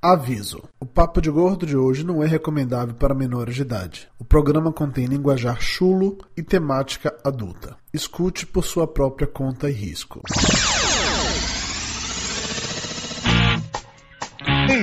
Aviso: 0.00 0.62
o 0.78 0.86
Papo 0.86 1.20
de 1.20 1.28
Gordo 1.28 1.66
de 1.66 1.76
hoje 1.76 2.06
não 2.06 2.22
é 2.22 2.26
recomendável 2.26 2.94
para 2.94 3.16
menores 3.16 3.56
de 3.56 3.62
idade. 3.62 4.08
O 4.16 4.24
programa 4.24 4.72
contém 4.72 5.06
linguajar 5.06 5.60
chulo 5.60 6.18
e 6.36 6.42
temática 6.42 7.12
adulta. 7.24 7.76
Escute 7.92 8.46
por 8.46 8.64
sua 8.64 8.86
própria 8.86 9.26
conta 9.26 9.68
e 9.68 9.72
risco. 9.72 10.22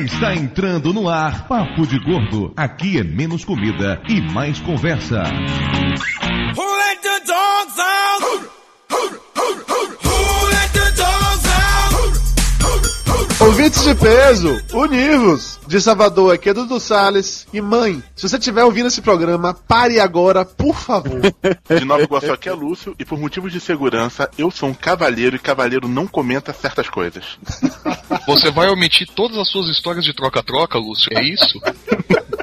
Está 0.03 0.35
entrando 0.35 0.93
no 0.93 1.07
ar 1.07 1.47
Papo 1.47 1.87
de 1.87 1.97
Gordo. 1.97 2.51
Aqui 2.57 2.99
é 2.99 3.03
menos 3.03 3.45
comida 3.45 4.01
e 4.09 4.19
mais 4.33 4.59
conversa. 4.59 5.23
De 13.83 13.95
peso, 13.95 14.61
univos! 14.73 15.59
De 15.67 15.79
Salvador, 15.81 16.33
aqui 16.33 16.49
é 16.49 16.53
Dudu 16.53 16.79
Salles. 16.79 17.47
E 17.53 17.61
mãe, 17.61 18.01
se 18.15 18.27
você 18.27 18.37
estiver 18.37 18.63
ouvindo 18.63 18.87
esse 18.87 19.01
programa, 19.01 19.53
pare 19.53 19.99
agora, 19.99 20.45
por 20.45 20.75
favor. 20.75 21.21
De 21.21 21.85
Nova 21.85 22.03
Iguaçu 22.03 22.31
aqui 22.31 22.49
é 22.49 22.53
Lúcio, 22.53 22.95
e 22.97 23.05
por 23.05 23.19
motivos 23.19 23.51
de 23.51 23.59
segurança, 23.59 24.29
eu 24.37 24.49
sou 24.49 24.69
um 24.69 24.73
cavalheiro 24.73 25.35
e 25.35 25.39
cavalheiro 25.39 25.87
não 25.87 26.07
comenta 26.07 26.53
certas 26.53 26.89
coisas. 26.89 27.37
Você 28.27 28.51
vai 28.51 28.69
omitir 28.69 29.07
todas 29.15 29.37
as 29.37 29.49
suas 29.49 29.69
histórias 29.69 30.05
de 30.05 30.13
troca-troca, 30.13 30.77
Lúcio? 30.77 31.09
É 31.11 31.23
isso? 31.23 31.59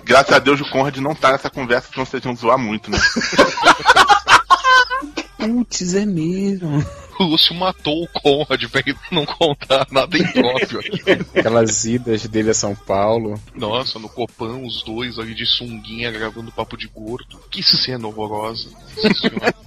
Graças 0.04 0.32
a 0.32 0.38
Deus 0.38 0.60
o 0.60 0.70
Conrad 0.70 0.96
não 0.98 1.14
tá 1.14 1.32
nessa 1.32 1.48
conversa, 1.48 1.88
senão 1.92 2.04
vocês 2.04 2.22
vão 2.22 2.36
zoar 2.36 2.58
muito, 2.58 2.90
né? 2.90 2.98
Putz, 5.46 5.94
é 5.94 6.06
mesmo. 6.06 6.84
O 7.18 7.24
Lúcio 7.24 7.54
matou 7.54 8.02
o 8.02 8.08
Conrad 8.08 8.64
pra 8.70 8.82
ele 8.84 8.96
não 9.10 9.26
contar 9.26 9.86
nada 9.90 10.16
impróprio 10.16 10.80
aqui. 10.80 11.38
Aquelas 11.38 11.84
idas 11.84 12.26
dele 12.26 12.50
a 12.50 12.54
São 12.54 12.74
Paulo. 12.74 13.38
Nossa, 13.54 13.98
no 13.98 14.08
Copão, 14.08 14.64
os 14.64 14.82
dois 14.82 15.18
ali 15.18 15.34
de 15.34 15.44
sunguinha 15.44 16.10
gravando 16.10 16.50
papo 16.50 16.76
de 16.76 16.88
gordo. 16.88 17.38
Que 17.50 17.62
cena 17.62 18.08
horrorosa. 18.08 18.70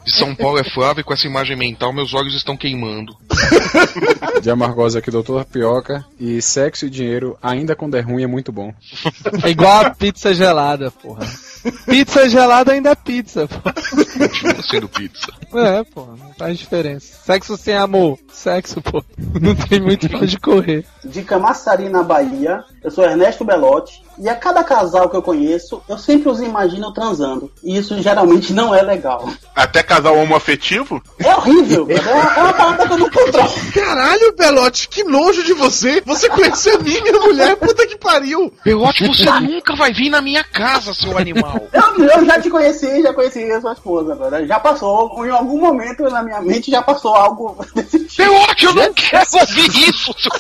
De 0.03 0.11
São 0.11 0.35
Paulo 0.35 0.57
é 0.59 0.63
Flávio 0.63 1.01
e 1.01 1.03
com 1.03 1.13
essa 1.13 1.27
imagem 1.27 1.55
mental 1.55 1.93
meus 1.93 2.13
olhos 2.13 2.33
estão 2.33 2.57
queimando. 2.57 3.15
De 4.41 4.49
Amargosa 4.49 4.99
aqui, 4.99 5.11
Doutor 5.11 5.45
Pioca. 5.45 6.05
E 6.19 6.41
sexo 6.41 6.87
e 6.87 6.89
dinheiro, 6.89 7.37
ainda 7.41 7.75
quando 7.75 7.95
é 7.95 8.01
ruim, 8.01 8.23
é 8.23 8.27
muito 8.27 8.51
bom. 8.51 8.73
É 9.43 9.49
igual 9.49 9.85
a 9.85 9.89
pizza 9.91 10.33
gelada, 10.33 10.91
porra. 10.91 11.25
Pizza 11.85 12.29
gelada 12.29 12.71
ainda 12.73 12.91
é 12.91 12.95
pizza, 12.95 13.47
pô. 13.47 13.59
Continua 14.17 14.61
sendo 14.63 14.89
pizza. 14.89 15.27
É, 15.53 15.83
pô, 15.83 16.05
não 16.05 16.33
faz 16.37 16.57
diferença. 16.59 17.17
Sexo 17.25 17.57
sem 17.57 17.75
amor. 17.75 18.19
Sexo, 18.31 18.81
pô. 18.81 19.03
Não 19.41 19.55
tem 19.55 19.81
muito 19.81 20.07
pra 20.09 20.19
onde 20.19 20.39
correr. 20.39 20.85
de 21.03 21.23
Camaçari, 21.23 21.89
na 21.89 22.03
Bahia. 22.03 22.63
Eu 22.85 22.91
sou 22.91 23.03
Ernesto 23.03 23.43
Belotti. 23.43 24.05
E 24.19 24.29
a 24.29 24.35
cada 24.35 24.63
casal 24.63 25.09
que 25.09 25.15
eu 25.17 25.21
conheço, 25.21 25.81
eu 25.89 25.97
sempre 25.97 26.29
os 26.29 26.39
imagino 26.39 26.93
transando. 26.93 27.51
E 27.63 27.75
isso 27.75 27.99
geralmente 27.99 28.53
não 28.53 28.73
é 28.73 28.81
legal. 28.81 29.27
Até 29.55 29.81
casal 29.81 30.15
homoafetivo? 30.15 31.01
É 31.19 31.35
horrível. 31.35 31.87
é, 31.89 31.99
uma, 31.99 32.33
é 32.35 32.41
uma 32.43 32.53
parada 32.53 32.87
que 32.87 32.93
eu 32.93 32.97
não 32.99 33.09
controlo. 33.09 33.49
Caralho, 33.73 34.35
Belote, 34.37 34.87
que 34.87 35.03
nojo 35.03 35.43
de 35.43 35.53
você! 35.53 35.99
Você 36.05 36.29
conheceu 36.29 36.77
a 36.77 36.79
minha 36.79 37.19
mulher, 37.19 37.55
puta 37.57 37.87
que 37.87 37.97
pariu! 37.97 38.53
Pelote, 38.63 39.07
você 39.07 39.25
nunca 39.41 39.75
vai 39.75 39.91
vir 39.91 40.11
na 40.11 40.21
minha 40.21 40.43
casa, 40.43 40.93
seu 40.93 41.17
animal. 41.17 41.59
Eu, 41.73 42.05
eu 42.05 42.25
já 42.25 42.39
te 42.39 42.51
conheci, 42.51 43.01
já 43.01 43.13
conheci 43.13 43.51
a 43.51 43.59
sua 43.59 43.73
esposa 43.73 44.13
agora. 44.13 44.45
Já 44.45 44.59
passou, 44.59 45.25
em 45.25 45.31
algum 45.31 45.59
momento 45.59 46.03
na 46.03 46.21
minha 46.21 46.39
mente 46.39 46.69
já 46.69 46.83
passou 46.83 47.15
algo 47.15 47.57
desse 47.73 48.05
tipo. 48.05 48.15
Pelote, 48.15 48.65
eu 48.65 48.75
não 48.75 48.93
quero 48.93 49.25
ouvir 49.33 49.89
isso, 49.89 50.13
seu 50.19 50.31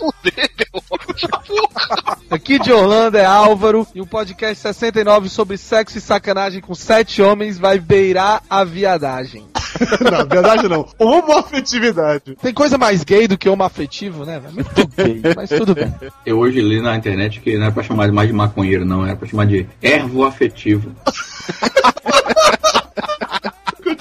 fuder. 0.01 0.49
Porra. 0.71 2.17
Aqui 2.29 2.57
de 2.57 2.71
Orlando 2.71 3.17
é 3.17 3.25
Álvaro 3.25 3.85
e 3.93 4.01
o 4.01 4.07
podcast 4.07 4.61
69 4.61 5.29
sobre 5.29 5.57
sexo 5.57 5.97
e 5.97 6.01
sacanagem 6.01 6.61
com 6.61 6.73
sete 6.73 7.21
homens 7.21 7.59
vai 7.59 7.77
beirar 7.77 8.41
a 8.49 8.63
viadagem. 8.63 9.45
não, 10.01 10.27
verdade 10.27 10.67
não. 10.67 10.87
Homoafetividade. 10.97 12.35
Tem 12.41 12.53
coisa 12.53 12.77
mais 12.77 13.03
gay 13.03 13.27
do 13.27 13.37
que 13.37 13.47
homoafetivo, 13.47 14.25
né? 14.25 14.39
velho? 14.39 14.55
Muito 14.55 14.87
gay, 14.95 15.21
mas 15.35 15.49
tudo 15.49 15.75
bem. 15.75 15.93
Eu 16.25 16.39
hoje 16.39 16.61
li 16.61 16.81
na 16.81 16.95
internet 16.95 17.39
que 17.39 17.55
não 17.55 17.63
era 17.63 17.71
pra 17.71 17.83
chamar 17.83 18.11
mais 18.11 18.27
de 18.27 18.33
maconheiro, 18.33 18.85
não, 18.85 19.05
era 19.05 19.15
pra 19.15 19.27
chamar 19.27 19.45
de 19.45 19.67
ervo 19.81 20.25
afetivo. 20.25 20.91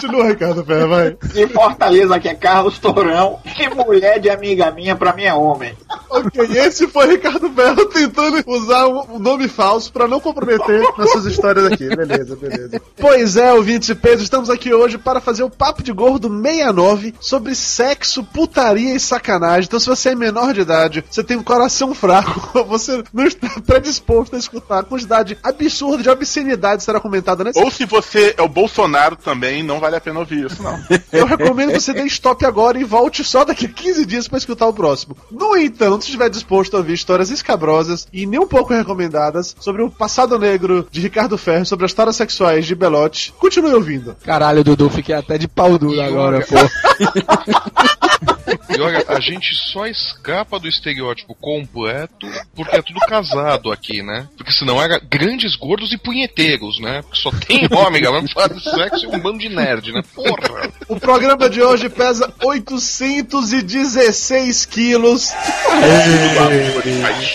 Continua, 0.00 0.28
Ricardo 0.28 0.64
Ferro, 0.64 0.88
vai. 0.88 1.16
De 1.32 1.46
Fortaleza, 1.48 2.18
que 2.18 2.28
é 2.28 2.34
Carlos 2.34 2.78
Torão. 2.78 3.38
E 3.44 3.68
mulher 3.68 4.18
de 4.18 4.30
amiga 4.30 4.70
minha, 4.70 4.96
pra 4.96 5.12
mim 5.12 5.24
é 5.24 5.34
homem. 5.34 5.76
Ok, 6.08 6.42
esse 6.56 6.88
foi 6.88 7.08
Ricardo 7.08 7.50
Ferro 7.50 7.86
tentando 7.86 8.42
usar 8.46 8.86
um 8.86 9.10
um 9.10 9.18
nome 9.18 9.48
falso 9.48 9.92
pra 9.92 10.06
não 10.06 10.20
comprometer 10.20 10.82
nas 10.96 11.10
suas 11.10 11.26
histórias 11.26 11.66
aqui. 11.66 11.88
Beleza, 11.88 12.36
beleza. 12.36 12.82
Pois 12.96 13.36
é, 13.36 13.52
ouvinte 13.52 13.86
de 13.88 13.94
peso, 13.94 14.22
estamos 14.22 14.48
aqui 14.48 14.72
hoje 14.72 14.98
para 14.98 15.20
fazer 15.20 15.42
o 15.42 15.50
Papo 15.50 15.82
de 15.82 15.92
Gordo 15.92 16.28
69 16.28 17.14
sobre 17.20 17.54
sexo, 17.54 18.22
putaria 18.22 18.94
e 18.94 19.00
sacanagem. 19.00 19.64
Então, 19.64 19.80
se 19.80 19.86
você 19.86 20.10
é 20.10 20.14
menor 20.14 20.52
de 20.52 20.60
idade, 20.60 21.04
você 21.10 21.24
tem 21.24 21.36
um 21.36 21.42
coração 21.42 21.94
fraco, 21.94 22.64
você 22.64 23.02
não 23.12 23.24
está 23.24 23.48
predisposto 23.66 24.36
a 24.36 24.38
escutar 24.38 24.80
a 24.80 24.84
quantidade 24.84 25.36
absurda 25.42 26.02
de 26.02 26.10
obscenidade 26.10 26.82
será 26.82 27.00
comentada 27.00 27.42
nesse 27.44 27.58
Ou 27.58 27.70
se 27.70 27.84
você 27.84 28.34
é 28.36 28.42
o 28.42 28.48
Bolsonaro 28.48 29.16
também, 29.16 29.62
não 29.62 29.80
vale 29.90 29.96
a 29.96 30.00
pena 30.00 30.20
ouvir 30.20 30.46
isso, 30.46 30.62
não. 30.62 30.78
Eu 31.12 31.26
recomendo 31.26 31.72
que 31.72 31.80
você 31.80 31.92
dê 31.92 32.04
stop 32.04 32.46
agora 32.46 32.78
e 32.78 32.84
volte 32.84 33.24
só 33.24 33.44
daqui 33.44 33.66
a 33.66 33.68
15 33.68 34.06
dias 34.06 34.28
para 34.28 34.38
escutar 34.38 34.68
o 34.68 34.72
próximo. 34.72 35.16
No 35.30 35.56
entanto, 35.56 36.02
se 36.02 36.08
estiver 36.08 36.30
disposto 36.30 36.74
a 36.74 36.78
ouvir 36.78 36.94
histórias 36.94 37.30
escabrosas 37.30 38.06
e 38.12 38.24
nem 38.26 38.38
um 38.38 38.46
pouco 38.46 38.72
recomendadas 38.72 39.56
sobre 39.58 39.82
o 39.82 39.90
passado 39.90 40.38
negro 40.38 40.86
de 40.90 41.00
Ricardo 41.00 41.36
Ferro, 41.36 41.66
sobre 41.66 41.84
as 41.84 41.90
histórias 41.90 42.16
sexuais 42.16 42.66
de 42.66 42.74
Belote, 42.74 43.34
continue 43.38 43.74
ouvindo. 43.74 44.16
Caralho, 44.24 44.62
Dudu, 44.62 44.88
fiquei 44.88 45.14
até 45.14 45.36
de 45.36 45.48
pau 45.48 45.76
duro 45.76 46.00
agora, 46.00 46.46
pô. 46.46 46.54
E 48.76 48.80
olha, 48.80 49.04
a 49.08 49.20
gente 49.20 49.54
só 49.54 49.86
escapa 49.86 50.58
do 50.58 50.68
estereótipo 50.68 51.34
completo 51.34 52.26
porque 52.54 52.76
é 52.76 52.82
tudo 52.82 53.00
casado 53.00 53.72
aqui, 53.72 54.02
né? 54.02 54.28
Porque 54.36 54.52
senão 54.52 54.82
era 54.82 54.98
grandes 54.98 55.56
gordos 55.56 55.92
e 55.92 55.98
punheteiros, 55.98 56.80
né? 56.80 57.02
Porque 57.02 57.20
só 57.20 57.30
tem 57.30 57.68
homem, 57.72 58.02
falar 58.28 58.48
de 58.48 58.62
sexo 58.62 59.04
e 59.04 59.08
um 59.08 59.18
bando 59.18 59.38
de 59.38 59.48
nerd, 59.48 59.92
né? 59.92 60.02
Porra! 60.14 60.70
O 60.88 60.98
programa 60.98 61.48
de 61.48 61.62
hoje 61.62 61.88
pesa 61.88 62.32
816 62.42 64.66
quilos. 64.66 65.32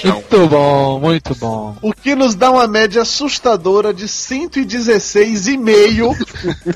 Muito 0.03 0.47
bom, 0.47 0.99
muito 0.99 1.33
bom. 1.35 1.77
o 1.81 1.93
que 1.93 2.15
nos 2.15 2.35
dá 2.35 2.51
uma 2.51 2.67
média 2.67 3.01
assustadora 3.01 3.93
de 3.93 4.05
116,5. 4.05 6.15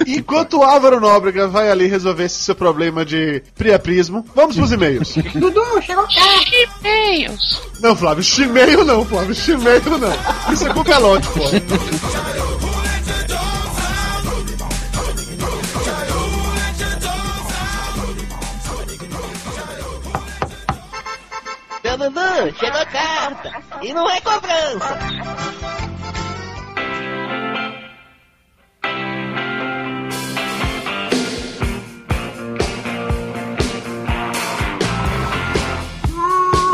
Enquanto 0.08 0.60
o 0.60 0.64
Álvaro 0.64 1.00
Nóbrega 1.00 1.48
vai 1.48 1.70
ali 1.70 1.86
resolver 1.88 2.26
esse 2.26 2.44
seu 2.44 2.56
problema 2.56 3.06
de 3.06 3.42
priaprismo, 3.56 4.26
vamos 4.36 4.56
pros 4.56 4.72
e-mails. 4.72 5.16
Dudu, 5.36 5.82
chegou 5.82 6.08
tarde. 6.08 6.70
E-mails. 6.82 7.62
Não, 7.80 7.96
Flávio, 7.96 8.24
chimeio 8.24 8.84
não, 8.84 9.06
Flávio, 9.06 9.34
chimeio 9.34 9.98
não. 9.98 10.54
Isso 10.54 10.68
é 10.68 10.74
com 10.74 10.84
Belote, 10.84 11.28
pô. 11.30 11.40
Seu 21.82 21.98
Dudu, 21.98 22.60
chegou 22.60 22.86
carta. 22.88 23.52
E 23.82 23.94
não 23.94 24.10
é 24.10 24.22
cobrança. 24.22 25.00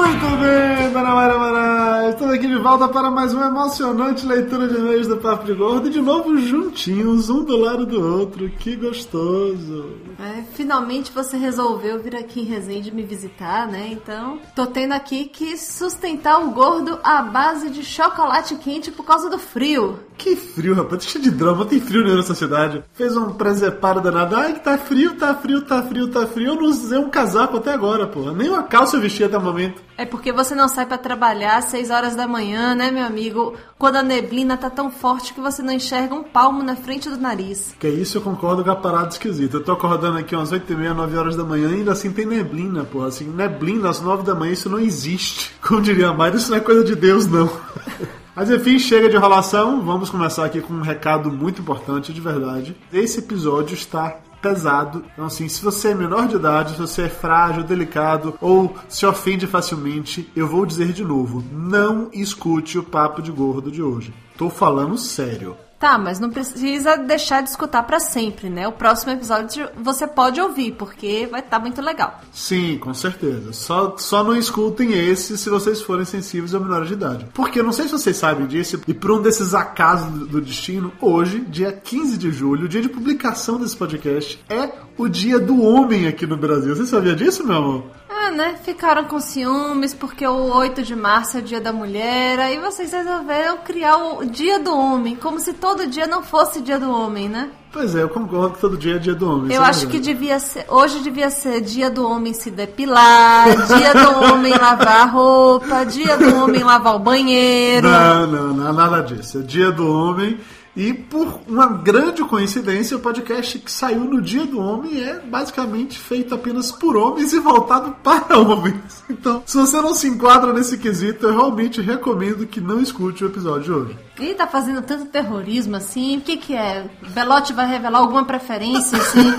Muito 0.05 0.37
bem, 0.37 0.91
Dona 0.93 1.15
Mayra 1.15 1.39
Moraes. 1.39 2.13
Estamos 2.13 2.35
aqui 2.35 2.47
de 2.47 2.57
volta 2.59 2.87
para 2.87 3.09
mais 3.09 3.33
uma 3.33 3.47
emocionante 3.47 4.23
leitura 4.23 4.67
de 4.67 4.77
e-mails 4.77 5.07
do 5.07 5.17
Papo 5.17 5.45
de 5.45 5.53
Gordo. 5.55 5.87
E 5.87 5.91
de 5.91 5.99
novo 5.99 6.37
juntinhos, 6.37 7.27
um 7.27 7.43
do 7.43 7.57
lado 7.57 7.87
do 7.87 7.99
outro. 7.99 8.47
Que 8.51 8.75
gostoso. 8.75 9.95
É, 10.19 10.43
finalmente 10.53 11.11
você 11.11 11.37
resolveu 11.37 11.99
vir 11.99 12.15
aqui 12.15 12.41
em 12.41 12.43
Resende 12.43 12.93
me 12.93 13.01
visitar, 13.01 13.67
né? 13.67 13.89
Então, 13.91 14.39
tô 14.55 14.67
tendo 14.67 14.93
aqui 14.93 15.25
que 15.25 15.57
sustentar 15.57 16.39
o 16.39 16.51
gordo 16.51 16.99
à 17.03 17.23
base 17.23 17.71
de 17.71 17.83
chocolate 17.83 18.55
quente 18.57 18.91
por 18.91 19.05
causa 19.05 19.27
do 19.27 19.39
frio. 19.39 19.99
Que 20.17 20.35
frio, 20.35 20.73
rapaz. 20.75 21.03
Tá 21.03 21.11
cheio 21.11 21.23
de 21.23 21.31
drama. 21.31 21.65
Tem 21.65 21.79
frio 21.79 22.03
nessa 22.03 22.35
cidade. 22.35 22.83
Fez 22.93 23.15
um 23.15 23.33
preseparo 23.33 24.01
danado. 24.01 24.35
Ai, 24.35 24.53
que 24.53 24.59
tá 24.61 24.77
frio, 24.77 25.15
tá 25.15 25.35
frio, 25.35 25.61
tá 25.61 25.83
frio, 25.83 26.07
tá 26.09 26.27
frio. 26.27 26.47
Eu 26.49 26.55
não 26.55 26.63
usei 26.63 26.97
um 26.97 27.09
casaco 27.09 27.57
até 27.57 27.73
agora, 27.73 28.07
pô. 28.07 28.31
Nem 28.31 28.49
uma 28.49 28.63
calça 28.63 28.97
eu 28.97 29.01
vesti 29.01 29.23
até 29.23 29.37
o 29.37 29.41
momento. 29.41 29.83
É 29.97 30.05
porque 30.05 30.31
você 30.31 30.53
não 30.53 30.67
sai 30.67 30.85
pra 30.85 30.97
trabalhar 30.97 31.57
às 31.57 31.65
6 31.65 31.89
horas 31.89 32.15
da 32.15 32.27
manhã, 32.27 32.75
né, 32.75 32.91
meu 32.91 33.05
amigo? 33.05 33.55
Quando 33.77 33.95
a 33.95 34.03
neblina 34.03 34.57
tá 34.57 34.69
tão 34.69 34.91
forte 34.91 35.33
que 35.33 35.39
você 35.39 35.61
não 35.61 35.71
enxerga 35.71 36.13
um 36.13 36.23
palmo 36.23 36.61
na 36.61 36.75
frente 36.75 37.09
do 37.09 37.17
nariz. 37.17 37.73
Que 37.79 37.87
é 37.87 37.91
isso 37.91 38.17
eu 38.17 38.21
concordo 38.21 38.63
com 38.63 38.71
a 38.71 38.75
parada 38.75 39.09
esquisita. 39.09 39.57
Eu 39.57 39.63
tô 39.63 39.71
acordando 39.71 40.17
aqui 40.17 40.35
umas 40.35 40.51
8 40.51 40.71
e 40.71 40.75
meia, 40.75 40.93
9 40.93 41.17
horas 41.17 41.35
da 41.35 41.45
manhã 41.45 41.69
e 41.69 41.75
ainda 41.75 41.93
assim 41.93 42.11
tem 42.11 42.25
neblina, 42.25 42.83
porra. 42.83 43.07
Assim, 43.07 43.25
neblina 43.25 43.89
às 43.89 44.01
9 44.01 44.23
da 44.23 44.35
manhã, 44.35 44.51
isso 44.51 44.69
não 44.69 44.79
existe. 44.79 45.53
Como 45.65 45.81
diria 45.81 46.09
a 46.09 46.29
isso 46.29 46.49
não 46.49 46.57
é 46.57 46.61
coisa 46.61 46.83
de 46.83 46.95
Deus, 46.95 47.25
não. 47.27 47.49
Mas 48.35 48.49
enfim, 48.49 48.77
chega 48.77 49.07
de 49.07 49.15
enrolação. 49.15 49.81
Vamos 49.81 50.09
começar 50.09 50.43
aqui 50.43 50.59
com 50.59 50.73
um 50.73 50.81
recado 50.81 51.31
muito 51.31 51.61
importante, 51.61 52.11
de 52.11 52.19
verdade. 52.19 52.75
Esse 52.91 53.19
episódio 53.19 53.73
está 53.73 54.19
pesado. 54.41 55.05
Então, 55.13 55.25
assim, 55.25 55.47
se 55.47 55.63
você 55.63 55.89
é 55.89 55.95
menor 55.95 56.27
de 56.27 56.35
idade, 56.35 56.73
se 56.73 56.77
você 56.77 57.03
é 57.03 57.09
frágil, 57.09 57.63
delicado 57.63 58.37
ou 58.41 58.75
se 58.89 59.05
ofende 59.05 59.47
facilmente, 59.47 60.29
eu 60.35 60.47
vou 60.47 60.65
dizer 60.65 60.91
de 60.91 61.03
novo: 61.03 61.43
não 61.49 62.09
escute 62.11 62.77
o 62.77 62.83
papo 62.83 63.21
de 63.21 63.31
gordo 63.31 63.71
de 63.71 63.81
hoje. 63.81 64.13
Tô 64.37 64.49
falando 64.49 64.97
sério. 64.97 65.55
Tá, 65.79 65.97
mas 65.97 66.19
não 66.19 66.29
precisa 66.29 66.97
deixar 66.97 67.41
de 67.41 67.49
escutar 67.49 67.83
pra 67.83 67.99
sempre, 67.99 68.49
né? 68.49 68.67
O 68.67 68.71
próximo 68.71 69.11
episódio 69.11 69.67
você 69.77 70.07
pode 70.07 70.39
ouvir, 70.39 70.71
porque 70.73 71.27
vai 71.29 71.41
estar 71.41 71.59
muito 71.59 71.81
legal. 71.81 72.21
Sim, 72.33 72.77
com 72.77 72.93
certeza. 72.93 73.51
Só, 73.51 73.95
só 73.97 74.23
não 74.23 74.35
escutem 74.35 74.93
esse 74.93 75.37
se 75.37 75.49
vocês 75.49 75.81
forem 75.81 76.05
sensíveis 76.05 76.55
a 76.55 76.59
menores 76.59 76.87
de 76.87 76.93
idade. 76.93 77.27
Porque 77.33 77.61
não 77.61 77.73
sei 77.73 77.85
se 77.85 77.91
vocês 77.91 78.15
sabem 78.15 78.47
disso, 78.47 78.81
e 78.87 78.93
por 78.93 79.11
um 79.11 79.21
desses 79.21 79.53
acasos 79.53 80.09
do, 80.27 80.41
destino, 80.41 80.91
hoje, 81.01 81.41
dia 81.41 81.71
15 81.71 82.17
de 82.17 82.31
julho, 82.31 82.69
dia 82.69 82.81
de 82.81 82.89
publicação 82.89 83.59
desse 83.59 83.75
podcast, 83.75 84.41
é 84.49 84.71
o 84.97 85.07
dia 85.07 85.39
do 85.39 85.61
homem 85.61 86.07
aqui 86.07 86.25
no 86.25 86.37
Brasil. 86.37 86.75
Você 86.75 86.85
sabia 86.85 87.15
disso, 87.15 87.45
meu 87.45 87.57
amor? 87.57 87.83
Ah, 88.09 88.31
né? 88.31 88.55
Ficaram 88.63 89.03
com 89.05 89.19
ciúmes 89.19 89.93
porque 89.93 90.25
o 90.25 90.55
8 90.55 90.81
de 90.83 90.95
março 90.95 91.37
é 91.37 91.39
o 91.41 91.43
dia 91.43 91.59
da 91.59 91.73
mulher, 91.73 92.39
aí 92.39 92.57
vocês 92.57 92.91
resolveram 92.91 93.57
criar 93.57 93.97
o 93.97 94.25
dia 94.25 94.59
do 94.59 94.75
homem, 94.75 95.15
como 95.15 95.39
se 95.39 95.53
todo 95.53 95.85
dia 95.85 96.07
não 96.07 96.23
fosse 96.23 96.61
dia 96.61 96.79
do 96.79 96.89
homem, 96.89 97.27
né? 97.27 97.49
Pois 97.71 97.93
é, 97.93 98.01
eu 98.03 98.09
concordo 98.09 98.55
que 98.55 98.61
todo 98.61 98.77
dia 98.77 98.95
é 98.95 98.97
dia 98.97 99.13
do 99.13 99.29
homem. 99.29 99.53
Eu 99.53 99.61
é 99.61 99.65
acho 99.65 99.87
que 99.87 99.99
devia 99.99 100.39
ser. 100.39 100.65
Hoje 100.69 101.01
devia 101.01 101.29
ser 101.29 101.59
dia 101.59 101.89
do 101.89 102.07
homem 102.07 102.33
se 102.33 102.49
depilar, 102.49 103.47
dia 103.67 103.93
do 103.93 104.31
homem 104.31 104.53
lavar 104.53 105.01
a 105.01 105.05
roupa, 105.05 105.83
dia 105.83 106.17
do 106.17 106.35
homem 106.37 106.63
lavar 106.63 106.95
o 106.95 106.99
banheiro. 106.99 107.89
Não, 107.89 108.27
não, 108.27 108.53
não, 108.53 108.73
nada 108.73 109.01
disso. 109.01 109.39
É 109.39 109.41
dia 109.41 109.71
do 109.71 109.85
homem. 109.85 110.39
E 110.75 110.93
por 110.93 111.39
uma 111.47 111.67
grande 111.67 112.21
coincidência, 112.23 112.97
o 112.97 112.99
podcast 112.99 113.59
que 113.59 113.71
saiu 113.71 114.01
no 114.01 114.21
Dia 114.21 114.45
do 114.45 114.59
Homem 114.59 115.01
é 115.01 115.19
basicamente 115.19 115.97
feito 115.97 116.35
apenas 116.35 116.69
por 116.69 116.97
homens 116.97 117.31
e 117.31 117.39
voltado 117.39 117.95
para 118.03 118.37
homens. 118.37 119.03
Então, 119.09 119.41
se 119.45 119.55
você 119.55 119.77
não 119.77 119.93
se 119.93 120.07
enquadra 120.07 120.51
nesse 120.51 120.77
quesito, 120.77 121.27
eu 121.27 121.33
realmente 121.33 121.79
recomendo 121.79 122.45
que 122.45 122.59
não 122.59 122.81
escute 122.81 123.23
o 123.23 123.27
episódio 123.27 123.63
de 123.63 123.71
hoje. 123.71 123.97
Ih, 124.19 124.33
tá 124.33 124.47
fazendo 124.47 124.81
tanto 124.81 125.05
terrorismo 125.05 125.77
assim? 125.77 126.17
O 126.17 126.21
que 126.21 126.35
que 126.37 126.53
é? 126.55 126.89
Belote 127.09 127.53
vai 127.53 127.67
revelar 127.67 127.99
alguma 127.99 128.25
preferência, 128.25 128.97
assim? 128.97 129.25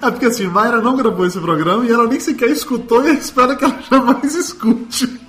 É 0.00 0.10
porque 0.10 0.26
assim, 0.26 0.46
Mayra 0.46 0.80
não 0.80 0.96
gravou 0.96 1.26
esse 1.26 1.38
programa 1.38 1.84
e 1.84 1.90
ela 1.90 2.06
nem 2.06 2.18
sequer 2.18 2.50
escutou 2.50 3.04
e 3.04 3.08
eu 3.08 3.14
espero 3.14 3.56
que 3.56 3.64
ela 3.64 3.78
jamais 3.90 4.34
escute. 4.34 5.20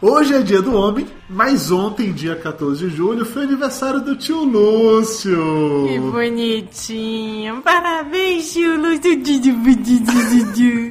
Hoje 0.00 0.32
é 0.32 0.42
dia 0.42 0.62
do 0.62 0.76
homem, 0.76 1.08
mas 1.28 1.72
ontem, 1.72 2.12
dia 2.12 2.36
14 2.36 2.88
de 2.88 2.94
julho, 2.94 3.26
foi 3.26 3.42
aniversário 3.42 4.00
do 4.00 4.14
tio 4.14 4.44
Lúcio. 4.44 5.88
Que 5.88 5.98
bonitinho. 5.98 7.60
Parabéns, 7.62 8.52
tio 8.52 8.80
Lúcio. 8.80 9.08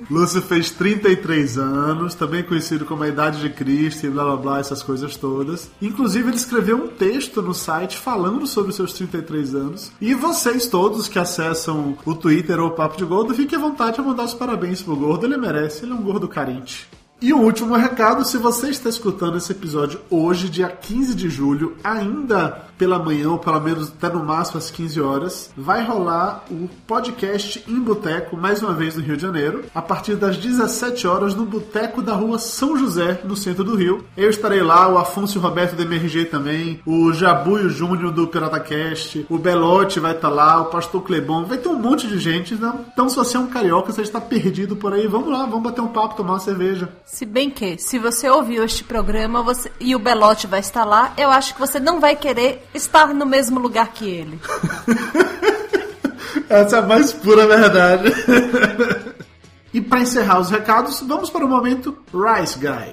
Lúcio 0.12 0.42
fez 0.42 0.72
33 0.72 1.58
anos, 1.58 2.16
também 2.16 2.44
conhecido 2.44 2.84
como 2.84 3.04
a 3.04 3.08
Idade 3.08 3.40
de 3.40 3.50
Cristo 3.50 4.06
e 4.06 4.10
blá 4.10 4.26
blá 4.26 4.36
blá, 4.36 4.60
essas 4.60 4.84
coisas 4.84 5.16
todas. 5.16 5.72
Inclusive, 5.82 6.28
ele 6.28 6.36
escreveu 6.36 6.76
um 6.76 6.90
texto 6.90 7.42
no 7.42 7.54
site 7.54 7.98
falando 7.98 8.46
sobre 8.46 8.72
os 8.72 8.76
seus 8.76 8.92
33 8.92 9.56
anos. 9.56 9.90
E 10.02 10.14
vocês 10.14 10.68
todos 10.68 11.08
que 11.08 11.18
acessam 11.18 11.98
o 12.06 12.14
Twitter 12.14 12.60
ou 12.60 12.68
o 12.68 12.72
Papo 12.72 12.98
de 12.98 13.06
Gordo, 13.06 13.34
fiquem 13.34 13.58
à 13.58 13.62
vontade 13.62 13.96
de 13.96 14.02
mandar 14.02 14.26
os 14.26 14.34
parabéns 14.34 14.82
pro 14.82 14.98
Gordo, 14.98 15.26
ele 15.26 15.38
merece, 15.38 15.86
ele 15.86 15.94
é 15.94 15.96
um 15.96 16.04
gordo 16.04 16.28
carente. 16.28 16.90
E 17.20 17.34
um 17.34 17.44
último 17.44 17.76
recado, 17.76 18.24
se 18.24 18.38
você 18.38 18.70
está 18.70 18.90
escutando 18.90 19.38
esse 19.38 19.52
episódio 19.52 20.00
hoje, 20.08 20.50
dia 20.50 20.70
15 20.70 21.16
de 21.16 21.28
julho, 21.30 21.76
ainda 21.84 22.68
pela 22.78 23.00
manhã, 23.00 23.32
ou 23.32 23.40
pelo 23.40 23.60
menos 23.60 23.90
até 23.90 24.14
no 24.14 24.24
máximo 24.24 24.60
às 24.60 24.70
15 24.70 25.02
horas, 25.02 25.50
vai 25.58 25.84
rolar 25.84 26.46
o 26.52 26.70
podcast 26.86 27.64
em 27.68 27.80
Boteco, 27.80 28.38
mais 28.38 28.62
uma 28.62 28.72
vez 28.72 28.96
no 28.96 29.02
Rio 29.02 29.16
de 29.18 29.24
Janeiro, 29.24 29.66
a 29.74 29.82
partir 29.82 30.16
das 30.16 30.38
17 30.38 31.08
horas 31.08 31.34
no 31.34 31.44
Boteco 31.44 32.04
da 32.04 32.14
Rua 32.14 32.38
São 32.38 32.78
José, 32.78 33.22
no 33.24 33.36
centro 33.36 33.64
do 33.64 33.76
Rio. 33.76 34.06
Eu 34.16 34.30
estarei 34.30 34.62
lá, 34.62 34.88
o 34.88 35.00
Afonso 35.00 35.40
o 35.40 35.42
Roberto 35.42 35.76
do 35.76 35.82
MRG 35.82 36.26
também, 36.26 36.80
o 36.86 37.12
Jabu 37.12 37.58
e 37.58 37.66
o 37.66 37.70
Júnior 37.70 38.12
do 38.12 38.28
PirataCast, 38.28 39.26
o 39.28 39.40
Belote 39.40 40.00
vai 40.00 40.12
estar 40.12 40.30
lá, 40.30 40.62
o 40.62 40.66
Pastor 40.66 41.02
Clebon, 41.02 41.46
vai 41.46 41.58
ter 41.58 41.70
um 41.70 41.80
monte 41.80 42.08
de 42.08 42.20
gente, 42.20 42.54
né? 42.54 42.74
Então 42.94 43.10
se 43.10 43.16
você 43.16 43.38
é 43.38 43.40
um 43.40 43.48
carioca, 43.48 43.92
você 43.92 44.04
está 44.04 44.22
perdido 44.22 44.76
por 44.76 44.94
aí, 44.94 45.08
vamos 45.08 45.30
lá, 45.30 45.46
vamos 45.46 45.64
bater 45.64 45.82
um 45.82 45.88
papo, 45.88 46.16
tomar 46.16 46.34
uma 46.34 46.40
cerveja. 46.40 46.90
Se 47.08 47.26
bem 47.26 47.50
que, 47.50 47.78
se 47.78 47.98
você 47.98 48.30
ouviu 48.30 48.66
este 48.66 48.84
programa 48.84 49.42
você, 49.42 49.72
e 49.80 49.96
o 49.96 50.00
Belote 50.00 50.46
vai 50.46 50.60
estar 50.60 50.84
lá, 50.84 51.14
eu 51.18 51.32
acho 51.32 51.54
que 51.54 51.60
você 51.60 51.80
não 51.80 52.02
vai 52.02 52.18
querer 52.18 52.68
estar 52.74 53.14
no 53.14 53.26
mesmo 53.26 53.62
lugar 53.62 53.88
que 53.94 54.10
ele. 54.10 54.38
Essa 56.50 56.76
é 56.76 56.80
a 56.80 56.82
mais 56.82 57.14
pura 57.14 57.48
verdade. 57.48 58.14
e 59.74 59.80
para 59.80 60.02
encerrar 60.02 60.40
os 60.40 60.50
recados, 60.50 61.00
vamos 61.00 61.30
para 61.30 61.46
o 61.46 61.50
momento 61.50 61.98
Rice 62.14 62.60
Guy. 62.60 62.92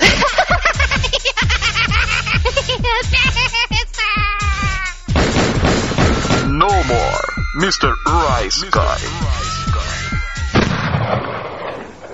No 6.46 6.66
more, 6.84 7.26
Mr. 7.54 7.94
Rice 8.06 8.66
Guy. 8.66 9.49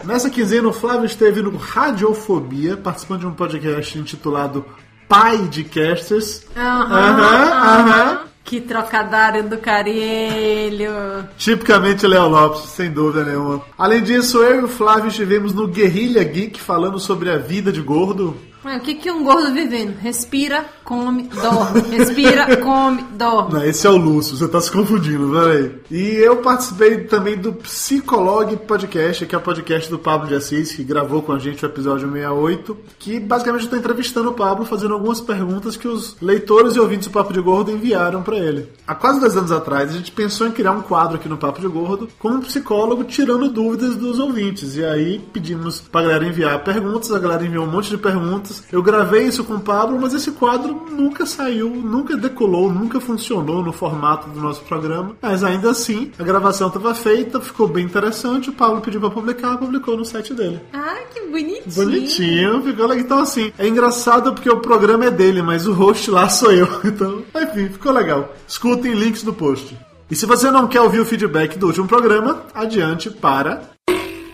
Nessa 0.07 0.31
quinzena, 0.31 0.69
o 0.69 0.73
Flávio 0.73 1.05
esteve 1.05 1.43
no 1.43 1.57
Radiofobia, 1.57 2.77
participando 2.77 3.21
de 3.21 3.27
um 3.27 3.35
podcast 3.35 3.99
intitulado 3.99 4.65
Pai 5.09 5.39
de 5.49 5.65
Casters. 5.65 6.47
Aham, 6.57 7.21
aham. 7.21 8.21
Que 8.45 8.61
trocadário 8.61 9.49
do 9.49 9.59
carilho. 9.59 10.93
Tipicamente 11.37 12.07
Léo 12.07 12.29
Lopes, 12.29 12.71
sem 12.71 12.89
dúvida 12.89 13.25
nenhuma. 13.25 13.63
Além 13.77 14.01
disso, 14.01 14.39
eu 14.39 14.61
e 14.61 14.65
o 14.65 14.69
Flávio 14.69 15.09
estivemos 15.09 15.53
no 15.53 15.67
Guerrilha 15.67 16.23
Geek 16.23 16.61
falando 16.61 17.01
sobre 17.01 17.29
a 17.29 17.39
vida 17.39 17.73
de 17.73 17.81
gordo. 17.81 18.37
Ué, 18.67 18.79
O 18.79 18.81
que, 18.81 18.95
que 18.95 19.09
um 19.09 19.23
gordo 19.23 19.53
vivendo? 19.53 19.97
Respira, 19.97 20.65
come, 20.83 21.25
dorme. 21.29 21.83
Respira, 21.97 22.57
come, 22.59 23.01
dorme. 23.13 23.55
Não, 23.55 23.65
esse 23.65 23.87
é 23.87 23.91
o 23.91 23.97
Lúcio, 23.97 24.37
você 24.37 24.49
tá 24.49 24.61
se 24.61 24.73
confundindo, 24.73 25.31
peraí. 25.31 25.73
E 25.89 26.17
eu 26.17 26.39
participei 26.39 27.05
também 27.05 27.37
do 27.37 27.53
Psicolog 27.53 28.57
Podcast, 28.57 29.25
que 29.25 29.37
é 29.37 29.39
o 29.39 29.41
podcast 29.41 29.89
do 29.89 30.01
Pablo 30.01 30.27
de 30.27 30.35
Assis, 30.35 30.73
que 30.73 30.83
gravou 30.83 31.23
com 31.23 31.33
a 31.33 31.39
gente 31.39 31.65
o 31.65 31.67
episódio 31.67 32.11
68, 32.11 32.77
que 32.99 33.21
basicamente 33.21 33.67
eu 33.67 33.71
tô 33.71 33.77
entrevistando 33.77 34.31
o 34.31 34.35
Pablo, 34.35 34.65
fazendo 34.65 34.95
algumas 34.95 35.21
perguntas 35.21 35.77
que 35.77 35.87
os 35.87 36.17
leitores 36.21 36.75
e 36.75 36.81
ouvintes 36.81 37.07
do 37.07 37.13
Papo 37.13 37.33
de 37.33 37.41
Gordo 37.41 37.71
enviaram 37.71 38.25
pra 38.25 38.37
ele. 38.37 38.69
Há 38.85 38.97
quase 38.97 39.21
dois 39.21 39.37
anos 39.37 39.53
atrás, 39.53 39.91
a 39.91 39.93
gente 39.93 40.11
pensou 40.11 40.45
em 40.49 40.51
criar 40.51 40.73
um 40.73 40.83
quadro 40.83 41.19
aqui 41.19 41.29
no 41.29 41.39
Papo 41.39 41.61
de 41.61 41.69
Gordo 41.69 42.09
com 42.19 42.31
um 42.31 42.41
psicólogo 42.41 43.05
tirando 43.05 43.49
dúvidas 43.49 43.95
dos 43.95 44.19
ouvintes. 44.19 44.75
E 44.75 44.85
aí 44.85 45.21
pedimos 45.33 45.81
pra 45.81 46.03
galera 46.03 46.27
enviar 46.27 46.65
perguntas, 46.65 47.13
a 47.13 47.19
galera 47.21 47.47
enviou 47.47 47.65
um 47.65 47.71
monte 47.71 47.91
de 47.91 47.99
perguntas. 47.99 48.56
Eu 48.73 48.83
gravei 48.83 49.25
isso 49.25 49.45
com 49.45 49.55
o 49.55 49.61
Pablo, 49.61 49.99
mas 50.01 50.15
esse 50.15 50.33
quadro 50.33 50.87
nunca 50.91 51.27
saiu, 51.27 51.71
nunca 51.71 52.17
decolou, 52.17 52.73
nunca 52.73 53.01
funcionou 53.01 53.63
no 53.63 53.73
formato 53.73 54.29
do 54.31 54.41
nosso 54.41 54.63
programa. 54.63 55.17
Mas 55.21 55.43
ainda 55.45 55.71
assim, 55.71 56.11
a 56.19 56.23
gravação 56.23 56.69
estava 56.69 56.95
feita, 56.95 57.41
ficou 57.41 57.69
bem 57.69 57.85
interessante. 57.85 58.51
O 58.51 58.53
Pablo 58.53 58.81
pediu 58.81 59.01
pra 59.01 59.11
publicar, 59.11 59.57
publicou 59.59 59.97
no 59.97 60.05
site 60.05 60.35
dele. 60.35 60.61
Ah, 60.73 60.99
que 61.13 61.21
bonitinho. 61.23 61.75
Bonitinho, 61.75 62.63
ficou 62.63 62.87
legal. 62.87 63.05
Então, 63.05 63.19
assim, 63.19 63.53
é 63.59 63.67
engraçado 63.67 64.33
porque 64.33 64.51
o 64.51 64.61
programa 64.61 65.07
é 65.07 65.11
dele, 65.11 65.43
mas 65.43 65.67
o 65.67 65.73
host 65.73 66.11
lá 66.11 66.29
sou 66.29 66.53
eu. 66.53 66.67
Então, 66.87 67.23
enfim, 67.35 67.69
ficou 67.69 67.93
legal. 67.93 68.33
Escutem 68.47 68.95
links 68.95 69.23
no 69.23 69.35
post. 69.35 69.77
E 70.11 70.15
se 70.15 70.25
você 70.25 70.51
não 70.51 70.69
quer 70.69 70.81
ouvir 70.81 71.01
o 71.01 71.05
feedback 71.05 71.59
do 71.59 71.67
último 71.67 71.87
programa, 71.87 72.45
adiante 72.55 73.11
para 73.11 73.63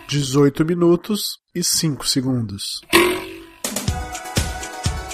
18 0.06 0.64
minutos 0.66 1.38
e 1.54 1.64
5 1.64 2.06
segundos. 2.06 2.82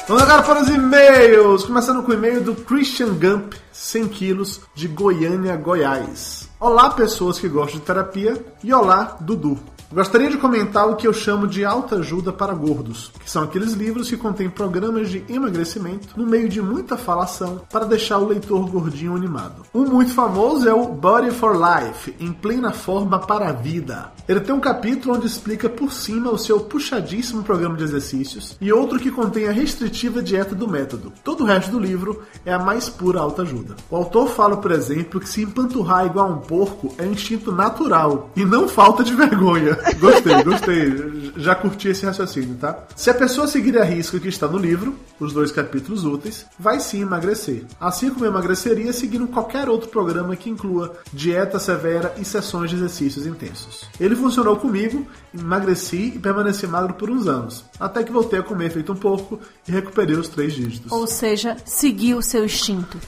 Vamos 0.09 0.23
agora 0.23 0.43
para 0.43 0.63
os 0.63 0.69
e-mails. 0.71 1.65
Começando 1.65 2.03
com 2.03 2.11
o 2.11 2.15
e-mail 2.15 2.41
do 2.41 2.55
Christian 2.55 3.09
Gump, 3.09 3.53
100 3.71 4.09
quilos, 4.09 4.63
de 4.75 4.89
Goiânia, 4.89 5.55
Goiás. 5.55 6.48
Olá, 6.61 6.91
pessoas 6.91 7.39
que 7.39 7.49
gostam 7.49 7.79
de 7.79 7.87
terapia. 7.87 8.45
E 8.65 8.75
olá, 8.75 9.17
Dudu. 9.21 9.57
Gostaria 9.91 10.29
de 10.29 10.37
comentar 10.37 10.87
o 10.87 10.97
que 10.97 11.07
eu 11.07 11.15
chamo 11.15 11.47
de 11.47 11.65
alta 11.65 11.97
ajuda 11.97 12.31
para 12.31 12.53
gordos, 12.53 13.11
que 13.19 13.31
são 13.31 13.43
aqueles 13.43 13.73
livros 13.73 14.11
que 14.11 14.19
contêm 14.19 14.51
programas 14.51 15.09
de 15.09 15.25
emagrecimento 15.31 16.09
no 16.15 16.27
meio 16.27 16.47
de 16.47 16.61
muita 16.61 16.99
falação 16.99 17.63
para 17.73 17.87
deixar 17.87 18.19
o 18.19 18.27
leitor 18.27 18.69
gordinho 18.69 19.17
animado. 19.17 19.65
Um 19.73 19.87
muito 19.87 20.13
famoso 20.13 20.69
é 20.69 20.75
o 20.75 20.89
Body 20.89 21.31
for 21.31 21.57
Life, 21.57 22.15
em 22.21 22.35
plena 22.35 22.71
forma 22.71 23.19
para 23.19 23.49
a 23.49 23.53
vida. 23.53 24.13
Ele 24.29 24.41
tem 24.41 24.55
um 24.55 24.61
capítulo 24.61 25.15
onde 25.15 25.27
explica 25.27 25.71
por 25.71 25.91
cima 25.91 26.31
o 26.31 26.37
seu 26.37 26.61
puxadíssimo 26.61 27.43
programa 27.43 27.79
de 27.79 27.85
exercícios 27.85 28.59
e 28.61 28.71
outro 28.71 28.99
que 28.99 29.11
contém 29.11 29.49
a 29.49 29.53
restritiva 29.53 30.23
dieta 30.23 30.55
do 30.55 30.69
método. 30.69 31.15
Todo 31.25 31.45
o 31.45 31.47
resto 31.47 31.71
do 31.71 31.81
livro 31.81 32.23
é 32.45 32.53
a 32.53 32.59
mais 32.59 32.91
pura 32.91 33.21
autoajuda. 33.21 33.77
O 33.91 33.97
autor 33.97 34.29
fala, 34.29 34.59
por 34.59 34.71
exemplo, 34.71 35.19
que 35.19 35.29
se 35.31 35.41
empanturrar 35.41 36.05
igual 36.05 36.31
um 36.31 36.41
porco 36.49 36.95
é 36.99 37.07
instinto 37.07 37.53
natural 37.53 38.31
e 38.35 38.45
não 38.45 38.67
falta 38.67 39.05
de 39.05 39.15
vergonha. 39.15 39.79
Gostei, 40.01 40.43
gostei. 40.43 41.33
Já 41.37 41.55
curti 41.55 41.89
esse 41.89 42.07
raciocínio, 42.07 42.57
tá? 42.57 42.85
Se 42.97 43.11
a 43.11 43.15
pessoa 43.15 43.47
seguir 43.47 43.79
a 43.79 43.85
risca 43.85 44.19
que 44.19 44.29
está 44.29 44.49
no 44.49 44.57
livro, 44.57 44.97
os 45.21 45.33
dois 45.33 45.53
capítulos 45.53 46.05
úteis, 46.05 46.47
vai 46.59 46.81
sim 46.81 47.03
emagrecer. 47.03 47.65
Assim 47.79 48.11
como 48.11 48.25
emagreceria 48.25 48.93
seguindo 48.93 49.29
qualquer 49.29 49.69
outro 49.69 49.91
programa 49.91 50.35
que 50.35 50.49
inclua 50.49 50.95
dieta 51.13 51.59
severa 51.59 52.15
e 52.17 52.25
sessões 52.25 52.71
de 52.71 52.77
exercícios 52.77 53.27
intensos. 53.27 53.85
Ele 54.01 54.17
funcionou 54.17 54.57
comigo, 54.57 55.07
emagreci 55.39 56.15
e 56.17 56.19
permaneci 56.19 56.67
magro 56.67 56.95
por 56.95 57.11
uns 57.11 57.27
anos, 57.27 57.65
até 57.79 58.03
que 58.03 58.11
voltei 58.13 58.39
a 58.39 58.43
comer 58.43 58.71
feito 58.71 58.93
um 58.93 58.97
porco 58.97 59.39
e 59.67 59.73
recuperei 59.73 60.17
os 60.17 60.29
três 60.29 60.55
dígitos. 60.55 60.91
Ou 60.91 61.07
seja, 61.07 61.57
seguiu 61.65 62.19
o 62.19 62.23
seu 62.23 62.45
instinto. 62.45 62.99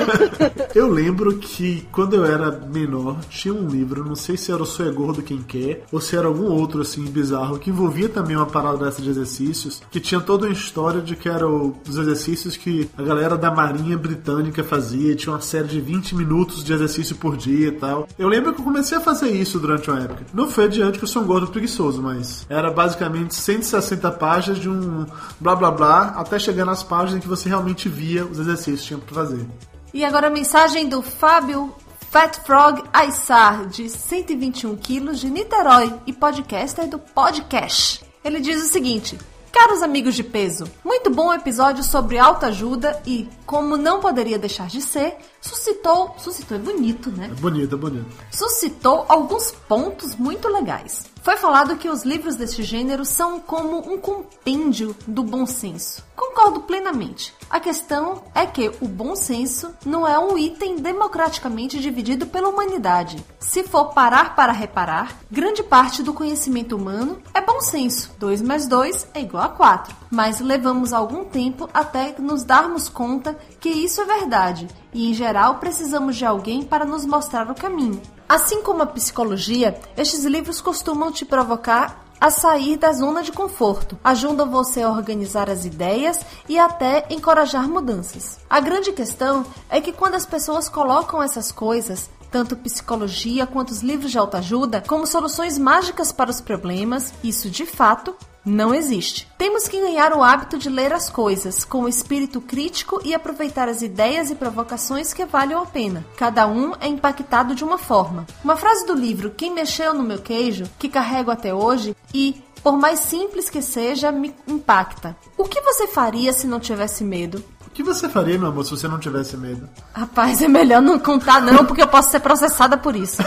Eu 0.74 0.90
lembro 0.90 1.38
que 1.38 1.86
quando 1.92 2.14
eu 2.14 2.24
era 2.24 2.50
menor, 2.74 3.20
tinha 3.30 3.54
um 3.54 3.68
livro, 3.68 4.04
não 4.04 4.16
sei 4.16 4.36
se 4.36 4.50
era 4.50 4.62
o 4.62 4.66
Sou 4.66 4.86
é 4.86 4.90
Gordo 4.90 5.22
Quem 5.22 5.40
Quer, 5.42 5.84
ou 5.92 6.00
se 6.00 6.16
era 6.16 6.26
algum 6.26 6.46
outro 6.46 6.80
assim 6.82 7.04
bizarro, 7.04 7.58
que 7.58 7.70
envolvia 7.70 8.08
também 8.08 8.36
uma 8.36 8.46
parada 8.46 8.84
dessa 8.84 9.00
de 9.00 9.08
exercícios, 9.08 9.80
que 9.90 10.00
tinha 10.00 10.20
toda 10.20 10.46
uma 10.46 10.52
história 10.52 11.00
de 11.00 11.14
que 11.14 11.28
eram 11.28 11.74
os 11.88 11.96
exercícios 11.96 12.56
que 12.56 12.88
a 12.96 13.02
galera 13.02 13.36
da 13.36 13.50
Marinha 13.50 13.96
Britânica 13.96 14.64
fazia, 14.64 15.14
tinha 15.14 15.32
uma 15.32 15.40
série 15.40 15.68
de 15.68 15.80
20 15.80 16.16
minutos 16.16 16.64
de 16.64 16.72
exercício 16.72 17.16
por 17.16 17.36
dia 17.36 17.68
e 17.68 17.72
tal. 17.72 18.08
Eu 18.18 18.28
lembro 18.28 18.52
que 18.52 18.60
eu 18.60 18.64
comecei 18.64 18.98
a 18.98 19.00
fazer 19.00 19.30
isso 19.30 19.58
durante 19.58 19.90
uma 19.90 20.00
época. 20.00 20.26
Não 20.34 20.48
foi 20.48 20.64
adiante 20.64 20.98
que 20.98 21.04
eu 21.04 21.08
sou 21.08 21.22
um 21.22 21.26
gordo 21.26 21.48
preguiçoso, 21.48 22.02
mas 22.02 22.44
era 22.48 22.70
basicamente 22.70 23.34
160 23.34 24.10
páginas 24.12 24.58
de 24.58 24.68
um 24.68 25.06
blá 25.40 25.54
blá 25.54 25.70
blá, 25.70 26.02
até 26.16 26.38
chegar 26.38 26.64
nas 26.64 26.82
páginas 26.82 27.16
em 27.16 27.20
que 27.20 27.28
você 27.28 27.48
realmente 27.48 27.88
via 27.88 28.24
os 28.24 28.38
exercícios 28.38 28.80
que 28.82 28.86
tinha 28.88 28.98
pra 28.98 29.14
fazer. 29.14 29.46
E 29.92 30.04
agora 30.04 30.26
a 30.26 30.30
mensagem 30.30 30.88
do 30.88 31.00
Fábio 31.00 31.72
Fat 32.14 32.38
Frog 32.44 32.80
Aissar, 32.92 33.66
de 33.66 33.88
121 33.88 34.76
quilos, 34.76 35.18
de 35.18 35.28
Niterói 35.28 35.92
e 36.06 36.12
podcaster 36.12 36.86
do 36.86 36.96
Podcast. 36.96 38.04
Ele 38.24 38.38
diz 38.38 38.62
o 38.62 38.68
seguinte: 38.68 39.18
Caros 39.50 39.82
amigos 39.82 40.14
de 40.14 40.22
peso, 40.22 40.64
muito 40.84 41.10
bom 41.10 41.34
episódio 41.34 41.82
sobre 41.82 42.16
autoajuda 42.16 43.02
e, 43.04 43.28
como 43.44 43.76
não 43.76 43.98
poderia 43.98 44.38
deixar 44.38 44.68
de 44.68 44.80
ser, 44.80 45.16
suscitou. 45.44 46.14
Suscitou 46.18 46.56
é 46.56 46.60
bonito, 46.60 47.10
né? 47.10 47.28
É 47.30 47.40
bonito, 47.40 47.74
é 47.74 47.78
bonito. 47.78 48.06
suscitou 48.30 49.04
alguns 49.08 49.50
pontos 49.50 50.16
muito 50.16 50.48
legais. 50.48 51.04
Foi 51.22 51.36
falado 51.36 51.76
que 51.76 51.88
os 51.88 52.04
livros 52.04 52.36
deste 52.36 52.62
gênero 52.62 53.04
são 53.04 53.40
como 53.40 53.78
um 53.90 53.98
compêndio 53.98 54.94
do 55.06 55.22
bom 55.22 55.46
senso. 55.46 56.02
Concordo 56.14 56.60
plenamente. 56.60 57.32
A 57.48 57.58
questão 57.58 58.22
é 58.34 58.44
que 58.44 58.70
o 58.80 58.86
bom 58.86 59.16
senso 59.16 59.74
não 59.86 60.06
é 60.06 60.18
um 60.18 60.36
item 60.36 60.76
democraticamente 60.76 61.80
dividido 61.80 62.26
pela 62.26 62.48
humanidade. 62.48 63.24
Se 63.38 63.62
for 63.62 63.86
parar 63.94 64.36
para 64.36 64.52
reparar, 64.52 65.18
grande 65.30 65.62
parte 65.62 66.02
do 66.02 66.12
conhecimento 66.12 66.76
humano 66.76 67.18
é 67.32 67.40
bom 67.40 67.60
senso. 67.60 68.12
2 68.18 68.42
mais 68.42 68.66
2 68.66 69.08
é 69.14 69.20
igual 69.22 69.44
a 69.44 69.48
4. 69.48 69.96
Mas 70.10 70.40
levamos 70.40 70.92
algum 70.92 71.24
tempo 71.24 71.68
até 71.72 72.14
nos 72.18 72.44
darmos 72.44 72.88
conta 72.88 73.36
que 73.60 73.70
isso 73.70 74.00
é 74.02 74.04
verdade 74.04 74.68
e, 74.94 75.10
em 75.10 75.14
geral, 75.14 75.56
precisamos 75.56 76.16
de 76.16 76.24
alguém 76.24 76.62
para 76.62 76.84
nos 76.84 77.04
mostrar 77.04 77.50
o 77.50 77.54
caminho. 77.54 78.00
Assim 78.28 78.62
como 78.62 78.82
a 78.82 78.86
psicologia, 78.86 79.78
estes 79.96 80.24
livros 80.24 80.60
costumam 80.60 81.12
te 81.12 81.24
provocar 81.24 82.04
a 82.20 82.30
sair 82.30 82.78
da 82.78 82.92
zona 82.92 83.22
de 83.22 83.32
conforto, 83.32 83.98
ajudam 84.02 84.50
você 84.50 84.82
a 84.82 84.88
organizar 84.88 85.50
as 85.50 85.66
ideias 85.66 86.20
e 86.48 86.58
até 86.58 87.04
encorajar 87.10 87.68
mudanças. 87.68 88.38
A 88.48 88.60
grande 88.60 88.92
questão 88.92 89.44
é 89.68 89.80
que 89.80 89.92
quando 89.92 90.14
as 90.14 90.24
pessoas 90.24 90.68
colocam 90.68 91.22
essas 91.22 91.52
coisas, 91.52 92.08
tanto 92.30 92.56
psicologia 92.56 93.46
quanto 93.46 93.70
os 93.72 93.82
livros 93.82 94.10
de 94.10 94.18
autoajuda, 94.18 94.82
como 94.86 95.06
soluções 95.06 95.58
mágicas 95.58 96.12
para 96.12 96.30
os 96.30 96.40
problemas, 96.40 97.12
isso 97.22 97.50
de 97.50 97.66
fato 97.66 98.14
não 98.44 98.74
existe. 98.74 99.26
Temos 99.38 99.66
que 99.66 99.80
ganhar 99.80 100.12
o 100.12 100.22
hábito 100.22 100.58
de 100.58 100.68
ler 100.68 100.92
as 100.92 101.08
coisas 101.08 101.64
com 101.64 101.82
o 101.82 101.88
espírito 101.88 102.40
crítico 102.40 103.00
e 103.04 103.14
aproveitar 103.14 103.68
as 103.68 103.82
ideias 103.82 104.30
e 104.30 104.34
provocações 104.34 105.12
que 105.12 105.24
valham 105.24 105.62
a 105.62 105.66
pena. 105.66 106.04
Cada 106.16 106.46
um 106.46 106.72
é 106.80 106.86
impactado 106.86 107.54
de 107.54 107.64
uma 107.64 107.78
forma. 107.78 108.26
Uma 108.42 108.56
frase 108.56 108.86
do 108.86 108.94
livro 108.94 109.30
Quem 109.30 109.52
Mexeu 109.54 109.94
no 109.94 110.02
Meu 110.02 110.18
Queijo, 110.18 110.64
que 110.78 110.88
carrego 110.88 111.30
até 111.30 111.54
hoje 111.54 111.96
e, 112.12 112.42
por 112.62 112.76
mais 112.76 113.00
simples 113.00 113.48
que 113.48 113.62
seja, 113.62 114.12
me 114.12 114.34
impacta. 114.46 115.16
O 115.36 115.44
que 115.44 115.60
você 115.60 115.86
faria 115.86 116.32
se 116.32 116.46
não 116.46 116.60
tivesse 116.60 117.02
medo? 117.04 117.42
O 117.74 117.76
que 117.76 117.82
você 117.82 118.08
faria, 118.08 118.38
meu 118.38 118.50
amor, 118.50 118.64
se 118.64 118.70
você 118.70 118.86
não 118.86 119.00
tivesse 119.00 119.36
medo? 119.36 119.68
Rapaz, 119.92 120.40
é 120.40 120.46
melhor 120.46 120.80
não 120.80 120.96
contar 120.96 121.42
não, 121.42 121.64
porque 121.64 121.82
eu 121.82 121.88
posso 121.88 122.08
ser 122.08 122.20
processada 122.20 122.78
por 122.78 122.94
isso. 122.94 123.20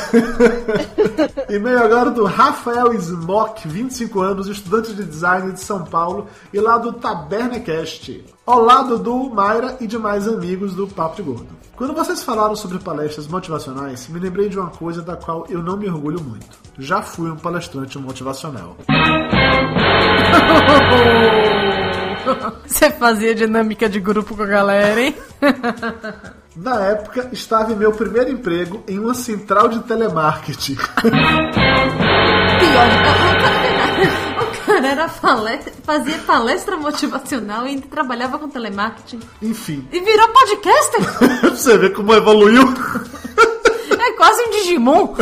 E-mail 1.51 1.83
agora 1.83 2.09
do 2.09 2.23
Rafael 2.23 2.93
Smock, 2.93 3.67
25 3.67 4.21
anos, 4.21 4.47
estudante 4.47 4.93
de 4.93 5.03
design 5.03 5.51
de 5.51 5.59
São 5.59 5.83
Paulo 5.83 6.27
e 6.53 6.61
lá 6.61 6.77
do 6.77 6.93
Tabernecast. 6.93 8.23
Ao 8.45 8.61
lado 8.61 8.97
do 8.97 9.29
Mayra 9.29 9.75
e 9.81 9.85
demais 9.85 10.25
amigos 10.29 10.73
do 10.73 10.87
Papo 10.87 11.17
de 11.17 11.23
Gordo. 11.23 11.49
Quando 11.75 11.93
vocês 11.93 12.23
falaram 12.23 12.55
sobre 12.55 12.79
palestras 12.79 13.27
motivacionais, 13.27 14.07
me 14.07 14.17
lembrei 14.17 14.47
de 14.47 14.57
uma 14.57 14.69
coisa 14.69 15.01
da 15.01 15.17
qual 15.17 15.45
eu 15.49 15.61
não 15.61 15.75
me 15.75 15.89
orgulho 15.89 16.23
muito. 16.23 16.57
Já 16.79 17.01
fui 17.01 17.29
um 17.29 17.35
palestrante 17.35 17.99
motivacional. 17.99 18.77
Você 22.65 22.89
fazia 22.91 23.33
dinâmica 23.35 23.87
de 23.89 23.99
grupo 23.99 24.35
com 24.35 24.43
a 24.43 24.47
galera, 24.47 25.01
hein? 25.01 25.15
Na 26.55 26.83
época, 26.85 27.29
estava 27.31 27.71
em 27.71 27.75
meu 27.75 27.91
primeiro 27.91 28.31
emprego 28.31 28.83
em 28.87 28.97
uma 28.97 29.13
central 29.13 29.67
de 29.67 29.79
telemarketing. 29.83 30.75
Pior, 32.59 32.87
o 34.41 34.65
cara 34.65 34.87
era 34.87 35.07
palestra, 35.07 35.71
fazia 35.83 36.17
palestra 36.19 36.75
motivacional 36.77 37.65
e 37.65 37.69
ainda 37.69 37.85
trabalhava 37.87 38.39
com 38.39 38.49
telemarketing. 38.49 39.19
Enfim, 39.41 39.87
E 39.91 39.99
virou 39.99 40.27
podcaster? 40.29 41.51
você 41.51 41.77
vê 41.77 41.89
como 41.91 42.13
evoluiu. 42.13 42.63
É 43.99 44.11
quase 44.13 44.41
um 44.41 44.49
Digimon. 44.49 45.13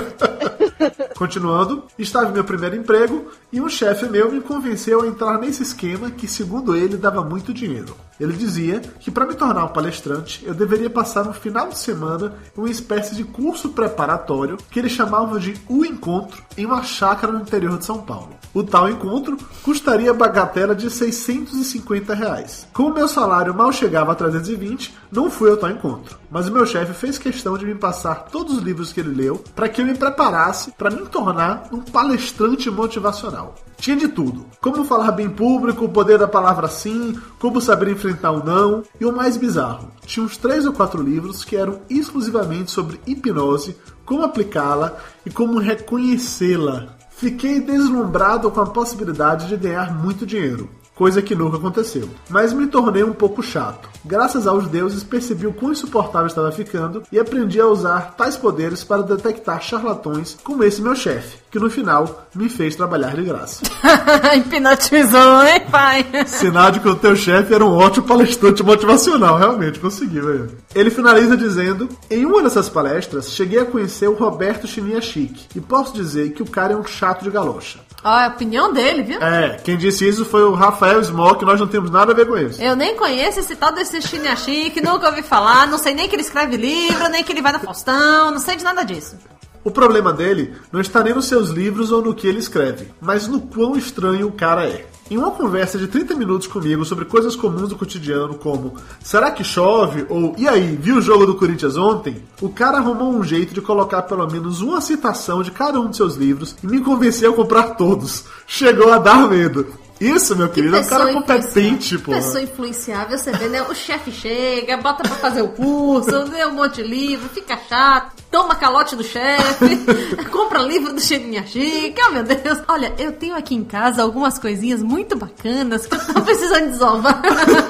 Continuando, 1.15 1.83
estava 1.97 2.29
em 2.29 2.33
meu 2.33 2.43
primeiro 2.43 2.75
emprego 2.75 3.31
e 3.51 3.61
um 3.61 3.69
chefe 3.69 4.05
meu 4.07 4.31
me 4.31 4.41
convenceu 4.41 5.01
a 5.01 5.07
entrar 5.07 5.37
nesse 5.37 5.63
esquema 5.63 6.11
que, 6.11 6.27
segundo 6.27 6.75
ele, 6.75 6.97
dava 6.97 7.23
muito 7.23 7.53
dinheiro. 7.53 7.95
Ele 8.19 8.33
dizia 8.33 8.79
que 8.99 9.11
para 9.11 9.25
me 9.25 9.35
tornar 9.35 9.65
um 9.65 9.69
palestrante 9.69 10.43
eu 10.45 10.53
deveria 10.53 10.89
passar 10.89 11.27
um 11.27 11.33
final 11.33 11.69
de 11.69 11.77
semana 11.77 12.33
em 12.55 12.59
uma 12.59 12.69
espécie 12.69 13.15
de 13.15 13.23
curso 13.23 13.69
preparatório 13.69 14.57
que 14.71 14.79
ele 14.79 14.89
chamava 14.89 15.39
de 15.39 15.55
O 15.67 15.85
Encontro 15.85 16.43
em 16.57 16.65
uma 16.65 16.83
chácara 16.83 17.33
no 17.33 17.41
interior 17.41 17.77
de 17.77 17.85
São 17.85 18.01
Paulo. 18.01 18.35
O 18.53 18.63
tal 18.63 18.89
encontro 18.89 19.37
custaria 19.61 20.13
bagatela 20.13 20.73
de 20.73 20.89
650 20.89 22.13
reais. 22.13 22.65
Como 22.73 22.93
meu 22.93 23.05
salário 23.05 23.53
mal 23.53 23.69
chegava 23.73 24.13
a 24.13 24.15
320, 24.15 24.95
não 25.11 25.29
fui 25.29 25.49
ao 25.49 25.57
tal 25.57 25.71
encontro. 25.71 26.17
Mas 26.31 26.47
o 26.47 26.53
meu 26.53 26.65
chefe 26.65 26.93
fez 26.93 27.17
questão 27.17 27.57
de 27.57 27.65
me 27.65 27.75
passar 27.75 28.27
todos 28.31 28.57
os 28.57 28.63
livros 28.63 28.93
que 28.93 29.01
ele 29.01 29.13
leu 29.13 29.43
para 29.53 29.67
que 29.67 29.81
eu 29.81 29.85
me 29.85 29.93
preparasse 29.93 30.71
para 30.71 30.89
me 30.89 31.05
tornar 31.07 31.67
um 31.71 31.81
palestrante 31.81 32.71
motivacional. 32.71 33.55
Tinha 33.77 33.97
de 33.97 34.07
tudo: 34.07 34.45
como 34.61 34.85
falar 34.85 35.11
bem 35.11 35.25
em 35.25 35.29
público, 35.29 35.85
o 35.85 35.89
poder 35.89 36.17
da 36.17 36.27
palavra 36.27 36.67
sim, 36.67 37.19
como 37.39 37.59
saber 37.59 37.89
enfrentar 38.05 38.31
o 38.31 38.43
não, 38.43 38.83
e 38.99 39.05
o 39.05 39.15
mais 39.15 39.37
bizarro: 39.37 39.91
tinha 40.05 40.25
uns 40.25 40.37
três 40.37 40.65
ou 40.65 40.73
quatro 40.73 41.01
livros 41.01 41.43
que 41.43 41.55
eram 41.55 41.79
exclusivamente 41.89 42.71
sobre 42.71 42.99
hipnose, 43.07 43.75
como 44.05 44.23
aplicá-la 44.23 44.97
e 45.25 45.31
como 45.31 45.59
reconhecê-la. 45.59 46.95
Fiquei 47.09 47.59
deslumbrado 47.59 48.51
com 48.51 48.61
a 48.61 48.65
possibilidade 48.65 49.47
de 49.47 49.57
ganhar 49.57 49.93
muito 49.95 50.25
dinheiro. 50.25 50.69
Coisa 50.95 51.21
que 51.21 51.35
nunca 51.35 51.57
aconteceu. 51.57 52.09
Mas 52.29 52.53
me 52.53 52.67
tornei 52.67 53.03
um 53.03 53.13
pouco 53.13 53.43
chato. 53.43 53.89
Graças 54.03 54.47
aos 54.47 54.67
deuses, 54.67 55.03
percebi 55.03 55.45
o 55.45 55.53
quão 55.53 55.71
insuportável 55.71 56.27
estava 56.27 56.51
ficando 56.51 57.03
e 57.11 57.19
aprendi 57.19 57.59
a 57.59 57.67
usar 57.67 58.13
tais 58.15 58.37
poderes 58.37 58.83
para 58.83 59.01
detectar 59.01 59.61
charlatões 59.61 60.37
como 60.43 60.63
esse 60.63 60.81
meu 60.81 60.95
chefe, 60.95 61.39
que 61.51 61.59
no 61.59 61.69
final 61.69 62.27
me 62.33 62.47
fez 62.47 62.75
trabalhar 62.75 63.15
de 63.15 63.23
graça. 63.23 63.63
Hipnotizou, 64.37 65.43
hein, 65.43 65.61
pai? 65.71 66.05
Sinal 66.27 66.71
de 66.71 66.79
que 66.79 66.87
o 66.87 66.95
teu 66.95 67.15
chefe 67.15 67.53
era 67.53 67.65
um 67.65 67.75
ótimo 67.75 68.05
palestrante 68.05 68.63
motivacional, 68.63 69.37
realmente, 69.37 69.79
conseguiu, 69.79 70.25
velho. 70.25 70.51
Ele 70.73 70.91
finaliza 70.91 71.35
dizendo: 71.35 71.89
Em 72.09 72.25
uma 72.25 72.43
dessas 72.43 72.69
palestras, 72.69 73.31
cheguei 73.31 73.59
a 73.59 73.65
conhecer 73.65 74.07
o 74.07 74.13
Roberto 74.13 74.67
Chininha 74.67 75.01
Chique, 75.01 75.47
e 75.55 75.59
posso 75.59 75.93
dizer 75.93 76.31
que 76.33 76.43
o 76.43 76.49
cara 76.49 76.73
é 76.73 76.77
um 76.77 76.85
chato 76.85 77.23
de 77.23 77.31
galocha. 77.31 77.79
É 78.05 78.25
a 78.25 78.27
opinião 78.27 78.71
dele, 78.71 79.01
viu? 79.01 79.19
É, 79.19 79.57
quem 79.63 79.75
disse 79.75 80.07
isso 80.07 80.23
foi 80.25 80.43
o 80.43 80.53
Rafael 80.53 81.03
Smoke, 81.03 81.43
nós 81.43 81.59
não 81.59 81.67
temos 81.67 81.89
nada 81.89 82.11
a 82.11 82.15
ver 82.15 82.27
com 82.27 82.37
isso. 82.37 82.61
Eu 82.61 82.75
nem 82.75 82.95
conheço 82.95 83.39
esse 83.39 83.55
tal 83.55 83.71
desse 83.71 83.99
Chinia 83.99 84.35
Chique, 84.35 84.79
nunca 84.79 85.09
ouvi 85.09 85.23
falar, 85.23 85.67
não 85.67 85.79
sei 85.79 85.95
nem 85.95 86.07
que 86.07 86.15
ele 86.15 86.21
escreve 86.21 86.55
livro, 86.55 87.09
nem 87.09 87.23
que 87.23 87.31
ele 87.31 87.41
vai 87.41 87.51
na 87.51 87.59
Faustão, 87.59 88.29
não 88.29 88.37
sei 88.37 88.57
de 88.57 88.63
nada 88.63 88.83
disso. 88.83 89.17
O 89.63 89.71
problema 89.71 90.13
dele 90.13 90.53
não 90.71 90.79
está 90.79 91.01
nem 91.01 91.15
nos 91.15 91.25
seus 91.25 91.49
livros 91.49 91.91
ou 91.91 91.99
no 91.99 92.13
que 92.13 92.27
ele 92.27 92.37
escreve, 92.37 92.91
mas 93.01 93.27
no 93.27 93.41
quão 93.41 93.75
estranho 93.75 94.27
o 94.27 94.31
cara 94.31 94.67
é. 94.67 94.85
Em 95.09 95.17
uma 95.17 95.29
conversa 95.29 95.77
de 95.77 95.87
30 95.87 96.15
minutos 96.15 96.47
comigo 96.47 96.83
sobre 96.83 97.05
coisas 97.05 97.35
comuns 97.35 97.69
do 97.69 97.75
cotidiano, 97.75 98.33
como 98.33 98.73
será 99.03 99.29
que 99.29 99.43
chove? 99.43 100.03
ou 100.09 100.33
e 100.35 100.47
aí, 100.47 100.75
viu 100.75 100.95
o 100.95 101.01
jogo 101.01 101.27
do 101.27 101.35
Corinthians 101.35 101.77
ontem? 101.77 102.23
O 102.41 102.49
cara 102.49 102.79
arrumou 102.79 103.13
um 103.13 103.23
jeito 103.23 103.53
de 103.53 103.61
colocar 103.61 104.01
pelo 104.01 104.25
menos 104.25 104.61
uma 104.61 104.81
citação 104.81 105.43
de 105.43 105.51
cada 105.51 105.79
um 105.79 105.91
de 105.91 105.97
seus 105.97 106.15
livros 106.15 106.55
e 106.63 106.65
me 106.65 106.81
convenceu 106.81 107.33
a 107.33 107.35
comprar 107.35 107.75
todos. 107.75 108.23
Chegou 108.47 108.91
a 108.91 108.97
dar 108.97 109.29
medo. 109.29 109.84
Isso, 109.99 110.35
meu 110.35 110.49
querido, 110.49 110.75
é 110.75 110.81
um 110.81 110.85
cara 110.85 111.13
competente, 111.13 111.97
pô. 111.97 112.11
Pessoa 112.11 112.41
influenciável, 112.41 113.17
você 113.17 113.31
vê, 113.31 113.47
né? 113.47 113.61
O 113.63 113.73
chefe 113.73 114.11
chega, 114.11 114.77
bota 114.77 115.03
pra 115.03 115.15
fazer 115.15 115.41
o 115.41 115.47
curso, 115.49 116.11
lê 116.31 116.45
um 116.45 116.53
monte 116.53 116.75
de 116.75 116.83
livro, 116.83 117.29
fica 117.29 117.57
chato, 117.69 118.11
toma 118.29 118.55
calote 118.55 118.95
do 118.95 119.03
chefe, 119.03 119.85
compra 120.31 120.59
livro 120.59 120.93
do 120.93 120.99
Cheirinha 120.99 121.45
Chique, 121.47 121.95
oh 122.07 122.11
meu 122.11 122.23
Deus. 122.23 122.59
Olha, 122.67 122.93
eu 122.97 123.13
tenho 123.13 123.35
aqui 123.35 123.55
em 123.55 123.63
casa 123.63 124.01
algumas 124.01 124.37
coisinhas 124.37 124.83
muito 124.83 125.15
bacanas 125.15 125.85
que 125.85 125.95
eu 125.95 126.13
tô 126.13 126.21
precisando 126.23 126.71
desovar. 126.71 127.21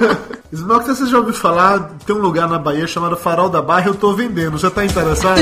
Smoke, 0.52 0.86
você 0.86 1.06
já 1.06 1.18
ouviu 1.18 1.34
falar? 1.34 1.90
Tem 2.06 2.14
um 2.14 2.20
lugar 2.20 2.48
na 2.48 2.58
Bahia 2.58 2.86
chamado 2.86 3.16
Farol 3.16 3.48
da 3.48 3.62
Barra, 3.62 3.88
eu 3.88 3.94
tô 3.94 4.12
vendendo. 4.14 4.58
Já 4.58 4.70
tá 4.70 4.84
interessado? 4.84 5.40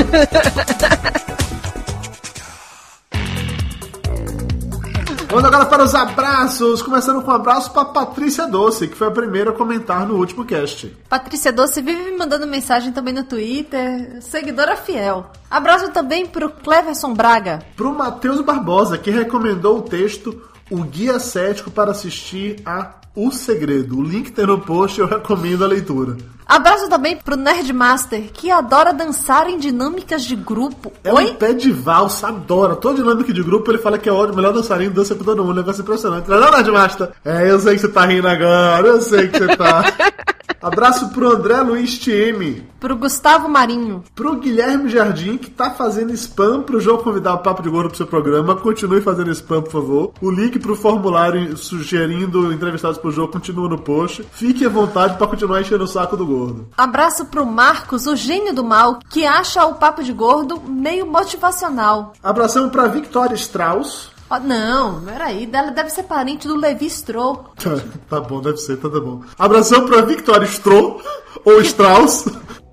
Vamos 5.35 5.49
agora 5.49 5.65
para 5.65 5.83
os 5.83 5.93
abraços, 5.93 6.81
começando 6.81 7.21
com 7.21 7.29
um 7.29 7.35
abraço 7.35 7.69
para 7.71 7.83
Patrícia 7.83 8.47
Doce, 8.47 8.87
que 8.87 8.95
foi 8.95 9.07
a 9.07 9.11
primeira 9.11 9.49
a 9.49 9.53
comentar 9.53 10.07
no 10.07 10.15
último 10.15 10.45
cast. 10.45 10.87
Patrícia 11.09 11.51
Doce 11.51 11.81
vive 11.81 12.09
me 12.09 12.17
mandando 12.17 12.47
mensagem 12.47 12.93
também 12.93 13.13
no 13.13 13.25
Twitter, 13.25 14.21
seguidora 14.21 14.77
fiel. 14.77 15.29
Abraço 15.51 15.91
também 15.91 16.25
pro 16.25 16.49
Cleverson 16.49 17.13
Braga. 17.13 17.61
Pro 17.75 17.93
Matheus 17.93 18.39
Barbosa, 18.39 18.97
que 18.97 19.11
recomendou 19.11 19.79
o 19.79 19.81
texto 19.81 20.41
O 20.71 20.77
Guia 20.85 21.19
Cético 21.19 21.69
para 21.69 21.91
assistir 21.91 22.61
a 22.65 22.93
O 23.15 23.31
Segredo. 23.31 23.97
O 23.97 24.03
link 24.03 24.31
tem 24.31 24.45
no 24.45 24.59
post, 24.59 24.99
eu 24.99 25.07
recomendo 25.07 25.63
a 25.63 25.67
leitura. 25.67 26.17
Abraço 26.45 26.87
também 26.89 27.15
pro 27.15 27.35
Nerdmaster, 27.35 28.29
que 28.31 28.51
adora 28.51 28.93
dançar 28.93 29.49
em 29.49 29.57
dinâmicas 29.57 30.23
de 30.23 30.35
grupo. 30.35 30.91
É 31.03 31.11
Oi? 31.11 31.31
um 31.31 31.35
pé 31.35 31.53
de 31.53 31.71
valsa, 31.71 32.27
adora. 32.27 32.75
Toda 32.75 33.01
dinâmica 33.01 33.33
de 33.33 33.41
grupo, 33.41 33.71
ele 33.71 33.79
fala 33.79 33.97
que 33.97 34.07
é 34.07 34.11
o 34.11 34.35
melhor 34.35 34.53
dançarino, 34.53 34.93
dança 34.93 35.15
com 35.15 35.23
todo 35.23 35.43
mundo. 35.43 35.55
Negócio 35.55 35.81
impressionante. 35.81 36.31
É 36.31 36.39
não, 36.39 36.51
Nerdmaster? 36.51 37.09
É, 37.23 37.49
eu 37.49 37.59
sei 37.59 37.75
que 37.75 37.81
você 37.81 37.87
tá 37.87 38.05
rindo 38.05 38.27
agora, 38.27 38.87
eu 38.87 39.01
sei 39.01 39.27
que 39.27 39.39
você 39.39 39.57
tá. 39.57 39.83
Abraço 40.61 41.09
pro 41.09 41.31
André 41.31 41.61
Luiz 41.61 41.97
TM. 41.99 42.63
Pro 42.79 42.95
Gustavo 42.95 43.47
Marinho. 43.49 44.03
Pro 44.13 44.35
Guilherme 44.35 44.89
Jardim, 44.89 45.37
que 45.37 45.49
tá 45.49 45.71
fazendo 45.71 46.13
spam 46.13 46.61
pro 46.61 46.79
João 46.79 46.97
convidar 46.97 47.33
o 47.33 47.39
Papo 47.39 47.63
de 47.63 47.69
Gordo 47.69 47.89
pro 47.89 47.97
seu 47.97 48.07
programa. 48.07 48.55
Continue 48.55 49.01
fazendo 49.01 49.31
spam, 49.31 49.61
por 49.61 49.71
favor. 49.71 50.13
O 50.21 50.29
link 50.29 50.59
pro 50.59 50.75
formulário 50.75 51.55
sugerindo 51.57 52.53
entrevistados 52.53 52.97
pro 52.97 53.11
jogo 53.11 53.33
continua 53.33 53.69
no 53.69 53.77
post. 53.79 54.25
Fique 54.31 54.65
à 54.65 54.69
vontade 54.69 55.17
pra 55.17 55.27
continuar 55.27 55.61
enchendo 55.61 55.83
o 55.83 55.87
saco 55.87 56.15
do 56.17 56.25
gordo. 56.25 56.67
Abraço 56.77 57.25
pro 57.25 57.45
Marcos, 57.45 58.07
o 58.07 58.15
gênio 58.15 58.53
do 58.53 58.63
mal, 58.63 58.99
que 59.09 59.25
acha 59.25 59.65
o 59.65 59.75
Papo 59.75 60.03
de 60.03 60.13
Gordo 60.13 60.61
meio 60.67 61.05
motivacional. 61.05 62.13
Abração 62.23 62.69
pra 62.69 62.87
Victoria 62.87 63.35
Strauss. 63.35 64.14
Ó, 64.29 64.39
não, 64.39 65.01
peraí, 65.01 65.49
ela 65.51 65.71
deve 65.71 65.89
ser 65.89 66.03
parente 66.03 66.47
do 66.47 66.55
Levi 66.55 66.87
Stroh. 66.87 67.51
tá 68.09 68.19
bom, 68.19 68.41
deve 68.41 68.57
ser, 68.57 68.77
tá, 68.77 68.89
tá 68.89 68.99
bom. 68.99 69.21
Abração 69.37 69.85
pra 69.85 70.01
Victoria 70.01 70.47
Stroh, 70.47 71.01
ou 71.43 71.61
Strauss. 71.61 72.25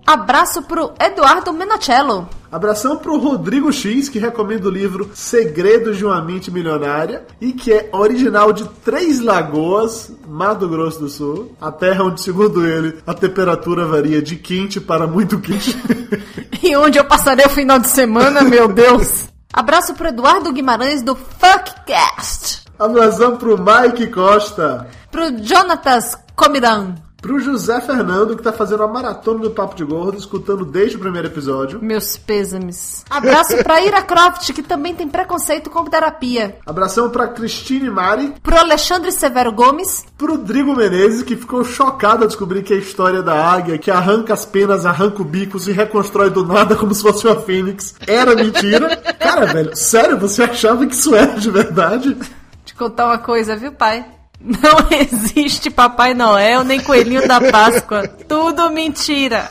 Abraço 0.06 0.62
pro 0.62 0.92
Eduardo 0.98 1.52
Menachello. 1.52 2.28
Abração 2.50 2.96
pro 2.96 3.18
Rodrigo 3.18 3.72
X, 3.72 4.08
que 4.08 4.18
recomenda 4.18 4.68
o 4.68 4.70
livro 4.70 5.10
Segredos 5.14 5.96
de 5.96 6.04
uma 6.04 6.20
Mente 6.20 6.50
Milionária 6.50 7.24
e 7.40 7.52
que 7.52 7.72
é 7.72 7.88
original 7.92 8.52
de 8.52 8.68
Três 8.84 9.20
Lagoas, 9.20 10.12
Mato 10.26 10.68
Grosso 10.68 11.00
do 11.00 11.08
Sul, 11.08 11.56
a 11.60 11.70
terra 11.70 12.04
onde, 12.04 12.20
segundo 12.20 12.66
ele, 12.66 12.98
a 13.06 13.14
temperatura 13.14 13.86
varia 13.86 14.20
de 14.20 14.36
quente 14.36 14.80
para 14.80 15.06
muito 15.06 15.38
quente. 15.38 15.76
E 16.64 16.76
onde 16.76 16.96
eu 16.96 17.04
passarei 17.04 17.44
o 17.44 17.50
final 17.50 17.80
de 17.80 17.88
semana, 17.88 18.42
meu 18.42 18.68
Deus. 18.68 19.24
Abraço 19.52 19.94
pro 19.94 20.08
Eduardo 20.08 20.50
Guimarães 20.50 21.02
do 21.02 21.14
Fuckcast. 21.14 22.62
Abração 22.78 23.36
pro 23.36 23.58
Mike 23.58 24.06
Costa. 24.06 24.88
Pro 25.10 25.36
Jonatas 25.44 26.16
Comiran. 26.34 26.94
Pro 27.22 27.38
José 27.38 27.80
Fernando, 27.80 28.36
que 28.36 28.42
tá 28.42 28.52
fazendo 28.52 28.82
a 28.82 28.88
maratona 28.88 29.38
do 29.38 29.50
Papo 29.52 29.76
de 29.76 29.84
Gordo, 29.84 30.18
escutando 30.18 30.64
desde 30.64 30.96
o 30.96 30.98
primeiro 30.98 31.28
episódio. 31.28 31.78
Meus 31.80 32.16
pêsames. 32.16 33.04
Abraço 33.08 33.56
pra 33.62 33.80
Ira 33.80 34.02
Croft, 34.02 34.52
que 34.52 34.60
também 34.60 34.92
tem 34.92 35.06
preconceito 35.06 35.70
com 35.70 35.84
terapia. 35.84 36.58
Abração 36.66 37.08
pra 37.10 37.28
Cristine 37.28 37.88
Mari. 37.88 38.34
Pro 38.42 38.58
Alexandre 38.58 39.12
Severo 39.12 39.52
Gomes. 39.52 40.04
Pro 40.18 40.36
Drigo 40.36 40.74
Menezes, 40.74 41.22
que 41.22 41.36
ficou 41.36 41.62
chocado 41.62 42.24
ao 42.24 42.28
descobrir 42.28 42.64
que 42.64 42.74
a 42.74 42.78
história 42.78 43.22
da 43.22 43.52
águia, 43.52 43.78
que 43.78 43.90
arranca 43.90 44.34
as 44.34 44.44
penas, 44.44 44.84
arranca 44.84 45.22
o 45.22 45.24
bico, 45.24 45.60
se 45.60 45.70
reconstrói 45.70 46.28
do 46.28 46.44
nada 46.44 46.74
como 46.74 46.92
se 46.92 47.02
fosse 47.02 47.24
uma 47.24 47.36
fênix, 47.36 47.94
era 48.04 48.34
mentira. 48.34 48.96
Cara, 48.96 49.46
velho, 49.46 49.76
sério, 49.76 50.18
você 50.18 50.42
achava 50.42 50.84
que 50.84 50.94
isso 50.94 51.14
era 51.14 51.38
de 51.38 51.52
verdade? 51.52 52.16
Te 52.64 52.74
contar 52.74 53.06
uma 53.06 53.18
coisa, 53.18 53.54
viu, 53.54 53.70
pai? 53.70 54.04
Não 54.42 54.88
existe 54.98 55.70
Papai 55.70 56.14
Noel 56.14 56.64
nem 56.64 56.80
Coelhinho 56.80 57.26
da 57.28 57.40
Páscoa. 57.40 58.08
Tudo 58.28 58.70
mentira. 58.70 59.48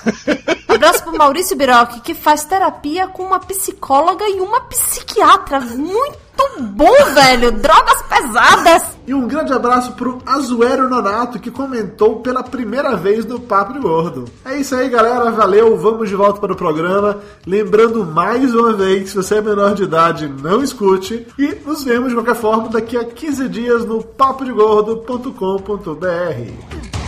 Abraço 0.67 1.03
pro 1.03 1.17
Maurício 1.17 1.55
Biroc, 1.55 2.01
que 2.01 2.13
faz 2.13 2.43
terapia 2.43 3.07
com 3.07 3.23
uma 3.23 3.39
psicóloga 3.39 4.27
e 4.27 4.41
uma 4.41 4.61
psiquiatra. 4.61 5.61
Muito 5.61 6.30
bom, 6.59 6.93
velho. 7.13 7.51
Drogas 7.51 8.01
pesadas. 8.03 8.83
E 9.07 9.13
um 9.13 9.27
grande 9.27 9.51
abraço 9.51 9.93
pro 9.93 10.21
Azuero 10.25 10.89
Nonato, 10.89 11.39
que 11.39 11.51
comentou 11.51 12.21
pela 12.21 12.43
primeira 12.43 12.95
vez 12.95 13.25
no 13.25 13.39
Papo 13.39 13.73
de 13.73 13.79
Gordo. 13.79 14.25
É 14.45 14.57
isso 14.57 14.75
aí, 14.75 14.89
galera. 14.89 15.31
Valeu. 15.31 15.77
Vamos 15.77 16.09
de 16.09 16.15
volta 16.15 16.39
para 16.39 16.53
o 16.53 16.55
programa. 16.55 17.19
Lembrando 17.45 18.05
mais 18.05 18.53
uma 18.53 18.73
vez, 18.73 19.09
se 19.09 19.15
você 19.15 19.35
é 19.35 19.41
menor 19.41 19.73
de 19.73 19.83
idade, 19.83 20.27
não 20.27 20.63
escute. 20.63 21.27
E 21.37 21.55
nos 21.65 21.83
vemos 21.83 22.09
de 22.09 22.15
qualquer 22.15 22.35
forma 22.35 22.69
daqui 22.69 22.97
a 22.97 23.03
15 23.03 23.49
dias 23.49 23.85
no 23.85 24.03
papodegordo.com.br. 24.03 27.00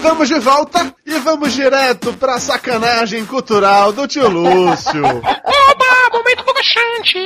Estamos 0.00 0.28
de 0.28 0.38
volta 0.38 0.94
e 1.04 1.18
vamos 1.18 1.52
direto 1.52 2.14
pra 2.14 2.40
sacanagem 2.40 3.26
cultural 3.26 3.92
do 3.92 4.08
tio 4.08 4.30
Lúcio. 4.30 5.04
Oba, 5.04 6.10
momento 6.10 6.42
broxante! 6.42 7.18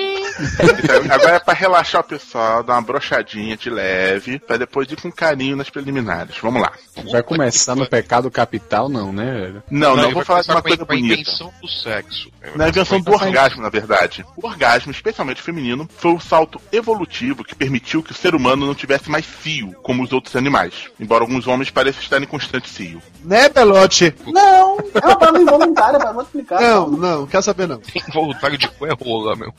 Então, 0.82 1.14
agora 1.14 1.37
é 1.37 1.38
pra 1.38 1.54
relaxar 1.54 2.00
o 2.00 2.04
pessoal, 2.04 2.64
dar 2.64 2.72
uma 2.72 2.82
brochadinha 2.82 3.56
de 3.56 3.70
leve, 3.70 4.40
pra 4.40 4.56
depois 4.56 4.90
ir 4.90 5.00
com 5.00 5.10
carinho 5.12 5.54
nas 5.54 5.70
preliminares. 5.70 6.37
Vamos 6.42 6.60
lá. 6.60 6.72
Vai 7.12 7.22
começar 7.22 7.76
no 7.76 7.88
pecado 7.88 8.28
capital, 8.28 8.88
não, 8.88 9.12
né, 9.12 9.32
velho? 9.32 9.62
Não, 9.70 9.94
não, 9.94 10.06
ele 10.06 10.14
vou 10.14 10.24
falar 10.24 10.42
de 10.42 10.50
uma 10.50 10.60
coisa 10.60 10.78
com 10.78 10.92
a 10.92 10.96
bonita. 10.96 11.14
invenção 11.14 11.54
do 11.62 11.68
sexo. 11.68 12.28
Na 12.54 12.68
invenção 12.68 13.00
do 13.00 13.12
orgasmo, 13.12 13.62
na 13.62 13.68
verdade. 13.68 14.24
O 14.37 14.46
orgasmo, 14.46 14.92
especialmente 14.92 15.42
feminino, 15.42 15.88
foi 15.96 16.12
o 16.12 16.20
salto 16.20 16.61
evolutivo 16.72 17.44
que 17.44 17.54
permitiu 17.54 18.02
que 18.02 18.12
o 18.12 18.14
ser 18.14 18.35
humano 18.35 18.66
não 18.66 18.74
tivesse 18.74 19.11
mais 19.11 19.24
cio, 19.24 19.72
como 19.83 20.02
os 20.02 20.12
outros 20.12 20.37
animais. 20.37 20.88
Embora 20.98 21.24
alguns 21.24 21.46
homens 21.46 21.70
pareçam 21.70 22.02
estar 22.02 22.22
em 22.22 22.26
constante 22.26 22.68
cio. 22.68 23.00
Né, 23.24 23.48
Belote? 23.48 24.14
Não, 24.26 24.78
é 24.94 25.07
uma 25.07 25.16
parada 25.16 25.38
involuntária, 25.40 26.12
vou 26.12 26.22
explicar. 26.22 26.61
Não, 26.61 26.90
não, 26.90 27.26
quer 27.26 27.42
saber 27.42 27.66
não. 27.66 27.80
Involuntário 28.09 28.59
de 28.59 28.68
cu 28.68 28.87
é 28.87 28.92
rola. 28.92 29.35
meu. 29.37 29.52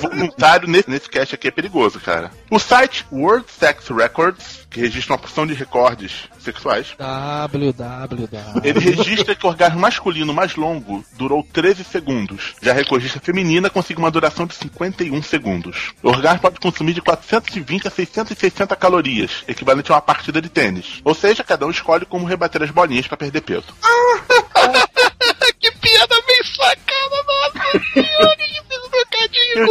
Voluntário 0.00 0.68
nesse, 0.68 0.90
nesse 0.90 1.08
cast 1.08 1.34
aqui 1.34 1.48
é 1.48 1.50
perigoso, 1.50 1.98
cara. 2.00 2.30
O 2.50 2.58
site 2.58 3.06
World 3.12 3.46
Sex 3.48 3.88
Records, 3.88 4.65
que 4.76 4.80
registra 4.82 5.14
uma 5.14 5.18
porção 5.18 5.46
de 5.46 5.54
recordes 5.54 6.28
sexuais, 6.38 6.94
www. 6.98 8.28
ele 8.62 8.78
registra 8.78 9.34
que 9.34 9.46
o 9.46 9.48
orgasmo 9.48 9.80
masculino 9.80 10.34
mais 10.34 10.54
longo 10.54 11.02
durou 11.14 11.42
13 11.50 11.82
segundos. 11.82 12.52
Já 12.60 12.72
a 12.72 12.74
recordista 12.74 13.18
feminina 13.18 13.70
consegue 13.70 13.98
uma 13.98 14.10
duração 14.10 14.44
de 14.44 14.54
51 14.54 15.22
segundos. 15.22 15.94
O 16.02 16.08
orgasmo 16.10 16.40
pode 16.40 16.60
consumir 16.60 16.92
de 16.92 17.00
420 17.00 17.88
a 17.88 17.90
660 17.90 18.76
calorias, 18.76 19.44
equivalente 19.48 19.90
a 19.90 19.94
uma 19.94 20.02
partida 20.02 20.42
de 20.42 20.50
tênis. 20.50 21.00
Ou 21.02 21.14
seja, 21.14 21.42
cada 21.42 21.66
um 21.66 21.70
escolhe 21.70 22.04
como 22.04 22.26
rebater 22.26 22.62
as 22.62 22.70
bolinhas 22.70 23.08
para 23.08 23.16
perder 23.16 23.40
peso. 23.40 23.64
que 25.58 25.70
piada 25.70 26.16
bem 26.26 26.44
sacada, 26.44 27.24
nossa 27.26 27.92
senhora, 27.94 28.36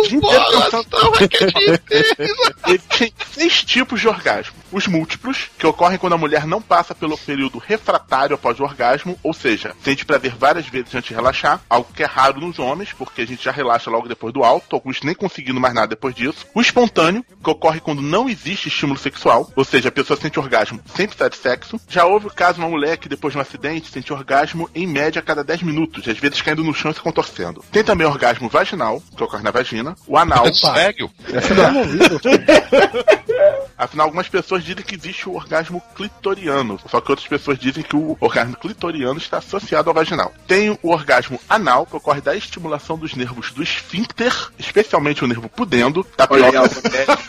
tinha 0.03 0.19
com 0.19 0.19
bolas, 0.19 0.63
pensado- 0.65 0.83
tão 0.85 1.11
raquetinho 1.11 1.79
Ele 2.67 2.79
tem 2.97 3.13
seis 3.31 3.63
tipos 3.63 4.01
de 4.01 4.07
orgasmo. 4.07 4.53
Os 4.71 4.87
múltiplos, 4.87 5.49
que 5.57 5.65
ocorrem 5.67 5.97
quando 5.97 6.13
a 6.13 6.17
mulher 6.17 6.45
não 6.45 6.61
passa 6.61 6.93
pelo 6.95 7.17
período 7.17 7.59
refratário 7.59 8.35
após 8.35 8.59
o 8.59 8.63
orgasmo, 8.63 9.17
ou 9.23 9.33
seja, 9.33 9.73
sente 9.83 10.05
prazer 10.05 10.35
várias 10.37 10.67
vezes 10.67 10.93
antes 10.95 11.09
de 11.09 11.13
relaxar, 11.13 11.61
algo 11.69 11.91
que 11.93 12.03
é 12.03 12.05
raro 12.05 12.41
nos 12.41 12.59
homens, 12.59 12.91
porque 12.93 13.21
a 13.21 13.27
gente 13.27 13.43
já 13.43 13.51
relaxa 13.51 13.89
logo 13.89 14.07
depois 14.07 14.33
do 14.33 14.43
alto, 14.43 14.75
alguns 14.75 15.01
nem 15.01 15.15
conseguindo 15.15 15.59
mais 15.59 15.73
nada 15.73 15.87
depois 15.87 16.13
disso. 16.15 16.45
O 16.53 16.61
espontâneo, 16.61 17.23
que 17.43 17.49
ocorre 17.49 17.79
quando 17.79 18.01
não 18.01 18.27
existe 18.27 18.67
estímulo 18.67 18.99
sexual, 18.99 19.49
ou 19.55 19.63
seja, 19.63 19.89
a 19.89 19.91
pessoa 19.91 20.19
sente 20.19 20.39
orgasmo 20.39 20.81
sem 20.95 21.05
precisar 21.07 21.29
de 21.29 21.37
sexo. 21.37 21.79
Já 21.87 22.05
houve 22.05 22.27
o 22.27 22.33
caso 22.33 22.55
de 22.55 22.61
uma 22.61 22.69
mulher 22.69 22.97
que 22.97 23.07
depois 23.07 23.31
de 23.33 23.37
um 23.37 23.41
acidente 23.41 23.91
sente 23.91 24.11
orgasmo 24.11 24.69
em 24.73 24.87
média 24.87 25.19
a 25.19 25.23
cada 25.23 25.43
10 25.43 25.63
minutos, 25.63 26.07
às 26.07 26.17
vezes 26.17 26.41
caindo 26.41 26.63
no 26.63 26.73
chão 26.73 26.91
e 26.91 26.93
se 26.93 27.01
contorcendo. 27.01 27.63
Tem 27.71 27.83
também 27.83 28.05
o 28.07 28.09
orgasmo 28.09 28.49
vaginal, 28.49 29.01
que 29.15 29.23
ocorre 29.23 29.43
na 29.43 29.51
vagina, 29.55 29.95
o 30.07 30.17
anal. 30.17 30.45
Sério? 30.53 31.09
Afinal, 33.77 34.05
algumas 34.05 34.29
pessoas 34.29 34.63
dizem 34.63 34.83
que 34.83 34.95
existe 34.95 35.27
o 35.27 35.35
orgasmo 35.35 35.81
clitoriano, 35.95 36.79
só 36.89 37.01
que 37.01 37.11
outras 37.11 37.27
pessoas 37.27 37.59
dizem 37.59 37.83
que 37.83 37.95
o 37.95 38.15
orgasmo 38.21 38.55
clitoriano 38.55 39.17
está 39.17 39.39
associado 39.39 39.89
ao 39.89 39.93
vaginal. 39.93 40.31
Tem 40.47 40.77
o 40.81 40.89
orgasmo 40.89 41.39
anal, 41.49 41.85
que 41.85 41.95
ocorre 41.95 42.21
da 42.21 42.35
estimulação 42.35 42.97
dos 42.97 43.15
nervos 43.15 43.51
do 43.51 43.61
esfíncter, 43.61 44.33
especialmente 44.57 45.23
o 45.23 45.27
nervo 45.27 45.49
pudendo, 45.49 46.03
tá 46.03 46.27
aí, 46.31 46.51
pior 46.51 46.69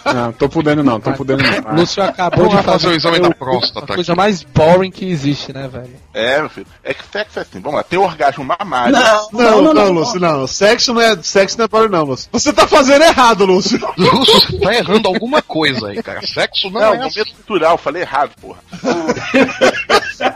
Não, 0.15 0.33
tô 0.33 0.49
podendo 0.49 0.85
não, 0.85 1.01
tô 1.01 1.13
podendo 1.13 1.43
não. 1.43 1.75
Lúcio 1.75 2.03
acabou 2.03 2.49
de 2.49 2.63
fazer 2.63 2.89
o 2.89 2.93
exame 2.93 3.19
da 3.19 3.29
a 3.29 3.35
próstata 3.35 3.95
coisa 3.95 4.13
aqui. 4.13 4.19
mais 4.19 4.43
boring 4.43 4.91
que 4.91 5.05
existe, 5.05 5.53
né, 5.53 5.69
velho? 5.69 5.91
É, 6.17 6.41
meu 6.41 6.49
filho. 6.49 6.67
É 6.83 6.95
que 6.95 7.05
sexo 7.13 7.39
é 7.39 7.43
assim. 7.43 7.61
Vamos 7.61 7.77
lá. 7.77 7.83
Tem 7.83 7.99
o 7.99 8.03
orgasmo 8.03 8.43
mamário. 8.43 8.97
Não, 9.33 9.75
não, 9.75 9.93
Lúcio, 9.93 10.19
não. 10.19 10.47
Sexo 10.47 10.95
não 10.95 11.01
é, 11.03 11.15
sexo 11.23 11.59
não 11.59 11.67
é 11.67 11.69
para 11.69 11.91
não, 11.91 12.05
Lúcio. 12.05 12.31
Você 12.33 12.55
tá 12.55 12.67
fazendo 12.67 13.03
errado, 13.03 13.45
Lúcio. 13.45 13.79
Lúcio, 13.99 14.41
você 14.41 14.59
tá 14.59 14.75
errando 14.75 15.09
alguma 15.09 15.43
coisa 15.43 15.89
aí, 15.89 16.03
cara. 16.03 16.27
Sexo 16.27 16.71
não, 16.71 16.81
Não, 16.81 16.95
é 16.95 16.97
momento 16.97 17.35
cultural. 17.35 17.77
Falei 17.77 18.01
errado, 18.01 18.31
porra. 18.41 18.61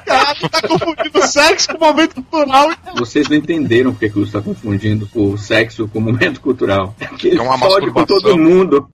Caralho, 0.05 0.49
tá 0.51 0.69
confundindo 0.69 1.27
sexo 1.27 1.69
com 1.69 1.79
momento 1.79 2.14
cultural. 2.16 2.71
Vocês 2.97 3.27
não 3.29 3.37
entenderam 3.38 3.93
porque 3.93 4.11
que 4.11 4.16
o 4.16 4.21
Lúcio 4.21 4.38
está 4.38 4.47
confundindo 4.47 5.09
o 5.14 5.38
sexo 5.38 5.88
com 5.88 5.99
o 5.99 6.03
momento 6.03 6.43
cultural. 6.43 6.95
É 7.01 7.07
que 7.07 7.29
ele 7.29 7.38
É 7.38 7.43
uma 7.43 7.59
fode 7.59 7.90
com 7.90 8.05
todo 8.05 8.37
mundo. 8.37 8.87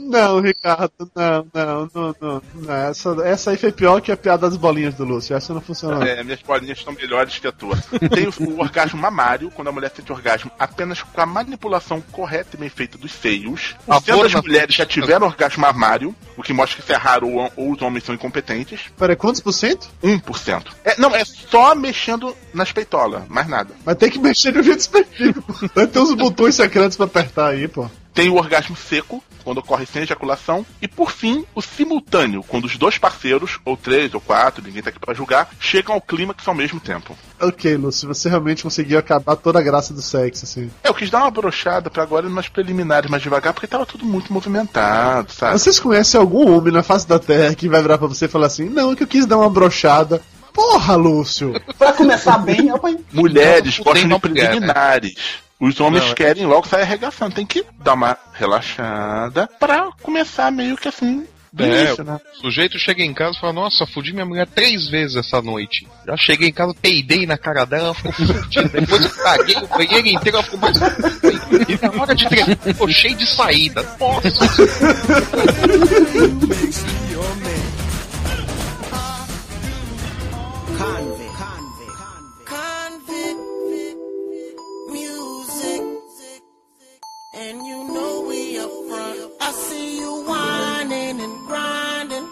Não, 0.00 0.40
Ricardo, 0.40 1.10
não, 1.14 1.46
não, 1.52 1.90
não, 1.94 2.16
não. 2.20 2.42
não. 2.54 2.74
Essa, 2.74 3.16
essa 3.24 3.50
aí 3.50 3.56
foi 3.56 3.70
pior 3.70 4.00
que 4.00 4.10
a 4.10 4.16
piada 4.16 4.48
das 4.48 4.56
bolinhas 4.56 4.94
do 4.94 5.04
Lúcio. 5.04 5.36
Essa 5.36 5.52
não 5.52 5.60
funcionou. 5.60 6.02
É, 6.02 6.22
minhas 6.24 6.42
bolinhas 6.42 6.78
estão 6.78 6.92
melhores 6.92 7.38
que 7.38 7.46
a 7.46 7.52
tua. 7.52 7.76
Tem 8.12 8.26
o, 8.26 8.50
o 8.50 8.60
orgasmo 8.60 9.00
mamário, 9.00 9.50
quando 9.50 9.68
a 9.68 9.72
mulher 9.72 9.92
sente 9.94 10.12
orgasmo 10.12 10.50
apenas 10.58 11.02
com 11.02 11.20
a 11.20 11.26
manipulação 11.26 12.00
correta 12.00 12.50
e 12.54 12.58
bem 12.58 12.68
feita 12.68 12.96
dos 12.96 13.12
seios. 13.12 13.76
Sendo 14.04 14.24
as 14.24 14.34
mulheres 14.34 14.74
já 14.74 14.86
tiveram 14.86 15.26
orgasmo 15.26 15.62
mamário, 15.62 16.14
o 16.36 16.42
que 16.42 16.52
mostra 16.52 16.76
que 16.76 16.82
isso 16.82 16.92
é 16.92 16.96
raro 16.96 17.28
ou, 17.28 17.52
ou 17.56 17.72
os 17.72 17.82
homens 17.82 18.04
são 18.04 18.14
incompetentes. 18.14 18.90
Peraí, 18.96 19.16
quantos 19.16 19.40
por 19.40 19.52
cento? 19.52 19.88
1%. 20.02 20.66
É, 20.84 21.00
não, 21.00 21.14
é 21.14 21.24
só 21.24 21.74
mexendo 21.74 22.34
nas 22.54 22.72
peitolas, 22.72 23.22
mais 23.28 23.48
nada. 23.48 23.74
Mas 23.84 23.96
tem 23.96 24.10
que 24.10 24.18
mexer 24.18 24.56
um 24.56 24.62
jeito 24.62 24.80
específico. 24.80 25.54
Deve 25.74 25.88
ter 25.88 25.98
uns 25.98 26.14
botões 26.14 26.54
secretos 26.54 26.96
pra 26.96 27.06
apertar 27.06 27.48
aí, 27.48 27.68
pô. 27.68 27.88
Tem 28.12 28.28
o 28.28 28.36
orgasmo 28.36 28.76
seco, 28.76 29.22
quando 29.44 29.58
ocorre 29.58 29.86
sem 29.86 30.02
ejaculação. 30.02 30.64
E 30.80 30.88
por 30.88 31.10
fim, 31.10 31.44
o 31.54 31.62
simultâneo, 31.62 32.42
quando 32.46 32.64
os 32.64 32.76
dois 32.76 32.98
parceiros, 32.98 33.58
ou 33.64 33.76
três 33.76 34.12
ou 34.14 34.20
quatro, 34.20 34.62
ninguém 34.62 34.82
tá 34.82 34.90
aqui 34.90 34.98
pra 34.98 35.14
julgar, 35.14 35.50
chegam 35.58 35.94
ao 35.94 36.00
clímax 36.00 36.46
ao 36.46 36.54
mesmo 36.54 36.80
tempo. 36.80 37.16
Ok, 37.40 37.76
Lúcio, 37.76 38.06
você 38.08 38.28
realmente 38.28 38.62
conseguiu 38.62 38.98
acabar 38.98 39.36
toda 39.36 39.58
a 39.58 39.62
graça 39.62 39.94
do 39.94 40.02
sexo, 40.02 40.44
assim. 40.44 40.70
É, 40.84 40.88
eu 40.88 40.94
quis 40.94 41.10
dar 41.10 41.20
uma 41.20 41.30
brochada 41.30 41.88
pra 41.88 42.02
agora 42.02 42.26
ir 42.26 42.32
nas 42.32 42.48
preliminares 42.48 43.10
mais 43.10 43.22
devagar, 43.22 43.54
porque 43.54 43.66
tava 43.66 43.86
tudo 43.86 44.04
muito 44.04 44.32
movimentado, 44.32 45.32
sabe? 45.32 45.58
Vocês 45.58 45.78
conhecem 45.80 46.20
algum 46.20 46.54
homem 46.54 46.72
na 46.72 46.82
face 46.82 47.08
da 47.08 47.18
Terra 47.18 47.54
que 47.54 47.68
vai 47.68 47.80
virar 47.80 47.98
pra 47.98 48.06
você 48.06 48.26
e 48.26 48.28
falar 48.28 48.46
assim: 48.46 48.68
Não, 48.68 48.92
é 48.92 48.96
que 48.96 49.02
eu 49.02 49.08
quis 49.08 49.24
dar 49.26 49.38
uma 49.38 49.48
brochada. 49.48 50.20
Porra, 50.52 50.96
Lúcio! 50.96 51.54
Pra 51.78 51.92
começar 51.92 52.36
bem, 52.38 52.68
eu 52.68 52.78
falei, 52.78 52.98
Mulheres 53.12 53.78
Não, 53.78 53.84
gostam 53.84 54.02
de 54.02 54.08
né? 54.08 54.18
preliminares. 54.18 55.14
Os 55.60 55.78
homens 55.78 56.04
Não, 56.04 56.12
é- 56.12 56.14
querem 56.14 56.46
logo 56.46 56.66
sair 56.66 56.82
arregaçando. 56.82 57.34
Tem 57.34 57.44
que 57.46 57.64
dar 57.82 57.92
uma 57.94 58.16
relaxada 58.32 59.46
pra 59.58 59.90
começar 60.02 60.50
meio 60.50 60.76
que 60.76 60.88
assim, 60.88 61.26
do 61.52 61.64
É, 61.64 61.84
início, 61.84 62.02
né? 62.04 62.18
o 62.38 62.40
sujeito 62.40 62.78
chega 62.78 63.02
em 63.02 63.12
casa 63.12 63.36
e 63.36 63.40
fala, 63.40 63.52
nossa, 63.52 63.84
fudi 63.86 64.12
minha 64.12 64.24
mulher 64.24 64.46
três 64.46 64.88
vezes 64.88 65.16
essa 65.16 65.42
noite. 65.42 65.86
Já 66.06 66.16
cheguei 66.16 66.48
em 66.48 66.52
casa, 66.52 66.72
peidei 66.80 67.26
na 67.26 67.36
cara 67.36 67.64
dela, 67.66 67.86
ela 67.86 67.94
ficou 67.94 68.12
fudida. 68.12 68.68
Depois 68.68 69.04
eu 69.04 69.10
caguei 69.10 69.56
o 69.56 69.66
banheiro 69.66 70.08
inteiro, 70.08 70.36
ela 70.38 70.42
ficou 70.44 70.60
mais. 70.60 70.76
E 70.78 71.78
na 71.86 72.00
hora 72.02 72.14
de 72.14 72.28
treinar, 72.28 72.56
ficou 72.56 72.88
cheio 72.88 73.16
de 73.16 73.26
saída. 73.26 73.82
Nossa, 73.98 74.46
I 89.50 89.52
see 89.52 89.98
you 89.98 90.22
whining 90.22 91.20
and 91.20 91.44
grinding. 91.44 91.89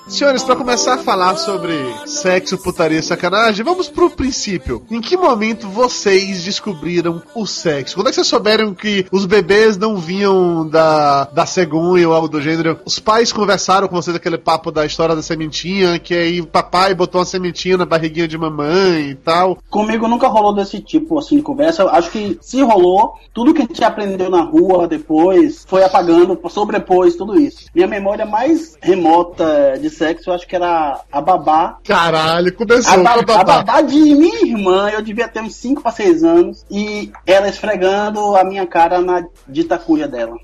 Senhores, 0.08 0.42
pra 0.42 0.56
começar 0.56 0.94
a 0.94 0.98
falar 0.98 1.36
sobre 1.36 1.74
sexo, 2.06 2.56
putaria 2.56 2.98
e 2.98 3.02
sacanagem, 3.02 3.62
vamos 3.62 3.90
pro 3.90 4.08
princípio. 4.08 4.82
Em 4.90 5.02
que 5.02 5.18
momento 5.18 5.68
vocês 5.68 6.42
descobriram 6.42 7.22
o 7.34 7.46
sexo? 7.46 7.94
Quando 7.94 8.06
é 8.06 8.10
que 8.10 8.14
vocês 8.14 8.26
souberam 8.26 8.72
que 8.72 9.04
os 9.12 9.26
bebês 9.26 9.76
não 9.76 9.98
vinham 9.98 10.66
da, 10.66 11.24
da 11.24 11.44
cegonha 11.44 12.08
ou 12.08 12.14
algo 12.14 12.26
do 12.26 12.40
gênero? 12.40 12.80
Os 12.86 12.98
pais 12.98 13.34
conversaram 13.34 13.86
com 13.86 13.96
vocês 13.96 14.16
aquele 14.16 14.38
papo 14.38 14.72
da 14.72 14.86
história 14.86 15.14
da 15.14 15.20
sementinha, 15.22 15.98
que 15.98 16.14
aí 16.14 16.40
o 16.40 16.46
papai 16.46 16.94
botou 16.94 17.20
uma 17.20 17.26
sementinha 17.26 17.76
na 17.76 17.84
barriguinha 17.84 18.26
de 18.26 18.38
mamãe 18.38 19.10
e 19.10 19.14
tal. 19.14 19.58
comigo 19.68 20.08
nunca 20.08 20.26
rolou 20.26 20.54
desse 20.54 20.80
tipo 20.80 21.18
assim 21.18 21.36
de 21.36 21.42
conversa. 21.42 21.84
Acho 21.84 22.10
que 22.10 22.38
se 22.40 22.62
rolou, 22.62 23.12
tudo 23.34 23.52
que 23.52 23.60
a 23.60 23.66
gente 23.66 23.84
aprendeu 23.84 24.30
na 24.30 24.40
rua 24.40 24.88
depois 24.88 25.66
foi 25.68 25.84
apagando, 25.84 26.38
sobrepôs 26.48 27.14
tudo 27.14 27.38
isso. 27.38 27.66
Minha 27.74 27.86
memória 27.86 28.24
mais 28.24 28.74
remota 28.80 29.78
de 29.78 29.97
sexo, 29.98 30.30
eu 30.30 30.34
acho 30.34 30.46
que 30.46 30.56
era 30.56 31.00
a 31.12 31.20
babá. 31.20 31.78
Caralho, 31.86 32.54
começou 32.54 32.94
A, 32.94 32.96
ba- 33.02 33.12
com 33.14 33.18
o 33.18 33.22
a 33.34 33.38
babá. 33.38 33.44
babá 33.62 33.80
de 33.82 33.96
minha 34.14 34.40
irmã, 34.46 34.88
eu 34.90 35.02
devia 35.02 35.28
ter 35.28 35.40
uns 35.42 35.54
5 35.56 35.82
para 35.82 35.92
6 35.92 36.24
anos, 36.24 36.64
e 36.70 37.12
ela 37.26 37.48
esfregando 37.48 38.36
a 38.36 38.44
minha 38.44 38.66
cara 38.66 39.00
na 39.00 39.22
dita 39.46 39.78
cuia 39.78 40.08
dela. 40.08 40.36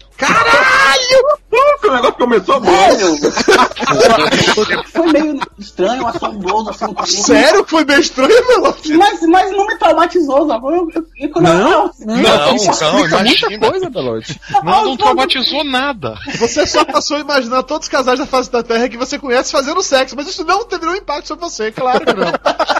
O 1.85 1.91
negócio 1.93 2.15
começou 2.15 2.61
bom. 2.61 2.91
Sério? 2.91 4.85
Foi 4.93 5.13
meio 5.13 5.41
estranho, 5.59 6.07
assombroso, 6.07 6.71
assim. 6.71 6.95
Sério 7.07 7.65
que 7.65 7.71
foi 7.71 7.85
bem 7.85 8.01
estranho, 8.01 8.31
meu? 8.49 8.75
Mas, 8.99 9.21
mas 9.23 9.51
não 9.53 9.67
me 9.67 9.77
traumatizou, 9.77 10.47
sabe? 10.49 10.67
Eu, 10.67 10.89
eu, 10.95 11.07
eu, 11.17 11.43
Não, 11.43 11.53
eu- 11.53 11.91
não, 12.07 12.17
eu- 12.17 12.23
não, 12.23 12.57
Explica 12.57 12.91
muita 12.93 13.21
imagina. 13.21 13.71
coisa, 13.71 13.91
Belote. 13.91 14.41
Não, 14.63 14.85
não 14.85 14.97
traumatizou 14.97 15.65
nada. 15.65 16.15
Você 16.39 16.67
só 16.67 16.85
passou 16.85 17.17
a 17.17 17.21
imaginar 17.21 17.63
todos 17.63 17.87
os 17.87 17.91
casais 17.93 18.19
da 18.19 18.27
face 18.27 18.51
da 18.51 18.63
Terra 18.63 18.89
que 18.89 18.97
você 18.97 19.19
conhece 19.19 19.53
fazendo 19.53 19.83
sexo, 19.83 20.17
mas 20.17 20.27
isso 20.29 20.45
não 20.45 20.65
teve 20.65 20.85
nenhum 20.87 20.97
impacto 20.99 21.29
sobre 21.29 21.45
você, 21.45 21.71
claro 21.71 22.05
que 22.05 22.13
não. 22.15 22.25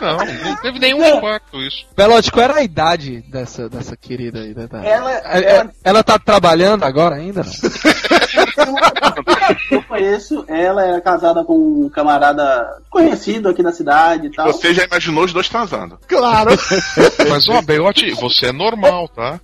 Não, 0.01 0.19
não 0.51 0.57
teve 0.57 0.79
nenhum 0.79 1.05
impacto 1.19 1.61
isso. 1.63 1.85
Belote, 1.97 2.31
qual 2.33 2.45
era 2.45 2.57
a 2.57 2.63
idade 2.63 3.23
dessa, 3.31 3.69
dessa 3.69 3.97
querida 3.97 4.41
aí? 4.41 4.55
né, 4.55 4.67
da- 4.67 4.85
Ela, 4.85 5.13
É- 5.13 5.23
é- 5.39 5.55
ela, 5.57 5.71
ela 5.85 6.03
tá 6.03 6.19
trabalhando 6.19 6.85
agora 6.85 7.17
ainda? 7.17 7.43
eu 9.71 9.83
conheço, 9.83 10.45
ela 10.49 10.97
é 10.97 11.01
casada 11.01 11.45
com 11.45 11.85
um 11.85 11.89
camarada 11.89 12.79
conhecido 12.91 13.49
aqui 13.49 13.63
da 13.63 13.73
cidade 13.73 14.27
e 14.27 14.31
tal. 14.31 14.53
Você 14.53 14.75
já 14.75 14.85
imaginou 14.85 15.25
os 15.25 15.33
dois 15.33 15.49
transando. 15.49 15.99
Claro. 16.07 16.51
Mas, 17.29 17.49
ó, 17.49 17.61
Beiote, 17.63 18.11
você 18.13 18.47
é 18.47 18.53
normal, 18.53 19.09
tá? 19.09 19.41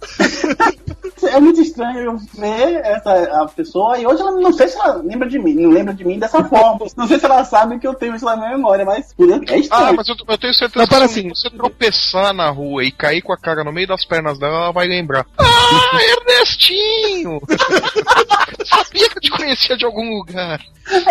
é 1.28 1.40
muito 1.40 1.60
estranho 1.60 2.00
eu 2.00 2.16
ver 2.34 2.80
essa 2.84 3.42
a 3.42 3.46
pessoa 3.48 3.98
e 3.98 4.06
hoje 4.06 4.20
ela 4.20 4.32
não 4.32 4.52
sei 4.52 4.68
se 4.68 4.76
ela 4.76 5.00
lembra 5.04 5.28
de 5.28 5.38
mim, 5.38 5.54
não 5.54 5.70
lembra 5.70 5.92
de 5.94 6.04
mim 6.04 6.18
dessa 6.18 6.42
forma. 6.44 6.86
Não 6.96 7.06
sei 7.06 7.18
se 7.18 7.24
ela 7.24 7.44
sabe 7.44 7.78
que 7.78 7.86
eu 7.86 7.94
tenho 7.94 8.14
isso 8.14 8.24
na 8.24 8.36
minha 8.36 8.50
memória, 8.50 8.84
mas 8.84 9.14
é 9.18 9.58
estranho. 9.58 9.68
Ah, 9.70 9.92
mas 9.92 10.08
eu, 10.08 10.16
eu 10.26 10.38
tenho 10.38 10.54
certeza 10.54 10.80
Não, 10.80 10.88
para 10.88 11.06
que 11.06 11.14
se 11.14 11.20
assim. 11.20 11.28
você 11.28 11.50
tropeçar 11.50 12.32
na 12.32 12.50
rua 12.50 12.84
e 12.84 12.90
cair 12.90 13.22
com 13.22 13.32
a 13.32 13.38
cara 13.38 13.62
no 13.64 13.72
meio 13.72 13.86
das 13.86 14.04
pernas 14.04 14.38
dela, 14.38 14.56
ela 14.56 14.72
vai 14.72 14.86
lembrar. 14.86 15.26
Ah, 15.38 15.98
Ernestinho! 16.30 17.40
Sabia 18.84 19.08
que 19.10 19.18
eu 19.18 19.22
te 19.22 19.30
conhecia 19.30 19.76
de 19.76 19.84
algum 19.84 20.16
lugar. 20.16 20.60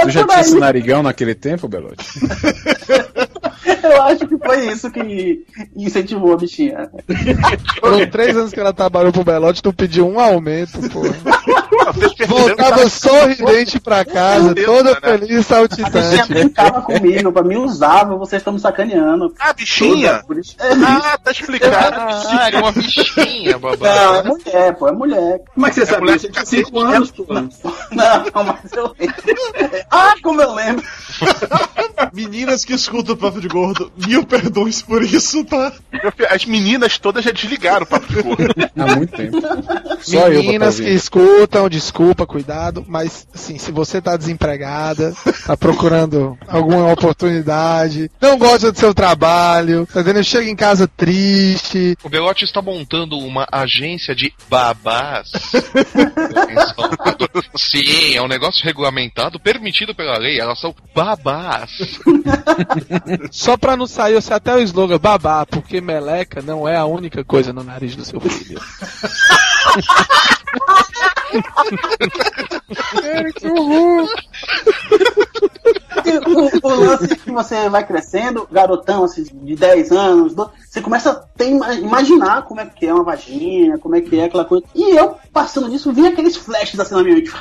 Tu 0.03 0.09
já 0.09 0.25
tinha 0.25 0.41
esse 0.41 0.59
narigão 0.59 1.03
naquele 1.03 1.35
tempo, 1.35 1.67
Belote? 1.67 2.05
Eu 3.83 4.01
acho 4.03 4.27
que 4.27 4.37
foi 4.37 4.67
isso 4.71 4.89
que 4.91 5.43
incentivou 5.75 6.33
a 6.33 6.37
bichinha. 6.37 6.89
Foram 7.79 8.09
três 8.09 8.35
anos 8.35 8.51
que 8.51 8.59
ela 8.59 8.73
trabalhou 8.73 9.11
pro 9.11 9.23
Belote, 9.23 9.61
tu 9.63 9.71
pediu 9.73 10.07
um 10.07 10.19
aumento, 10.19 10.79
pô. 10.89 11.01
Voltava 12.27 12.87
sorridente 12.89 13.79
pra 13.79 14.03
casa, 14.05 14.53
Deus, 14.53 14.65
toda 14.67 14.91
né? 14.93 14.99
feliz 15.01 15.09
e 15.09 15.23
A 15.23 15.27
bichinha 15.27 15.43
saltitante. 15.43 16.33
brincava 16.33 16.81
comigo, 16.81 17.31
pra 17.31 17.43
me 17.43 17.57
usava, 17.57 18.15
vocês 18.15 18.41
estão 18.41 18.53
me 18.53 18.59
sacaneando. 18.59 19.33
Ah, 19.39 19.53
bichinha? 19.53 20.21
É, 20.59 20.71
Ah, 20.85 21.17
tá 21.17 21.31
explicado. 21.31 21.95
Ah, 21.99 22.47
era 22.47 22.57
uma 22.59 22.71
bichinha, 22.71 23.51
Não, 23.53 23.59
babá. 23.59 24.17
é 24.17 24.23
mulher, 24.23 24.75
pô, 24.77 24.87
é 24.87 24.91
mulher. 24.91 25.41
Como 25.53 25.65
é 25.65 25.69
que 25.69 25.75
você 25.75 25.85
sabe? 25.85 26.01
mulher 26.01 26.19
tinha 26.19 26.45
5 26.45 26.79
anos, 26.79 27.11
pô. 27.11 27.25
Não, 27.29 28.43
mas 28.43 28.71
eu 28.73 28.95
lembro. 28.99 29.15
Ah, 29.89 30.13
como 30.21 30.41
eu 30.41 30.53
lembro. 30.53 30.85
Meninas 32.13 32.65
que 32.65 32.73
escutam 32.73 33.13
o 33.13 33.17
Papo 33.17 33.39
de 33.39 33.47
Gordo, 33.47 33.91
mil 34.07 34.25
perdões 34.25 34.81
por 34.81 35.03
isso, 35.03 35.43
tá? 35.45 35.73
As 36.29 36.45
meninas 36.45 36.97
todas 36.97 37.23
já 37.23 37.31
desligaram 37.31 37.83
o 37.83 37.85
papo 37.85 38.07
de 38.07 38.21
gordo. 38.21 38.53
Há 38.77 38.95
muito 38.95 39.15
tempo. 39.15 39.37
Só 40.01 40.27
eu 40.27 40.41
Meninas 40.41 40.75
que 40.75 40.83
fazer. 40.83 40.95
escutam, 40.95 41.69
desculpa, 41.69 42.25
cuidado, 42.25 42.85
mas 42.87 43.27
assim, 43.33 43.57
se 43.57 43.71
você 43.71 44.01
tá 44.01 44.15
desempregada, 44.15 45.13
tá 45.45 45.57
procurando 45.57 46.37
alguma 46.47 46.91
oportunidade, 46.91 48.09
não 48.21 48.37
gosta 48.37 48.71
do 48.71 48.79
seu 48.79 48.93
trabalho, 48.93 49.85
tá 49.91 50.01
dizendo 50.01 50.23
chega 50.23 50.49
em 50.49 50.55
casa 50.55 50.87
triste, 50.87 51.97
O 52.03 52.09
Belote 52.09 52.45
está 52.45 52.61
montando 52.61 53.17
uma 53.17 53.47
agência 53.51 54.15
de 54.15 54.33
babás. 54.49 55.31
Sim, 57.55 58.15
é 58.15 58.21
um 58.21 58.27
negócio 58.27 58.63
regulamentado, 58.63 59.39
permitido 59.39 59.93
pela 59.93 60.17
lei. 60.17 60.39
Elas 60.39 60.59
são 60.59 60.73
babás. 60.95 61.08
só 63.31 63.57
pra 63.57 63.75
não 63.77 63.87
sair 63.87 64.15
você 64.15 64.33
até 64.33 64.55
o 64.55 64.59
slogan 64.59 64.97
babá, 64.99 65.45
porque 65.45 65.79
meleca 65.81 66.41
não 66.41 66.67
é 66.67 66.75
a 66.77 66.85
única 66.85 67.23
coisa 67.23 67.51
no 67.53 67.63
nariz 67.63 67.95
do 67.95 68.03
seu 68.05 68.19
filho. 68.19 68.59
o, 76.27 76.67
o 76.67 76.75
lance 76.75 77.15
que 77.15 77.31
você 77.31 77.69
vai 77.69 77.85
crescendo, 77.85 78.47
garotão 78.51 79.03
assim, 79.03 79.23
de 79.23 79.55
10 79.55 79.91
anos, 79.91 80.33
você 80.33 80.81
começa 80.81 81.11
a 81.11 81.15
ter, 81.15 81.49
ima- 81.49 81.73
imaginar 81.75 82.43
como 82.43 82.61
é 82.61 82.65
que 82.65 82.85
é 82.85 82.93
uma 82.93 83.03
vagina, 83.03 83.77
como 83.77 83.95
é 83.95 84.01
que 84.01 84.19
é 84.19 84.25
aquela 84.25 84.45
coisa. 84.45 84.63
E 84.73 84.95
eu, 84.97 85.15
passando 85.31 85.69
disso, 85.69 85.91
vi 85.93 86.07
aqueles 86.07 86.35
flashes 86.35 86.79
assim 86.79 86.95
na 86.95 87.03
minha 87.03 87.15
mente. 87.15 87.31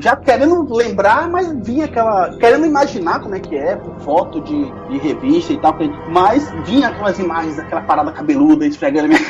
Já 0.00 0.16
querendo 0.16 0.66
lembrar, 0.74 1.28
mas 1.28 1.52
vinha 1.64 1.84
aquela. 1.86 2.36
Querendo 2.38 2.66
imaginar 2.66 3.20
como 3.20 3.34
é 3.34 3.40
que 3.40 3.56
é, 3.56 3.76
por 3.76 3.98
foto 4.00 4.40
de, 4.40 4.64
de 4.90 4.98
revista 4.98 5.52
e 5.52 5.60
tal. 5.60 5.76
Mas 6.10 6.50
vinha 6.66 6.88
aquelas 6.88 7.18
imagens 7.18 7.56
daquela 7.56 7.82
parada 7.82 8.12
cabeluda 8.12 8.66
esfregando 8.66 9.06
a 9.06 9.08
minha 9.08 9.20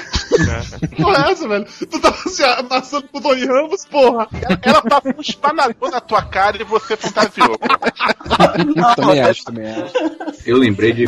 Porra, 0.97 1.27
é 1.29 1.33
essa, 1.33 1.49
velho? 1.49 1.65
Tu 1.65 2.01
tava 2.01 2.17
se 2.29 2.43
amassando 2.43 3.09
pro 3.09 3.21
Tony 3.21 3.47
Ramos, 3.47 3.85
porra. 3.85 4.29
Ela 4.63 4.83
passou 4.83 5.15
um 5.17 5.21
espanador 5.21 5.91
na 5.91 6.01
tua 6.01 6.23
cara 6.23 6.61
e 6.61 6.65
você 6.65 6.97
fantasiou. 6.97 7.59
Também 8.97 9.21
acho, 9.21 9.45
também 9.45 9.71
acho. 9.71 9.93
Eu 10.47 10.57
lembrei 10.57 10.93
de. 10.93 11.05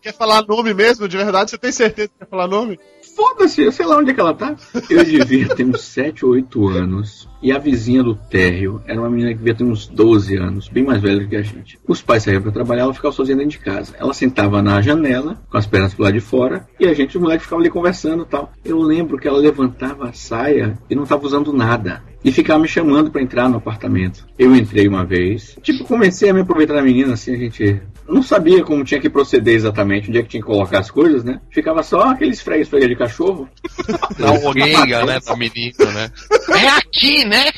Quer 0.00 0.12
falar 0.12 0.42
nome 0.46 0.74
mesmo, 0.74 1.08
de 1.08 1.16
verdade? 1.16 1.50
Você 1.50 1.58
tem 1.58 1.72
certeza 1.72 2.08
que 2.08 2.18
quer 2.18 2.28
falar 2.28 2.48
nome? 2.48 2.78
Foda-se, 3.14 3.62
eu 3.62 3.72
sei 3.72 3.86
lá 3.86 3.98
onde 3.98 4.10
é 4.10 4.14
que 4.14 4.20
ela 4.20 4.34
tá. 4.34 4.56
Eu 4.88 5.04
devia 5.04 5.54
ter 5.54 5.64
uns 5.64 5.82
7 5.82 6.24
ou 6.24 6.32
8 6.32 6.68
anos. 6.68 7.28
E 7.42 7.50
a 7.50 7.58
vizinha 7.58 8.02
do 8.02 8.14
térreo 8.14 8.80
era 8.86 9.00
uma 9.00 9.10
menina 9.10 9.30
que 9.30 9.38
devia 9.38 9.54
ter 9.54 9.64
uns 9.64 9.88
12 9.88 10.36
anos, 10.36 10.68
bem 10.68 10.84
mais 10.84 11.02
velha 11.02 11.20
do 11.20 11.28
que 11.28 11.36
a 11.36 11.42
gente. 11.42 11.78
Os 11.86 12.00
pais 12.00 12.22
saíam 12.22 12.40
pra 12.40 12.52
trabalhar, 12.52 12.82
ela 12.82 12.94
ficava 12.94 13.12
sozinha 13.12 13.36
dentro 13.36 13.50
de 13.50 13.58
casa. 13.58 13.94
Ela 13.98 14.14
sentava 14.14 14.62
na 14.62 14.80
janela, 14.80 15.42
com 15.50 15.56
as 15.56 15.66
pernas 15.66 15.92
pro 15.92 16.04
lado 16.04 16.14
de 16.14 16.20
fora, 16.20 16.68
e 16.78 16.86
a 16.86 16.94
gente, 16.94 17.16
os 17.16 17.22
moleques, 17.22 17.44
ficava 17.44 17.60
ali 17.60 17.70
conversando 17.70 18.22
e 18.22 18.26
tal. 18.26 18.52
Eu 18.64 18.78
lembro 18.80 19.18
que 19.18 19.26
ela 19.26 19.38
levantava 19.38 20.08
a 20.08 20.12
saia 20.12 20.78
e 20.88 20.94
não 20.94 21.04
tava 21.04 21.26
usando 21.26 21.52
nada. 21.52 22.02
E 22.24 22.30
ficava 22.30 22.60
me 22.60 22.68
chamando 22.68 23.10
pra 23.10 23.22
entrar 23.22 23.48
no 23.48 23.56
apartamento. 23.56 24.26
Eu 24.38 24.54
entrei 24.54 24.86
uma 24.86 25.04
vez. 25.04 25.56
Tipo, 25.62 25.84
comecei 25.84 26.30
a 26.30 26.34
me 26.34 26.40
aproveitar 26.40 26.74
da 26.74 26.82
menina, 26.82 27.14
assim, 27.14 27.34
a 27.34 27.38
gente 27.38 27.82
não 28.08 28.22
sabia 28.22 28.62
como 28.62 28.84
tinha 28.84 29.00
que 29.00 29.10
proceder 29.10 29.54
exatamente, 29.54 30.08
onde 30.08 30.18
é 30.18 30.22
que 30.22 30.28
tinha 30.28 30.40
que 30.40 30.46
colocar 30.46 30.80
as 30.80 30.90
coisas, 30.90 31.24
né? 31.24 31.40
Ficava 31.50 31.82
só 31.82 32.10
aquele 32.10 32.32
esfrega 32.32 32.62
esfrega 32.62 32.88
de 32.88 32.96
cachorro. 32.96 33.48
Na 34.18 34.32
orelha, 34.32 35.04
né, 35.04 35.18
da 35.20 35.36
menina, 35.36 35.84
né? 35.92 36.10
É 36.50 36.68
aqui, 36.68 37.24
né? 37.24 37.50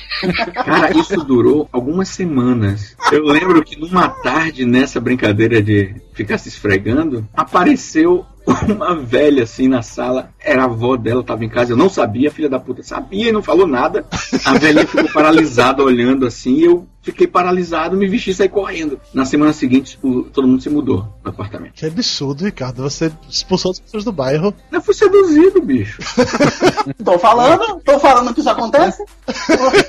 Cara, 0.54 0.96
isso 0.96 1.16
durou 1.24 1.68
algumas 1.72 2.08
semanas. 2.08 2.96
Eu 3.10 3.24
lembro 3.24 3.62
que 3.64 3.78
numa 3.78 4.08
tarde, 4.08 4.64
nessa 4.64 5.00
brincadeira 5.00 5.62
de 5.62 5.94
ficar 6.12 6.38
se 6.38 6.48
esfregando, 6.48 7.26
apareceu 7.34 8.24
uma 8.46 8.94
velha 8.94 9.44
assim 9.44 9.68
na 9.68 9.82
sala. 9.82 10.30
Era 10.38 10.62
a 10.62 10.66
avó 10.66 10.96
dela, 10.96 11.22
tava 11.22 11.44
em 11.44 11.48
casa. 11.48 11.72
Eu 11.72 11.76
não 11.76 11.88
sabia, 11.88 12.30
filha 12.30 12.48
da 12.48 12.58
puta 12.58 12.82
sabia 12.82 13.28
e 13.28 13.32
não 13.32 13.42
falou 13.42 13.66
nada. 13.66 14.04
A 14.44 14.54
velhinha 14.54 14.86
ficou 14.86 15.10
paralisada 15.12 15.82
olhando 15.82 16.26
assim. 16.26 16.54
E 16.56 16.64
eu 16.64 16.86
fiquei 17.04 17.26
paralisado, 17.26 17.96
me 17.96 18.08
vesti 18.08 18.30
e 18.30 18.34
saí 18.34 18.48
correndo. 18.48 18.98
Na 19.12 19.26
semana 19.26 19.52
seguinte, 19.52 19.98
todo 20.32 20.48
mundo 20.48 20.62
se 20.62 20.70
mudou 20.70 21.06
no 21.22 21.30
apartamento. 21.30 21.74
Que 21.74 21.86
absurdo, 21.86 22.44
Ricardo. 22.44 22.82
Você 22.82 23.12
expulsou 23.28 23.72
as 23.72 23.78
pessoas 23.78 24.04
do 24.04 24.12
bairro. 24.12 24.54
Eu 24.72 24.80
fui 24.80 24.94
seduzido, 24.94 25.60
bicho. 25.60 26.02
Tô 27.04 27.18
falando, 27.18 27.80
tô 27.84 27.98
falando 27.98 28.32
que 28.32 28.40
isso 28.40 28.48
acontece. 28.48 29.02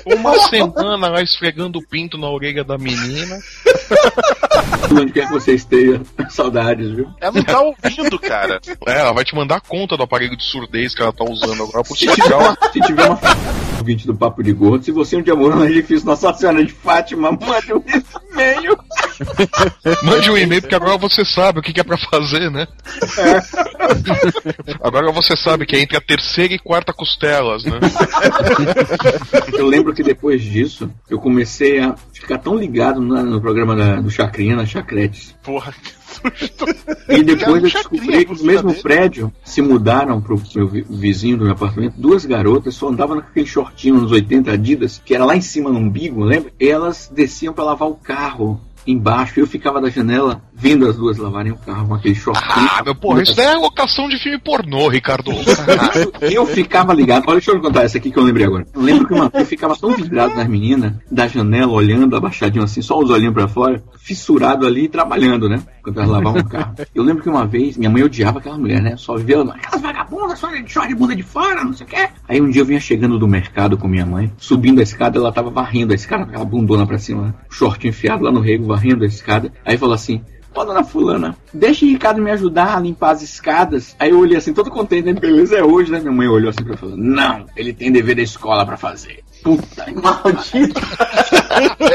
Uma 0.06 0.38
semana 0.48 1.08
lá 1.08 1.22
esfregando 1.22 1.78
o 1.78 1.86
pinto 1.86 2.18
na 2.18 2.28
orelha 2.28 2.64
da 2.64 2.76
menina. 2.78 3.38
Onde 4.90 5.12
quer 5.12 5.26
que 5.26 5.32
você 5.32 5.54
esteja, 5.54 6.00
saudades, 6.28 6.90
viu? 6.90 7.08
Ela 7.20 7.32
não 7.32 7.44
tá 7.44 7.60
ouvindo, 7.60 8.18
cara. 8.18 8.60
É, 8.86 9.00
ela 9.00 9.12
vai 9.12 9.24
te 9.24 9.34
mandar 9.34 9.56
a 9.56 9.60
conta 9.60 9.96
do 9.96 10.02
aparelho 10.02 10.36
de 10.36 10.44
surdez 10.44 10.94
que 10.94 11.02
ela 11.02 11.12
tá 11.12 11.24
usando 11.24 11.62
agora 11.62 11.84
por 11.84 11.96
Se 11.96 12.06
tiver 12.06 12.56
se 12.72 12.80
tiver 12.80 13.06
uma 13.06 13.16
ouvinte 13.86 14.04
do 14.04 14.16
Papo 14.16 14.42
de 14.42 14.52
Gordo, 14.52 14.84
se 14.84 14.90
você 14.90 15.16
um 15.16 15.22
dia 15.22 15.36
morou 15.36 15.60
na 15.60 15.66
edifício 15.66 16.04
Nossa 16.04 16.34
Senhora 16.34 16.64
de 16.64 16.72
Fátima, 16.72 17.30
mande 17.30 17.72
um 17.72 17.84
e-mail. 18.32 18.76
Mande 20.02 20.30
um 20.30 20.36
e-mail, 20.36 20.60
porque 20.62 20.74
agora 20.74 20.96
você 20.98 21.24
sabe 21.24 21.58
o 21.60 21.62
que, 21.62 21.78
é 21.78 21.84
pra 21.84 21.96
fazer, 21.96 22.50
né? 22.50 22.66
Agora 24.82 25.10
você 25.12 25.36
sabe 25.36 25.66
que 25.66 25.76
é 25.76 25.80
entre 25.80 25.96
a 25.96 26.00
terceira 26.00 26.54
e 26.54 26.58
quarta 26.58 26.92
costelas, 26.92 27.64
né? 27.64 27.78
Eu 29.56 29.66
lembro 29.66 29.94
que 29.94 30.02
depois 30.02 30.42
disso, 30.42 30.90
eu 31.08 31.18
comecei 31.18 31.78
a 31.80 31.94
ficar 32.12 32.38
tão 32.38 32.56
ligado 32.56 33.00
na- 33.00 33.22
no 33.22 33.40
programa 33.40 33.74
da- 33.74 34.00
do 34.00 34.10
Chacrinha, 34.10 34.54
nas 34.56 34.68
Chacretes. 34.68 35.34
Porra, 35.42 35.72
E 37.08 37.22
depois 37.22 37.62
eu 37.62 37.70
descobri 37.70 38.24
que 38.24 38.34
no 38.34 38.44
mesmo 38.44 38.74
prédio 38.82 39.32
se 39.44 39.60
mudaram 39.62 40.20
pro 40.20 40.40
meu 40.54 40.68
vi- 40.68 40.86
vizinho 40.88 41.36
do 41.38 41.44
meu 41.44 41.52
apartamento. 41.52 41.94
Duas 41.96 42.24
garotas 42.26 42.74
só 42.74 42.88
andavam 42.88 43.16
naquele 43.16 43.46
shortinho 43.46 43.94
nos 44.00 44.12
80 44.12 44.52
Adidas, 44.52 45.00
que 45.04 45.14
era 45.14 45.24
lá 45.24 45.36
em 45.36 45.40
cima 45.40 45.70
no 45.70 45.78
umbigo, 45.78 46.24
lembra? 46.24 46.50
Elas 46.60 47.10
desciam 47.14 47.52
pra 47.54 47.64
lavar 47.64 47.88
o 47.88 47.94
carro 47.94 48.60
embaixo. 48.86 49.40
Eu 49.40 49.46
ficava 49.46 49.80
da 49.80 49.90
janela 49.90 50.42
vendo 50.58 50.88
as 50.88 50.96
duas 50.96 51.18
lavarem 51.18 51.52
o 51.52 51.56
carro 51.56 51.88
com 51.88 51.94
aquele 51.94 52.14
shortinho. 52.14 52.68
Ah, 52.70 52.82
meu 52.82 52.94
porra, 52.94 53.22
isso 53.22 53.36
daí 53.36 53.46
é 53.46 53.56
locação 53.56 54.08
de 54.08 54.18
filme 54.18 54.38
pornô, 54.38 54.88
Ricardo. 54.88 55.30
Eu 56.22 56.46
ficava 56.46 56.94
ligado. 56.94 57.24
Olha, 57.26 57.36
deixa 57.36 57.50
eu 57.50 57.60
contar 57.60 57.84
essa 57.84 57.98
aqui 57.98 58.10
que 58.10 58.18
eu 58.18 58.22
lembrei 58.22 58.46
agora. 58.46 58.66
Eu 58.74 58.80
lembro 58.80 59.06
que 59.06 59.14
uma 59.14 59.28
vez 59.28 59.42
eu 59.42 59.46
ficava 59.46 59.76
tão 59.76 59.90
vidrado 59.90 60.34
nas 60.34 60.48
meninas, 60.48 60.94
da 61.10 61.28
janela, 61.28 61.72
olhando, 61.72 62.16
abaixadinho 62.16 62.64
assim, 62.64 62.80
só 62.80 62.98
os 62.98 63.10
olhinhos 63.10 63.34
pra 63.34 63.46
fora, 63.46 63.82
fissurado 63.98 64.66
ali, 64.66 64.88
trabalhando, 64.88 65.48
né? 65.48 65.62
Quando 65.82 65.98
elas 65.98 66.10
lavavam 66.10 66.40
o 66.40 66.48
carro. 66.48 66.74
Eu 66.94 67.02
lembro 67.02 67.22
que 67.22 67.28
uma 67.28 67.46
vez, 67.46 67.76
minha 67.76 67.90
mãe 67.90 68.02
odiava 68.02 68.38
aquela 68.38 68.56
mulher, 68.58 68.80
né? 68.82 68.96
Só 68.96 69.16
vivia 69.16 69.36
ela, 69.36 69.54
aquelas 69.54 69.80
vagabundas, 69.80 70.38
só 70.38 70.48
de 70.48 70.70
short 70.70 70.88
de 70.88 70.94
bunda 70.94 71.14
de 71.14 71.22
fora, 71.22 71.64
não 71.64 71.72
sei 71.72 71.86
o 71.86 71.88
quê. 71.88 72.08
Aí 72.28 72.40
um 72.40 72.50
dia 72.50 72.62
eu 72.62 72.66
vinha 72.66 72.80
chegando 72.80 73.18
do 73.18 73.28
mercado 73.28 73.76
com 73.76 73.88
minha 73.88 74.06
mãe, 74.06 74.32
subindo 74.38 74.80
a 74.80 74.82
escada, 74.82 75.18
ela 75.18 75.32
tava 75.32 75.50
varrendo 75.50 75.92
a 75.92 75.96
escada, 75.96 76.24
aquela 76.24 76.44
bundona 76.44 76.86
pra 76.86 76.98
cima, 76.98 77.22
né? 77.22 77.34
short 77.50 77.86
enfiado 77.86 78.24
lá 78.24 78.30
no 78.30 78.40
rego, 78.40 78.66
varrendo 78.66 79.04
a 79.04 79.06
escada. 79.06 79.52
Aí 79.64 79.76
falou 79.76 79.94
assim, 79.94 80.22
Ô, 80.56 80.64
dona 80.64 80.82
fulana, 80.82 81.36
deixa 81.52 81.84
o 81.84 81.88
Ricardo 81.88 82.22
me 82.22 82.30
ajudar 82.30 82.78
a 82.78 82.80
limpar 82.80 83.10
as 83.10 83.20
escadas. 83.20 83.94
Aí 83.98 84.08
eu 84.08 84.18
olhei 84.18 84.38
assim, 84.38 84.54
todo 84.54 84.70
contente, 84.70 85.04
né? 85.04 85.12
Beleza, 85.12 85.56
é 85.56 85.62
hoje, 85.62 85.92
né? 85.92 86.00
Minha 86.00 86.12
mãe 86.12 86.26
olhou 86.26 86.48
assim 86.48 86.64
pra 86.64 86.74
mim 86.88 86.94
não, 86.96 87.44
ele 87.54 87.74
tem 87.74 87.92
dever 87.92 88.16
da 88.16 88.22
escola 88.22 88.64
pra 88.64 88.78
fazer. 88.78 89.22
Puta, 89.46 89.86
Maldito. 89.92 90.80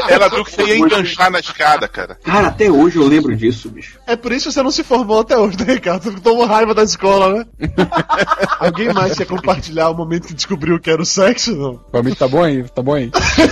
Ela 0.08 0.30
viu 0.30 0.42
que 0.42 0.52
você 0.52 0.62
ia 0.62 0.78
enganchar 0.78 1.30
na 1.30 1.38
escada, 1.38 1.86
cara. 1.86 2.18
Cara, 2.24 2.46
até 2.46 2.70
hoje 2.70 2.96
eu 2.96 3.06
lembro 3.06 3.36
disso, 3.36 3.68
bicho. 3.68 3.98
É 4.06 4.16
por 4.16 4.32
isso 4.32 4.48
que 4.48 4.54
você 4.54 4.62
não 4.62 4.70
se 4.70 4.82
formou 4.82 5.20
até 5.20 5.36
hoje, 5.36 5.58
né, 5.58 5.74
Ricardo? 5.74 6.02
Você 6.02 6.20
tomou 6.20 6.46
raiva 6.46 6.74
da 6.74 6.82
escola, 6.82 7.34
né? 7.34 7.46
Alguém 8.58 8.90
mais 8.94 9.18
quer 9.18 9.26
compartilhar 9.26 9.90
o 9.90 9.94
momento 9.94 10.28
que 10.28 10.34
descobriu 10.34 10.80
que 10.80 10.88
era 10.88 11.02
o 11.02 11.04
sexo? 11.04 11.54
Não. 11.54 11.76
Pra 11.90 12.02
mim 12.02 12.14
tá 12.14 12.26
bom 12.26 12.42
aí, 12.42 12.62
tá 12.70 12.80
bom 12.80 12.94
aí. 12.94 13.10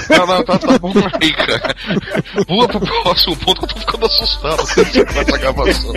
Não, 0.08 0.26
não, 0.26 0.44
tá, 0.44 0.58
tá 0.58 0.78
bom 0.78 0.92
aí, 1.20 1.32
cara. 1.34 1.74
Pula 2.46 2.68
pro 2.68 2.80
próximo 2.80 3.36
ponto 3.36 3.58
que 3.58 3.64
eu 3.64 3.68
tô 3.68 3.80
ficando 3.80 4.06
assustado 4.06 4.56
com 4.56 5.20
essa 5.20 5.38
gravação. 5.38 5.92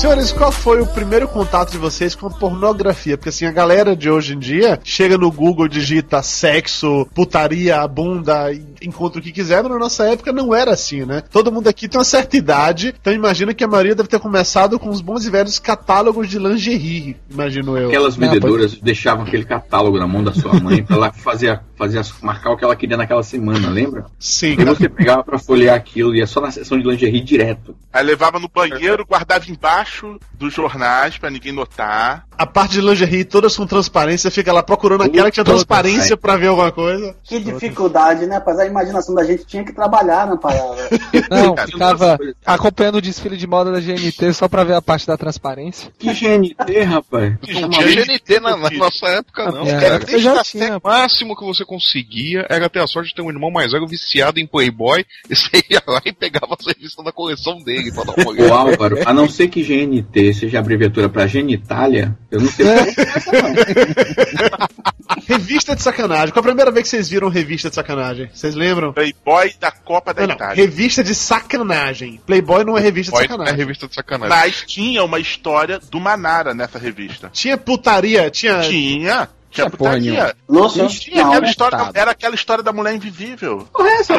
Senhores, 0.00 0.32
qual 0.32 0.50
foi 0.50 0.80
o 0.80 0.86
primeiro 0.86 1.28
contato 1.28 1.72
de 1.72 1.76
vocês 1.76 2.14
com 2.14 2.26
a 2.26 2.30
pornografia? 2.30 3.18
Porque 3.18 3.28
assim, 3.28 3.44
a 3.44 3.52
galera 3.52 3.94
de 3.94 4.08
hoje 4.08 4.32
em 4.32 4.38
dia 4.38 4.80
chega 4.82 5.18
no 5.18 5.30
Google, 5.30 5.68
digita 5.68 6.22
sexo, 6.22 7.06
putaria, 7.14 7.86
bunda, 7.86 8.50
encontra 8.80 9.20
o 9.20 9.22
que 9.22 9.30
quiser, 9.30 9.62
mas 9.62 9.70
na 9.70 9.78
nossa 9.78 10.08
época 10.08 10.32
não 10.32 10.54
era 10.54 10.70
assim, 10.70 11.04
né? 11.04 11.22
Todo 11.30 11.52
mundo 11.52 11.68
aqui 11.68 11.86
tem 11.86 11.98
uma 11.98 12.04
certa 12.04 12.34
idade, 12.34 12.94
então 12.98 13.12
imagina 13.12 13.52
que 13.52 13.62
a 13.62 13.68
maioria 13.68 13.94
deve 13.94 14.08
ter 14.08 14.18
começado 14.18 14.78
com 14.78 14.88
os 14.88 15.02
bons 15.02 15.26
e 15.26 15.30
velhos 15.30 15.58
catálogos 15.58 16.30
de 16.30 16.38
lingerie, 16.38 17.14
imagino 17.30 17.76
eu. 17.76 17.88
Aquelas 17.88 18.16
Não, 18.16 18.26
vendedoras 18.26 18.76
deixavam 18.76 19.26
aquele 19.26 19.44
catálogo 19.44 19.98
na 19.98 20.08
mão 20.08 20.24
da 20.24 20.32
sua 20.32 20.58
mãe 20.58 20.82
pra 20.82 20.96
ela 20.96 21.12
fazer, 21.12 21.60
fazer 21.69 21.69
as- 21.82 22.20
marcar 22.20 22.50
o 22.50 22.56
que 22.56 22.64
ela 22.64 22.76
queria 22.76 22.96
naquela 22.96 23.22
semana, 23.22 23.68
lembra? 23.70 24.06
Sim. 24.18 24.56
E 24.58 24.64
você 24.64 24.88
pegava 24.88 25.22
pra 25.24 25.38
folhear 25.38 25.74
aquilo 25.76 26.14
e 26.14 26.18
ia 26.18 26.26
só 26.26 26.40
na 26.40 26.50
seção 26.50 26.78
de 26.78 26.86
lingerie 26.86 27.20
direto. 27.20 27.74
Aí 27.92 28.04
levava 28.04 28.38
no 28.38 28.48
banheiro, 28.48 29.04
guardava 29.06 29.44
embaixo 29.50 30.18
dos 30.34 30.52
jornais 30.54 31.16
pra 31.18 31.30
ninguém 31.30 31.52
notar. 31.52 32.24
A 32.36 32.46
parte 32.46 32.72
de 32.72 32.80
lingerie 32.80 33.24
todas 33.24 33.54
com 33.56 33.66
transparência, 33.66 34.30
fica 34.30 34.52
lá 34.52 34.62
procurando 34.62 35.02
aquela 35.02 35.28
que 35.30 35.34
tinha 35.34 35.44
transparência 35.44 36.16
pra 36.16 36.36
ver 36.36 36.46
alguma 36.48 36.72
coisa. 36.72 37.14
Que 37.22 37.38
dificuldade, 37.38 38.26
né? 38.26 38.36
Rapaz, 38.36 38.58
a 38.58 38.66
imaginação 38.66 39.14
da 39.14 39.24
gente 39.24 39.44
tinha 39.44 39.62
que 39.64 39.72
trabalhar 39.72 40.26
na 40.26 40.36
parada. 40.36 40.88
Não, 41.30 41.54
ficava 41.66 42.18
acompanhando 42.46 42.96
o 42.96 43.02
desfile 43.02 43.36
de 43.36 43.46
moda 43.46 43.70
da 43.70 43.80
GNT 43.80 44.32
só 44.32 44.48
pra 44.48 44.64
ver 44.64 44.74
a 44.74 44.82
parte 44.82 45.06
da 45.06 45.16
transparência. 45.16 45.92
Que 45.98 46.12
GNT, 46.14 46.80
rapaz? 46.82 47.34
Não 47.60 47.68
tinha 47.68 47.86
GNT 48.04 48.40
na, 48.40 48.56
na 48.56 48.70
nossa 48.70 49.06
época, 49.06 49.50
não. 49.52 49.66
É, 49.66 49.80
Cara, 49.80 50.04
eu 50.08 50.18
já 50.18 50.42
tinha. 50.42 50.78
O 50.78 50.88
máximo 50.88 51.36
que 51.36 51.44
você 51.44 51.64
conseguia 51.70 52.44
era 52.50 52.68
ter 52.68 52.80
a 52.80 52.86
sorte 52.88 53.10
de 53.10 53.14
ter 53.14 53.22
um 53.22 53.30
irmão 53.30 53.48
mais 53.48 53.70
velho 53.70 53.86
viciado 53.86 54.40
em 54.40 54.46
Playboy, 54.46 55.04
e 55.30 55.36
você 55.36 55.62
ia 55.70 55.80
lá 55.86 56.02
e 56.04 56.12
pegava 56.12 56.56
as 56.58 56.66
revistas 56.66 57.04
da 57.04 57.12
coleção 57.12 57.62
dele 57.62 57.92
pra 57.92 58.02
dar 58.02 58.14
uma 58.16 58.26
Ô 58.26 58.30
olhada. 58.30 58.54
Álvaro, 58.54 58.98
a 59.06 59.14
não 59.14 59.28
ser 59.28 59.46
que 59.48 59.62
GNT 59.62 60.34
seja 60.34 60.58
abreviatura 60.58 61.08
pra 61.08 61.28
genitália, 61.28 62.18
eu 62.28 62.40
não 62.40 62.48
sei 62.48 62.66
Revista 65.26 65.76
de 65.76 65.82
sacanagem. 65.82 66.32
Qual 66.32 66.40
a 66.40 66.46
primeira 66.46 66.70
vez 66.72 66.84
que 66.84 66.88
vocês 66.90 67.08
viram 67.08 67.28
revista 67.28 67.68
de 67.68 67.74
sacanagem? 67.74 68.28
Vocês 68.32 68.54
lembram? 68.54 68.92
Playboy 68.92 69.52
da 69.60 69.70
Copa 69.70 70.12
da 70.12 70.22
Não, 70.22 70.28
não. 70.28 70.34
Itália. 70.34 70.56
Revista 70.64 71.04
de 71.04 71.14
sacanagem. 71.14 72.20
Playboy 72.26 72.64
não 72.64 72.76
é 72.76 72.80
revista 72.80 73.12
de 73.12 73.18
Playboy 73.18 73.36
sacanagem. 73.36 73.54
é 73.54 73.56
revista 73.64 73.86
de 73.88 73.94
sacanagem. 73.94 74.36
Mas 74.36 74.64
tinha 74.66 75.04
uma 75.04 75.18
história 75.20 75.78
do 75.78 76.00
Manara 76.00 76.52
nessa 76.54 76.78
revista. 76.78 77.30
Tinha 77.32 77.56
putaria, 77.56 78.28
tinha. 78.30 78.60
Tinha. 78.60 79.28
Tinha 79.50 79.68
porra 79.70 79.90
putaria. 79.92 80.12
nenhuma. 80.12 80.34
Lúcio, 80.48 80.88
Tinha 80.88 81.22
aquela 81.26 81.40
né? 81.40 81.48
história, 81.50 81.78
Tá. 81.78 81.90
era 81.94 82.10
aquela 82.12 82.34
história 82.34 82.62
da 82.64 82.72
mulher 82.72 82.94
invisível. 82.94 83.66
essa, 83.98 84.14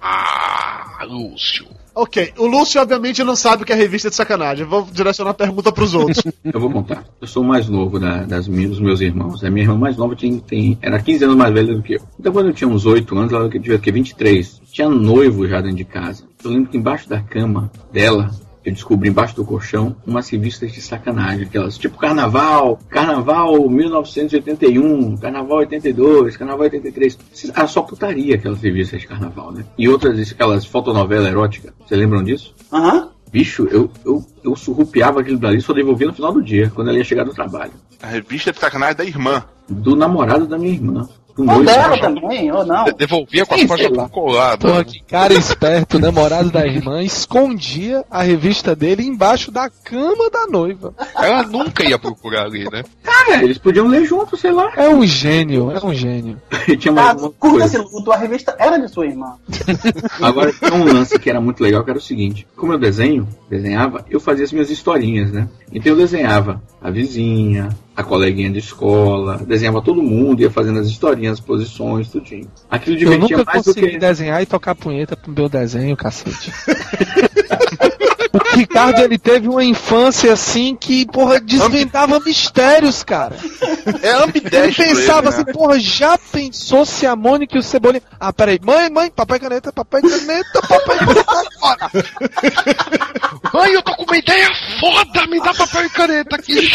Ah, 0.00 1.04
Lúcio. 1.04 1.66
Ok, 1.96 2.32
o 2.38 2.46
Lúcio 2.46 2.80
obviamente 2.82 3.22
não 3.22 3.36
sabe 3.36 3.62
o 3.62 3.66
que 3.66 3.72
é 3.72 3.76
revista 3.76 4.10
de 4.10 4.16
sacanagem. 4.16 4.64
Eu 4.64 4.68
vou 4.68 4.82
direcionar 4.90 5.30
a 5.30 5.34
pergunta 5.34 5.70
pros 5.70 5.94
outros. 5.94 6.24
Eu 6.42 6.58
vou 6.58 6.68
contar. 6.68 7.04
Eu 7.20 7.26
sou 7.28 7.44
o 7.44 7.46
mais 7.46 7.68
novo 7.68 8.00
da- 8.00 8.24
das 8.24 8.48
minhas, 8.48 8.70
dos 8.72 8.80
meus 8.80 9.00
irmãos. 9.00 9.44
A 9.44 9.50
minha 9.50 9.64
irmã 9.64 9.76
mais 9.78 9.96
nova 9.96 10.16
tinha, 10.16 10.40
tem, 10.40 10.76
era 10.82 11.00
15 11.00 11.22
anos 11.24 11.36
mais 11.36 11.54
velha 11.54 11.72
do 11.72 11.82
que 11.82 11.94
eu. 11.94 12.00
Então 12.18 12.32
quando 12.32 12.48
eu 12.48 12.52
tinha 12.52 12.66
uns 12.68 12.84
8 12.84 13.16
anos, 13.16 13.32
ela 13.32 13.48
devia 13.48 13.78
ter 13.78 13.92
23. 13.92 14.60
Tinha 14.72 14.88
noivo 14.88 15.46
já 15.46 15.60
dentro 15.60 15.76
de 15.76 15.84
casa. 15.84 16.24
Eu 16.42 16.50
lembro 16.50 16.68
que 16.70 16.76
embaixo 16.76 17.08
da 17.08 17.20
cama 17.20 17.70
dela, 17.92 18.28
eu 18.64 18.72
descobri 18.72 19.08
embaixo 19.08 19.36
do 19.36 19.44
colchão 19.44 19.94
umas 20.06 20.28
revistas 20.28 20.72
de 20.72 20.80
sacanagem, 20.80 21.44
aquelas 21.44 21.76
tipo 21.76 21.98
Carnaval, 21.98 22.78
Carnaval 22.88 23.68
1981, 23.68 25.16
Carnaval 25.18 25.58
82, 25.58 26.36
Carnaval 26.36 26.62
83. 26.62 27.18
Era 27.54 27.66
só 27.66 27.82
putaria 27.82 28.36
aquelas 28.36 28.62
revistas 28.62 29.00
de 29.00 29.06
Carnaval, 29.06 29.52
né? 29.52 29.64
E 29.76 29.88
outras, 29.88 30.32
aquelas 30.32 30.64
fotonovela 30.64 31.28
erótica. 31.28 31.74
Vocês 31.86 32.00
lembram 32.00 32.22
disso? 32.22 32.54
Aham. 32.72 33.10
Bicho, 33.30 33.66
eu, 33.68 33.90
eu, 34.06 34.24
eu 34.44 34.54
surrupiava 34.54 35.20
aquilo 35.20 35.38
dali 35.38 35.58
e 35.58 35.60
só 35.60 35.72
devolvia 35.72 36.06
no 36.06 36.14
final 36.14 36.32
do 36.32 36.40
dia, 36.40 36.70
quando 36.72 36.88
ela 36.88 36.98
ia 36.98 37.02
chegar 37.02 37.24
do 37.24 37.34
trabalho. 37.34 37.72
A 38.00 38.06
revista 38.06 38.52
de 38.52 38.60
sacanagem 38.60 38.96
da 38.96 39.04
irmã. 39.04 39.42
Do 39.68 39.96
namorado 39.96 40.46
da 40.46 40.56
minha 40.56 40.72
irmã. 40.72 41.08
Ou 41.36 41.64
dela 41.64 41.98
também, 41.98 42.50
ou 42.52 42.64
não. 42.64 42.84
Devolvia 42.96 43.44
com 43.44 43.54
as 43.54 43.60
Sim, 43.60 43.66
páginas 43.66 43.90
sei 43.92 44.00
lá. 44.02 44.08
coladas. 44.08 44.58
Porra, 44.70 44.84
que 44.84 45.00
cara 45.02 45.34
esperto, 45.34 45.96
o 45.96 46.00
namorado 46.00 46.50
da 46.50 46.64
irmã, 46.66 47.02
escondia 47.02 48.04
a 48.10 48.22
revista 48.22 48.74
dele 48.76 49.02
embaixo 49.04 49.50
da 49.50 49.68
cama 49.68 50.30
da 50.30 50.46
noiva. 50.46 50.94
Ela 51.16 51.42
nunca 51.42 51.82
ia 51.84 51.98
procurar 51.98 52.44
ali, 52.44 52.64
né? 52.70 52.84
Cara, 53.02 53.42
eles 53.42 53.58
podiam 53.58 53.86
ler 53.88 54.04
junto, 54.04 54.36
sei 54.36 54.52
lá. 54.52 54.72
É 54.76 54.88
um 54.88 55.04
gênio, 55.04 55.70
é 55.72 55.84
um 55.84 55.92
gênio. 55.92 56.40
Tinha 56.78 56.94
Ah, 56.94 57.12
uma 57.14 57.30
curta 57.30 57.64
esse 57.66 57.76
coisa. 57.78 57.90
luto, 57.96 58.12
a 58.12 58.16
revista 58.16 58.54
era 58.58 58.78
de 58.78 58.88
sua 58.88 59.06
irmã. 59.06 59.34
Agora, 60.22 60.52
tinha 60.52 60.74
um 60.74 60.84
lance 60.84 61.18
que 61.18 61.28
era 61.28 61.40
muito 61.40 61.62
legal, 61.62 61.82
que 61.84 61.90
era 61.90 61.98
o 61.98 62.02
seguinte. 62.02 62.46
Como 62.56 62.72
eu 62.72 62.78
desenho, 62.78 63.26
desenhava, 63.50 64.04
eu 64.08 64.20
fazia 64.20 64.44
as 64.44 64.52
minhas 64.52 64.70
historinhas, 64.70 65.32
né? 65.32 65.48
Então 65.72 65.92
eu 65.92 65.98
desenhava 65.98 66.62
a 66.80 66.90
vizinha, 66.90 67.68
a 67.96 68.02
coleguinha 68.02 68.50
de 68.50 68.58
escola, 68.58 69.38
desenhava 69.38 69.80
todo 69.80 70.02
mundo, 70.02 70.40
ia 70.40 70.50
fazendo 70.50 70.80
as 70.80 70.88
historinhas, 70.88 71.34
as 71.34 71.40
posições, 71.40 72.08
tudinho. 72.08 72.48
Aquilo 72.68 72.96
Eu 72.96 72.98
divertia 72.98 73.36
nunca 73.36 73.52
mais 73.52 73.64
do 73.64 73.72
consegui 73.72 73.92
que... 73.92 73.98
desenhar 73.98 74.42
e 74.42 74.46
tocar 74.46 74.74
punheta 74.74 75.16
pro 75.16 75.32
meu 75.32 75.48
desenho, 75.48 75.96
cacete. 75.96 76.52
O 78.34 78.56
Ricardo, 78.56 79.00
ele 79.00 79.16
teve 79.18 79.48
uma 79.48 79.64
infância 79.64 80.32
assim 80.32 80.74
que, 80.74 81.06
porra, 81.06 81.40
desvendava 81.40 82.18
mistérios, 82.20 83.02
cara. 83.04 83.36
É 84.02 84.08
Ele 84.10 84.22
ambidestro. 84.24 84.84
pensava 84.84 85.28
ele, 85.28 85.36
né? 85.36 85.42
assim, 85.42 85.52
porra, 85.52 85.78
já 85.78 86.18
pensou 86.18 86.84
se 86.84 87.06
a 87.06 87.14
Mônica 87.14 87.56
e 87.56 87.60
o 87.60 87.62
Cebolinha... 87.62 88.02
Ah, 88.18 88.32
peraí, 88.32 88.58
mãe, 88.62 88.90
mãe, 88.90 89.10
papai 89.10 89.38
caneta, 89.38 89.72
papai 89.72 90.02
caneta, 90.02 90.60
papai 90.68 90.98
caneta 90.98 91.24
agora. 91.30 91.90
Mãe, 93.52 93.72
eu 93.72 93.82
tô 93.82 93.94
com 93.94 94.04
uma 94.04 94.16
ideia 94.16 94.48
foda, 94.80 95.26
me 95.28 95.40
dá 95.40 95.54
papel 95.54 95.84
e 95.86 95.90
caneta 95.90 96.36
aqui. 96.36 96.70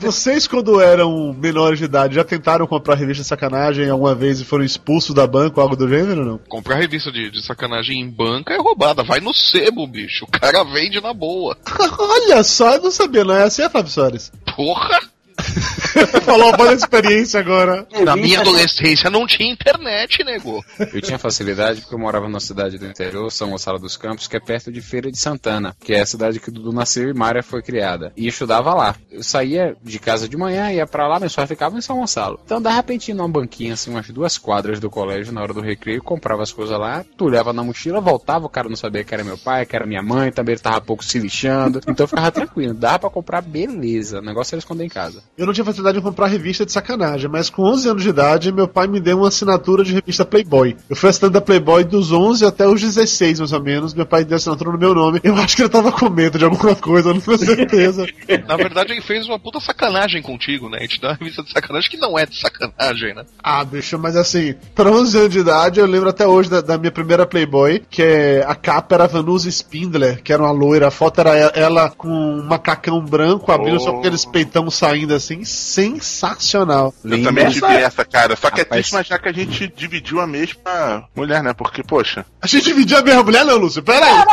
Vocês, 0.00 0.46
quando 0.46 0.80
eram 0.80 1.32
menores 1.32 1.78
de 1.78 1.84
idade, 1.86 2.14
já 2.14 2.24
tentaram 2.24 2.66
comprar 2.66 2.94
revista 2.94 3.22
de 3.22 3.28
sacanagem 3.28 3.88
alguma 3.90 4.14
vez 4.14 4.40
e 4.40 4.44
foram 4.44 4.64
expulsos 4.64 5.14
da 5.14 5.26
banca 5.26 5.58
ou 5.58 5.62
algo 5.62 5.76
do 5.76 5.88
gênero 5.88 6.20
ou 6.20 6.26
não? 6.26 6.38
Comprar 6.48 6.76
revista 6.76 7.10
de, 7.10 7.30
de 7.30 7.44
sacanagem 7.44 8.00
em 8.00 8.08
banca 8.08 8.54
é 8.54 8.58
roubada. 8.58 9.02
Vai 9.02 9.20
no 9.20 9.32
sebo, 9.64 9.86
bicho. 9.86 10.24
O 10.26 10.30
cara 10.30 10.62
vende 10.64 11.00
na 11.00 11.14
boa. 11.14 11.56
Olha 11.98 12.42
só, 12.42 12.74
eu 12.74 12.82
não 12.82 12.90
sabia, 12.90 13.24
não 13.24 13.34
é 13.34 13.44
assim, 13.44 13.68
Fábio 13.68 13.90
Soares? 13.90 14.30
Porra! 14.54 15.13
Falou 16.24 16.52
a 16.52 16.56
boa 16.56 16.72
experiência 16.72 17.40
agora. 17.40 17.86
Na 18.04 18.16
minha 18.16 18.40
adolescência 18.40 19.10
não 19.10 19.26
tinha 19.26 19.52
internet, 19.52 20.24
nego. 20.24 20.64
Eu 20.92 21.00
tinha 21.00 21.18
facilidade 21.18 21.80
porque 21.80 21.94
eu 21.94 21.98
morava 21.98 22.26
numa 22.26 22.40
cidade 22.40 22.78
do 22.78 22.86
interior, 22.86 23.30
São 23.30 23.50
Gonçalo 23.50 23.78
dos 23.78 23.96
Campos, 23.96 24.26
que 24.26 24.36
é 24.36 24.40
perto 24.40 24.72
de 24.72 24.80
Feira 24.80 25.10
de 25.10 25.18
Santana, 25.18 25.76
que 25.80 25.92
é 25.92 26.00
a 26.00 26.06
cidade 26.06 26.40
que 26.40 26.48
o 26.48 26.52
Dudu 26.52 26.72
nasceu 26.72 27.08
e 27.08 27.14
Mária 27.14 27.42
foi 27.42 27.62
criada. 27.62 28.12
E 28.16 28.24
eu 28.24 28.28
estudava 28.28 28.74
lá. 28.74 28.96
Eu 29.10 29.22
saía 29.22 29.76
de 29.82 29.98
casa 29.98 30.28
de 30.28 30.36
manhã, 30.36 30.72
ia 30.72 30.86
pra 30.86 31.06
lá, 31.06 31.20
meus 31.20 31.34
pais 31.34 31.48
ficavam 31.48 31.78
em 31.78 31.82
São 31.82 31.98
Gonçalo. 31.98 32.40
Então, 32.44 32.60
de 32.60 32.70
repente, 32.70 33.12
numa 33.14 33.28
banquinha, 33.28 33.74
assim, 33.74 33.90
umas 33.90 34.08
duas 34.08 34.38
quadras 34.38 34.80
do 34.80 34.90
colégio, 34.90 35.32
na 35.32 35.42
hora 35.42 35.52
do 35.52 35.60
recreio, 35.60 36.02
comprava 36.02 36.42
as 36.42 36.52
coisas 36.52 36.78
lá, 36.78 37.04
tu 37.16 37.26
olhava 37.26 37.52
na 37.52 37.62
mochila, 37.62 38.00
voltava, 38.00 38.46
o 38.46 38.48
cara 38.48 38.68
não 38.68 38.76
sabia 38.76 39.04
que 39.04 39.14
era 39.14 39.24
meu 39.24 39.38
pai, 39.38 39.66
que 39.66 39.76
era 39.76 39.86
minha 39.86 40.02
mãe, 40.02 40.32
também 40.32 40.54
ele 40.54 40.62
tava 40.62 40.80
pouco 40.80 41.04
se 41.04 41.18
lixando. 41.18 41.80
Então 41.86 42.04
eu 42.04 42.08
ficava 42.08 42.30
tranquilo, 42.30 42.74
dava 42.74 43.00
pra 43.00 43.10
comprar, 43.10 43.40
beleza. 43.40 44.18
O 44.18 44.22
negócio 44.22 44.54
era 44.54 44.58
esconder 44.58 44.84
em 44.84 44.88
casa. 44.88 45.22
Eu 45.36 45.43
não 45.46 45.52
tinha 45.52 45.64
facilidade 45.64 45.98
de 45.98 46.02
comprar 46.02 46.26
revista 46.26 46.64
de 46.64 46.72
sacanagem, 46.72 47.28
mas 47.30 47.50
com 47.50 47.62
11 47.62 47.88
anos 47.88 48.02
de 48.02 48.08
idade, 48.08 48.52
meu 48.52 48.66
pai 48.66 48.86
me 48.86 49.00
deu 49.00 49.18
uma 49.18 49.28
assinatura 49.28 49.84
de 49.84 49.92
revista 49.92 50.24
Playboy. 50.24 50.76
Eu 50.88 50.96
fui 50.96 51.08
assinante 51.08 51.34
da 51.34 51.40
Playboy 51.40 51.84
dos 51.84 52.12
11 52.12 52.44
até 52.44 52.66
os 52.66 52.80
16, 52.80 53.40
mais 53.40 53.52
ou 53.52 53.62
menos. 53.62 53.94
Meu 53.94 54.06
pai 54.06 54.24
deu 54.24 54.36
assinatura 54.36 54.72
no 54.72 54.78
meu 54.78 54.94
nome. 54.94 55.20
Eu 55.22 55.34
acho 55.36 55.56
que 55.56 55.62
ele 55.62 55.68
tava 55.68 55.92
com 55.92 56.08
medo 56.08 56.38
de 56.38 56.44
alguma 56.44 56.74
coisa, 56.74 57.10
eu 57.10 57.14
não 57.14 57.20
tenho 57.20 57.38
certeza. 57.38 58.06
Na 58.46 58.56
verdade, 58.56 58.92
ele 58.92 59.02
fez 59.02 59.26
uma 59.26 59.38
puta 59.38 59.60
sacanagem 59.60 60.22
contigo, 60.22 60.68
né? 60.68 60.78
A 60.78 60.82
gente 60.82 61.00
dá 61.00 61.08
uma 61.08 61.14
revista 61.14 61.42
de 61.42 61.50
sacanagem 61.52 61.90
que 61.90 61.96
não 61.96 62.18
é 62.18 62.26
de 62.26 62.38
sacanagem, 62.38 63.14
né? 63.14 63.24
ah, 63.42 63.64
bicho, 63.64 63.98
mas 63.98 64.16
assim, 64.16 64.54
para 64.74 64.90
11 64.90 65.18
anos 65.18 65.32
de 65.32 65.38
idade, 65.38 65.80
eu 65.80 65.86
lembro 65.86 66.08
até 66.08 66.26
hoje 66.26 66.48
da, 66.48 66.60
da 66.60 66.78
minha 66.78 66.90
primeira 66.92 67.26
Playboy, 67.26 67.82
que 67.90 68.02
é, 68.02 68.44
a 68.46 68.54
capa 68.54 68.94
era 68.94 69.06
Vanusa 69.06 69.48
Spindler, 69.48 70.22
que 70.22 70.32
era 70.32 70.42
uma 70.42 70.52
loira. 70.52 70.88
A 70.88 70.90
foto 70.90 71.20
era 71.20 71.36
ela, 71.36 71.52
ela 71.54 71.90
com 71.90 72.08
um 72.08 72.42
macacão 72.42 73.00
branco, 73.04 73.52
abrindo 73.52 73.74
Oh. 73.74 73.80
só 73.80 73.92
com 73.92 73.98
aqueles 73.98 74.24
peitão 74.24 74.70
saindo 74.70 75.14
assim. 75.14 75.33
Sensacional. 75.42 76.92
Eu 77.02 77.22
também 77.22 77.48
tive 77.48 77.66
essa, 77.66 78.04
cara. 78.04 78.36
Só 78.36 78.50
que 78.50 78.60
é 78.60 78.64
triste 78.64 78.90
imaginar 78.92 79.18
que 79.18 79.28
a 79.28 79.32
gente 79.32 79.66
dividiu 79.74 80.20
a 80.20 80.26
mesma 80.26 81.08
mulher, 81.16 81.42
né? 81.42 81.54
Porque, 81.54 81.82
poxa. 81.82 82.26
A 82.42 82.46
gente 82.46 82.64
dividiu 82.64 82.98
a 82.98 83.02
mesma 83.02 83.22
mulher, 83.22 83.44
não, 83.46 83.56
Lúcio? 83.56 83.82
Pera 83.82 84.04
aí. 84.04 84.24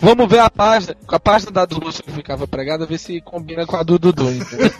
Vamos 0.00 0.28
ver 0.28 0.38
a 0.40 0.50
página, 0.50 0.96
a 1.08 1.18
página 1.20 1.50
da 1.50 1.64
do 1.64 1.80
Lúcio 1.82 2.02
que 2.04 2.10
ficava 2.12 2.46
pregada, 2.46 2.86
ver 2.86 2.98
se 2.98 3.20
combina 3.20 3.66
com 3.66 3.76
a 3.76 3.82
do 3.82 3.98
Dudu. 3.98 4.28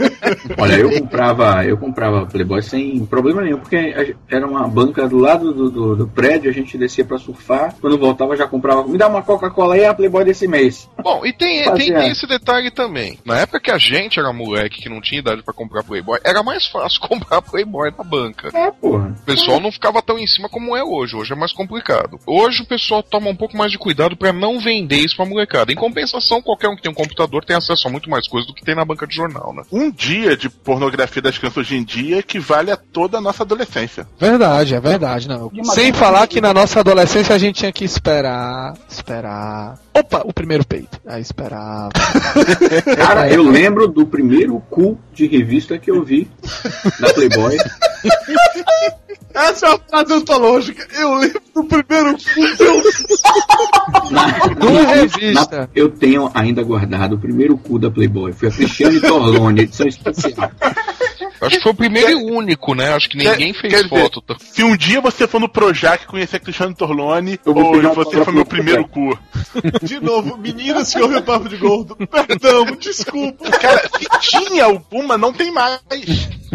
Olha, 0.59 0.75
eu 0.75 0.91
comprava, 1.01 1.65
eu 1.65 1.77
comprava 1.77 2.27
Playboy 2.27 2.63
sem 2.63 3.05
problema 3.07 3.43
nenhum, 3.43 3.59
porque 3.59 4.17
era 4.31 4.47
uma 4.47 4.67
banca 4.69 5.09
do 5.09 5.19
lado 5.19 5.53
do, 5.53 5.71
do- 5.71 5.97
do 5.97 6.07
prédio, 6.09 6.51
a 6.51 6.55
gente 6.55 6.77
descia 6.79 7.05
pra 7.05 7.19
surfar, 7.19 7.75
quando 7.81 7.99
voltava 7.99 8.37
já 8.37 8.47
comprava, 8.47 8.87
me 8.87 8.97
dá 8.99 9.09
uma 9.09 9.23
Coca-Cola 9.23 9.75
aí, 9.75 9.85
a 9.85 9.95
Playboy 9.95 10.25
desse 10.25 10.47
mês. 10.47 10.89
Bom, 11.03 11.25
e 11.27 11.33
tem, 11.33 11.65
tem, 11.75 11.93
tem 11.93 12.11
esse 12.11 12.27
detalhe 12.27 12.71
também. 12.71 13.19
Na 13.25 13.39
época 13.41 13.61
que 13.61 13.71
a 13.71 13.79
gente 13.79 14.19
era 14.23 14.33
moleque, 14.33 14.81
que 14.81 14.89
não 14.89 15.01
tinha 15.01 15.21
idade 15.21 15.43
pra 15.43 15.55
comprar 15.55 15.83
Playboy, 15.83 16.19
era 16.25 16.43
mais 16.43 16.67
fácil 16.67 17.01
comprar 17.07 17.43
Playboy 17.43 17.93
na 17.97 18.05
banca. 18.05 18.49
É, 18.55 18.71
porra. 18.71 19.15
O 19.21 19.25
pessoal 19.25 19.61
não 19.61 19.73
ficava 19.73 20.03
tão 20.03 20.19
em 20.19 20.27
cima 20.27 20.49
como 20.49 20.77
é 20.77 20.83
hoje. 20.83 21.17
Hoje 21.17 21.33
é 21.33 21.37
mais 21.37 21.53
complicado. 21.53 22.19
Hoje 22.27 22.63
o 22.63 22.67
pessoal 22.67 23.03
toma 23.03 23.31
um 23.31 23.37
pouco 23.37 23.57
mais 23.57 23.71
de 23.71 23.79
cuidado 23.79 24.17
pra 24.17 24.33
não 24.33 24.59
vender 24.59 24.97
isso 24.97 25.17
pra 25.17 25.27
molecada. 25.27 25.73
Em 25.73 25.77
compensação, 25.77 26.43
qualquer 26.43 26.69
um 26.69 26.77
que 26.77 26.83
tem 26.83 26.91
um 26.91 26.95
computador 26.95 27.45
tem 27.45 27.57
acesso 27.57 27.89
a 27.89 27.91
muito 27.91 28.09
mais 28.09 28.27
coisa 28.27 28.47
do 28.47 28.55
que 28.55 28.65
tem 28.65 28.75
na 28.75 28.85
banca 28.85 29.07
de 29.07 29.15
jornal, 29.15 29.53
né? 29.53 29.63
Um 29.71 29.91
dia 29.91 30.37
de 30.37 30.49
pornografia 30.49 31.23
das 31.23 31.39
crianças 31.39 31.59
hoje 31.59 31.77
em 31.77 31.85
dia 31.85 32.19
equivale 32.19 32.71
a 32.71 32.77
toda 32.77 33.19
a 33.19 33.21
nossa 33.21 33.43
adolescência. 33.43 34.07
Verdade, 34.19 34.75
é 34.75 34.81
verdade, 34.81 35.29
não. 35.29 35.51
Sem 35.65 35.93
falar 35.93 36.27
que 36.27 36.41
na 36.41 36.55
nossa 36.55 36.81
adolescência 36.81 37.35
a 37.35 37.39
gente 37.39 37.57
tinha 37.57 37.73
que 37.73 37.85
esperar, 37.85 38.75
esperar. 38.89 39.79
Opa, 39.95 40.23
o 40.25 40.33
primeiro 40.33 40.65
peito. 40.65 41.01
Aí 41.07 41.21
esperava. 41.21 41.91
Cara, 42.97 43.31
eu 43.31 43.43
lembro 43.43 43.89
do 43.89 44.07
primeiro 44.07 44.59
cu 44.71 44.99
de 45.13 45.27
revista 45.27 45.79
que 45.79 45.91
eu 45.91 46.03
vi 46.03 46.31
na 46.99 47.13
Playboy. 47.13 47.57
Essa 49.35 49.67
é 49.67 49.69
uma 49.71 49.79
frase 49.89 50.13
antológica. 50.13 50.87
Eu 50.99 51.15
lembro 51.15 51.43
do 51.55 51.65
primeiro 51.65 52.17
eu 52.59 52.83
Na, 54.11 54.93
revista. 54.95 55.71
eu 55.75 55.89
tenho 55.91 56.31
ainda 56.35 56.63
guardado 56.63 57.15
o 57.15 57.19
primeiro 57.19 57.57
cu 57.57 57.79
da 57.79 57.91
Playboy. 57.91 58.33
Foi 58.33 58.49
a 58.49 58.53
Cristiane 58.53 59.01
Torlone, 59.01 59.63
edição 59.63 59.87
especial. 59.87 60.51
Acho 61.41 61.57
que 61.57 61.63
foi 61.63 61.73
o 61.73 61.75
primeiro 61.75 62.11
e 62.11 62.15
único, 62.15 62.73
né? 62.75 62.95
Acho 62.95 63.09
que 63.09 63.17
ninguém 63.17 63.53
fez 63.53 63.73
quer 63.73 63.83
dizer, 63.83 63.89
foto. 63.89 64.21
tá? 64.21 64.37
Se 64.39 64.63
um 64.63 64.77
dia 64.77 65.01
você 65.01 65.27
for 65.27 65.41
no 65.41 65.49
Projac 65.49 66.07
conhecer 66.07 66.39
Cristiano 66.39 66.75
Torlone, 66.75 67.39
Eu 67.45 67.53
vou 67.53 67.75
ou 67.75 67.95
você 67.95 68.25
foi 68.25 68.33
meu 68.33 68.47
primeiro 68.47 68.87
cu. 68.87 69.19
De 69.83 69.99
novo, 69.99 70.37
meninas 70.37 70.93
que 70.95 71.01
ouvem 71.03 71.19
o 71.19 71.23
papo 71.23 71.49
de 71.49 71.57
gordo. 71.57 71.97
Perdão, 71.97 72.65
desculpa. 72.79 73.51
Cara, 73.51 73.91
se 73.99 74.31
tinha 74.39 74.65
alguma, 74.67 75.19
não 75.19 75.33
tem 75.33 75.51
mais. 75.51 75.81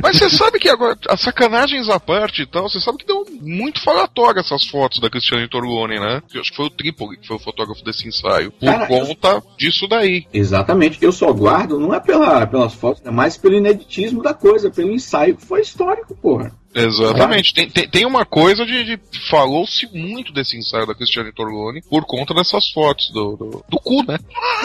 Mas 0.01 0.17
você 0.17 0.29
sabe 0.29 0.59
que 0.59 0.69
agora, 0.69 0.97
as 1.09 1.21
sacanagens 1.21 1.89
à 1.89 1.99
parte 1.99 2.43
e 2.43 2.45
tal, 2.45 2.69
você 2.69 2.79
sabe 2.79 2.99
que 2.99 3.05
deu 3.05 3.25
muito 3.41 3.81
falatório 3.81 4.39
essas 4.39 4.63
fotos 4.65 4.99
da 4.99 5.09
Cristiane 5.09 5.49
Torlone, 5.49 5.99
né? 5.99 6.21
Eu 6.33 6.41
acho 6.41 6.51
que 6.51 6.57
foi 6.57 6.65
o 6.65 6.69
Tripoli 6.69 7.17
que 7.17 7.27
foi 7.27 7.37
o 7.37 7.39
fotógrafo 7.39 7.83
desse 7.83 8.07
ensaio. 8.07 8.51
Por 8.51 8.65
Cara, 8.65 8.87
conta 8.87 9.43
disso 9.57 9.87
daí. 9.87 10.25
Exatamente. 10.33 10.97
Eu 11.01 11.11
só 11.11 11.31
guardo, 11.33 11.79
não 11.79 11.93
é 11.93 11.99
pela, 11.99 12.45
pelas 12.45 12.73
fotos, 12.73 13.01
é 13.05 13.11
mais 13.11 13.37
pelo 13.37 13.55
ineditismo 13.55 14.21
da 14.21 14.33
coisa, 14.33 14.69
pelo 14.69 14.91
ensaio 14.91 15.35
que 15.35 15.45
foi 15.45 15.61
histórico, 15.61 16.15
porra. 16.15 16.51
Exatamente. 16.85 17.53
Tem, 17.53 17.69
tem, 17.69 17.89
tem 17.89 18.05
uma 18.05 18.25
coisa 18.25 18.65
de. 18.65 18.83
de- 18.83 18.99
Falou-se 19.29 19.87
muito 19.93 20.31
desse 20.31 20.57
ensaio 20.57 20.85
da 20.85 20.95
Cristiane 20.95 21.31
Torlone 21.33 21.81
por 21.89 22.05
conta 22.05 22.33
dessas 22.33 22.69
fotos 22.69 23.09
do, 23.11 23.35
do, 23.35 23.63
do 23.67 23.79
cu, 23.79 24.03
né? 24.07 24.17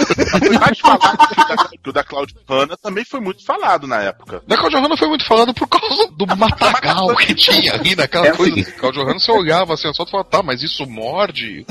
Mas 0.60 0.78
falar 0.78 1.16
que 1.16 1.40
o 1.40 1.44
da, 1.48 1.68
que 1.82 1.90
o 1.90 1.92
da 1.92 2.04
Claudia 2.04 2.36
Hanna 2.48 2.76
também 2.76 3.04
foi 3.04 3.18
muito 3.20 3.44
falado 3.44 3.86
na 3.86 4.00
época. 4.02 4.42
Da 4.46 4.56
Claudio 4.56 4.78
Hanna 4.80 4.96
foi 4.96 5.08
muito 5.08 5.26
falado 5.26 5.52
por 5.54 5.66
causa 5.68 6.08
do 6.12 6.26
matagal 6.36 7.14
que 7.16 7.34
tinha 7.34 7.72
ali 7.74 7.96
naquela 7.96 8.28
É 8.28 8.32
coisa. 8.32 8.54
seguinte. 8.54 8.72
Claudio 8.76 9.02
Hanna, 9.04 9.18
você 9.18 9.32
olhava 9.32 9.74
assim, 9.74 9.92
só 9.92 10.04
e 10.04 10.10
falava, 10.10 10.28
tá, 10.28 10.42
mas 10.42 10.62
isso 10.62 10.86
morde? 10.86 11.64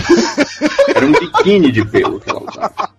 Era 0.96 1.06
um 1.06 1.12
biquíni 1.14 1.72
de 1.72 1.86
pelo 1.86 2.20
que 2.20 2.30
ela 2.30 2.42
usava. 2.50 2.90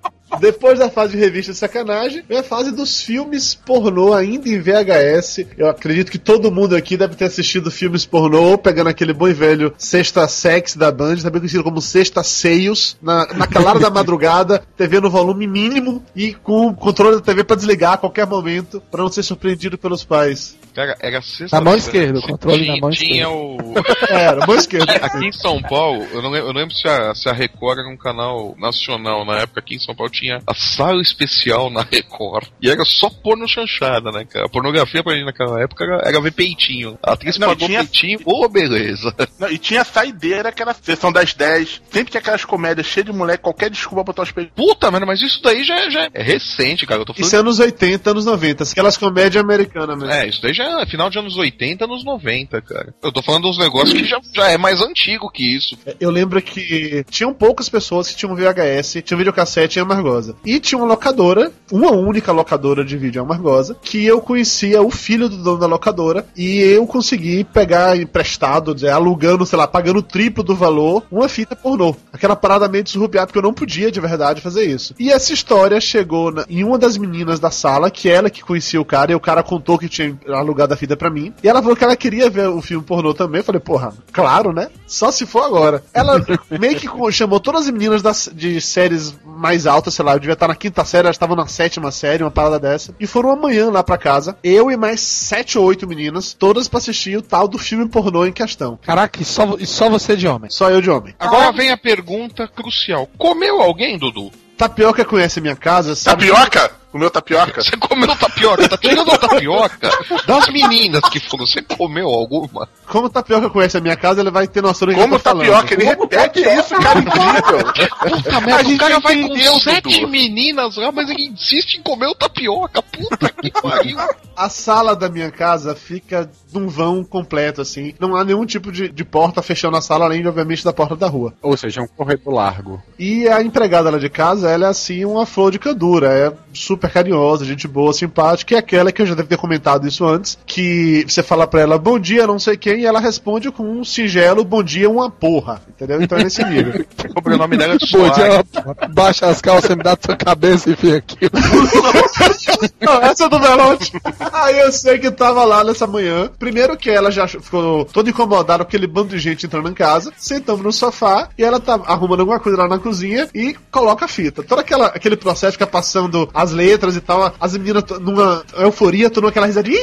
Depois 0.41 0.79
da 0.79 0.91
fase 0.91 1.13
de 1.13 1.19
revista 1.19 1.53
de 1.53 1.59
sacanagem, 1.59 2.23
vem 2.29 2.39
a 2.39 2.43
fase 2.43 2.73
dos 2.73 3.03
filmes 3.03 3.55
pornô 3.55 4.13
ainda 4.13 4.49
em 4.49 4.61
VHS. 4.61 5.47
Eu 5.57 5.69
acredito 5.69 6.11
que 6.11 6.19
todo 6.19 6.51
mundo 6.51 6.75
aqui 6.75 6.97
deve 6.97 7.15
ter 7.15 7.27
assistido 7.27 7.71
filmes 7.71 8.05
pornô, 8.05 8.57
pegando 8.59 8.89
aquele 8.89 9.13
bom 9.13 9.29
e 9.29 9.35
velho 9.35 9.73
Sexta 9.77 10.27
Sex 10.29 10.77
da 10.77 10.91
Band, 10.91 11.17
também 11.17 11.41
conhecido 11.41 11.65
como 11.65 11.81
Sexta 11.81 12.23
Seios, 12.23 12.97
na, 13.03 13.27
na 13.35 13.47
calada 13.47 13.81
da 13.81 13.91
madrugada, 13.91 14.63
TV 14.77 15.01
no 15.01 15.11
volume 15.11 15.47
mínimo 15.47 16.05
e 16.15 16.35
com 16.35 16.69
o 16.69 16.75
controle 16.75 17.17
da 17.17 17.23
TV 17.23 17.45
pra 17.45 17.57
desligar 17.57 17.95
a 17.95 17.99
qualquer 17.99 18.27
momento, 18.27 18.83
pra 18.91 19.03
não 19.03 19.11
ser 19.11 19.23
surpreendido 19.23 19.77
pelos 19.77 20.05
pais. 20.05 20.57
Cara, 20.75 20.97
era 21.01 21.21
sexta 21.21 21.57
Na 21.57 21.63
mão 21.63 21.77
esquerda, 21.77 22.19
o 22.19 22.23
controle 22.23 22.63
tinha, 22.63 22.75
na 22.75 22.81
mão 22.81 22.91
tinha 22.91 23.29
esquerda. 23.29 23.31
o. 23.31 23.75
Era, 24.09 24.47
mão 24.47 24.57
esquerda. 24.57 24.93
Aqui 24.95 25.27
em 25.27 25.33
São 25.33 25.61
Paulo, 25.61 26.07
eu 26.13 26.23
não 26.23 26.31
lembro, 26.31 26.49
eu 26.49 26.53
não 26.55 26.61
lembro 26.61 26.75
se, 26.75 26.89
a, 26.89 27.15
se 27.15 27.29
a 27.29 27.33
Record 27.33 27.79
era 27.79 27.89
um 27.89 27.97
canal 27.97 28.55
nacional 28.59 29.25
na 29.25 29.41
época. 29.41 29.61
Aqui 29.61 29.75
em 29.75 29.79
São 29.79 29.95
Paulo 29.95 30.11
tinha 30.11 30.22
a 30.31 30.55
sala 30.55 31.01
especial 31.03 31.71
na 31.71 31.83
Record. 31.83 32.49
E 32.61 32.71
era 32.71 32.85
só 32.85 33.09
porno 33.11 33.49
chanchada, 33.49 34.11
né, 34.11 34.25
cara? 34.25 34.47
A 34.47 34.49
pornografia 34.49 35.03
pra 35.03 35.15
gente 35.15 35.25
naquela 35.25 35.61
época 35.63 35.85
era, 35.85 36.03
era 36.09 36.21
ver 36.21 36.33
peitinho. 36.33 36.99
A 37.03 37.13
atriz 37.13 37.39
Não, 37.39 37.49
pagou 37.49 37.67
tinha- 37.67 37.81
peitinho, 37.81 38.21
ô 38.25 38.49
beleza. 38.49 39.15
Não, 39.39 39.51
e 39.51 39.59
tinha 39.59 39.83
a 39.83 39.85
saideira, 39.85 40.53
que 40.53 40.63
era 40.63 40.71
a 40.73 40.75
sessão 40.75 41.11
das 41.13 41.35
10. 41.35 41.83
Sempre 41.91 42.11
tinha 42.11 42.21
aquelas 42.21 42.45
comédias 42.45 42.87
cheias 42.87 43.07
de 43.07 43.13
moleque, 43.13 43.43
qualquer 43.43 43.71
desculpa 43.71 44.05
pra 44.05 44.13
botar 44.13 44.23
os 44.23 44.31
peitos. 44.33 44.53
Puta, 44.55 44.91
mano, 44.91 45.07
mas 45.07 45.21
isso 45.23 45.43
daí 45.43 45.65
já, 45.65 45.89
já 45.91 46.09
é 46.13 46.23
recente, 46.23 46.87
cara. 46.87 47.01
Eu 47.01 47.05
tô 47.07 47.13
falando. 47.15 47.27
Isso 47.27 47.37
é 47.37 47.39
anos 47.39 47.59
80, 47.59 48.11
anos 48.11 48.25
90, 48.27 48.65
aquelas 48.65 48.97
comédias 48.97 49.43
americanas 49.43 49.97
mesmo. 49.99 50.13
É, 50.13 50.27
isso 50.29 50.43
daí 50.43 50.53
já 50.53 50.81
é 50.81 50.87
final 50.87 51.09
de 51.11 51.19
anos 51.19 51.37
80, 51.37 51.85
anos 51.85 52.05
90, 52.05 52.61
cara. 52.63 52.95
Eu 53.03 53.13
tô 53.13 53.23
falando 53.23 53.43
dos 53.45 53.59
negócios 53.59 53.93
que 53.93 54.05
já, 54.05 54.21
já 54.35 54.51
é 54.51 54.59
mais 54.59 54.81
antigo 54.81 55.31
que 55.31 55.43
isso. 55.57 55.77
Eu 56.01 56.11
lembro 56.11 56.41
que 56.43 57.05
tinham 57.11 57.33
poucas 57.33 57.69
pessoas 57.69 58.09
que 58.09 58.17
tinham 58.17 58.35
VHS, 58.35 59.03
tinham 59.05 59.19
videocassete 59.19 59.79
em 59.79 59.83
Amargosa. 60.13 60.37
E 60.45 60.61
tinha 60.61 60.79
uma 60.79 60.87
locadora, 60.87 61.51
uma 61.71 61.91
única 61.93 62.33
locadora 62.33 62.85
de 62.85 62.97
vídeo 62.97 63.23
Amargosa, 63.23 63.77
que 63.83 64.05
eu 64.05 64.21
conhecia 64.21 64.83
o 64.83 64.91
filho 64.91 65.29
do 65.29 65.37
dono 65.39 65.59
da 65.59 65.67
locadora 65.67 66.27
e 66.37 66.59
eu 66.61 66.87
consegui 66.87 67.45
pegar 67.45 67.97
emprestado, 67.97 68.75
alugando, 68.93 69.47
sei 69.47 69.59
lá, 69.59 69.67
pagando 69.67 69.99
o 69.99 70.03
triplo 70.03 70.43
do 70.45 70.55
valor, 70.55 71.03
uma 71.11 71.29
fita 71.29 71.57
pornô. 71.57 71.95
Aquela 72.13 72.37
parada 72.37 72.69
meio 72.69 72.85
desrubiada, 72.85 73.27
porque 73.27 73.39
eu 73.39 73.43
não 73.43 73.55
podia 73.55 73.91
de 73.91 74.01
verdade 74.01 74.41
fazer 74.41 74.65
isso. 74.65 74.95
E 74.99 75.11
essa 75.11 75.33
história 75.33 75.81
chegou 75.81 76.31
na- 76.31 76.45
em 76.49 76.63
uma 76.65 76.79
das 76.79 76.97
meninas 76.97 77.41
da 77.41 77.51
sala, 77.51 77.91
que 77.91 78.09
ela 78.09 78.31
que 78.31 78.43
conhecia 78.43 78.81
o 78.81 78.85
cara, 78.85 79.13
e 79.13 79.15
o 79.15 79.21
cara 79.21 79.43
contou 79.43 79.79
que 79.79 79.89
tinha 79.89 80.17
alugado 80.29 80.75
a 80.75 80.77
fita 80.77 80.97
pra 80.97 81.11
mim. 81.11 81.33
E 81.43 81.49
ela 81.49 81.61
falou 81.63 81.77
que 81.77 81.85
ela 81.85 81.97
queria 81.97 82.29
ver 82.31 82.49
o 82.49 82.61
filme 82.61 82.85
pornô 82.85 83.15
também. 83.15 83.41
Eu 83.41 83.45
falei, 83.45 83.61
porra, 83.61 83.93
claro, 84.13 84.53
né? 84.53 84.69
Só 84.87 85.11
se 85.11 85.25
for 85.27 85.43
agora. 85.45 85.83
Ela 85.95 86.23
meio 86.61 86.77
que 86.77 86.89
chamou 87.13 87.41
todas 87.41 87.63
as 87.63 87.71
meninas 87.71 88.03
das, 88.03 88.31
de 88.33 88.61
séries 88.61 89.15
mais 89.25 89.67
altas, 89.67 89.95
sei 90.03 90.05
lá, 90.05 90.13
eu 90.15 90.19
devia 90.19 90.33
estar 90.33 90.49
na 90.49 90.57
quinta 90.57 90.85
série, 90.85 91.07
elas 91.07 91.15
estavam 91.15 91.37
na 91.37 91.47
sétima 91.47 91.91
série, 91.93 92.25
uma 92.25 92.31
parada 92.31 92.59
dessa. 92.59 92.95
E 92.99 93.07
foram 93.07 93.31
amanhã 93.31 93.71
lá 93.71 93.83
pra 93.85 93.97
casa, 93.97 94.37
eu 94.43 94.71
e 94.71 94.77
mais 94.77 95.01
sete 95.01 95.57
ou 95.57 95.65
oito 95.65 95.87
meninas, 95.87 96.35
todas 96.35 96.69
pra 96.69 96.79
assistir 96.79 97.17
o 97.17 97.23
tal 97.23 97.47
do 97.47 97.57
filme 97.57 97.89
pornô 97.89 98.27
em 98.27 98.33
questão. 98.33 98.79
Caraca, 98.83 99.23
e 99.23 99.25
só, 99.25 99.57
e 99.59 99.67
só 99.67 99.89
você 99.89 100.17
de 100.17 100.27
homem. 100.27 100.51
Só 100.51 100.71
eu 100.71 100.81
de 100.81 100.91
homem. 100.91 101.15
Agora 101.19 101.53
vem 101.53 101.71
a 101.71 101.77
pergunta 101.77 102.49
crucial. 102.49 103.09
Comeu 103.17 103.63
alguém, 103.63 103.97
Dudu? 103.97 104.33
Tapioca 104.57 105.05
conhece 105.05 105.41
minha 105.41 105.57
casa, 105.57 105.95
sabe? 105.95 106.27
Tapioca? 106.29 106.82
Comeu 106.93 107.11
tapioca? 107.11 107.63
Você 107.63 107.77
comeu 107.77 108.15
tapioca? 108.17 108.69
Tá 108.69 108.77
tirando 108.77 109.11
a 109.11 109.17
tapioca 109.19 109.91
das 110.27 110.49
meninas 110.51 111.01
que 111.09 111.19
foram. 111.19 111.47
Você 111.47 111.63
comeu 111.63 112.07
alguma? 112.07 112.69
Como 112.87 113.07
o 113.07 113.11
Tapioca 113.11 113.49
conhece 113.49 113.79
a 113.79 113.81
minha 113.81 113.97
casa, 113.97 114.21
ele 114.21 114.31
vai 114.31 114.47
ter 114.47 114.63
noção 114.63 114.87
do 114.87 114.93
que 114.95 115.01
Como 115.01 115.15
eu 115.15 115.19
tô 115.19 115.31
falando. 115.31 115.47
tapioca? 115.47 115.75
Ele 115.75 115.85
repete 115.85 116.41
isso, 116.41 116.75
cara, 116.77 116.99
incrível. 117.01 117.89
Puta 117.99 118.37
A 118.37 118.41
merda, 118.43 118.65
gente 118.65 118.75
o 118.75 118.79
cara 118.79 119.01
vai 119.01 119.23
com 119.23 119.59
sete 119.61 120.01
Dudu. 120.01 120.09
meninas 120.09 120.77
lá, 120.77 120.93
mas 120.93 121.09
ele 121.09 121.29
insiste 121.29 121.77
em 121.79 121.83
comer 121.83 122.09
o 122.09 122.15
tapioca. 122.15 122.83
Puta 122.83 123.31
que 123.31 123.51
pariu. 123.51 123.97
A 124.37 124.49
sala 124.51 124.95
da 124.95 125.09
minha 125.09 125.31
casa 125.31 125.75
fica 125.75 126.31
num 126.53 126.69
vão 126.69 127.03
completo, 127.03 127.63
assim. 127.63 127.95
Não 127.99 128.15
há 128.15 128.23
nenhum 128.25 128.45
tipo 128.45 128.71
de, 128.71 128.91
de 128.91 129.05
porta 129.05 129.41
fechando 129.41 129.77
a 129.79 129.81
sala, 129.81 130.05
além, 130.05 130.21
de, 130.21 130.29
obviamente, 130.29 130.63
da 130.65 130.73
porta 130.73 130.95
da 130.95 131.09
rua. 131.09 131.33
Ou 131.41 131.57
seja, 131.57 131.81
é 131.81 131.85
um 131.85 131.89
corredor 131.89 132.35
largo. 132.35 132.83
E 132.99 133.27
a 133.29 133.41
empregada 133.43 133.89
lá 133.91 133.99
de 133.99 134.11
casa, 134.11 134.51
ela 134.51 134.67
é 134.67 134.69
assim, 134.69 135.05
uma 135.07 135.25
flor 135.25 135.51
de 135.51 135.59
candura. 135.59 136.09
É 136.13 136.33
super 136.53 136.82
carinhosa, 136.89 137.45
gente 137.45 137.67
boa, 137.69 137.93
simpática. 137.93 138.55
E 138.55 138.57
aquela 138.57 138.93
que 138.93 139.03
eu 139.03 139.07
já 139.07 139.15
deve 139.15 139.29
ter 139.29 139.37
comentado 139.37 139.87
isso 139.87 140.05
antes, 140.05 140.39
que 140.47 141.05
você 141.07 141.23
fala 141.23 141.47
pra 141.47 141.61
ela 141.61 141.79
bom 141.79 141.99
dia, 141.99 142.27
não 142.27 142.39
sei 142.39 142.57
quem, 142.57 142.81
e 142.81 142.87
ela 142.87 143.01
responde 143.01 143.51
com 143.51 143.65
um 143.65 143.85
singelo 143.85 144.45
bom 144.45 144.63
dia, 144.63 144.89
uma 144.89 145.11
porra. 145.11 145.63
Entendeu? 145.69 146.03
Então 146.03 146.19
é 146.19 146.25
nesse 146.25 146.45
nível. 146.45 146.85
O 147.03 147.15
sobrenome 147.15 147.59
dela 147.59 147.75
é 147.75 147.79
Bom 147.79 148.11
dia, 148.11 148.89
baixa 148.89 149.27
as 149.27 149.41
calças, 149.41 149.77
me 149.77 149.83
dá 149.83 149.95
tua 149.95 150.17
cabeça 150.17 150.71
e 150.71 150.75
vem 150.75 150.95
aqui. 150.95 151.17
Não, 152.81 153.03
essa 153.03 153.25
é 153.25 153.29
do 153.29 153.39
Belote. 153.39 153.93
Aí 154.33 154.59
eu 154.61 154.73
sei 154.73 154.99
que 154.99 155.11
tava 155.11 155.45
lá 155.45 155.63
nessa 155.63 155.87
manhã. 155.87 156.31
Primeiro 156.39 156.77
que 156.77 156.91
ela 156.91 157.11
já 157.11 157.29
ficou 157.29 157.85
toda 157.85 158.11
incomodada 158.11 158.65
com 158.65 158.69
aquele 158.69 158.87
bando 158.87 159.09
de 159.09 159.19
gente 159.19 159.47
entrando 159.47 159.69
em 159.69 159.75
casa. 159.75 160.13
Sentamos 160.17 160.63
no 160.63 160.73
sofá 160.73 161.29
e 161.37 161.45
ela 161.45 161.61
tá 161.61 161.75
arrumando 161.87 162.21
alguma 162.21 162.41
coisa 162.41 162.59
lá 162.59 162.69
na 162.69 162.79
cozinha 162.79 163.29
e 163.35 163.55
coloca 163.71 164.05
a 164.05 164.09
fita. 164.09 164.43
Todo 164.43 164.61
aquela, 164.61 164.87
aquele 164.87 165.17
processo 165.17 165.53
fica 165.53 165.67
passando 165.67 166.29
as 166.33 166.53
letras 166.53 166.72
letras 166.73 166.97
e 166.97 167.01
tal. 167.01 167.35
As 167.39 167.57
meninas 167.57 167.85
numa 168.01 168.45
euforia, 168.57 169.11
tô 169.11 169.27
aquela 169.27 169.47
risadinha. 169.47 169.79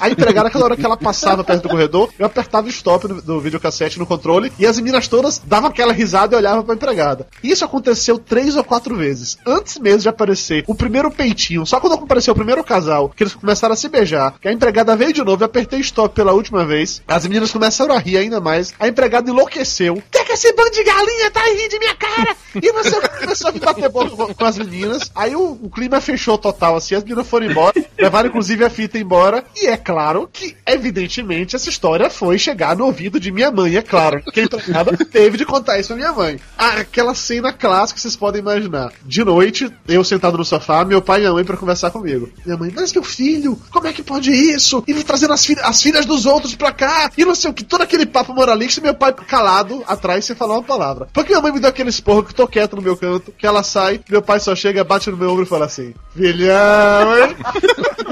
A 0.00 0.10
empregada, 0.10 0.48
aquela 0.48 0.64
hora 0.64 0.76
que 0.76 0.84
ela 0.84 0.96
passava 0.96 1.44
perto 1.44 1.62
do 1.62 1.68
corredor, 1.68 2.10
eu 2.18 2.26
apertava 2.26 2.66
o 2.66 2.70
stop 2.70 3.06
no, 3.06 3.22
do 3.22 3.40
videocassete 3.40 3.98
no 3.98 4.06
controle 4.06 4.52
e 4.58 4.66
as 4.66 4.78
meninas 4.78 5.08
todas 5.08 5.38
davam 5.38 5.70
aquela 5.70 5.92
risada 5.92 6.34
e 6.34 6.38
olhavam 6.38 6.64
pra 6.64 6.74
empregada. 6.74 7.26
Isso 7.42 7.64
aconteceu 7.64 8.18
três 8.18 8.56
ou 8.56 8.64
quatro 8.64 8.96
vezes. 8.96 9.38
Antes 9.46 9.78
mesmo 9.78 10.00
de 10.00 10.08
aparecer 10.08 10.64
o 10.66 10.74
primeiro 10.74 11.10
peitinho, 11.10 11.64
só 11.64 11.80
quando 11.80 11.94
apareceu 11.94 12.32
o 12.32 12.36
primeiro 12.36 12.64
casal, 12.64 13.08
que 13.08 13.22
eles 13.22 13.34
começaram 13.34 13.72
a 13.74 13.76
se 13.76 13.88
beijar, 13.88 14.34
que 14.40 14.48
a 14.48 14.52
empregada 14.52 14.96
veio 14.96 15.12
de 15.12 15.22
novo, 15.22 15.42
eu 15.42 15.46
apertei 15.46 15.80
stop 15.80 16.14
pela 16.14 16.32
última 16.32 16.64
vez, 16.64 17.02
as 17.06 17.26
meninas 17.26 17.52
começaram 17.52 17.94
a 17.94 17.98
rir 17.98 18.18
ainda 18.18 18.40
mais, 18.40 18.74
a 18.78 18.88
empregada 18.88 19.30
enlouqueceu. 19.30 20.02
Que 20.10 20.24
que 20.24 20.32
esse 20.32 20.52
bando 20.52 20.70
de 20.70 20.84
galinha 20.84 21.30
tá 21.30 21.42
rindo 21.42 21.68
de 21.68 21.78
minha 21.78 21.94
cara? 21.94 22.36
E 22.54 22.72
você 22.72 23.00
começou 23.20 23.48
a 23.48 23.52
me 23.52 23.60
bater 23.60 23.90
com, 23.90 24.34
com 24.34 24.44
as 24.44 24.58
meninas. 24.58 25.10
Aí 25.14 25.34
o, 25.34 25.67
o 25.68 25.70
clima 25.70 26.00
fechou 26.00 26.38
total, 26.38 26.76
assim, 26.76 26.94
as 26.94 27.04
meninas 27.04 27.28
foram 27.28 27.46
embora, 27.46 27.74
levaram 27.98 28.28
inclusive 28.28 28.64
a 28.64 28.70
fita 28.70 28.98
embora. 28.98 29.44
E 29.54 29.66
é 29.66 29.76
claro 29.76 30.28
que, 30.32 30.56
evidentemente, 30.66 31.54
essa 31.54 31.68
história 31.68 32.08
foi 32.08 32.38
chegar 32.38 32.74
no 32.76 32.86
ouvido 32.86 33.20
de 33.20 33.30
minha 33.30 33.50
mãe, 33.50 33.76
é 33.76 33.82
claro. 33.82 34.22
Que 34.32 34.40
a 34.40 34.44
empregada 34.44 34.96
teve 34.96 35.36
de 35.36 35.44
contar 35.44 35.78
isso 35.78 35.88
pra 35.88 35.96
minha 35.96 36.12
mãe. 36.12 36.40
Ah, 36.56 36.80
aquela 36.80 37.14
cena 37.14 37.52
clássica 37.52 37.96
que 37.96 38.00
vocês 38.02 38.16
podem 38.16 38.40
imaginar. 38.40 38.92
De 39.04 39.22
noite, 39.24 39.70
eu 39.86 40.02
sentado 40.02 40.38
no 40.38 40.44
sofá, 40.44 40.84
meu 40.84 41.02
pai 41.02 41.18
e 41.18 41.20
minha 41.22 41.32
mãe 41.32 41.44
pra 41.44 41.56
conversar 41.56 41.90
comigo. 41.90 42.30
Minha 42.44 42.56
mãe, 42.56 42.72
mas 42.74 42.92
meu 42.92 43.02
filho, 43.02 43.58
como 43.70 43.86
é 43.86 43.92
que 43.92 44.02
pode 44.02 44.30
isso? 44.32 44.82
E 44.86 44.94
trazendo 45.04 45.32
as, 45.34 45.44
filhas- 45.44 45.64
as 45.64 45.82
filhas 45.82 46.06
dos 46.06 46.24
outros 46.26 46.54
pra 46.54 46.72
cá, 46.72 47.10
e 47.16 47.24
não 47.24 47.34
sei 47.34 47.50
o 47.50 47.54
que, 47.54 47.64
todo 47.64 47.82
aquele 47.82 48.06
papo 48.06 48.32
moralista, 48.32 48.80
e 48.80 48.82
meu 48.82 48.94
pai 48.94 49.12
calado 49.12 49.82
atrás 49.86 50.24
sem 50.24 50.34
falar 50.36 50.54
uma 50.54 50.62
palavra. 50.62 51.08
Porque 51.12 51.30
minha 51.32 51.42
mãe 51.42 51.52
me 51.52 51.60
deu 51.60 51.68
aquele 51.68 51.90
esporro 51.90 52.22
que 52.22 52.34
tô 52.34 52.46
quieto 52.46 52.76
no 52.76 52.82
meu 52.82 52.96
canto, 52.96 53.32
que 53.36 53.46
ela 53.46 53.62
sai, 53.62 54.00
meu 54.08 54.22
pai 54.22 54.40
só 54.40 54.54
chega, 54.54 54.84
bate 54.84 55.10
no 55.10 55.16
meu 55.16 55.30
ombro 55.30 55.42
e 55.42 55.46
fala 55.46 55.57
assim: 55.66 55.94
Filhão, 56.14 57.16
hein? 57.18 57.36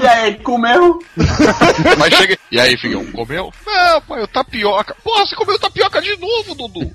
E 0.01 0.07
aí, 0.07 0.35
comeu? 0.39 0.99
Mas 1.97 2.13
chega. 2.13 2.37
E 2.49 2.59
aí, 2.59 2.77
filhão, 2.77 3.05
comeu? 3.07 3.51
Não, 3.65 4.01
pai, 4.03 4.23
o 4.23 4.27
tapioca. 4.27 4.95
Porra, 5.03 5.25
você 5.25 5.35
comeu 5.35 5.59
tapioca 5.59 6.01
de 6.01 6.15
novo, 6.17 6.55
Dudu. 6.55 6.91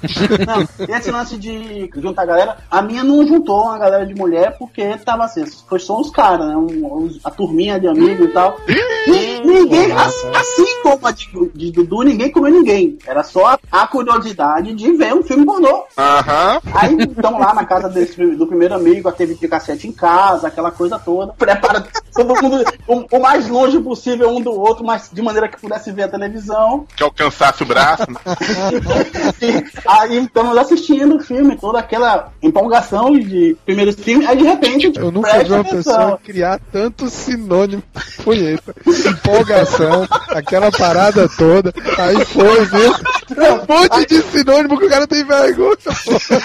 Não, 0.47 0.87
e 0.89 0.93
esse 0.99 1.11
lance 1.11 1.37
de 1.37 1.91
juntar 1.97 2.23
a 2.23 2.27
galera, 2.27 2.57
a 2.71 2.81
minha 2.81 3.05
não 3.05 3.27
juntou 3.27 3.65
uma 3.65 3.79
galera 3.79 4.07
de 4.07 4.15
mulher 4.15 4.57
porque 4.59 4.97
tava 4.99 5.25
assim, 5.25 5.45
foi 5.69 5.79
só 5.79 6.01
os 6.01 6.11
caras, 6.11 6.47
né? 6.49 6.57
um- 6.57 7.05
os- 7.05 7.21
a 7.25 7.31
turminha 7.31 7.79
de 7.79 7.87
amigos 7.87 8.29
e 8.31 8.33
tal. 8.33 8.57
E 8.67 9.41
ninguém, 9.45 9.93
assim, 9.93 10.29
assim 10.35 10.83
como 10.83 11.07
a 11.07 11.11
de, 11.11 11.29
de 11.55 11.71
Dudu, 11.73 12.03
ninguém 12.03 12.31
comeu 12.31 12.51
ninguém. 12.53 12.97
Era 13.07 13.23
só 13.23 13.59
a, 13.71 13.87
curiosidade 13.87 14.73
de 14.75 14.93
ver 14.93 15.13
um 15.15 15.23
filme 15.23 15.45
pornô. 15.45 15.85
Aham. 15.99 16.61
Aí 16.75 16.97
estão 16.97 17.39
lá 17.39 17.53
na 17.53 17.65
casa 17.67 17.89
desse, 17.91 18.17
do 18.37 18.47
primeiro 18.47 18.75
amigo, 18.75 19.09
a 19.09 19.13
TV 19.13 19.35
de 19.35 19.49
cassete 19.49 19.87
em 19.87 19.93
casa, 19.93 20.42
aquela 20.45 20.71
coisa 20.71 20.99
toda. 20.99 21.33
Prepara 21.33 21.85
todo 22.15 22.43
mundo 22.43 22.65
o, 22.87 23.17
o 23.17 23.21
mais 23.21 23.49
longe 23.49 23.79
possível 23.81 24.31
um 24.31 24.41
do 24.41 24.53
outro, 24.53 24.85
mas 24.85 25.11
de 25.13 25.23
maneira 25.23 25.49
que 25.49 25.61
pudesse 25.61 25.91
ver 25.93 26.05
a 26.05 26.09
televisão. 26.09 26.87
Que 26.97 27.03
alcançasse 27.03 27.63
o 27.63 27.67
braço. 27.67 28.07
né? 28.11 28.19
Aí 29.87 30.19
estamos 30.19 30.57
assistindo 30.57 31.17
o 31.17 31.21
filme, 31.21 31.57
toda 31.57 31.79
aquela 31.79 32.33
empolgação 32.43 33.13
de 33.13 33.57
primeiros 33.65 33.95
filmes, 33.97 34.29
aí 34.29 34.37
de 34.37 34.45
repente. 34.45 34.93
Eu 34.97 35.11
nunca 35.11 35.43
vi 35.43 35.51
uma 35.51 35.61
atenção. 35.61 35.77
pessoa 35.77 36.21
criar 36.23 36.61
tanto 36.71 37.09
sinônimo. 37.09 37.83
Punheta. 38.25 38.75
Empolgação, 38.87 40.07
aquela 40.29 40.71
parada 40.71 41.29
toda. 41.29 41.73
Aí 41.99 42.25
foi, 42.25 42.65
viu? 42.67 42.95
Um 43.39 43.75
monte 43.75 44.07
de 44.07 44.23
sinônimo 44.23 44.79
que 44.79 44.87
o 44.87 44.91
cara 44.91 45.07
tem 45.07 45.25
vergonha. 45.25 45.77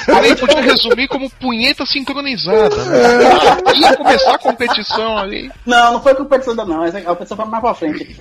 Também 0.06 0.36
podia 0.36 0.62
resumir 0.62 1.08
como 1.08 1.30
punheta 1.30 1.86
sincronizada. 1.86 2.76
Né? 2.76 3.76
Ia 3.76 3.98
começar 3.98 4.36
a 4.36 4.38
competição 4.38 5.18
ali. 5.18 5.52
Não, 5.66 5.94
não 5.94 6.02
foi 6.02 6.16
competição 6.16 6.52
ainda 6.52 6.66
não, 6.66 6.84
a 6.84 7.02
competição 7.02 7.38
foi 7.38 7.46
mais 7.46 7.62
pra 7.62 7.74
frente. 7.74 8.20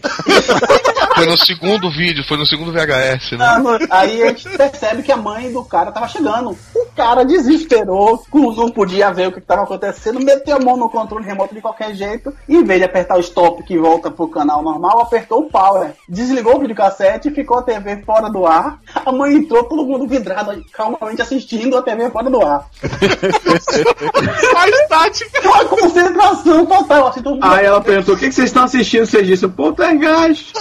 Foi 1.15 1.27
no 1.27 1.39
segundo 1.39 1.91
vídeo, 1.91 2.25
foi 2.25 2.37
no 2.37 2.47
segundo 2.47 2.73
VHS, 2.73 3.33
né? 3.33 3.59
Não, 3.59 3.79
aí 3.91 4.23
a 4.23 4.29
gente 4.29 4.49
percebe 4.51 5.03
que 5.03 5.13
a 5.13 5.17
mãe 5.17 5.51
do 5.53 5.65
cara 5.65 5.91
tava 5.91 6.09
chegando. 6.09 6.57
O 6.75 6.87
cara 6.95 7.25
desesperou, 7.25 8.23
não 8.33 8.71
podia 8.71 9.13
ver 9.13 9.29
o 9.29 9.33
que 9.33 9.41
tava 9.41 9.63
acontecendo, 9.63 10.21
meteu 10.21 10.57
a 10.57 10.61
mão 10.61 10.77
no 10.77 10.91
controle 10.91 11.25
remoto 11.25 11.55
de 11.55 11.61
qualquer 11.61 11.95
jeito, 11.95 12.33
e 12.49 12.57
em 12.57 12.65
vez 12.65 12.81
de 12.81 12.87
apertar 12.87 13.17
o 13.17 13.21
stop 13.21 13.63
que 13.63 13.79
volta 13.79 14.11
pro 14.11 14.29
canal 14.29 14.63
normal, 14.63 15.01
apertou 15.01 15.41
o 15.41 15.51
power. 15.51 15.93
Desligou 16.09 16.57
o 16.57 16.61
videocassete 16.61 17.29
e 17.29 17.35
ficou 17.35 17.59
a 17.59 17.63
TV 17.63 18.03
fora 18.05 18.29
do 18.31 18.47
ar. 18.47 18.56
A 18.95 19.13
mãe 19.13 19.35
entrou, 19.35 19.65
todo 19.65 19.85
mundo 19.85 20.07
vidrado, 20.07 20.65
calmamente 20.73 21.23
assistindo 21.23 21.77
a 21.77 21.83
TV 21.83 22.11
fora 22.11 22.31
do 22.31 22.43
ar. 22.43 22.69
Mais 24.55 24.89
tática. 24.89 25.49
Uma 25.49 25.65
concentração 25.65 26.67
total, 26.67 27.09
assim, 27.09 27.23
todo. 27.23 27.39
Aí 27.43 27.65
ela 27.65 27.81
perguntou: 27.81 28.15
o 28.15 28.19
que, 28.19 28.29
que 28.29 28.35
vocês 28.35 28.49
estão 28.49 28.65
assistindo? 28.65 29.07
Vocês 29.07 29.27
disseram: 29.27 29.53
Poltergeist. 29.53 30.53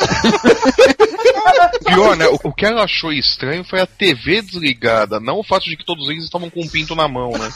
Pior, 1.86 2.16
né? 2.18 2.26
O, 2.44 2.52
que 2.52 2.66
ela 2.66 2.84
achou 2.84 3.12
estranho 3.12 3.64
foi 3.64 3.80
a 3.80 3.86
TV 3.86 4.42
desligada, 4.42 5.20
não 5.20 5.40
o 5.40 5.44
fato 5.44 5.66
de 5.66 5.78
que 5.78 5.86
todos 5.86 6.10
eles 6.10 6.24
estavam 6.26 6.50
com 6.50 6.62
um 6.62 6.68
pinto 6.68 6.96
na 6.96 7.08
mão, 7.08 7.32
né? 7.32 7.50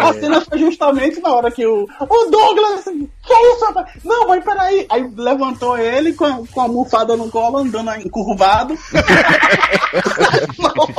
A 0.00 0.12
cena 0.14 0.40
foi 0.40 0.58
justamente 0.58 1.20
na 1.20 1.34
hora 1.34 1.50
que 1.50 1.66
o. 1.66 1.86
O 2.00 2.30
Douglas! 2.30 2.84
Que 3.24 3.32
isso, 3.32 3.64
rapaz? 3.64 3.88
Não, 4.04 4.26
mãe, 4.26 4.40
peraí. 4.40 4.86
Aí 4.90 5.08
levantou 5.16 5.78
ele 5.78 6.12
com 6.12 6.32
com 6.46 6.60
a 6.60 6.64
almofada 6.64 7.16
no 7.16 7.28
colo, 7.30 7.58
andando 7.58 7.90
encurvado. 8.04 8.76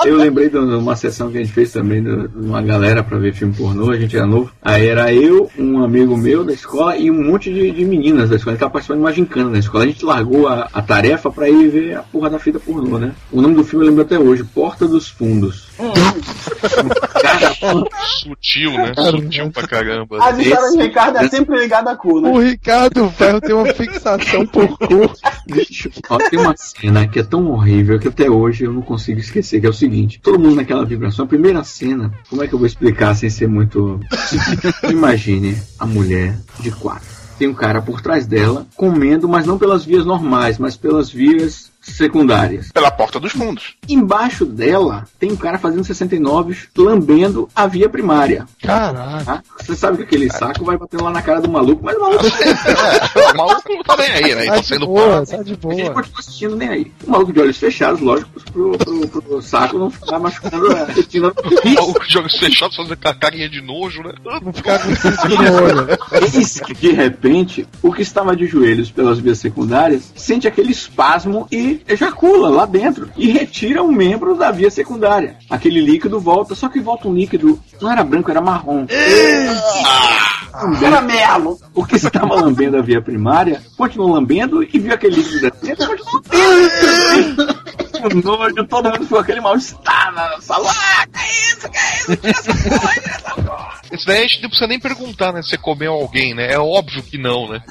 Eu 0.06 0.18
lembrei 0.18 0.50
de 0.50 0.58
uma 0.58 0.96
sessão 0.96 1.32
que 1.32 1.38
a 1.38 1.44
gente 1.44 1.54
fez 1.54 1.72
também 1.72 2.04
de 2.04 2.30
uma 2.36 2.62
galera 2.62 3.04
pra 3.04 3.18
ver 3.18 3.34
filme 3.34 3.54
pornô, 3.54 3.92
a 3.92 3.98
gente 3.98 4.16
era 4.16 4.28
novo. 4.28 4.52
Aí 4.62 4.88
era 4.88 5.12
eu, 5.14 5.50
um 5.58 5.84
amigo 5.84 6.16
meu 6.16 6.44
da 6.44 6.54
escola 6.54 6.96
e 6.96 7.10
um 7.10 7.24
monte 7.24 7.52
de, 7.52 7.72
de 7.72 7.86
meninas 7.86 8.30
da 8.30 8.36
escola. 8.36 8.52
A 8.52 8.56
gente 8.56 8.60
tava 8.60 8.72
participando 8.72 9.00
de 9.00 9.04
uma 9.04 9.14
gincana 9.14 9.50
na 9.50 9.60
escola. 9.60 9.84
A 9.84 9.88
gente 9.88 10.06
largou 10.06 10.48
a, 10.48 10.70
a 10.72 10.82
tarefa 10.82 11.32
pra 11.32 11.50
ir 11.50 11.70
ver 11.70 11.98
a 11.98 12.04
porra 12.04 12.30
da 12.30 12.40
fita 12.40 12.60
pornô, 12.60 13.00
né? 13.00 13.14
O 13.32 13.42
nome 13.42 13.56
do 13.56 13.64
filme 13.64 13.86
eu 13.86 13.90
lembro 13.90 14.04
até 14.04 14.20
hoje: 14.20 14.44
Porta 14.44 14.88
dos 14.88 15.10
Fundos. 15.10 15.70
Sutil, 18.20 18.72
né? 18.72 18.94
Sutil 18.96 19.52
pra 19.52 19.68
caramba. 19.68 20.24
A 20.24 20.32
história 20.40 20.72
de 20.72 20.84
Ricardo 20.84 21.18
é 21.18 21.28
sempre 21.28 21.60
ligada 21.60 21.92
a 21.92 21.96
cu, 21.96 22.22
né? 22.22 22.30
O 22.30 22.40
Ricardo 22.40 23.10
Ferro 23.10 23.42
tem 23.42 23.56
uma 23.56 23.74
fixação 23.74 24.46
por 24.46 24.78
cu. 24.78 25.12
Ó, 26.10 26.18
tem 26.30 26.40
uma 26.40 26.56
cena 26.56 27.08
que 27.08 27.20
é 27.20 27.24
tão 27.24 27.52
horrível 27.52 28.00
que 28.00 28.08
até 28.08 28.30
hoje 28.30 28.66
eu 28.66 28.74
não 28.74 28.82
consigo 28.82 29.20
esquecer, 29.20 29.60
que 29.60 29.66
é 29.66 29.70
o 29.70 29.74
seguinte, 29.74 30.20
todo 30.22 30.40
mundo 30.40 30.56
naquela 30.56 30.86
vibração, 30.86 31.26
a 31.26 31.28
primeira 31.28 31.64
cena, 31.64 32.14
como 32.30 32.44
é 32.44 32.48
que 32.48 32.54
eu 32.54 32.60
vou 32.60 32.68
explicar 32.68 33.16
sem 33.16 33.30
ser 33.30 33.48
muito... 33.48 34.00
Imagine 34.90 35.58
a 35.80 35.86
mulher 35.86 36.38
de 36.60 36.72
quatro. 36.72 37.08
Tem 37.38 37.48
um 37.48 37.54
cara 37.54 37.82
por 37.82 38.00
trás 38.00 38.28
dela, 38.28 38.68
comendo, 38.76 39.28
mas 39.28 39.46
não 39.46 39.58
pelas 39.58 39.84
vias 39.84 40.06
normais, 40.06 40.60
mas 40.60 40.78
pelas 40.78 41.10
vias 41.10 41.73
secundárias. 41.84 42.72
Pela 42.72 42.90
porta 42.92 43.20
dos 43.20 43.32
fundos. 43.34 43.76
Embaixo 43.88 44.46
dela 44.46 45.06
tem 45.20 45.32
um 45.32 45.36
cara 45.36 45.58
fazendo 45.60 45.84
69 45.84 46.58
lambendo 46.78 47.50
a 47.56 47.68
via 47.68 47.90
primária. 47.90 48.46
Caralho. 48.62 49.26
Tá? 49.26 49.44
Você 49.60 49.76
sabe 49.76 49.98
que 49.98 50.04
aquele 50.04 50.32
saco 50.32 50.64
vai 50.64 50.78
batendo 50.78 51.04
lá 51.04 51.12
na 51.12 51.22
cara 51.22 51.42
do 51.42 51.50
maluco, 51.50 51.84
mas 51.84 51.96
o 51.96 52.02
maluco 52.02 52.24
É, 52.26 53.32
o 53.32 53.38
maluco 53.38 53.74
não 53.74 53.84
tá 53.84 53.98
nem 53.98 54.12
aí, 54.12 54.36
né? 54.36 54.46
Tá 54.46 54.56
tá 54.56 54.64
sendo 54.64 54.86
boa, 54.88 55.26
tá 55.26 55.38
de 55.44 55.52
Ele 55.52 55.58
boa. 55.58 55.94
continua 55.94 56.20
assistindo 56.20 56.56
nem 56.56 56.70
aí. 56.70 56.92
O 57.06 57.12
maluco 57.12 57.34
de 57.34 57.40
olhos 57.40 57.58
fechados, 57.58 58.00
lógico, 58.02 58.30
pro, 58.52 58.78
pro, 58.78 59.22
pro 59.22 59.42
saco 59.42 59.78
não 59.78 59.90
ficar 59.90 60.20
machucando 60.20 60.72
a 60.72 60.86
retina. 60.86 61.28
O 61.30 61.70
maluco 61.76 62.08
de 62.08 62.18
olhos 62.18 62.38
fechados 62.38 62.76
fazendo 62.76 62.94
aquela 62.94 63.16
carinha 63.16 63.50
de 63.50 63.62
nojo, 63.62 64.02
né? 64.04 64.14
Não 64.42 64.54
ficar 64.54 64.80
com 64.80 64.96
cisco 64.96 65.28
no 65.28 65.64
olho. 65.64 65.88
Eis 66.34 66.60
que, 66.60 66.74
de 66.74 66.92
repente, 66.92 67.68
o 67.82 67.92
que 67.94 68.02
estava 68.02 68.36
de 68.36 68.46
joelhos 68.46 68.92
pelas 68.92 69.20
vias 69.20 69.40
secundárias 69.40 70.12
sente 70.16 70.48
aquele 70.48 70.72
espasmo 70.72 71.48
e 71.52 71.73
ejacula 71.88 72.50
lá 72.50 72.66
dentro. 72.66 73.10
E 73.16 73.30
retira 73.30 73.82
um 73.84 73.92
membro 73.92 74.36
da 74.36 74.52
via 74.52 74.70
secundária. 74.70 75.38
Aquele 75.50 75.82
líquido 75.82 76.20
volta, 76.20 76.56
só 76.56 76.70
que 76.70 76.80
volta 76.80 77.08
um 77.08 77.14
líquido, 77.14 77.60
não 77.82 77.92
era 77.92 78.04
branco, 78.04 78.30
era 78.30 78.42
marrom. 78.42 78.86
Era 80.84 81.02
melo. 81.02 81.60
O 81.74 81.86
que 81.86 81.96
estava 81.96 82.36
lambendo 82.36 82.78
a 82.78 82.82
via 82.82 83.02
primária 83.02 83.62
continuou 83.76 84.12
lambendo 84.12 84.64
e 84.64 84.80
viu 84.80 84.94
aquele 84.94 85.16
líquido 85.16 85.48
e 85.48 85.76
continuou 85.76 86.22
lambendo. 86.54 87.64
Com 88.04 88.10
nojo, 88.22 88.68
todo 88.68 88.90
mundo 88.90 89.04
ficou 89.04 89.20
aquele 89.20 89.40
mal-estar 89.40 90.14
na 90.14 90.42
sala. 90.42 90.70
Ah, 90.70 91.08
que 91.08 91.20
isso, 91.50 91.70
que 91.70 91.78
isso, 91.78 92.20
tira 92.20 92.32
essa 92.32 92.54
porra, 92.54 92.94
tira 92.94 93.16
essa 93.16 93.36
porra. 93.36 93.82
Isso 93.94 94.08
daí 94.08 94.20
a 94.20 94.28
gente 94.28 94.42
não 94.42 94.50
precisa 94.50 94.68
nem 94.68 94.80
perguntar, 94.80 95.32
né? 95.32 95.42
Se 95.42 95.50
você 95.50 95.58
comeu 95.58 95.94
alguém, 95.94 96.34
né? 96.34 96.52
É 96.52 96.60
óbvio 96.60 97.04
que 97.04 97.18
não, 97.18 97.48
né? 97.50 97.62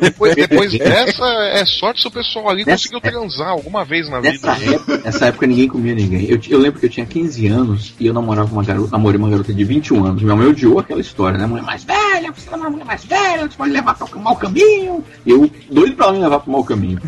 Depois, 0.00 0.34
depois 0.36 0.72
dessa, 0.78 1.24
é 1.24 1.64
sorte 1.64 2.02
se 2.02 2.06
o 2.06 2.10
pessoal 2.10 2.50
ali 2.50 2.64
Nessa 2.64 2.88
conseguiu 2.88 3.00
transar 3.00 3.48
alguma 3.48 3.84
vez 3.84 4.08
na 4.08 4.20
vida. 4.20 4.34
Nessa 4.34 4.64
época, 4.64 4.98
nessa 4.98 5.26
época 5.26 5.46
ninguém 5.46 5.66
comia 5.66 5.94
ninguém. 5.94 6.26
Eu, 6.30 6.38
eu 6.48 6.58
lembro 6.58 6.78
que 6.78 6.86
eu 6.86 6.90
tinha 6.90 7.06
15 7.06 7.46
anos 7.48 7.94
e 7.98 8.06
eu 8.06 8.12
namorava 8.12 8.52
uma 8.52 8.62
garota, 8.62 8.92
namorei 8.92 9.18
uma 9.18 9.30
garota 9.30 9.52
de 9.52 9.64
21 9.64 10.04
anos. 10.04 10.22
Minha 10.22 10.36
mãe 10.36 10.46
odiou 10.46 10.78
aquela 10.78 11.00
história, 11.00 11.38
né? 11.38 11.46
Mais 11.46 11.82
velha, 11.82 12.03
velha, 12.24 12.32
você 12.32 12.48
é 12.50 12.56
uma 12.56 12.70
mulher 12.70 12.84
mais 12.84 13.04
velha, 13.04 13.48
você 13.48 13.56
pode 13.56 13.72
levar 13.72 13.94
para 13.94 14.18
mau 14.18 14.36
caminho. 14.36 15.04
Eu, 15.26 15.50
doido 15.70 15.96
pra 15.96 16.06
ela 16.06 16.14
me 16.14 16.20
levar 16.20 16.40
pro 16.40 16.50
mau 16.50 16.64
caminho. 16.64 17.00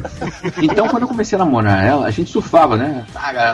Então, 0.62 0.88
quando 0.88 1.02
eu 1.02 1.08
comecei 1.08 1.36
a 1.36 1.38
namorar 1.38 1.84
ela, 1.84 2.06
a 2.06 2.10
gente 2.10 2.30
surfava, 2.30 2.76
né? 2.76 3.06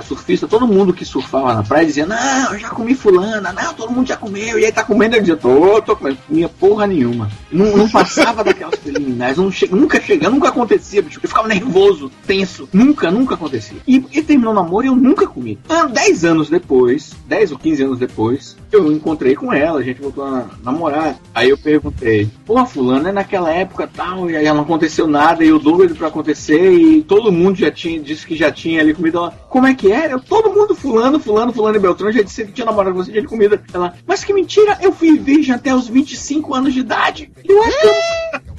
Surfista, 0.07 0.49
todo 0.49 0.67
mundo 0.67 0.93
que 0.93 1.05
surfava 1.05 1.55
na 1.55 1.63
praia 1.63 1.87
dizia, 1.87 2.07
não, 2.07 2.53
eu 2.53 2.59
já 2.59 2.71
comi 2.71 2.95
fulana, 2.95 3.53
não, 3.53 3.75
todo 3.75 3.93
mundo 3.93 4.09
já 4.09 4.17
comeu, 4.17 4.59
e 4.59 4.65
aí 4.65 4.73
tá 4.73 4.83
comendo, 4.83 5.17
eu 5.17 5.21
dizia, 5.21 5.37
tô, 5.37 5.81
tô 5.83 5.97
comendo, 5.97 6.19
comia 6.27 6.49
porra 6.49 6.87
nenhuma. 6.87 7.31
Não, 7.51 7.77
não 7.77 7.89
passava 7.89 8.43
daquelas 8.43 8.77
preliminares, 8.77 9.37
não 9.37 9.51
che 9.51 9.69
nunca 9.69 10.01
chega, 10.01 10.31
nunca 10.31 10.49
acontecia, 10.49 11.03
bicho. 11.03 11.21
Eu 11.23 11.29
ficava 11.29 11.49
nervoso, 11.49 12.11
tenso, 12.27 12.69
nunca, 12.73 13.11
nunca 13.11 13.35
acontecia. 13.35 13.79
E, 13.87 14.05
e 14.13 14.23
terminou 14.23 14.53
o 14.53 14.57
namoro 14.57 14.87
e 14.87 14.89
eu 14.89 14.97
nunca 14.97 15.27
comi. 15.27 15.59
Ah, 15.69 15.87
10 15.87 16.25
anos 16.25 16.51
depois, 16.51 17.13
10 17.27 17.53
ou 17.53 17.59
15 17.59 17.83
anos 17.83 17.99
depois, 17.99 18.57
eu 18.71 18.91
encontrei 18.91 19.35
com 19.35 19.53
ela, 19.53 19.81
a 19.81 19.83
gente 19.83 20.01
voltou 20.01 20.25
a 20.25 20.47
namorar. 20.63 21.17
Aí 21.35 21.52
eu 21.53 21.59
perguntei, 21.59 22.29
porra, 22.45 22.67
fulano, 22.67 23.09
é 23.09 23.13
naquela 23.13 23.51
época 23.51 23.87
tal, 23.87 24.31
e 24.31 24.37
aí 24.37 24.47
não 24.47 24.63
aconteceu 24.63 25.07
nada, 25.07 25.45
e 25.45 25.49
eu 25.49 25.59
doido 25.59 25.95
pra 25.95 26.09
acontecer, 26.09 26.73
e 26.73 27.03
todo 27.03 27.33
mundo 27.33 27.57
já 27.57 27.71
tinha, 27.71 28.01
disse 28.01 28.27
que 28.27 28.37
já 28.37 28.51
tinha 28.51 28.81
ali 28.81 28.95
comida. 28.95 29.19
Ela, 29.19 29.31
Como 29.49 29.67
é 29.67 29.75
que 29.75 29.93
é? 29.93 30.13
Eu, 30.13 30.21
todo 30.21 30.51
mundo, 30.51 30.75
fulano, 30.75 31.19
fulano, 31.21 31.53
fulano 31.53 31.77
e 31.77 31.81
Beltrão, 31.81 32.13
já 32.13 32.23
disse 32.23 32.45
que 32.45 32.53
tinha 32.53 32.65
namorado 32.65 32.95
com 32.95 33.03
você, 33.03 33.13
tinha 33.13 33.27
comida. 33.27 33.63
Ela, 33.73 33.95
mas 34.07 34.25
que 34.25 34.33
mentira, 34.33 34.79
eu 34.81 34.93
fui 34.93 35.19
virgem 35.19 35.55
até 35.55 35.75
os 35.75 35.89
25 35.89 36.55
anos 36.55 36.73
de 36.73 36.81
idade. 36.81 37.31
E 37.45 37.53
eu 37.53 37.63
é 37.63 37.71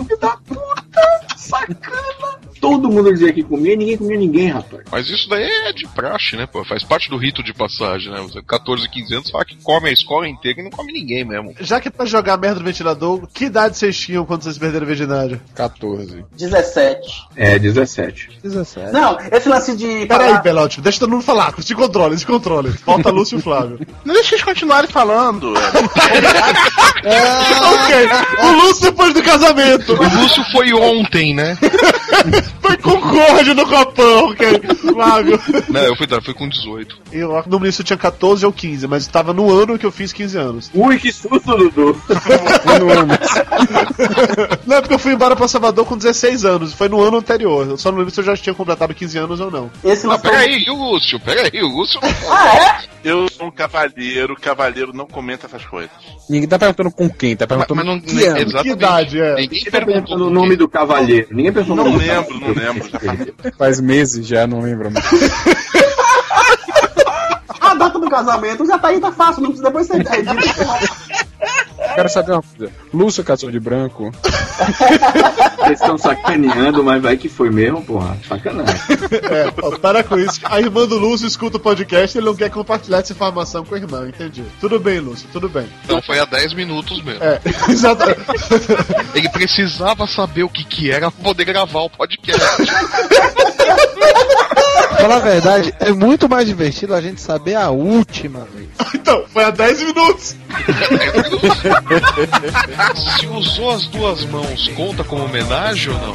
filho 0.04 0.20
da 0.20 0.38
puta, 0.38 1.28
sacana. 1.36 2.33
Todo 2.64 2.90
mundo 2.90 3.12
dizia 3.12 3.34
que 3.34 3.44
comia 3.44 3.74
e 3.74 3.78
ninguém 3.78 3.98
comia 3.98 4.18
ninguém, 4.18 4.48
rapaz. 4.48 4.84
Mas 4.90 5.10
isso 5.10 5.28
daí 5.28 5.44
é 5.44 5.74
de 5.74 5.86
praxe, 5.88 6.38
né, 6.38 6.46
pô? 6.46 6.64
Faz 6.64 6.82
parte 6.84 7.10
do 7.10 7.18
rito 7.18 7.44
de 7.44 7.54
passagem, 7.54 8.10
né? 8.10 8.20
Você 8.22 8.42
14, 8.42 8.88
15 8.90 9.14
anos 9.16 9.30
fala 9.30 9.44
que 9.44 9.58
come 9.62 9.90
a 9.90 9.92
escola 9.92 10.28
inteira 10.30 10.62
e 10.62 10.64
não 10.64 10.72
come 10.72 10.94
ninguém 10.94 11.26
mesmo. 11.26 11.54
Já 11.60 11.82
que 11.82 11.90
é 11.90 11.92
pra 11.92 12.06
jogar 12.06 12.38
merda 12.38 12.60
no 12.60 12.66
ventilador, 12.66 13.28
que 13.34 13.46
idade 13.46 13.78
vocês 13.78 13.98
tinham 14.00 14.26
quando 14.26 14.44
vocês 14.44 14.58
perderam 14.58 14.86
a 14.86 14.88
virgindade? 14.88 15.42
14. 15.56 16.24
17. 16.38 17.08
É, 17.36 17.60
17. 17.60 18.40
17. 18.42 18.92
Não, 18.94 19.18
esse 19.32 19.50
lance 19.50 19.76
de. 19.76 20.06
Peraí, 20.06 20.30
falar- 20.30 20.42
Belote, 20.42 20.80
deixa 20.80 21.00
todo 21.00 21.10
mundo 21.12 21.24
falar, 21.24 21.54
se 21.62 21.76
controle, 21.76 22.18
se 22.18 22.26
controle. 22.26 22.72
Falta 22.72 23.10
Lúcio 23.10 23.40
e 23.40 23.42
Flávio. 23.42 23.80
Não 24.06 24.14
deixa 24.14 24.36
eles 24.36 24.44
continuarem 24.46 24.90
falando. 24.90 25.54
ok, 27.04 28.10
o 28.48 28.52
Lúcio 28.62 28.84
depois 28.84 29.14
do 29.14 29.22
casamento. 29.24 29.94
O 29.94 30.22
Lúcio 30.22 30.44
foi 30.52 30.74
ontem, 30.74 31.34
né? 31.34 31.58
Foi 32.62 32.78
concorde 32.78 33.54
no 33.54 33.68
copão, 33.68 34.30
ok? 34.30 34.62
Flávio. 34.94 35.40
Não, 35.70 35.82
eu 35.82 35.96
fui, 35.96 36.08
eu 36.10 36.22
fui 36.22 36.34
com 36.34 36.48
18. 36.48 36.98
Eu, 37.12 37.44
no 37.48 37.58
início 37.58 37.82
eu 37.82 37.86
tinha 37.86 37.98
14 37.98 38.46
ou 38.46 38.54
15, 38.54 38.88
mas 38.88 39.04
estava 39.04 39.34
no 39.34 39.52
ano 39.52 39.78
que 39.78 39.86
eu 39.86 39.92
fiz 39.92 40.14
15 40.14 40.38
anos. 40.38 40.72
Ui, 40.74 40.98
que 40.98 41.12
susto, 41.12 41.56
Dudu. 41.58 42.02
Não, 44.66 44.78
é 44.78 44.82
porque 44.82 44.94
eu 44.94 45.00
fui 45.00 45.14
embora 45.14 45.36
pra 45.36 45.48
Salvador 45.48 45.86
com 45.86 45.98
16 45.98 46.46
anos. 46.46 46.74
Foi 46.74 46.90
no 46.90 47.02
ano 47.02 47.18
anterior. 47.18 47.68
Eu 47.70 47.78
só 47.78 47.92
não 47.92 48.00
lembro 48.00 48.14
se 48.14 48.20
eu 48.20 48.24
já 48.26 48.36
tinha 48.36 48.54
completado 48.54 48.94
15 48.94 49.18
anos 49.18 49.40
ou 49.40 49.52
não. 49.52 49.72
Esse 49.84 50.06
Não, 50.08 50.20
peraí, 50.20 50.64
e 50.66 50.70
o 50.70 50.76
Lúcio? 50.76 51.20
Peraí, 51.20 51.62
o 51.62 51.68
Lúcio. 51.68 52.00
Eu 53.04 53.28
sou 53.30 53.48
um 53.48 53.52
cavalheiro, 53.52 54.36
cavalheiro 54.36 54.94
não 54.94 55.06
comenta 55.06 55.46
essas 55.48 55.66
coisas. 55.66 55.92
Ninguém 56.30 56.48
tá 56.48 56.58
perguntando 56.58 56.92
com 56.92 57.10
quem, 57.10 57.36
tá 57.36 57.46
perguntando 57.46 57.76
Mas 57.76 57.86
não- 57.86 58.00
que 58.00 58.12
ano. 58.24 58.38
exatamente. 58.38 58.64
Que 58.64 58.70
idade 58.70 59.20
é? 59.20 59.30
Ninguém 59.36 59.48
Ninguém 59.50 59.64
tá 59.66 59.72
perguntou 59.72 59.94
perguntando 59.94 60.28
o 60.28 60.30
nome 60.30 60.56
do 60.56 60.70
cavalheiro. 60.70 61.28
Ninguém 61.32 61.52
pensou 61.52 61.76
no 61.76 61.84
Não 61.84 61.92
nome 61.92 62.06
do 62.06 62.14
lembro, 62.14 62.40
não 62.44 62.54
lembro. 62.54 62.90
Já 62.90 63.52
faz 63.58 63.80
meses 63.80 64.28
já, 64.28 64.46
não 64.46 64.62
lembro. 64.62 64.92
mais. 64.92 65.06
A 67.60 67.74
data 67.76 67.98
do 68.00 68.10
casamento 68.10 68.66
já 68.66 68.78
tá 68.78 68.90
aí, 68.90 69.00
tá 69.00 69.12
fácil, 69.12 69.42
não 69.42 69.50
precisa 69.50 69.70
depois 69.70 69.88
você 69.88 69.96
edita. 69.98 70.36
Quero 71.96 72.10
saber 72.10 72.32
uma 72.34 72.44
coisa. 72.44 72.74
Lúcio 72.94 73.24
casou 73.24 73.52
de 73.52 73.60
branco. 73.60 74.12
Vocês 75.58 75.80
estão 75.80 75.98
sacaneando, 75.98 76.84
mas 76.84 77.02
vai 77.02 77.18
que 77.18 77.30
foi 77.30 77.50
mesmo, 77.50 77.84
porra. 77.84 78.18
Sacanagem. 78.28 78.76
É, 79.32 79.54
ó, 79.62 79.78
para 79.78 80.04
com 80.04 80.18
isso. 80.18 80.40
A 80.44 80.60
irmã 80.60 80.86
do 80.86 80.98
Lúcio 80.98 81.28
escuta 81.28 81.58
o 81.58 81.60
podcast 81.60 82.18
e 82.18 82.20
ele 82.20 82.26
não 82.26 82.36
quer 82.36 82.50
compartilhar 82.50 83.00
essa 83.00 83.14
informação 83.14 83.64
com 83.64 83.76
a 83.76 83.78
irmã, 83.78 84.08
entendi. 84.08 84.44
Tudo 84.60 84.80
bem, 84.80 85.00
Lúcio, 85.00 85.28
tudo 85.32 85.48
bem. 85.48 85.68
Então 85.86 86.02
foi 86.02 86.20
há 86.20 86.26
10 86.26 86.54
minutos 86.54 87.02
mesmo. 87.04 87.24
É, 87.24 87.40
exatamente. 87.70 88.20
Ele 89.16 89.30
precisava 89.30 90.06
saber 90.08 90.44
o 90.44 90.50
que 90.50 90.64
que 90.64 90.92
era 90.92 91.10
pra 91.10 91.24
poder 91.24 91.46
gravar 91.46 91.82
o 91.82 91.90
podcast. 91.90 92.44
Falar 95.00 95.18
a 95.18 95.20
verdade, 95.20 95.74
é 95.80 95.92
muito 95.92 96.30
mais 96.30 96.48
divertido 96.48 96.94
a 96.94 97.02
gente 97.02 97.20
saber 97.20 97.56
a 97.56 97.70
última 97.70 98.48
vez. 98.54 98.70
Então, 98.96 99.26
foi 99.28 99.44
há 99.44 99.50
10 99.50 99.84
minutos. 99.84 100.36
Se 103.20 103.28
usou 103.28 103.72
as 103.72 103.86
duas 103.88 104.24
mãos, 104.26 104.68
conta 104.70 105.04
como 105.04 105.26
homenagem 105.26 105.94
ou 105.94 106.00
não? 106.00 106.14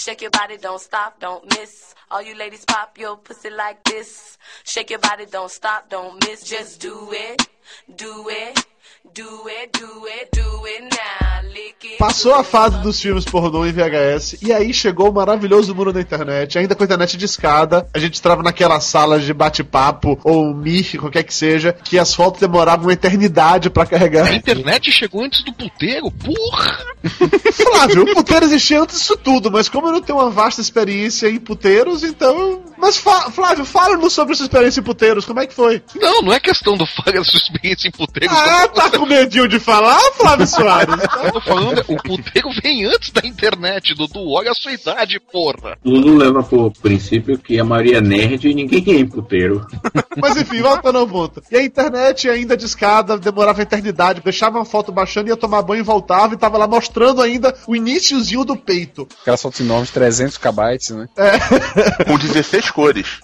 Shake 0.00 0.22
your 0.22 0.30
body, 0.30 0.56
don't 0.56 0.80
stop, 0.80 1.20
don't 1.20 1.44
miss. 1.58 1.94
All 2.10 2.22
you 2.22 2.34
ladies 2.34 2.64
pop 2.64 2.98
your 2.98 3.18
pussy 3.18 3.50
like 3.50 3.84
this. 3.84 4.38
Shake 4.64 4.88
your 4.88 4.98
body, 4.98 5.26
don't 5.26 5.50
stop, 5.50 5.90
don't 5.90 6.26
miss. 6.26 6.42
Just 6.42 6.80
do 6.80 7.10
it, 7.12 7.46
do 7.96 8.24
it, 8.30 8.64
Passou 11.98 12.34
a 12.34 12.42
fase 12.42 12.78
dos 12.78 13.00
filmes 13.00 13.24
pornô 13.24 13.66
em 13.66 13.72
VHS 13.72 14.36
e 14.42 14.52
aí 14.52 14.72
chegou 14.72 15.10
o 15.10 15.12
maravilhoso 15.12 15.74
mundo 15.74 15.92
da 15.92 16.00
internet. 16.00 16.58
Ainda 16.58 16.74
com 16.74 16.82
a 16.82 16.86
internet 16.86 17.16
de 17.16 17.24
escada, 17.26 17.86
a 17.92 17.98
gente 17.98 18.18
entrava 18.18 18.42
naquela 18.42 18.80
sala 18.80 19.18
de 19.18 19.32
bate-papo 19.34 20.18
ou 20.24 20.54
mir, 20.54 20.96
qualquer 20.98 21.22
que 21.24 21.34
seja, 21.34 21.72
que 21.72 21.98
as 21.98 22.14
fotos 22.14 22.40
demoravam 22.40 22.86
uma 22.86 22.92
eternidade 22.92 23.68
pra 23.68 23.82
A 23.82 23.86
carregar. 23.86 24.32
internet 24.34 24.90
chegou 24.90 25.22
antes 25.24 25.44
do 25.44 25.52
puteiro? 25.52 26.10
Porra! 26.10 26.78
Flávio, 27.52 28.02
o 28.04 28.14
puteiro 28.14 28.44
existia 28.46 28.80
antes 28.82 28.98
disso 28.98 29.16
tudo, 29.16 29.50
mas 29.50 29.68
como 29.68 29.88
eu 29.88 29.92
não 29.92 30.00
tenho 30.02 30.18
uma 30.18 30.30
vasta 30.30 30.60
experiência 30.60 31.28
em 31.28 31.38
puteiros, 31.38 32.02
então. 32.02 32.62
Mas 32.78 32.96
fa- 32.96 33.30
Flávio, 33.30 33.64
fala-nos 33.64 34.12
sobre 34.14 34.34
sua 34.34 34.44
experiência 34.44 34.80
em 34.80 34.84
puteiros, 34.84 35.24
como 35.26 35.40
é 35.40 35.46
que 35.46 35.54
foi? 35.54 35.82
Não, 35.96 36.22
não 36.22 36.32
é 36.32 36.40
questão 36.40 36.76
do 36.78 36.86
falha 36.86 37.18
da 37.20 37.24
sua 37.24 37.38
experiência 37.38 37.88
em 37.88 37.90
puteiro. 37.90 38.32
Ah, 38.34 38.68
tá 38.68 38.88
com 39.00 39.06
medinho 39.06 39.48
de 39.48 39.58
falar, 39.58 39.98
Flávio 40.12 40.46
Soares? 40.46 40.94
Eu 41.24 41.32
tô 41.32 41.40
falando, 41.40 41.82
o 41.88 41.96
puteiro 41.96 42.50
vem 42.62 42.84
antes 42.84 43.10
da 43.10 43.26
internet, 43.26 43.94
Dudu. 43.94 44.28
Olha 44.28 44.50
a 44.50 44.54
sua 44.54 44.72
idade, 44.72 45.18
porra. 45.18 45.78
Lulu 45.82 46.18
leva 46.18 46.42
por 46.42 46.70
princípio 46.70 47.38
que 47.38 47.58
a 47.58 47.64
maioria 47.64 47.96
é 47.96 48.00
nerd 48.02 48.46
e 48.46 48.54
ninguém 48.54 49.00
é 49.00 49.04
puteiro. 49.06 49.66
Mas 50.18 50.36
enfim, 50.36 50.60
voltando 50.60 50.98
ao 50.98 51.08
ponto. 51.08 51.42
E 51.50 51.56
a 51.56 51.64
internet 51.64 52.28
ainda 52.28 52.54
de 52.56 52.66
escada, 52.66 53.16
demorava 53.16 53.60
a 53.60 53.62
eternidade, 53.62 54.20
deixava 54.22 54.58
uma 54.58 54.66
foto 54.66 54.92
baixando, 54.92 55.28
ia 55.28 55.36
tomar 55.36 55.62
banho 55.62 55.80
e 55.80 55.84
voltava 55.84 56.34
e 56.34 56.38
tava 56.38 56.58
lá 56.58 56.68
mostrando 56.68 57.22
ainda 57.22 57.54
o 57.66 57.74
iniciozinho 57.74 58.44
do 58.44 58.56
peito. 58.56 59.08
Aquelas 59.22 59.40
fotos 59.40 59.60
enormes, 59.60 59.90
300 59.90 60.36
kbytes, 60.36 60.90
né? 60.90 61.08
Com 62.06 62.18
16 62.18 62.70
cores. 62.70 63.20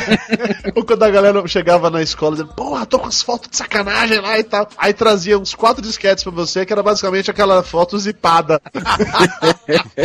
Ou 0.74 0.82
quando 0.82 1.02
a 1.02 1.10
galera 1.10 1.46
chegava 1.46 1.90
na 1.90 2.00
escola 2.00 2.36
dizendo, 2.36 2.54
porra, 2.54 2.86
tô 2.86 2.98
com 2.98 3.08
as 3.08 3.20
fotos 3.20 3.50
de 3.50 3.56
sacanagem 3.58 4.18
lá 4.18 4.38
e 4.38 4.44
tal. 4.44 4.66
Aí 4.78 4.94
trazia 5.10 5.38
uns 5.38 5.54
quatro 5.54 5.82
disquetes 5.82 6.22
pra 6.22 6.32
você, 6.32 6.64
que 6.64 6.72
era 6.72 6.82
basicamente 6.82 7.30
aquela 7.30 7.62
foto 7.62 7.98
zipada. 7.98 8.60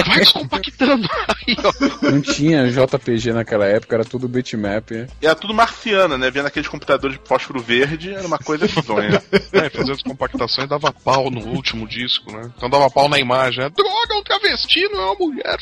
Vai 0.07 0.19
descompactando. 0.19 1.07
Aí, 1.27 1.55
ó. 1.63 2.11
Não 2.11 2.21
tinha 2.21 2.67
JPG 2.71 3.33
naquela 3.33 3.65
época, 3.65 3.95
era 3.95 4.05
tudo 4.05 4.27
bitmap. 4.27 4.91
Era 5.21 5.35
tudo 5.35 5.53
marciana, 5.53 6.17
né? 6.17 6.31
Vendo 6.31 6.47
aqueles 6.47 6.67
computadores 6.67 7.17
de 7.19 7.27
fósforo 7.27 7.61
verde, 7.61 8.13
era 8.13 8.25
uma 8.25 8.39
coisa 8.39 8.67
bizonha. 8.67 9.21
É, 9.51 9.69
fazer 9.69 9.91
as 9.93 10.01
compactações 10.01 10.67
dava 10.67 10.91
pau 10.91 11.29
no 11.29 11.39
último 11.39 11.87
disco, 11.87 12.31
né? 12.31 12.51
Então 12.57 12.69
dava 12.69 12.89
pau 12.89 13.07
na 13.07 13.17
imagem, 13.17 13.63
né? 13.63 13.69
Droga, 13.69 14.19
um 14.19 14.23
travesti 14.23 14.81
não 14.89 14.99
é 14.99 15.05
uma 15.05 15.15
mulher. 15.15 15.57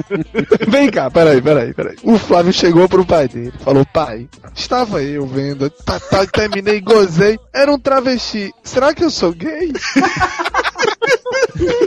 Vem 0.68 0.90
cá, 0.90 1.10
peraí, 1.10 1.42
peraí, 1.42 1.74
peraí. 1.74 1.96
O 2.02 2.18
Flávio 2.18 2.52
chegou 2.52 2.88
pro 2.88 3.04
pai 3.04 3.28
dele, 3.28 3.52
falou: 3.60 3.84
Pai, 3.84 4.28
estava 4.54 5.02
eu 5.02 5.26
vendo, 5.26 5.68
tá, 5.68 6.00
tá, 6.00 6.26
terminei, 6.26 6.80
gozei, 6.80 7.38
era 7.52 7.70
um 7.70 7.78
travesti. 7.78 8.52
Será 8.76 8.92
que 8.92 9.02
eu 9.04 9.10
sou 9.10 9.32
gay? 9.32 9.72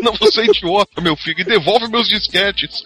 Não, 0.02 0.14
você 0.14 0.42
é 0.42 0.46
idiota, 0.46 1.02
meu 1.02 1.16
filho, 1.16 1.40
e 1.40 1.44
devolve 1.44 1.88
meus 1.90 2.08
disquetes. 2.08 2.84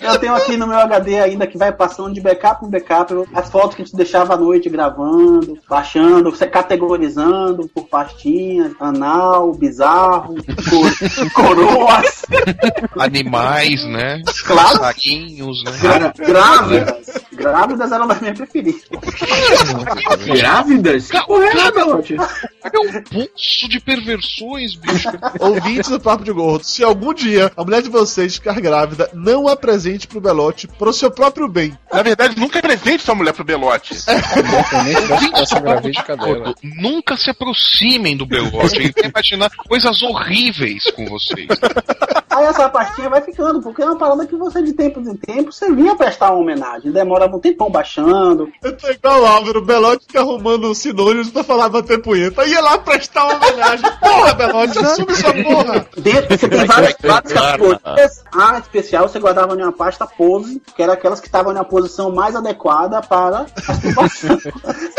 Eu 0.00 0.18
tenho 0.18 0.34
aqui 0.34 0.56
no 0.56 0.66
meu 0.66 0.78
HD 0.78 1.18
ainda 1.20 1.46
que 1.46 1.58
vai 1.58 1.72
passando 1.72 2.12
de 2.14 2.20
backup 2.20 2.64
em 2.64 2.70
backup 2.70 3.12
as 3.34 3.50
fotos 3.50 3.74
que 3.76 3.82
a 3.82 3.84
gente 3.84 3.96
deixava 3.96 4.34
à 4.34 4.36
noite 4.36 4.68
gravando, 4.68 5.58
baixando, 5.68 6.30
você 6.30 6.46
categorizando 6.46 7.68
por 7.74 7.86
pastinhas, 7.88 8.72
anal, 8.80 9.52
bizarro, 9.54 10.34
cor- 10.70 11.30
coroas, 11.34 12.22
Animais, 12.98 13.84
né? 13.84 14.22
Claro. 14.46 14.78
Saquinhos, 14.78 15.62
né? 15.64 15.72
gra- 15.80 16.14
grávidas. 16.26 17.24
Grávidas 17.32 17.92
eram 17.92 18.06
das 18.06 18.20
minhas 18.20 18.36
preferidas. 18.38 18.82
Grávidas? 20.26 21.10
Que 21.10 21.26
porra 21.26 21.44
é 21.46 21.72
Belote? 21.72 22.16
É 22.16 22.78
um 22.78 23.02
poço 23.02 23.68
de 23.68 23.80
perversões, 24.24 24.74
bicho. 24.74 25.08
Ouvintes 25.38 25.90
do 25.90 26.00
Papo 26.00 26.24
de 26.24 26.32
Gordo, 26.32 26.64
se 26.64 26.82
algum 26.82 27.12
dia 27.12 27.52
a 27.56 27.64
mulher 27.64 27.82
de 27.82 27.90
vocês 27.90 28.34
ficar 28.34 28.60
grávida, 28.60 29.10
não 29.12 29.46
a 29.46 29.56
presente 29.56 30.06
pro 30.06 30.20
Belote 30.20 30.66
pro 30.66 30.92
seu 30.92 31.10
próprio 31.10 31.48
bem. 31.48 31.76
Na 31.92 32.02
verdade, 32.02 32.38
nunca 32.38 32.58
é 32.58 32.62
presente 32.62 33.02
sua 33.02 33.14
mulher 33.14 33.32
pro 33.32 33.44
Belote. 33.44 33.94
Gordo, 36.16 36.54
Nunca 36.62 37.16
se 37.16 37.30
aproximem 37.30 38.16
do 38.16 38.26
Belote. 38.26 38.76
Ele 38.76 38.92
vai 38.92 39.10
imaginar 39.10 39.50
coisas 39.50 40.02
horríveis 40.02 40.84
com 40.92 41.06
vocês. 41.06 41.48
Aí 42.44 42.50
essa 42.50 42.68
pastinha 42.68 43.08
vai 43.08 43.22
ficando, 43.22 43.62
porque 43.62 43.80
é 43.80 43.86
uma 43.86 43.96
parada 43.96 44.26
que 44.26 44.36
você 44.36 44.62
de 44.62 44.74
tempo 44.74 45.00
em 45.00 45.16
tempo 45.16 45.50
você 45.50 45.72
vinha 45.72 45.96
prestar 45.96 46.30
uma 46.30 46.40
homenagem. 46.40 46.92
Demora 46.92 47.24
um 47.24 47.40
tempão 47.40 47.70
baixando. 47.70 48.52
Eu 48.62 48.76
tô 48.76 48.90
igual 48.90 49.22
o 49.22 49.26
Álvaro, 49.26 49.60
o 49.60 49.64
Belote 49.64 50.04
fica 50.06 50.20
arrumando 50.20 50.74
sinônimos 50.74 51.30
pra 51.30 51.42
falar 51.42 51.70
bater 51.70 52.02
punheta. 52.02 52.44
Ia 52.44 52.60
lá 52.60 52.76
prestar 52.76 53.24
uma 53.24 53.36
homenagem. 53.36 53.90
Porra, 53.98 54.34
Belote, 54.34 54.78
assume 54.78 55.14
sua 55.14 55.32
porra. 55.32 55.86
Dentro 55.96 56.38
você 56.38 56.48
tem 56.48 56.66
várias, 56.66 56.94
várias 57.02 57.32
categorias. 57.32 58.24
A 58.34 58.58
especial 58.58 59.08
você 59.08 59.18
guardava 59.18 59.54
em 59.54 59.62
uma 59.62 59.72
pasta 59.72 60.06
pose, 60.06 60.60
que 60.76 60.82
era 60.82 60.92
aquelas 60.92 61.20
que 61.20 61.26
estavam 61.26 61.54
na 61.54 61.64
posição 61.64 62.12
mais 62.12 62.36
adequada 62.36 63.00
para. 63.00 63.46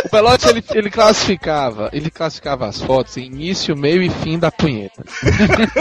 O 0.05 0.09
Pelote 0.09 0.47
ele, 0.47 0.63
ele 0.73 0.89
classificava, 0.89 1.89
ele 1.91 2.09
classificava 2.09 2.67
as 2.67 2.79
fotos 2.79 3.17
em 3.17 3.25
início, 3.25 3.75
meio 3.75 4.01
e 4.01 4.09
fim 4.09 4.37
da 4.37 4.51
punheta. 4.51 5.03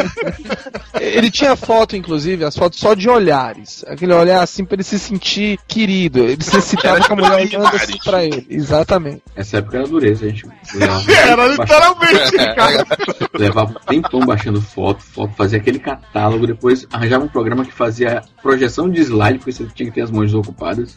ele 0.98 1.30
tinha 1.30 1.53
foto, 1.56 1.96
inclusive, 1.96 2.44
as 2.44 2.56
fotos 2.56 2.78
só 2.78 2.94
de 2.94 3.08
olhares. 3.08 3.84
Aquele 3.86 4.12
olhar 4.12 4.42
assim 4.42 4.64
pra 4.64 4.76
ele 4.76 4.84
se 4.84 4.98
sentir 4.98 5.58
querido. 5.66 6.20
Ele 6.20 6.42
se 6.42 6.56
excitava 6.56 7.06
com 7.06 7.12
a 7.12 7.16
mulher 7.16 7.32
olhando 7.32 7.76
assim 7.76 7.98
pra 8.04 8.24
ele. 8.24 8.46
Exatamente. 8.48 9.22
Essa 9.36 9.58
época 9.58 9.78
era 9.78 9.86
dureza, 9.86 10.26
a 10.26 10.28
gente. 10.28 10.46
Era 11.24 11.46
literalmente, 11.46 12.54
cara. 12.54 12.86
Levava 13.34 13.70
um 13.70 13.86
tempão 13.86 14.20
baixando 14.20 14.60
foto, 14.60 15.02
foto, 15.02 15.34
fazia 15.34 15.58
aquele 15.58 15.78
catálogo, 15.78 16.46
depois 16.46 16.86
arranjava 16.92 17.24
um 17.24 17.28
programa 17.28 17.64
que 17.64 17.72
fazia 17.72 18.22
projeção 18.42 18.88
de 18.88 19.00
slide, 19.00 19.38
porque 19.38 19.52
você 19.52 19.66
tinha 19.74 19.88
que 19.88 19.94
ter 19.94 20.02
as 20.02 20.10
mãos 20.10 20.32
ocupadas. 20.34 20.96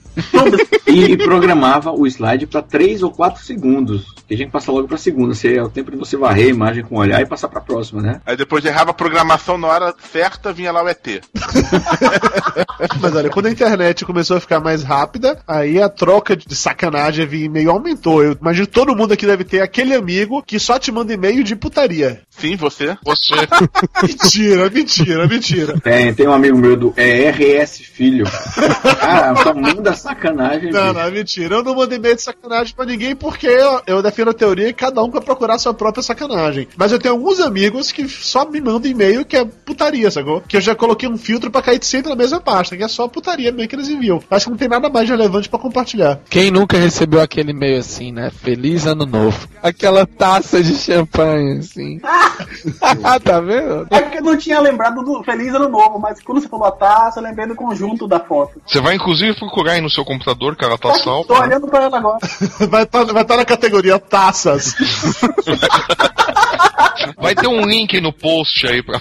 e 0.86 1.18
programava 1.18 1.92
o 1.92 2.06
slide 2.06 2.48
pra 2.48 2.62
3 2.62 3.04
ou 3.04 3.12
4 3.12 3.44
segundos. 3.44 4.14
Que 4.28 4.34
a 4.34 4.38
gente 4.38 4.52
passa 4.52 4.72
logo 4.72 4.88
pra 4.88 4.98
segunda. 4.98 5.34
Você, 5.34 5.56
é 5.56 5.64
o 5.64 5.70
tempo 5.70 5.92
de 5.92 5.98
você 5.98 6.18
varrer 6.18 6.48
a 6.48 6.50
imagem 6.50 6.84
com 6.84 6.96
o 6.96 7.00
olhar 7.00 7.22
e 7.22 7.26
passar 7.26 7.48
pra 7.48 7.62
próxima, 7.62 8.02
né? 8.02 8.22
Aí 8.26 8.36
depois 8.36 8.64
errava 8.66 8.92
a 8.92 8.94
programação 8.94 9.58
na 9.58 9.68
hora 9.68 9.96
certa, 10.12 10.47
vinha 10.52 10.72
lá 10.72 10.84
o 10.84 10.88
ET. 10.88 11.06
Mas 13.02 13.16
olha, 13.16 13.30
quando 13.30 13.48
a 13.48 13.52
internet 13.52 14.06
começou 14.06 14.38
a 14.38 14.40
ficar 14.40 14.60
mais 14.60 14.84
rápida, 14.84 15.40
aí 15.48 15.82
a 15.82 15.90
troca 15.90 16.36
de 16.36 16.56
sacanagem 16.56 17.26
via 17.26 17.46
e-mail 17.46 17.72
aumentou. 17.72 18.24
Eu 18.24 18.38
imagino 18.40 18.68
que 18.68 18.74
todo 18.74 18.96
mundo 18.96 19.14
aqui 19.14 19.26
deve 19.26 19.44
ter 19.44 19.62
aquele 19.62 19.94
amigo 19.94 20.44
que 20.44 20.60
só 20.60 20.78
te 20.78 20.92
manda 20.92 21.14
e-mail 21.14 21.44
de 21.44 21.56
putaria. 21.56 22.22
Sim, 22.30 22.56
você. 22.56 22.98
Você. 23.04 23.34
mentira, 24.04 24.70
mentira, 24.70 25.28
mentira. 25.28 25.80
Tem, 25.80 26.14
tem 26.14 26.28
um 26.28 26.34
amigo 26.34 26.58
meu 26.58 26.76
do 26.76 26.94
é 26.96 27.30
RS 27.30 27.80
Filho. 27.80 28.26
Cara, 29.00 29.36
só 29.42 29.54
manda 29.54 29.94
sacanagem. 29.96 30.72
Não, 30.72 30.94
bicho. 30.94 30.94
não, 30.94 31.12
mentira. 31.12 31.56
Eu 31.56 31.64
não 31.64 31.76
mando 31.76 31.96
e-mail 31.96 32.16
de 32.16 32.22
sacanagem 32.22 32.76
pra 32.76 32.86
ninguém 32.86 33.16
porque 33.16 33.48
eu, 33.48 33.82
eu 33.88 34.02
defendo 34.02 34.30
a 34.30 34.34
teoria 34.34 34.68
que 34.68 34.86
cada 34.86 35.04
um 35.04 35.10
vai 35.10 35.22
procurar 35.22 35.58
sua 35.58 35.74
própria 35.74 36.04
sacanagem. 36.04 36.68
Mas 36.76 36.92
eu 36.92 37.00
tenho 37.00 37.16
alguns 37.16 37.40
amigos 37.40 37.92
que 37.92 38.08
só 38.08 38.50
me 38.50 38.62
mandam 38.62 38.90
e-mail 38.90 39.26
que 39.26 39.36
é 39.36 39.46
putaria, 39.46 40.10
sacou? 40.12 40.37
Que 40.48 40.58
eu 40.58 40.62
já 40.62 40.76
coloquei 40.76 41.08
um 41.08 41.18
filtro 41.18 41.52
pra 41.52 41.62
cair 41.62 41.84
sempre 41.84 42.10
na 42.10 42.16
mesma 42.16 42.40
pasta, 42.40 42.76
que 42.76 42.84
é 42.84 42.88
só 42.88 43.08
putaria 43.08 43.52
mesmo 43.52 43.70
que 43.70 43.76
eles 43.76 43.90
enviam. 43.90 44.22
Acho 44.30 44.46
que 44.46 44.52
não 44.52 44.58
tem 44.58 44.68
nada 44.68 44.90
mais 44.90 45.10
relevante 45.10 45.50
pra 45.50 45.60
compartilhar. 45.60 46.20
Quem 46.30 46.52
nunca 46.52 46.78
recebeu 46.78 47.22
aquele 47.22 47.52
e-mail 47.52 47.80
assim, 47.80 48.12
né? 48.12 48.32
Feliz 48.32 48.86
ano 48.86 49.06
novo. 49.06 49.48
Aquela 49.62 50.06
taça 50.06 50.64
de 50.64 50.76
champanhe, 50.76 51.60
assim. 51.60 52.00
tá 53.24 53.40
vendo? 53.40 53.88
É 53.90 54.02
porque 54.02 54.18
eu 54.18 54.24
não 54.24 54.38
tinha 54.38 54.60
lembrado 54.60 55.04
do 55.04 55.24
Feliz 55.24 55.54
Ano 55.54 55.70
Novo, 55.70 56.00
mas 56.00 56.22
quando 56.22 56.42
você 56.42 56.48
falou 56.48 56.68
a 56.68 56.72
taça, 56.72 57.20
eu 57.20 57.24
lembrei 57.24 57.48
do 57.48 57.56
conjunto 57.56 58.08
da 58.08 58.20
foto. 58.20 58.62
Você 58.66 58.80
vai 58.80 58.96
inclusive 58.96 59.38
procurar 59.38 59.74
aí 59.74 59.82
no 59.82 59.90
seu 59.90 60.06
computador, 60.06 60.56
que 60.56 60.64
ela 60.64 60.78
tá 60.78 60.94
salva. 60.96 61.28
Tô 61.28 61.40
olhando 61.40 61.68
pra 61.68 61.84
ela 61.84 61.98
agora. 61.98 62.20
Vai 62.70 62.84
estar 62.84 63.04
vai 63.06 63.26
tá 63.26 63.38
na 63.38 63.46
categoria 63.46 64.00
taças. 64.00 64.76
Vai 67.18 67.36
ter 67.36 67.48
um 67.48 67.66
link 67.66 68.00
no 68.02 68.12
post 68.12 68.68
aí 68.68 68.84
pra 68.84 69.00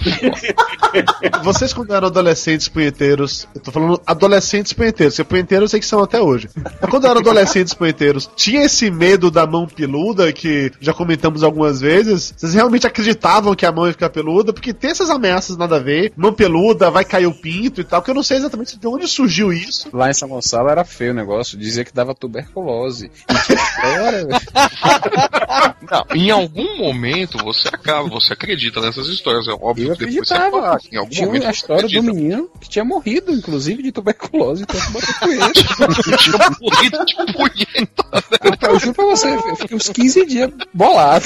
Vocês 1.43 1.73
quando 1.73 1.93
eram 1.93 2.07
adolescentes 2.07 2.67
punheteiros, 2.67 3.47
eu 3.53 3.61
tô 3.61 3.71
falando 3.71 4.01
adolescentes 4.05 4.73
punheteiros, 4.73 5.15
porque 5.15 5.29
punheteiros 5.29 5.63
eu 5.63 5.69
sei 5.69 5.79
que 5.79 5.85
são 5.85 6.01
até 6.01 6.21
hoje. 6.21 6.49
Mas 6.55 6.89
quando 6.89 7.05
eram 7.05 7.19
adolescentes 7.19 7.73
punheteiros, 7.73 8.29
tinha 8.35 8.63
esse 8.63 8.89
medo 8.89 9.29
da 9.31 9.45
mão 9.45 9.67
peluda 9.67 10.31
que 10.31 10.71
já 10.79 10.93
comentamos 10.93 11.43
algumas 11.43 11.79
vezes? 11.79 12.33
Vocês 12.35 12.53
realmente 12.53 12.87
acreditavam 12.87 13.55
que 13.55 13.65
a 13.65 13.71
mão 13.71 13.85
ia 13.85 13.93
ficar 13.93 14.09
peluda? 14.09 14.53
Porque 14.53 14.73
tem 14.73 14.91
essas 14.91 15.09
ameaças 15.09 15.57
nada 15.57 15.77
a 15.77 15.79
ver, 15.79 16.11
mão 16.15 16.33
peluda, 16.33 16.89
vai 16.89 17.05
cair 17.05 17.27
o 17.27 17.33
pinto 17.33 17.81
e 17.81 17.83
tal, 17.83 18.01
que 18.01 18.09
eu 18.09 18.15
não 18.15 18.23
sei 18.23 18.37
exatamente 18.37 18.77
de 18.77 18.87
onde 18.87 19.07
surgiu 19.07 19.51
isso. 19.51 19.89
Lá 19.93 20.09
em 20.09 20.13
São 20.13 20.29
Gonçalo 20.29 20.69
era 20.69 20.83
feio 20.83 21.11
o 21.11 21.15
negócio, 21.15 21.57
dizia 21.57 21.83
que 21.83 21.93
dava 21.93 22.13
tuberculose. 22.13 23.11
História, 23.29 24.27
Não, 25.89 26.05
em 26.13 26.29
algum 26.31 26.77
momento 26.77 27.37
você 27.37 27.69
acaba, 27.69 28.09
você 28.09 28.33
acredita 28.33 28.81
nessas 28.81 29.07
histórias. 29.07 29.47
É 29.47 29.51
óbvio 29.51 29.89
Eu 29.89 29.95
que 29.95 30.05
depois 30.05 30.27
você 30.27 30.35
fala, 30.35 30.77
em 30.91 30.97
algum 30.97 31.16
Tinha 31.17 31.47
a 31.47 31.51
história 31.51 31.87
do 31.87 32.03
menino 32.03 32.49
que 32.59 32.69
tinha 32.69 32.85
morrido, 32.85 33.31
inclusive, 33.31 33.81
de 33.81 33.91
tuberculose, 33.91 34.63
então 34.63 34.79
bateu 34.91 35.13
com 35.19 35.29
ele. 35.29 35.53
Tinha 36.17 36.37
morrido 36.61 37.05
de 37.05 37.15
punheta. 37.33 38.67
Eu 38.67 38.79
juro 38.79 38.93
pra 38.93 39.05
você, 39.05 39.33
eu 39.33 39.55
fiquei 39.55 39.77
uns 39.77 39.89
15 39.89 40.25
dias 40.25 40.51
bolado. 40.73 41.25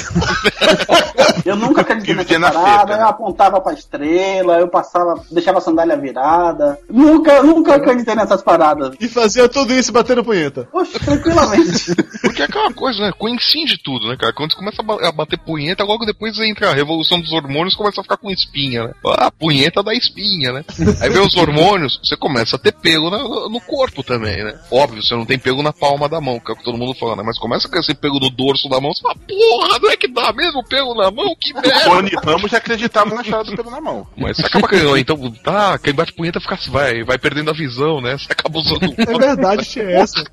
Eu 1.44 1.56
nunca 1.56 1.82
acreditei 1.82 2.14
nessa 2.14 2.38
na 2.38 2.50
parada, 2.50 2.96
né? 2.96 3.02
eu 3.02 3.08
apontava 3.08 3.60
pra 3.60 3.72
estrela, 3.72 4.58
eu 4.58 4.68
passava, 4.68 5.22
deixava 5.30 5.58
a 5.58 5.60
sandália 5.60 5.96
virada. 5.96 6.78
Nunca, 6.88 7.42
nunca 7.42 7.74
acreditei 7.74 8.14
nessas 8.14 8.42
paradas. 8.42 8.94
E 9.00 9.08
fazia 9.08 9.48
tudo 9.48 9.72
isso 9.72 9.92
batendo 9.92 10.24
punheta. 10.24 10.68
Poxa, 10.70 10.98
tranquilamente. 10.98 11.94
Porque 12.22 12.42
é 12.42 12.44
aquela 12.44 12.72
coisa, 12.72 13.00
né? 13.00 13.12
Coincide 13.18 13.78
tudo, 13.82 14.08
né, 14.08 14.16
cara? 14.16 14.32
Quando 14.32 14.52
você 14.52 14.58
começa 14.58 14.82
a 14.82 15.12
bater 15.12 15.38
punheta, 15.38 15.84
logo 15.84 16.04
depois 16.04 16.38
entra 16.38 16.70
a 16.70 16.74
revolução 16.74 17.20
dos 17.20 17.32
hormônios 17.32 17.74
começa 17.74 18.00
a 18.00 18.04
ficar 18.04 18.16
com 18.16 18.30
espinha, 18.30 18.84
né? 18.84 18.94
Ah, 19.18 19.30
punheta 19.30 19.81
dá 19.82 19.94
espinha, 19.94 20.52
né? 20.52 20.64
Aí 21.00 21.10
vem 21.10 21.20
os 21.20 21.36
hormônios, 21.36 21.98
você 22.02 22.16
começa 22.16 22.56
a 22.56 22.58
ter 22.58 22.72
pelo 22.72 23.10
na- 23.10 23.48
no 23.48 23.60
corpo 23.60 24.02
também, 24.02 24.42
né? 24.44 24.58
Óbvio, 24.70 25.02
você 25.02 25.14
não 25.14 25.24
tem 25.26 25.38
pelo 25.38 25.62
na 25.62 25.72
palma 25.72 26.08
da 26.08 26.20
mão, 26.20 26.38
que 26.40 26.50
é 26.50 26.54
o 26.54 26.56
que 26.56 26.64
todo 26.64 26.78
mundo 26.78 26.94
fala, 26.94 27.16
né? 27.16 27.22
Mas 27.24 27.38
começa 27.38 27.66
a 27.66 27.70
crescer 27.70 27.94
pelo 27.94 28.18
no 28.18 28.30
dorso 28.30 28.68
da 28.68 28.80
mão, 28.80 28.92
você 28.92 29.02
fala, 29.02 29.16
porra, 29.16 29.78
não 29.80 29.90
é 29.90 29.96
que 29.96 30.08
dá 30.08 30.32
mesmo 30.32 30.64
pelo 30.64 30.94
na 30.94 31.10
mão? 31.10 31.34
Que 31.38 31.52
merda! 31.54 31.72
Rony 31.88 32.10
Ramos 32.24 32.50
já 32.50 32.58
acreditava 32.58 33.14
na 33.14 33.22
história 33.22 33.44
do 33.50 33.56
pelo 33.56 33.70
na 33.70 33.80
mão. 33.80 34.06
Mas 34.16 34.36
você 34.36 34.46
acaba 34.46 34.68
ganhando, 34.68 34.96
então, 34.96 35.30
tá, 35.42 35.78
quem 35.78 35.92
bate 35.94 36.12
punheta 36.12 36.40
fica, 36.40 36.58
vai, 36.68 37.02
vai 37.04 37.18
perdendo 37.18 37.50
a 37.50 37.54
visão, 37.54 38.00
né? 38.00 38.16
Você 38.18 38.32
acaba 38.32 38.58
usando. 38.58 38.82
É 39.02 39.18
verdade, 39.18 39.64
tinha 39.64 39.84
essa. 39.84 40.24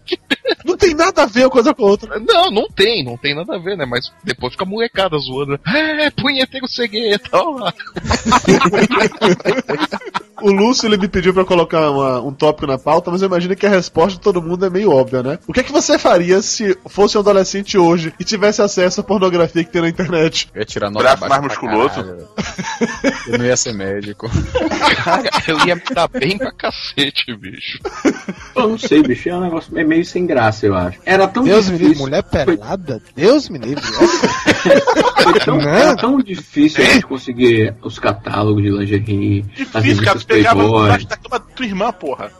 Não 0.66 0.78
tem 0.78 0.94
nada 0.94 1.24
a 1.24 1.26
ver 1.26 1.44
uma 1.46 1.50
coisa 1.50 1.74
com 1.74 1.86
a 1.86 1.90
outra. 1.90 2.20
Não, 2.20 2.50
não 2.52 2.68
tem, 2.70 3.04
não 3.04 3.18
tem 3.18 3.36
nada 3.36 3.56
a 3.56 3.60
ver, 3.60 3.76
né? 3.78 3.86
Mas 3.86 4.12
depois 4.24 4.54
fica 4.54 4.66
molecada 4.66 5.18
zoando. 5.18 5.60
É, 5.68 6.10
punheteiro 6.12 6.68
cegueta, 6.68 7.30
ó 7.38 7.52
lá. 7.52 7.74
O 10.42 10.52
Lúcio 10.54 10.88
ele 10.88 10.96
me 10.96 11.10
pediu 11.10 11.34
pra 11.34 11.44
colocar 11.44 11.92
uma- 11.92 12.22
um 12.22 12.32
tópico 12.34 12.66
na 12.66 12.78
pauta, 12.78 13.12
mas 13.12 13.22
eu 13.22 13.26
imagino 13.28 13.54
que 13.58 13.66
a 13.66 13.70
resposta 13.70 14.12
de 14.14 14.22
todo 14.22 14.42
mundo 14.42 14.66
é 14.66 14.70
meio 14.70 14.90
óbvia, 14.90 15.22
né? 15.22 15.38
O 15.46 15.52
que 15.52 15.60
é 15.60 15.64
que 15.64 15.72
você 15.72 16.00
faria 16.00 16.42
se 16.42 16.78
fosse 16.88 17.18
um 17.18 17.20
adolescente 17.20 17.78
hoje 17.78 18.14
e 18.18 18.24
tivesse 18.24 18.62
acesso 18.62 19.02
à 19.02 19.04
pornografia 19.04 19.66
que 19.66 19.70
tem 19.70 19.82
na 19.82 19.90
internet? 19.90 20.50
Eu 20.56 20.62
ia 20.62 20.66
tirar 20.66 20.90
nota 20.90 21.04
Braço 21.04 21.28
mais 21.28 21.42
musculoso. 21.44 22.00
Eu 23.28 23.38
não 23.38 23.46
ia 23.46 23.58
ser 23.58 23.74
médico. 23.74 24.30
Cara, 25.04 25.30
eu 25.46 25.58
ia 25.68 25.76
me 25.76 25.82
dar 25.94 26.08
bem 26.08 26.38
pra 26.38 26.54
cacete, 26.54 27.36
bicho. 27.36 27.78
Eu 28.56 28.70
não 28.70 28.78
sei, 28.78 29.04
bicho, 29.04 29.28
é 29.28 29.36
um 29.36 29.42
negócio 29.42 29.78
é 29.78 29.84
meio 29.84 30.06
sem 30.06 30.26
graça, 30.26 30.66
eu 30.66 30.74
acho. 30.74 31.00
Era 31.06 31.28
tão 31.28 31.44
Deus 31.44 31.66
me 31.66 31.72
livre, 31.74 31.84
difícil. 31.88 32.06
mulher 32.06 32.24
pelada? 32.24 33.02
Deus 33.14 33.50
me 33.50 33.58
livre. 33.60 33.84
Foi 35.22 35.34
tão, 35.42 35.60
era 35.60 35.96
tão 35.98 36.18
difícil 36.22 36.82
a 36.84 36.88
gente 36.88 37.06
conseguir 37.06 37.76
os 37.84 38.00
catálogos 38.00 38.64
de 38.64 38.70
lingerie, 38.70 39.19
Difícil, 39.20 40.04
cara, 40.04 40.20
tu 40.20 40.26
pegava 40.26 40.64
embaixo 40.64 41.08
da 41.08 41.18
cama 41.18 41.40
da 41.40 41.46
tua 41.56 41.66
irmã, 41.66 41.92
porra. 41.92 42.32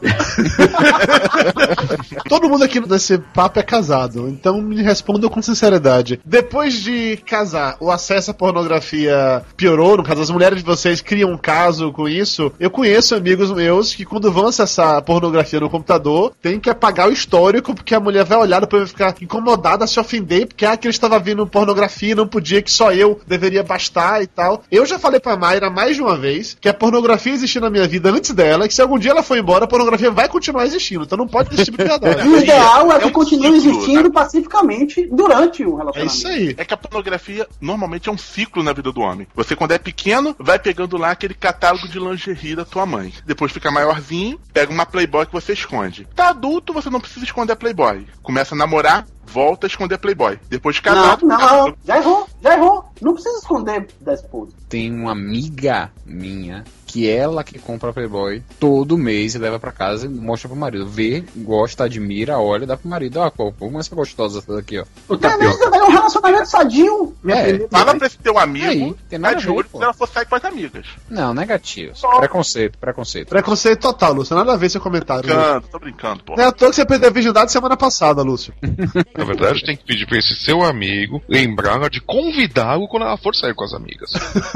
Todo 2.28 2.48
mundo 2.48 2.64
aqui 2.64 2.80
nesse 2.80 3.18
papo 3.18 3.58
é 3.58 3.62
casado, 3.62 4.28
então 4.28 4.60
me 4.60 4.82
respondam 4.82 5.28
com 5.28 5.42
sinceridade. 5.42 6.20
Depois 6.24 6.74
de 6.74 7.18
casar, 7.26 7.76
o 7.80 7.90
acesso 7.90 8.30
à 8.30 8.34
pornografia 8.34 9.42
piorou? 9.56 9.96
No 9.96 10.02
caso, 10.02 10.22
as 10.22 10.30
mulheres 10.30 10.58
de 10.58 10.64
vocês 10.64 11.00
criam 11.00 11.32
um 11.32 11.38
caso 11.38 11.92
com 11.92 12.08
isso? 12.08 12.52
Eu 12.58 12.70
conheço 12.70 13.14
amigos 13.14 13.50
meus 13.52 13.94
que 13.94 14.04
quando 14.04 14.32
vão 14.32 14.46
acessar 14.46 14.96
a 14.96 15.02
pornografia 15.02 15.60
no 15.60 15.70
computador, 15.70 16.32
tem 16.40 16.58
que 16.58 16.70
apagar 16.70 17.08
o 17.08 17.12
histórico, 17.12 17.74
porque 17.74 17.94
a 17.94 18.00
mulher 18.00 18.24
vai 18.24 18.38
olhar 18.38 18.60
depois 18.60 18.82
vai 18.82 18.88
ficar 18.88 19.14
incomodada, 19.22 19.86
se 19.86 19.98
ofender, 19.98 20.46
porque 20.46 20.64
ah, 20.64 20.76
que 20.76 20.86
ele 20.86 20.94
estava 20.94 21.18
vendo 21.18 21.46
pornografia 21.46 22.14
não 22.14 22.26
podia, 22.26 22.62
que 22.62 22.70
só 22.70 22.92
eu 22.92 23.20
deveria 23.26 23.62
bastar 23.62 24.22
e 24.22 24.26
tal. 24.26 24.62
Eu 24.70 24.86
já 24.86 24.98
falei 24.98 25.20
pra 25.20 25.36
Mayra 25.36 25.68
mais 25.68 25.96
de 25.96 26.02
uma 26.02 26.16
vez 26.16 26.56
que 26.60 26.68
a 26.70 26.74
pornografia 26.74 27.32
existiu 27.32 27.60
na 27.60 27.70
minha 27.70 27.86
vida 27.86 28.10
antes 28.10 28.30
dela, 28.32 28.64
e 28.64 28.68
que 28.68 28.74
se 28.74 28.82
algum 28.82 28.98
dia 28.98 29.10
ela 29.10 29.22
for 29.22 29.36
embora, 29.36 29.64
a 29.64 29.68
pornografia 29.68 30.10
vai 30.10 30.28
continuar 30.28 30.64
existindo. 30.66 31.04
Então 31.04 31.18
não 31.18 31.26
pode 31.28 31.54
esse 31.54 31.64
tipo 31.66 31.76
de 31.78 31.84
piedade. 31.84 32.20
E 32.26 32.28
o 32.28 32.38
ideal 32.38 32.92
é 32.92 33.00
que 33.00 33.10
continue 33.10 33.56
existindo 33.56 34.10
pacificamente 34.10 35.06
durante 35.10 35.64
o 35.64 35.74
É 35.74 35.78
relacionamento. 35.78 36.14
isso 36.16 36.28
aí. 36.28 36.54
É 36.56 36.64
que 36.64 36.74
a 36.74 36.76
pornografia 36.76 37.46
normalmente 37.60 38.08
é 38.08 38.12
um 38.12 38.18
ciclo 38.18 38.62
na 38.62 38.72
vida 38.72 38.92
do 38.92 39.00
homem. 39.00 39.26
Você, 39.34 39.54
quando 39.56 39.72
é 39.72 39.78
pequeno, 39.78 40.34
vai 40.38 40.58
pegando 40.58 40.96
lá 40.96 41.10
aquele 41.10 41.34
catálogo 41.34 41.88
de 41.88 41.98
lingerie 41.98 42.54
da 42.56 42.64
tua 42.64 42.86
mãe. 42.86 43.12
Depois 43.26 43.52
fica 43.52 43.70
maiorzinho, 43.70 44.38
pega 44.52 44.72
uma 44.72 44.86
Playboy 44.86 45.26
que 45.26 45.32
você 45.32 45.52
esconde. 45.52 46.06
Tá 46.14 46.30
adulto, 46.30 46.72
você 46.72 46.90
não 46.90 47.00
precisa 47.00 47.24
esconder 47.24 47.52
a 47.52 47.56
Playboy. 47.56 48.06
Começa 48.22 48.54
a 48.54 48.58
namorar, 48.58 49.06
volta 49.30 49.66
a 49.66 49.68
esconder 49.68 49.94
a 49.94 49.98
Playboy. 49.98 50.38
Depois 50.48 50.76
de 50.76 50.82
casado, 50.82 51.26
Não, 51.26 51.38
não, 51.38 51.74
já 51.84 51.98
errou, 51.98 52.28
já 52.42 52.56
errou. 52.56 52.84
Não 53.00 53.14
precisa 53.14 53.38
esconder 53.38 53.86
da 54.00 54.14
esposa. 54.14 54.52
Tem 54.68 54.92
uma 54.92 55.12
amiga 55.12 55.90
minha 56.04 56.64
que 56.90 57.08
ela 57.08 57.44
que 57.44 57.56
compra 57.56 57.92
Playboy 57.92 58.42
todo 58.58 58.98
mês 58.98 59.36
e 59.36 59.38
leva 59.38 59.60
pra 59.60 59.70
casa 59.70 60.06
e 60.06 60.08
mostra 60.08 60.48
pro 60.48 60.58
marido. 60.58 60.88
Vê, 60.88 61.22
gosta, 61.36 61.84
admira, 61.84 62.38
olha 62.38 62.64
e 62.64 62.66
dá 62.66 62.76
pro 62.76 62.88
marido. 62.88 63.22
Ah, 63.22 63.30
pô, 63.30 63.52
como 63.52 63.78
essa 63.78 63.94
gostosa 63.94 64.40
essa 64.40 64.56
daqui, 64.56 64.78
ó. 64.78 65.16
Beleza, 65.16 65.64
é 65.72 65.82
um 65.84 65.90
relacionamento 65.90 66.46
sadio. 66.48 67.14
É, 67.28 67.68
fala 67.70 67.94
pra 67.94 68.06
esse 68.08 68.18
teu 68.18 68.36
amigo, 68.38 68.66
Aí, 68.66 68.94
tem 69.08 69.18
nada 69.20 69.34
tá 69.34 69.40
de 69.40 69.46
ver, 69.46 69.52
olho 69.52 69.68
se 69.70 69.82
ela 69.82 69.92
for 69.92 70.08
sair 70.08 70.26
com 70.26 70.34
as 70.34 70.44
amigas. 70.44 70.86
Não, 71.08 71.32
negativo. 71.32 71.92
Preconceito, 72.18 72.78
preconceito. 72.78 73.28
Preconceito 73.28 73.80
total, 73.80 74.12
Lúcio. 74.14 74.34
Nada 74.34 74.52
a 74.52 74.56
ver 74.56 74.68
seu 74.68 74.80
comentário. 74.80 75.28
né? 75.28 75.34
Brincando, 75.34 75.68
tô 75.68 75.78
brincando, 75.78 76.24
pô. 76.24 76.34
Não 76.36 76.44
é 76.44 76.46
à 76.48 76.52
toa 76.52 76.70
que 76.70 76.76
você 76.76 76.84
perdeu 76.84 77.08
a 77.08 77.12
virgindade 77.12 77.52
semana 77.52 77.76
passada, 77.76 78.22
Lúcio. 78.22 78.52
Na 79.16 79.24
verdade, 79.24 79.64
tem 79.64 79.76
que 79.76 79.84
pedir 79.84 80.06
pra 80.06 80.18
esse 80.18 80.34
seu 80.34 80.62
amigo 80.64 81.22
lembrar 81.28 81.88
de 81.88 82.00
convidá-lo 82.00 82.88
quando 82.88 83.04
ela 83.04 83.16
for 83.16 83.34
sair 83.34 83.54
com 83.54 83.64
as 83.64 83.72
amigas. 83.74 84.10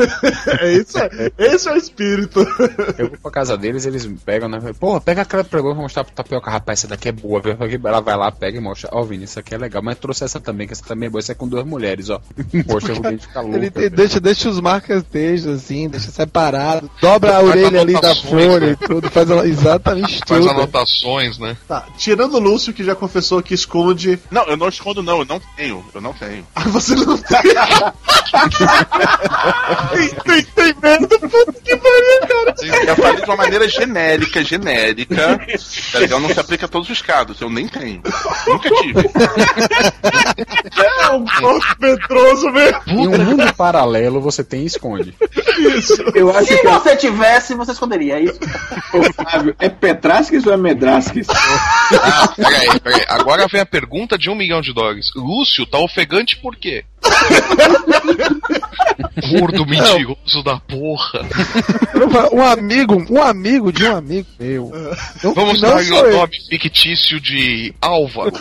é 0.61 0.73
isso 0.73 0.99
aí. 0.99 1.33
Esse 1.39 1.69
é 1.69 1.73
o 1.73 1.77
espírito. 1.77 2.24
Eu 2.99 3.09
vou 3.09 3.19
pra 3.23 3.31
casa 3.31 3.57
deles, 3.57 3.85
eles 3.87 4.09
pegam, 4.25 4.49
né? 4.49 4.61
Pô, 4.79 5.01
pega 5.01 5.23
aquela 5.23 5.45
pra 5.45 5.63
mostrar 5.63 6.05
pro 6.05 6.15
Tapioca, 6.15 6.51
rapaz, 6.51 6.81
essa 6.81 6.89
daqui 6.89 7.09
é 7.09 7.13
boa. 7.13 7.41
viu? 7.41 7.57
Ela 7.85 8.01
vai 8.01 8.17
lá, 8.17 8.31
pega 8.33 8.59
e 8.59 8.61
mostra. 8.61 8.89
Ó, 8.93 9.03
Vini, 9.03 9.25
isso 9.25 9.39
aqui 9.39 9.55
é 9.55 9.59
legal, 9.59 9.83
mas 9.83 9.99
trouxe 9.99 10.25
essa 10.25 10.41
também, 10.41 10.67
que 10.67 10.73
essa 10.73 10.85
também 10.85 11.07
é 11.07 11.11
boa. 11.11 11.21
Essa 11.21 11.33
é 11.33 11.35
com 11.35 11.49
duas 11.49 11.65
mulheres, 11.67 12.11
ó. 12.11 12.21
Poxa, 12.67 12.93
o 12.93 13.03
Vini 13.03 13.19
fica 13.19 13.41
louco. 13.41 13.57
Ele 13.57 13.71
tem- 13.71 13.91
deixa, 13.91 14.21
deixa 14.21 14.49
os 14.49 14.61
marcas 14.61 15.03
textos 15.05 15.53
assim, 15.63 15.89
deixa 15.89 16.11
separado, 16.11 16.91
dobra 17.01 17.31
a 17.31 17.35
Faz 17.41 17.49
orelha 17.49 17.81
ali 17.81 18.01
da 18.01 18.15
folha 18.15 18.61
né? 18.61 18.73
e 18.73 18.77
tudo, 18.77 19.11
faz 19.11 19.31
ela- 19.31 19.47
exatamente 19.47 20.21
Faz 20.27 20.41
tudo. 20.45 20.51
anotações, 20.51 21.39
né? 21.39 21.57
Tá, 21.69 21.87
tirando 21.97 22.35
o 22.35 22.41
Lúcio, 22.41 22.73
que 22.73 22.85
já 22.85 22.95
confessou 22.95 23.43
que 23.43 23.55
esconde. 23.55 24.19
Não, 24.31 24.45
eu 24.45 24.57
não 24.57 24.69
escondo, 24.69 25.03
não, 25.03 25.19
eu 25.21 25.25
não 25.25 25.41
tenho. 25.57 25.85
Eu 25.95 26.01
não 26.01 26.13
tenho. 26.13 26.47
Ah, 26.55 26.63
você 26.69 26.95
não 26.95 27.17
tem. 27.19 27.41
tem, 29.93 30.09
tem, 30.25 30.43
tem 30.45 30.75
medo, 30.83 31.09
puta 31.09 31.53
que 31.65 31.77
pariu, 31.77 32.14
cara. 32.21 32.55
Eu 32.87 32.97
falei 32.97 33.17
de 33.17 33.23
uma 33.25 33.37
maneira 33.37 33.69
genérica, 33.69 34.45
genérica. 34.45 35.41
Tá 35.93 35.99
legal? 35.99 36.21
Não 36.21 36.29
se 36.29 36.41
aplica 36.41 36.67
a 36.67 36.69
todos 36.69 36.89
os 36.91 37.03
casos. 37.03 37.41
Eu 37.41 37.51
nem 37.51 37.69
tenho. 37.69 38.03
Nunca 38.47 38.71
tive. 38.71 39.11
É 40.77 41.11
um 41.11 41.25
ponto 41.25 41.67
medroso 41.81 42.51
mesmo. 42.51 42.81
Em 42.87 43.09
um 43.09 43.19
mundo 43.19 43.55
paralelo, 43.55 44.21
você 44.21 44.43
tem 44.43 44.63
e 44.63 44.67
esconde. 44.67 45.15
Isso. 45.59 45.95
Eu 46.15 46.31
acho 46.31 46.47
Se 46.47 46.59
que 46.59 46.69
você 46.69 46.97
tivesse, 46.97 47.55
você 47.55 47.73
esconderia, 47.73 48.19
é 48.19 48.25
isso? 48.25 48.39
Ô, 48.93 49.03
Flávio, 49.13 49.55
é 49.59 49.69
Petrasques 49.69 50.47
ou 50.47 50.53
é 50.53 50.57
Medrasques? 50.57 51.27
Ah, 51.31 52.29
peraí, 52.37 52.81
peraí. 52.81 53.05
Agora 53.09 53.47
vem 53.47 53.61
a 53.61 53.67
pergunta 53.67 54.19
de 54.19 54.31
um 54.31 54.35
milhão 54.35 54.61
de 54.61 54.73
dólares. 54.73 55.07
Lúcio, 55.15 55.67
tá 55.67 55.79
ofegante 55.79 56.37
por 56.37 56.57
quê? 56.57 56.85
Gordo 59.31 59.67
mentiroso 59.67 60.43
da 60.45 60.59
porra. 60.59 61.21
Um 62.33 62.43
amigo, 62.43 63.07
um 63.11 63.23
amigo 63.23 63.73
de 63.73 63.85
um 63.85 63.97
amigo 63.97 64.29
meu. 64.39 64.73
Não, 65.23 65.35
Vamos 65.35 65.61
dar 65.61 65.77
o 65.77 65.81
eu. 65.81 66.13
nome 66.13 66.33
fictício 66.49 67.21
de 67.21 67.75
Álvaro. 67.81 68.33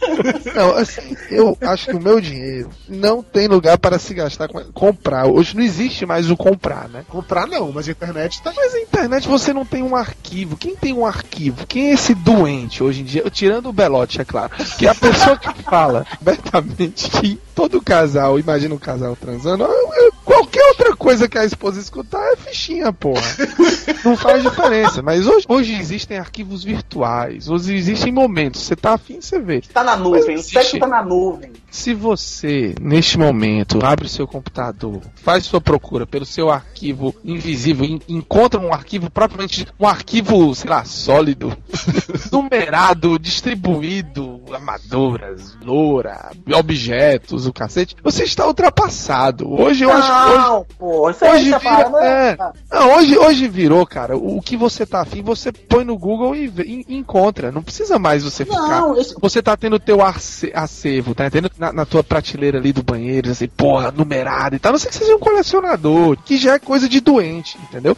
Não, 0.54 0.76
assim, 0.76 1.16
eu 1.30 1.56
acho 1.60 1.86
que 1.86 1.96
o 1.96 2.00
meu 2.02 2.20
dinheiro 2.20 2.70
não 2.88 3.22
tem 3.22 3.46
lugar 3.48 3.78
para 3.78 3.98
se 3.98 4.12
gastar 4.14 4.48
com 4.48 4.62
comprar. 4.72 5.26
Hoje 5.26 5.54
não 5.56 5.62
existe 5.62 6.04
mais 6.06 6.30
o 6.30 6.36
comprar, 6.36 6.88
né? 6.88 7.04
Comprar 7.08 7.46
não, 7.46 7.70
mas 7.72 7.88
a 7.88 7.92
internet 7.92 8.40
tá. 8.42 8.52
Mas 8.54 8.74
a 8.74 8.80
internet 8.80 9.28
você 9.28 9.52
não 9.52 9.64
tem 9.64 9.82
um 9.82 9.94
arquivo. 9.94 10.56
Quem 10.56 10.74
tem 10.74 10.92
um 10.92 11.06
arquivo? 11.06 11.66
Quem 11.66 11.90
é 11.90 11.94
esse 11.94 12.14
doente 12.14 12.82
hoje 12.82 13.00
em 13.02 13.04
dia? 13.04 13.24
Tirando 13.30 13.68
o 13.68 13.72
Belote, 13.72 14.20
é 14.20 14.24
claro. 14.24 14.50
Que 14.78 14.86
é 14.86 14.90
a 14.90 14.94
pessoa 14.94 15.36
que 15.36 15.62
fala 15.62 16.06
abertamente 16.20 17.10
que 17.10 17.38
todo 17.54 17.80
casal, 17.82 18.38
imagina 18.38 18.74
um 18.74 18.78
casal 18.78 19.16
transando, 19.16 19.64
eu- 19.64 19.70
eu- 19.94 20.12
qualquer 20.24 20.64
outra 20.68 20.94
coisa 20.96 21.28
que 21.28 21.36
a 21.38 21.44
esposa 21.44 21.80
escutar 21.80 22.22
é 22.32 22.36
fichinha, 22.36 22.92
porra. 23.12 23.36
Não 24.04 24.16
faz 24.16 24.42
diferença. 24.42 25.02
Mas 25.02 25.26
hoje, 25.26 25.44
hoje 25.48 25.74
existem 25.74 26.18
arquivos 26.18 26.62
virtuais. 26.64 27.48
Hoje 27.48 27.74
existem 27.74 28.12
momentos. 28.12 28.62
Você 28.62 28.76
tá 28.76 28.94
afim, 28.94 29.20
você 29.20 29.38
vê. 29.38 29.60
Tá 29.60 29.82
na 29.82 29.96
nuvem, 29.96 30.36
o 30.36 30.42
sexo 30.42 30.78
tá 30.78 30.86
na 30.86 31.02
nuvem. 31.02 31.52
Se 31.70 31.92
você, 31.92 32.74
neste 32.80 33.18
momento, 33.18 33.84
abre 33.84 34.06
o 34.06 34.08
seu 34.08 34.26
computador, 34.26 35.00
faz 35.16 35.44
sua 35.44 35.60
procura 35.60 36.06
pelo 36.06 36.24
seu 36.24 36.50
arquivo 36.50 37.14
invisível, 37.22 37.84
en- 37.84 38.00
encontra 38.08 38.58
um 38.58 38.72
arquivo 38.72 39.10
propriamente, 39.10 39.66
um 39.78 39.86
arquivo, 39.86 40.54
sei 40.54 40.70
lá, 40.70 40.84
sólido, 40.86 41.54
numerado, 42.32 43.18
distribuído, 43.18 44.40
amadoras, 44.52 45.56
loura, 45.62 46.30
objetos, 46.56 47.46
o 47.46 47.52
cacete, 47.52 47.94
você 48.02 48.24
está 48.24 48.46
ultrapassado. 48.46 49.52
Hoje 49.52 49.84
eu 49.84 49.92
acho 49.92 50.06
que 50.08 50.30
hoje, 50.30 50.38
Não, 50.48 50.66
pô, 50.78 51.10
isso 51.10 51.24
Hoje 51.26 51.50
tá 51.50 51.58
vira, 51.58 51.90
é. 52.02 52.30
é. 52.30 52.38
Não, 52.72 52.92
hoje, 52.98 53.18
hoje 53.18 53.48
virou, 53.48 53.86
cara. 53.86 54.16
O 54.16 54.40
que 54.42 54.56
você 54.56 54.84
tá 54.86 55.00
afim, 55.00 55.22
você 55.22 55.50
põe 55.52 55.84
no 55.84 55.96
Google 55.96 56.34
e, 56.34 56.48
vê- 56.48 56.64
e 56.64 56.96
encontra. 56.96 57.50
Não 57.52 57.62
precisa 57.62 57.98
mais 57.98 58.24
você 58.24 58.44
ficar. 58.44 58.80
Não, 58.80 58.96
esse- 58.98 59.14
Você 59.20 59.42
tá 59.42 59.56
tendo 59.56 59.78
teu 59.78 60.02
arce- 60.02 60.52
acervo, 60.54 61.14
tá 61.14 61.26
entendendo? 61.26 61.50
Na, 61.58 61.72
na 61.72 61.86
tua 61.86 62.02
prateleira 62.04 62.58
ali 62.58 62.72
do 62.72 62.82
banheiro, 62.82 63.30
assim, 63.30 63.48
porra, 63.48 63.90
numerado 63.90 64.56
e 64.56 64.58
tal. 64.58 64.72
Não 64.72 64.78
sei 64.78 64.90
que 64.90 64.96
seja 64.96 65.14
um 65.14 65.18
colecionador, 65.18 66.16
que 66.24 66.36
já 66.36 66.54
é 66.54 66.58
coisa 66.58 66.88
de 66.88 67.00
doente, 67.00 67.58
entendeu? 67.62 67.96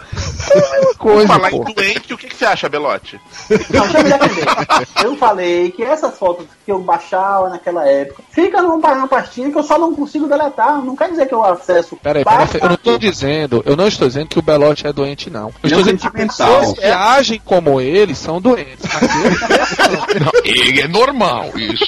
É 0.55 0.59
a 0.59 0.72
mesma 0.72 0.94
coisa, 0.94 1.26
Falar 1.28 1.51
pô. 1.51 1.64
em 1.68 1.74
doente, 1.74 2.14
o 2.14 2.18
que, 2.18 2.26
que 2.28 2.36
você 2.36 2.44
acha, 2.44 2.68
Belote? 2.68 3.20
Não, 3.51 3.82
deixa 3.88 3.98
eu 3.98 4.05
me 4.05 4.11
defender. 4.11 4.88
Eu 5.05 5.16
falei 5.16 5.70
que 5.70 5.82
essas 5.82 6.16
fotos 6.18 6.46
que 6.64 6.70
eu 6.72 6.78
baixava 6.80 7.48
naquela 7.48 7.86
época 7.88 8.22
fica 8.30 8.62
numa, 8.62 9.07
pastinha 9.09 9.51
que 9.51 9.59
eu 9.59 9.62
só 9.62 9.78
não 9.78 9.94
consigo 9.94 10.26
deletar. 10.26 10.82
Não 10.84 10.94
quer 10.96 11.11
dizer 11.11 11.26
que 11.26 11.34
eu 11.34 11.42
acesso. 11.44 11.96
Peraí, 12.03 12.24
peraí, 12.24 12.48
eu 12.61 12.68
não 12.68 12.76
tô 12.76 12.98
dizendo, 12.98 13.62
eu 13.66 13.76
não 13.76 13.86
estou 13.88 14.07
dizendo 14.09 14.28
que 14.28 14.38
o 14.38 14.42
Belote 14.42 14.86
é 14.86 14.89
doente, 14.93 15.30
não. 15.30 15.49
Eu 15.49 15.55
é 15.62 15.66
estou 15.66 15.82
dizendo 15.82 15.99
que 15.99 16.11
pessoas 16.11 16.72
que 16.72 16.84
agem 16.84 17.41
como 17.45 17.80
ele 17.80 18.14
são 18.14 18.41
doentes. 18.41 18.88
Não, 20.20 20.32
ele 20.45 20.80
é 20.80 20.88
normal, 20.88 21.53
isso. 21.57 21.84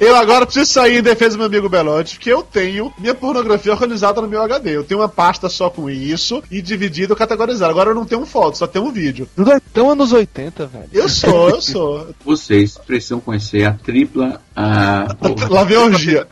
Eu 0.00 0.16
agora 0.16 0.46
preciso 0.46 0.72
sair 0.72 0.98
em 0.98 1.02
defesa 1.02 1.36
do 1.36 1.38
meu 1.38 1.46
amigo 1.46 1.68
Belote, 1.68 2.16
porque 2.16 2.32
eu 2.32 2.42
tenho 2.42 2.92
minha 2.98 3.14
pornografia 3.14 3.72
organizada 3.72 4.20
no 4.20 4.28
meu 4.28 4.42
HD. 4.42 4.76
Eu 4.76 4.84
tenho 4.84 5.00
uma 5.00 5.08
pasta 5.08 5.48
só 5.48 5.70
com 5.70 5.88
isso 5.90 6.42
e 6.50 6.62
dividido, 6.62 7.16
categorizado. 7.16 7.70
Agora 7.70 7.90
eu 7.90 7.94
não 7.94 8.04
tenho 8.04 8.24
foto, 8.26 8.58
só 8.58 8.66
tenho 8.66 8.86
um 8.86 8.92
vídeo. 8.92 9.28
Tudo 9.34 9.52
é 9.52 9.60
tão 9.72 9.90
anos 9.90 10.12
80, 10.12 10.66
velho. 10.66 10.88
Eu 10.92 11.08
sou, 11.08 11.50
eu 11.50 11.60
sou. 11.60 12.08
Vocês 12.24 12.78
precisam 12.78 13.20
conhecer 13.20 13.64
a 13.64 13.72
tripla. 13.72 14.40
A, 14.54 15.06
Lá 15.50 15.64
vem 15.64 15.76
a 15.76 15.80
orgia. 15.80 16.26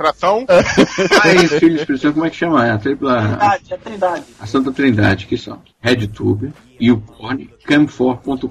Aí, 1.22 1.46
filhos, 1.48 1.84
precisam, 1.84 2.12
como 2.12 2.24
é 2.24 2.30
que 2.30 2.36
chama? 2.36 2.66
É 2.66 2.70
a 2.70 2.78
tripla. 2.78 3.20
Trindade, 3.20 3.64
é 3.70 3.76
Trindade. 3.76 4.24
A 4.40 4.46
Santa 4.46 4.72
Trindade, 4.72 5.26
que 5.26 5.36
são 5.36 5.60
YouTube. 5.96 6.52
RedTube, 6.74 6.76
YouPorn, 6.80 7.50
Cam4.com. 7.66 8.50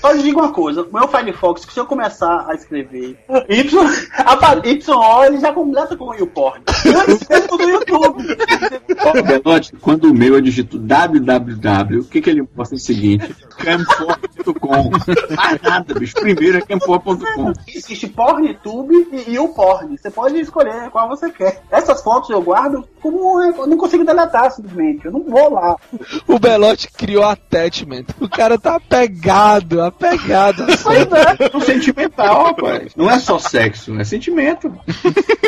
Só 0.00 0.12
lhe 0.12 0.22
digo 0.22 0.40
uma 0.40 0.52
coisa, 0.52 0.82
o 0.82 0.92
meu 0.92 1.08
Firefox, 1.08 1.64
que 1.64 1.72
se 1.72 1.80
eu 1.80 1.86
começar 1.86 2.46
a 2.48 2.54
escrever 2.54 3.18
Y, 3.48 3.86
a 4.18 4.52
YO, 4.66 5.24
ele 5.24 5.40
já 5.40 5.52
completa 5.52 5.96
com 5.96 6.10
o 6.10 6.14
YouPorn. 6.14 6.62
Eu 6.84 7.58
no 7.58 7.68
YouTube. 7.68 8.36
Belote, 9.22 9.72
quando 9.80 10.10
o 10.10 10.14
meu 10.14 10.34
eu 10.34 10.40
digito 10.40 10.78
www, 10.78 12.00
o 12.00 12.04
que, 12.04 12.20
que 12.20 12.30
ele 12.30 12.46
mostra 12.54 12.76
é 12.76 12.78
o 12.78 12.80
seguinte: 12.80 13.34
cam4.com. 13.58 14.90
Mais 15.34 15.62
nada, 15.62 15.94
bicho. 15.94 16.14
Primeiro 16.14 16.58
é 16.58 16.60
cam4.com. 16.60 17.52
Existe 17.68 18.08
PornTube 18.08 19.08
e 19.12 19.34
YouPorn. 19.34 19.96
Você 19.96 20.10
pode 20.10 20.38
escolher 20.38 20.90
qual 20.90 21.08
você 21.08 21.30
quer. 21.30 21.62
Essas 21.70 22.02
fotos 22.02 22.30
eu 22.30 22.42
guardo 22.42 22.86
como 23.00 23.40
eu 23.40 23.66
não 23.66 23.76
consigo 23.76 24.04
deletar 24.04 24.50
simplesmente. 24.50 25.06
Eu 25.06 25.12
não 25.12 25.24
vou 25.24 25.54
lá. 25.54 25.76
O 26.26 26.38
Belote 26.38 26.90
criou 26.92 27.24
attachment. 27.44 28.04
O 28.20 28.28
cara 28.28 28.58
tá 28.58 28.76
apegado, 28.76 29.82
apegado. 29.82 30.64
É 30.64 31.56
um 31.56 31.60
sentimental, 31.60 32.44
rapaz. 32.44 32.92
Não 32.96 33.10
é 33.10 33.18
só 33.18 33.38
sexo, 33.38 33.98
é 33.98 34.04
sentimento. 34.04 34.72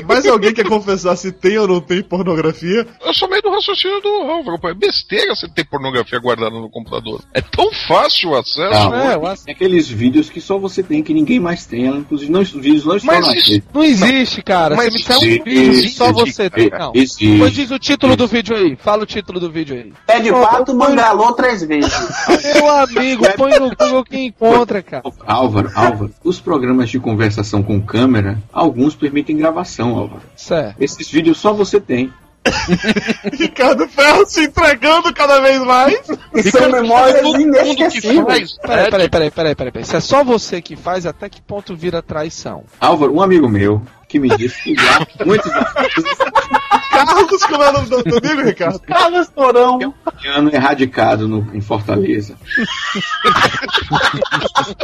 Mas 0.07 0.27
alguém 0.27 0.53
quer 0.53 0.67
confessar 0.67 1.17
se 1.17 1.33
tem 1.33 1.59
ou 1.59 1.67
não 1.67 1.81
tem 1.81 2.03
pornografia? 2.03 2.87
Eu 3.05 3.15
sou 3.15 3.29
meio 3.29 3.43
do 3.43 3.51
raciocínio 3.51 4.01
do 4.01 4.09
Álvaro. 4.09 4.59
É 4.69 4.75
besteira 4.75 5.35
você 5.35 5.49
ter 5.49 5.65
pornografia 5.65 6.19
guardada 6.19 6.51
no 6.51 6.71
computador. 6.71 7.23
É 7.33 7.41
tão 7.41 7.71
fácil 7.89 8.31
o 8.31 8.37
acesso. 8.37 8.75
Álvaro, 8.75 9.27
É, 9.27 9.33
eu 9.33 9.37
tem 9.45 9.55
aqueles 9.55 9.89
vídeos 9.89 10.29
que 10.29 10.41
só 10.41 10.59
você 10.59 10.83
tem, 10.83 11.03
que 11.03 11.15
ninguém 11.15 11.41
mais 11.41 11.67
tem. 11.67 11.87
Inclusive, 11.87 12.31
não, 12.31 12.41
os 12.41 12.51
vídeos 12.51 12.85
não 12.85 12.97
estão 12.97 13.15
Mas 13.15 13.49
isso 13.49 13.63
não 13.73 13.83
existe, 13.83 14.43
cara. 14.43 14.77
Mas 14.77 14.93
Você 14.93 14.93
me 14.93 14.99
disser 14.99 15.17
um 15.17 15.23
existe, 15.23 15.45
vídeo 15.45 15.83
que 15.83 15.89
só 15.91 16.11
existe, 16.11 16.33
você 16.33 16.51
tem. 16.51 16.71
Não. 16.71 16.93
existe. 16.95 17.39
Pois 17.39 17.53
diz 17.53 17.71
o 17.71 17.79
título 17.79 18.17
do 18.17 18.27
vídeo 18.27 18.57
aí. 18.57 18.77
Fala 18.77 19.03
o 19.03 19.07
título 19.07 19.41
do 19.41 19.51
vídeo 19.51 19.77
aí. 19.77 19.93
Pé 20.07 20.21
de 20.21 20.31
pato 20.31 20.75
mangalou 20.75 21.33
três 21.33 21.63
vezes. 21.63 21.96
Meu 22.55 22.71
amigo, 22.71 23.25
põe 23.37 23.59
no 23.59 23.71
Google 23.75 24.05
que 24.05 24.19
encontra, 24.19 24.83
cara. 24.83 25.03
Álvaro, 25.27 25.71
Álvaro, 25.75 26.15
os 26.25 26.41
programas 26.41 26.91
de 26.91 26.99
conversação 26.99 27.63
com 27.63 27.81
câmera, 27.81 28.39
alguns 28.53 28.95
permitem 28.95 29.37
gravação, 29.37 29.97
Álvaro. 29.97 30.23
Certo. 30.37 30.77
Esses 30.81 31.09
vídeos 31.11 31.39
só 31.39 31.53
você 31.53 31.81
tem. 31.81 32.13
Ricardo 33.33 33.89
Ferro 33.89 34.25
se 34.25 34.45
entregando 34.45 35.13
cada 35.13 35.41
vez 35.41 35.61
mais. 35.65 36.01
São 36.53 36.71
memórias 36.71 37.21
Peraí, 37.21 37.43
inesquecíveis. 37.43 38.57
peraí, 38.63 38.91
peraí, 38.91 39.11
peraí, 39.11 39.31
peraí, 39.31 39.55
peraí. 39.57 39.85
Se 39.85 39.97
é 39.97 40.01
só 40.01 40.23
você 40.23 40.63
que 40.63 40.77
faz, 40.77 41.07
até 41.07 41.29
que 41.29 41.41
ponto 41.43 41.75
vira 41.75 42.01
traição? 42.03 42.63
Álvaro, 42.81 43.15
um 43.15 43.21
amigo 43.23 43.49
meu 43.49 43.83
que 44.09 44.21
me 44.21 44.29
disse 44.37 44.63
que 44.63 44.75
já 44.77 45.05
muitos 45.25 45.51
Carlos, 46.91 47.45
como 47.45 47.63
é 47.63 47.69
o 47.69 47.73
nome 47.73 47.89
do, 47.89 48.03
do 48.03 48.19
amigo, 48.19 48.43
Ricardo? 48.43 48.81
Carlos 48.81 49.29
Torão. 49.29 49.95
anos 50.27 50.53
erradicado 50.53 51.29
no, 51.29 51.55
em 51.55 51.61
Fortaleza. 51.61 52.37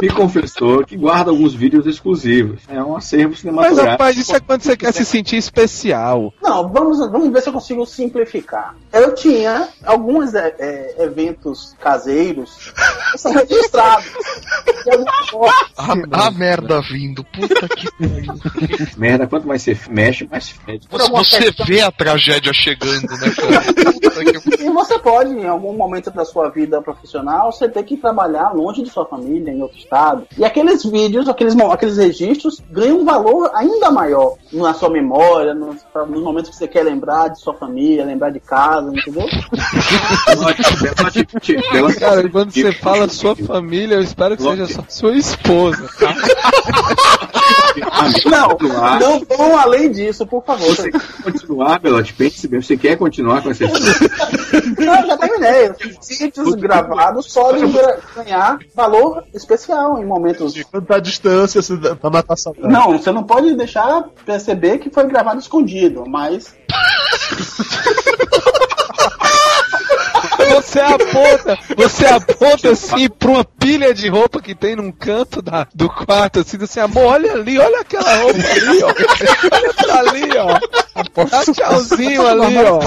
me 0.01 0.09
confessou 0.11 0.85
que 0.85 0.97
guarda 0.97 1.31
alguns 1.31 1.55
vídeos 1.55 1.87
exclusivos. 1.87 2.63
É 2.69 2.83
um 2.83 2.97
acervo 2.97 3.31
Mas, 3.31 3.41
cinematográfico. 3.41 3.91
rapaz, 3.91 4.17
isso 4.17 4.35
é 4.35 4.41
quando 4.41 4.63
você 4.63 4.77
quer 4.77 4.93
se 4.93 5.05
sentir 5.05 5.37
especial. 5.37 6.33
Não, 6.43 6.69
vamos, 6.69 6.99
vamos 6.99 7.31
ver 7.31 7.43
se 7.43 7.49
eu 7.49 7.53
consigo 7.53 7.87
simplificar. 7.87 8.75
Eu 8.93 9.15
tinha 9.15 9.69
alguns 9.85 10.35
é, 10.35 10.55
é, 10.59 11.05
eventos 11.05 11.75
caseiros 11.81 12.73
são 13.17 13.33
registrados. 13.33 14.07
A, 15.77 16.27
a 16.27 16.31
merda 16.31 16.81
vindo, 16.81 17.25
puta 17.25 17.69
que. 17.69 17.89
Merda, 18.99 19.27
quanto 19.27 19.47
mais 19.47 19.63
você 19.63 19.79
mexe, 19.89 20.27
mais 20.29 20.49
fede. 20.49 20.87
Você, 20.91 21.11
você 21.11 21.65
vê 21.65 21.81
a 21.81 21.91
tragédia 21.97 22.53
chegando, 22.53 23.09
né, 23.09 23.32
cara? 23.36 24.03
E 24.61 24.70
você 24.70 24.99
pode, 24.99 25.30
em 25.30 25.47
algum 25.47 25.72
momento 25.72 26.11
da 26.11 26.24
sua 26.24 26.49
vida 26.49 26.80
profissional, 26.82 27.51
você 27.51 27.68
ter 27.68 27.82
que 27.82 27.97
trabalhar 27.97 28.55
longe 28.55 28.82
de 28.82 28.90
sua 28.90 29.07
família, 29.07 29.53
em 29.53 29.62
outro 29.62 29.78
estado. 29.78 30.26
E 30.36 30.45
aqueles 30.45 30.84
vídeos, 30.84 31.28
aqueles, 31.28 31.57
aqueles 31.57 31.97
registros 31.97 32.61
ganham 32.70 33.01
um 33.01 33.05
valor 33.05 33.51
ainda 33.55 33.90
maior 33.90 34.36
na 34.53 34.74
sua 34.74 34.90
memória, 34.90 35.55
nos, 35.55 35.78
nos 36.09 36.22
momentos 36.22 36.51
que 36.51 36.57
você 36.57 36.68
quer 36.68 36.82
lembrar 36.84 37.28
de 37.28 37.40
sua 37.40 37.55
família, 37.55 38.05
lembrar 38.05 38.30
de 38.30 38.40
casa, 38.40 38.90
entendeu? 38.90 39.26
Cara, 41.99 42.28
quando 42.28 42.53
você 42.53 42.72
fala 42.72 43.09
sua 43.09 43.34
família, 43.34 43.97
eu 43.97 44.03
espero 44.03 44.36
que 44.36 44.43
seja 44.43 44.66
só 44.66 44.84
sua 44.88 45.16
esposa, 45.16 45.88
tá? 45.99 46.14
Não, 48.31 48.99
não 49.01 49.21
vão 49.25 49.57
além 49.59 49.91
disso, 49.91 50.27
por 50.27 50.45
favor. 50.45 50.67
Você 50.75 50.91
quer 50.91 51.01
continuar, 51.23 51.79
Belote? 51.81 52.13
Pense 52.15 52.47
bem, 52.49 52.61
você 52.63 52.77
quer 52.77 52.97
continuar 52.97 53.43
com 53.43 53.51
essa 53.51 53.65
história? 53.65 54.11
Não, 54.79 55.01
eu 55.01 55.07
já 55.07 55.17
terminei. 55.17 55.71
Os 56.01 56.09
vídeos 56.19 56.55
gravados 56.57 57.33
podem 57.33 57.71
gra- 57.71 57.99
ganhar 58.17 58.59
valor 58.75 59.25
especial 59.35 59.99
em 60.01 60.05
momentos. 60.05 60.55
Da 60.89 60.99
distância, 60.99 61.63
se 61.63 61.77
dá- 61.77 61.95
pra 61.97 62.11
matar 62.11 62.35
essa 62.35 62.53
Não, 62.59 62.99
você 62.99 63.11
não 63.13 63.23
pode 63.25 63.55
deixar 63.55 64.05
perceber 64.25 64.79
que 64.79 64.91
foi 64.91 65.07
gravado 65.07 65.41
escondido, 65.41 66.05
mas. 66.07 66.55
Você 70.55 70.81
aponta, 70.81 71.59
você 71.77 72.07
aponta 72.07 72.71
assim 72.71 73.09
pra 73.09 73.31
uma 73.31 73.45
pilha 73.45 73.95
de 73.95 74.09
roupa 74.09 74.41
que 74.41 74.55
tem 74.55 74.77
num 74.77 74.93
canto 74.93 75.41
da, 75.41 75.67
do 75.75 75.89
quarto, 75.89 76.41
assim, 76.41 76.57
assim, 76.63 76.81
amor, 76.81 77.05
olha 77.05 77.33
ali, 77.33 77.59
olha 77.59 77.81
aquela 77.81 78.17
roupa 78.17 78.39
ali, 78.53 78.83
ó. 78.83 78.89
Olha 78.89 79.75
pra 79.75 79.99
ali, 79.99 80.39
ó. 80.39 80.83
Dá 81.25 81.45
tchauzinho 81.53 82.27
ali, 82.27 82.57
ó. 82.59 82.79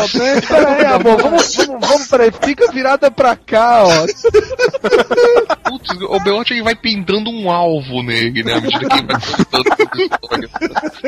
Peraí, 0.47 0.85
amor, 0.85 1.21
vamos, 1.21 1.55
vamos, 1.55 1.87
vamos, 1.87 2.07
peraí, 2.07 2.31
fica 2.31 2.71
virada 2.71 3.09
pra 3.09 3.35
cá, 3.35 3.83
ó. 3.83 4.05
Putz, 5.63 5.89
o 6.01 6.19
Belote 6.19 6.53
ele 6.53 6.63
vai 6.63 6.75
pintando 6.75 7.29
um 7.29 7.49
alvo 7.49 8.03
nele, 8.03 8.43
né? 8.43 8.53
À 8.53 8.61
medida 8.61 8.87
que 8.87 8.97
ele 8.97 9.07
vai 9.07 9.21
contando 9.21 9.73
a 9.73 10.03
história. 10.03 10.49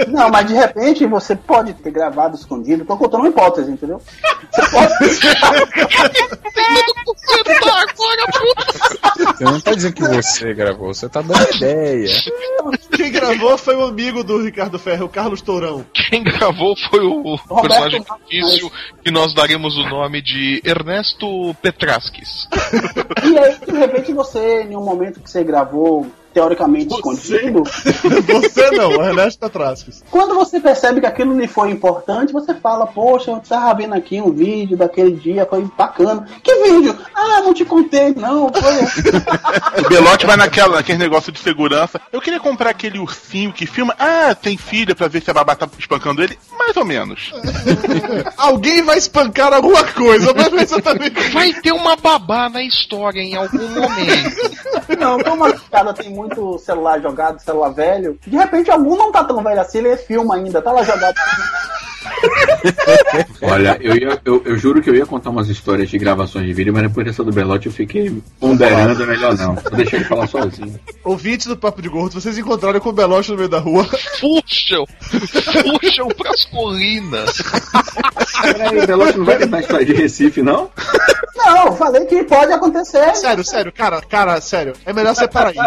Não, 0.07 0.29
mas 0.29 0.47
de 0.47 0.53
repente 0.53 1.05
você 1.05 1.35
pode 1.35 1.73
ter 1.73 1.91
gravado 1.91 2.35
escondido. 2.35 2.85
Tô 2.85 2.97
contando 2.97 3.21
uma 3.21 3.29
hipótese, 3.29 3.71
entendeu? 3.71 4.01
Você 4.51 4.61
pode. 4.69 4.93
Você 9.17 9.43
não 9.43 9.59
tá 9.59 9.73
dizendo 9.73 9.93
que 9.93 10.07
você 10.07 10.53
gravou, 10.53 10.93
você 10.93 11.09
tá 11.09 11.21
dando 11.21 11.55
ideia. 11.55 12.07
Quem 12.95 13.11
gravou 13.11 13.57
foi 13.57 13.75
o 13.75 13.83
amigo 13.83 14.23
do 14.23 14.41
Ricardo 14.41 14.79
Ferro, 14.79 15.05
o 15.05 15.09
Carlos 15.09 15.41
Tourão. 15.41 15.85
Quem 15.93 16.23
gravou 16.23 16.75
foi 16.89 16.99
o 16.99 17.35
Roberto 17.35 17.67
personagem 17.67 18.03
fictício 18.03 18.71
que 19.03 19.11
nós 19.11 19.33
daremos 19.33 19.77
o 19.77 19.83
nome 19.83 20.21
de 20.21 20.61
Ernesto 20.63 21.55
Petraskis. 21.61 22.47
E 23.23 23.37
aí, 23.37 23.57
de 23.59 23.71
repente, 23.77 24.13
você, 24.13 24.63
em 24.63 24.75
um 24.75 24.83
momento 24.83 25.19
que 25.19 25.29
você 25.29 25.43
gravou, 25.43 26.07
teoricamente 26.37 26.93
escondido, 26.93 27.63
Você 28.27 28.69
não, 28.71 28.89
o 28.89 29.03
Ernesto 29.03 29.39
Petrascos. 29.39 30.03
quando 30.11 30.35
você 30.35 30.59
percebe 30.59 31.01
que 31.01 31.07
aquilo 31.07 31.35
lhe 31.35 31.47
foi 31.47 31.71
importante, 31.71 32.31
você 32.31 32.53
fala, 32.53 32.85
poxa, 32.85 33.31
eu 33.31 33.39
tava 33.39 33.73
vendo 33.73 33.95
aqui 33.95 34.21
um 34.21 34.31
vídeo 34.31 34.77
daquele 34.77 35.13
dia, 35.13 35.47
foi 35.49 35.67
bacana. 35.75 36.27
Que 36.43 36.53
vídeo? 36.63 36.95
Ah, 37.15 37.41
não 37.41 37.55
te 37.55 37.65
contei, 37.65 38.13
não. 38.15 38.51
Foi... 38.53 38.77
O 39.83 39.89
Belote 39.89 40.25
vai 40.25 40.35
naquela, 40.35 40.75
naquele 40.75 40.97
negócio 40.97 41.31
de 41.31 41.39
segurança. 41.39 41.99
Eu 42.11 42.21
queria 42.21 42.39
comprar 42.39 42.71
aquele 42.71 42.99
ursinho 42.99 43.53
que 43.53 43.65
filma. 43.65 43.95
Ah, 43.97 44.35
tem 44.35 44.57
filha 44.57 44.95
pra 44.95 45.07
ver 45.07 45.21
se 45.21 45.29
a 45.31 45.33
babá 45.33 45.55
tá 45.55 45.67
espancando 45.77 46.21
ele. 46.21 46.37
Mais 46.57 46.75
ou 46.75 46.85
menos. 46.85 47.31
Alguém 48.37 48.81
vai 48.83 48.97
espancar 48.97 49.53
alguma 49.53 49.83
coisa, 49.83 50.33
mas 50.35 50.51
não 50.51 50.59
é 50.59 50.63
exatamente. 50.63 51.29
Vai 51.29 51.53
ter 51.53 51.71
uma 51.71 51.95
babá 51.95 52.49
na 52.49 52.61
história 52.63 53.21
em 53.21 53.35
algum 53.35 53.69
momento. 53.69 54.97
Não, 54.99 55.19
como 55.19 55.45
a 55.45 55.53
casa 55.53 55.93
tem 55.93 56.09
muito 56.09 56.26
celular 56.59 57.01
jogado, 57.01 57.39
celular 57.39 57.69
velho, 57.69 58.17
de 58.25 58.35
repente 58.37 58.71
algum 58.71 58.95
não 58.95 59.11
tá 59.11 59.23
tão 59.23 59.41
velho 59.43 59.61
assim, 59.61 59.79
ele 59.79 59.97
filma 59.97 60.35
ainda, 60.35 60.61
tá 60.61 60.71
lá 60.71 60.83
jogado. 60.83 61.15
Olha, 63.41 63.77
eu, 63.81 63.95
ia- 63.95 64.19
eu, 64.25 64.41
eu 64.45 64.57
juro 64.57 64.81
que 64.81 64.89
eu 64.89 64.95
ia 64.95 65.05
contar 65.05 65.29
umas 65.29 65.47
histórias 65.49 65.89
de 65.89 65.97
gravações 65.97 66.45
de 66.45 66.53
vídeo, 66.53 66.73
mas 66.73 66.83
depois 66.83 67.05
dessa 67.05 67.23
do 67.23 67.31
Belote 67.31 67.67
eu 67.67 67.71
fiquei 67.71 68.21
ponderando, 68.39 69.03
é 69.03 69.05
melhor 69.05 69.35
não. 69.37 69.55
Vou 69.55 69.71
deixar 69.73 69.97
ele 69.97 70.05
falar 70.05 70.27
sozinho. 70.27 70.79
Ouvintes 71.03 71.47
do 71.47 71.55
Papo 71.57 71.81
de 71.81 71.89
Gordo, 71.89 72.19
vocês 72.19 72.37
encontraram 72.37 72.79
com 72.79 72.89
o 72.89 72.93
Belote 72.93 73.31
no 73.31 73.37
meio 73.37 73.49
da 73.49 73.59
rua. 73.59 73.85
Puxam! 74.19 74.85
Puxam 75.79 76.07
pras 76.17 76.45
colinas! 76.45 77.41
Peraí, 78.41 78.79
o 78.79 78.87
Belote 78.87 79.17
não 79.17 79.25
vai 79.25 79.37
contar 79.39 79.57
a 79.57 79.61
história 79.61 79.85
de 79.85 79.93
Recife, 79.93 80.41
não? 80.41 80.69
Não, 81.35 81.75
falei 81.75 82.05
que 82.05 82.23
pode 82.23 82.51
acontecer. 82.51 83.15
Sério, 83.15 83.43
sério, 83.43 83.71
cara, 83.71 84.01
cara, 84.01 84.41
sério. 84.41 84.73
É 84.85 84.91
melhor 84.91 85.15
separar 85.15 85.51
isso. 85.51 85.61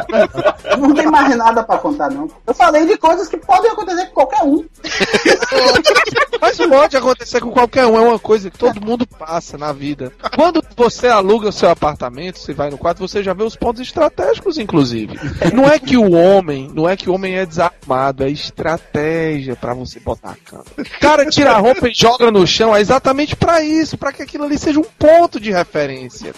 Não 0.78 0.92
tem 0.94 1.06
mais 1.06 1.34
nada 1.36 1.62
pra 1.62 1.78
contar, 1.78 2.10
não. 2.10 2.28
Eu 2.46 2.52
falei 2.54 2.84
de 2.86 2.96
coisas 2.98 3.28
que 3.28 3.36
podem 3.38 3.70
acontecer 3.70 4.06
com 4.06 4.14
qualquer 4.14 4.42
um. 4.42 4.64
Mas 6.40 6.56
pode 6.58 6.96
acontecer 6.96 7.40
com 7.40 7.50
qualquer 7.50 7.86
um, 7.86 7.96
é 7.96 8.00
uma 8.00 8.18
coisa 8.18 8.50
que 8.50 8.58
todo 8.58 8.84
mundo 8.84 9.06
passa 9.06 9.56
na 9.56 9.72
vida. 9.72 10.12
Quando 10.34 10.62
você 10.76 11.08
aluga 11.08 11.48
o 11.48 11.52
seu 11.52 11.70
apartamento, 11.70 12.38
você 12.38 12.52
vai 12.52 12.70
no 12.70 12.78
quarto, 12.78 12.98
você 12.98 13.22
já 13.22 13.32
vê 13.32 13.42
os 13.42 13.56
pontos 13.56 13.82
estratégicos, 13.82 14.58
inclusive. 14.58 15.18
Não 15.54 15.66
é 15.66 15.78
que 15.78 15.96
o 15.96 16.12
homem, 16.12 16.70
não 16.74 16.88
é 16.88 16.96
que 16.96 17.08
o 17.08 17.14
homem 17.14 17.36
é 17.36 17.46
desarmado, 17.46 18.24
é 18.24 18.30
estratégia 18.30 19.56
pra 19.56 19.74
você 19.74 20.00
botar 20.00 20.30
a 20.30 20.36
cama. 20.36 20.64
Cara 21.00 21.26
tira 21.26 21.52
a 21.52 21.58
roupa 21.58 21.88
e 21.88 21.94
joga 21.94 22.30
no 22.30 22.46
chão, 22.46 22.74
é 22.74 22.80
exatamente 22.80 23.36
pra 23.36 23.62
isso, 23.62 23.96
pra 23.96 24.12
que 24.12 24.22
aquilo 24.22 24.44
ali 24.44 24.58
seja 24.58 24.80
um 24.80 24.84
ponto 24.98 25.40
de 25.40 25.50
referência. 25.50 26.34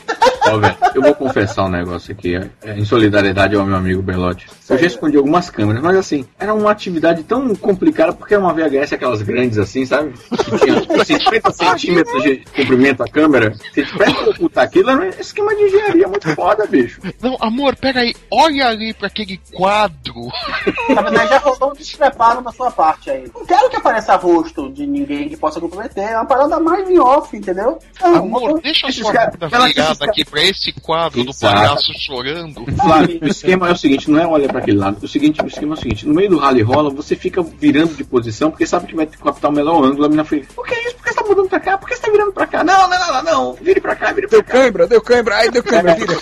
Ó, 0.47 0.59
velho, 0.59 0.77
eu 0.95 1.03
vou 1.03 1.15
confessar 1.15 1.65
um 1.65 1.69
negócio 1.69 2.13
aqui, 2.13 2.35
é, 2.35 2.51
é, 2.63 2.79
em 2.79 2.85
solidariedade 2.85 3.57
ao 3.57 3.65
meu 3.65 3.77
amigo 3.77 4.03
Belote. 4.03 4.47
Eu 4.69 4.79
já 4.79 4.87
escondi 4.87 5.17
algumas 5.17 5.51
câmeras, 5.51 5.83
mas 5.83 5.97
assim, 5.97 6.27
era 6.39 6.53
uma 6.53 6.71
atividade 6.71 7.23
tão 7.25 7.55
complicada 7.55 8.13
porque 8.13 8.35
era 8.35 8.43
uma 8.43 8.53
VHS, 8.53 8.95
aquelas 8.95 9.23
grandes 9.23 9.59
assim, 9.59 9.85
sabe? 9.87 10.13
Que 10.13 11.05
tinha 11.05 11.05
50 11.05 11.53
centímetros 11.53 12.23
de 12.23 12.45
comprimento 12.57 13.03
a 13.03 13.09
câmera. 13.09 13.55
Se 13.73 13.85
tivesse 13.85 14.15
que 14.15 14.31
ocultar 14.31 14.65
aquilo, 14.65 14.91
era 14.91 15.01
um 15.01 15.09
esquema 15.09 15.55
de 15.55 15.63
engenharia 15.63 16.09
muito 16.09 16.35
foda, 16.35 16.67
bicho. 16.67 17.01
Não, 17.21 17.37
amor, 17.41 17.77
pega 17.77 18.01
aí, 18.01 18.15
olha 18.31 18.69
ali 18.69 18.95
pra 18.95 19.07
aquele 19.07 19.41
quadro. 19.53 20.29
Na 20.95 21.03
verdade, 21.03 21.31
já 21.31 21.39
rolou 21.39 21.71
um 21.71 21.75
despreparo 21.75 22.43
da 22.43 22.51
sua 22.53 22.71
parte 22.71 23.11
aí. 23.11 23.31
Não 23.35 23.45
quero 23.47 23.71
que 23.71 23.77
apareça 23.77 24.17
rosto 24.17 24.71
de 24.71 24.87
ninguém 24.87 25.29
que 25.29 25.37
possa 25.37 25.61
comprometer. 25.61 26.05
É 26.05 26.17
uma 26.17 26.27
parada 26.27 26.59
mais 26.59 26.89
em 26.89 26.99
off, 26.99 27.37
entendeu? 27.37 27.79
Amor, 28.01 28.61
deixa 28.61 28.89
virada 28.89 29.39
esses 29.71 30.03
aqui 30.03 30.25
pra 30.33 30.43
esse 30.43 30.73
quadro 30.73 31.23
do 31.23 31.31
Exato. 31.31 31.55
palhaço 31.55 31.93
chorando. 31.99 32.65
Flávio, 32.75 33.19
o 33.21 33.29
esquema 33.29 33.69
é 33.69 33.73
o 33.73 33.77
seguinte, 33.77 34.11
não 34.11 34.19
é 34.19 34.27
olhar 34.27 34.49
para 34.49 34.61
aquele 34.61 34.79
lado. 34.79 34.97
O 35.03 35.09
seguinte, 35.09 35.43
o 35.43 35.47
esquema 35.47 35.75
é 35.75 35.79
o 35.79 35.81
seguinte, 35.81 36.09
no 36.09 36.15
meio 36.15 36.31
do 36.31 36.39
rally 36.39 36.63
rola, 36.63 36.89
você 36.89 37.15
fica 37.15 37.43
virando 37.43 37.95
de 37.95 38.03
posição, 38.03 38.51
porque 38.51 38.67
sabe 38.67 38.87
que 38.87 38.97
vai 38.97 39.07
captar 39.07 39.51
o 39.51 39.55
melhor 39.55 39.85
ângulo 39.85 40.07
ali 40.07 40.17
na 40.17 40.25
frente. 40.25 40.49
O 40.57 40.63
que 40.63 40.75
é 40.75 40.87
isso? 40.87 40.97
Por 40.97 41.05
que 41.05 41.11
você 41.11 41.17
tá 41.17 41.23
tá 41.23 41.29
mudando 41.29 41.49
pra 41.49 41.61
cá? 41.61 41.79
Por 41.79 41.89
que 41.89 41.95
você 41.95 42.03
tá 42.03 42.11
virando 42.11 42.33
pra 42.33 42.47
cá? 42.47 42.65
Não, 42.65 42.89
não, 42.89 42.99
não, 42.99 43.13
não, 43.13 43.23
não. 43.23 43.53
Vire 43.55 43.81
pra 43.81 43.95
cá, 43.95 44.13
vire 44.13 44.27
pra 44.27 44.39
Deu 44.39 44.45
cãibra, 44.45 44.87
deu 44.87 45.01
cãibra, 45.01 45.37
ai, 45.37 45.51
deu 45.51 45.63
cãibra, 45.63 45.95
vira. 45.95 46.15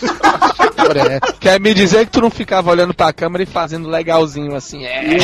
É. 0.90 1.20
Quer 1.38 1.60
me 1.60 1.72
dizer 1.72 2.06
que 2.06 2.12
tu 2.12 2.20
não 2.20 2.30
ficava 2.30 2.70
olhando 2.70 2.92
pra 2.92 3.12
câmera 3.12 3.44
e 3.44 3.46
fazendo 3.46 3.88
legalzinho 3.88 4.54
assim? 4.54 4.84
É. 4.84 5.18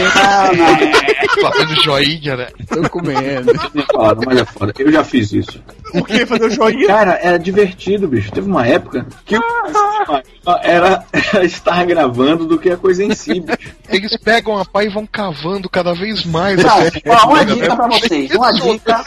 Fazendo 1.40 1.82
joinha, 1.82 2.36
né? 2.36 2.48
Tô 2.68 2.88
comendo. 2.88 3.52
Foda, 3.90 4.20
mas 4.24 4.38
é 4.38 4.44
foda. 4.44 4.72
Eu 4.78 4.92
já 4.92 5.02
fiz 5.02 5.32
isso. 5.32 5.60
O 5.94 6.04
que? 6.04 6.24
Fazer 6.26 6.44
o 6.44 6.50
joinha? 6.50 6.86
Cara, 6.86 7.18
era 7.22 7.38
divertido, 7.38 8.06
bicho. 8.06 8.30
Teve 8.30 8.48
uma 8.48 8.66
época 8.66 8.75
que 9.24 9.36
o 9.36 9.42
era, 10.62 11.04
era 11.12 11.44
estar 11.44 11.84
gravando 11.84 12.44
do 12.46 12.58
que 12.58 12.70
a 12.70 12.76
coisa 12.76 13.02
em 13.04 13.14
si. 13.14 13.44
Eles 13.88 14.16
pegam 14.16 14.58
a 14.58 14.64
pá 14.64 14.84
e 14.84 14.88
vão 14.88 15.06
cavando 15.06 15.68
cada 15.68 15.94
vez 15.94 16.24
mais. 16.24 16.62
Não, 16.62 16.78
ó, 17.08 17.26
uma 17.28 17.44
dica 17.44 17.76
pra 17.76 17.86
vocês, 17.86 18.30
uma 18.34 18.50
dica, 18.52 19.04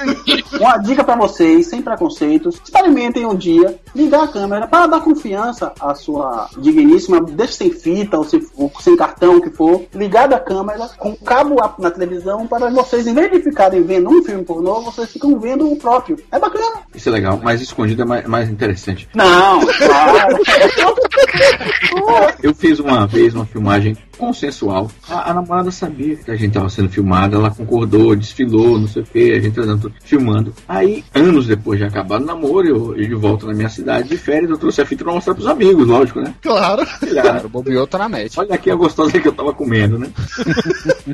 uma 0.59 0.77
dica 0.77 1.03
pra 1.03 1.15
vocês, 1.15 1.67
sem 1.67 1.81
preconceitos. 1.81 2.61
Experimentem 2.63 3.25
um 3.25 3.35
dia 3.35 3.77
ligar 3.93 4.23
a 4.23 4.27
câmera 4.27 4.67
para 4.67 4.87
dar 4.87 5.01
confiança 5.01 5.73
à 5.79 5.93
sua 5.95 6.49
digníssima, 6.57 7.19
deixa 7.21 7.53
sem 7.53 7.71
fita 7.71 8.17
ou, 8.17 8.23
se- 8.23 8.47
ou 8.55 8.71
sem 8.79 8.95
cartão, 8.95 9.37
o 9.37 9.41
que 9.41 9.49
for, 9.49 9.83
ligada 9.93 10.35
a 10.37 10.39
câmera 10.39 10.87
com 10.97 11.13
cabo 11.15 11.55
up 11.63 11.81
na 11.81 11.91
televisão 11.91 12.47
para 12.47 12.69
vocês, 12.69 13.05
em 13.05 13.13
vez 13.13 13.29
de 13.31 13.41
ficarem 13.41 13.83
vendo 13.83 14.09
um 14.09 14.23
filme 14.23 14.43
pornô, 14.45 14.81
vocês 14.81 15.11
ficam 15.11 15.37
vendo 15.39 15.69
o 15.69 15.75
próprio. 15.75 16.17
É 16.31 16.39
bacana. 16.39 16.79
Isso 16.95 17.09
é 17.09 17.11
legal, 17.11 17.39
mas 17.43 17.61
escondido 17.61 18.01
é 18.03 18.05
mais, 18.05 18.25
mais 18.25 18.49
interessante. 18.49 19.09
Não, 19.13 19.58
Eu 22.41 22.53
fiz 22.53 22.79
uma 22.79 23.05
vez 23.07 23.33
uma 23.33 23.45
filmagem 23.45 23.97
consensual. 24.19 24.91
A, 25.07 25.31
a 25.31 25.33
namorada 25.33 25.71
sabia 25.71 26.17
que 26.17 26.29
a 26.29 26.35
gente 26.35 26.53
tava 26.53 26.69
sendo 26.69 26.89
filmado, 26.89 27.37
ela 27.37 27.49
concordou, 27.49 28.15
desfilou, 28.15 28.77
não 28.77 28.87
sei 28.87 29.01
o 29.01 29.05
que, 29.05 29.31
a 29.31 29.39
gente 29.39 29.53
trazendo 29.53 29.81
tudo, 29.81 29.95
filmando. 30.03 30.53
Aí, 30.67 31.03
anos 31.13 31.47
depois 31.47 31.79
de 31.79 31.85
acabar 31.85 32.21
o 32.21 32.25
namoro, 32.25 32.67
eu, 32.67 32.95
eu 32.97 33.07
de 33.07 33.15
volta 33.15 33.47
na 33.47 33.53
minha 33.53 33.69
cidade 33.69 34.09
de 34.09 34.17
férias, 34.17 34.49
eu 34.49 34.57
trouxe 34.57 34.81
a 34.81 34.85
fita 34.85 35.03
pra 35.03 35.13
mostrar 35.13 35.33
pros 35.33 35.47
amigos, 35.47 35.87
lógico, 35.87 36.19
né? 36.19 36.33
Claro. 36.41 36.85
Claro, 36.99 37.47
bobeou, 37.49 37.87
tá 37.87 37.97
na 37.97 38.09
net. 38.09 38.37
Olha 38.37 38.55
aqui 38.55 38.69
a 38.69 38.75
gostosa 38.75 39.19
que 39.19 39.27
eu 39.27 39.33
tava 39.33 39.53
comendo, 39.53 39.97
né? 39.97 40.09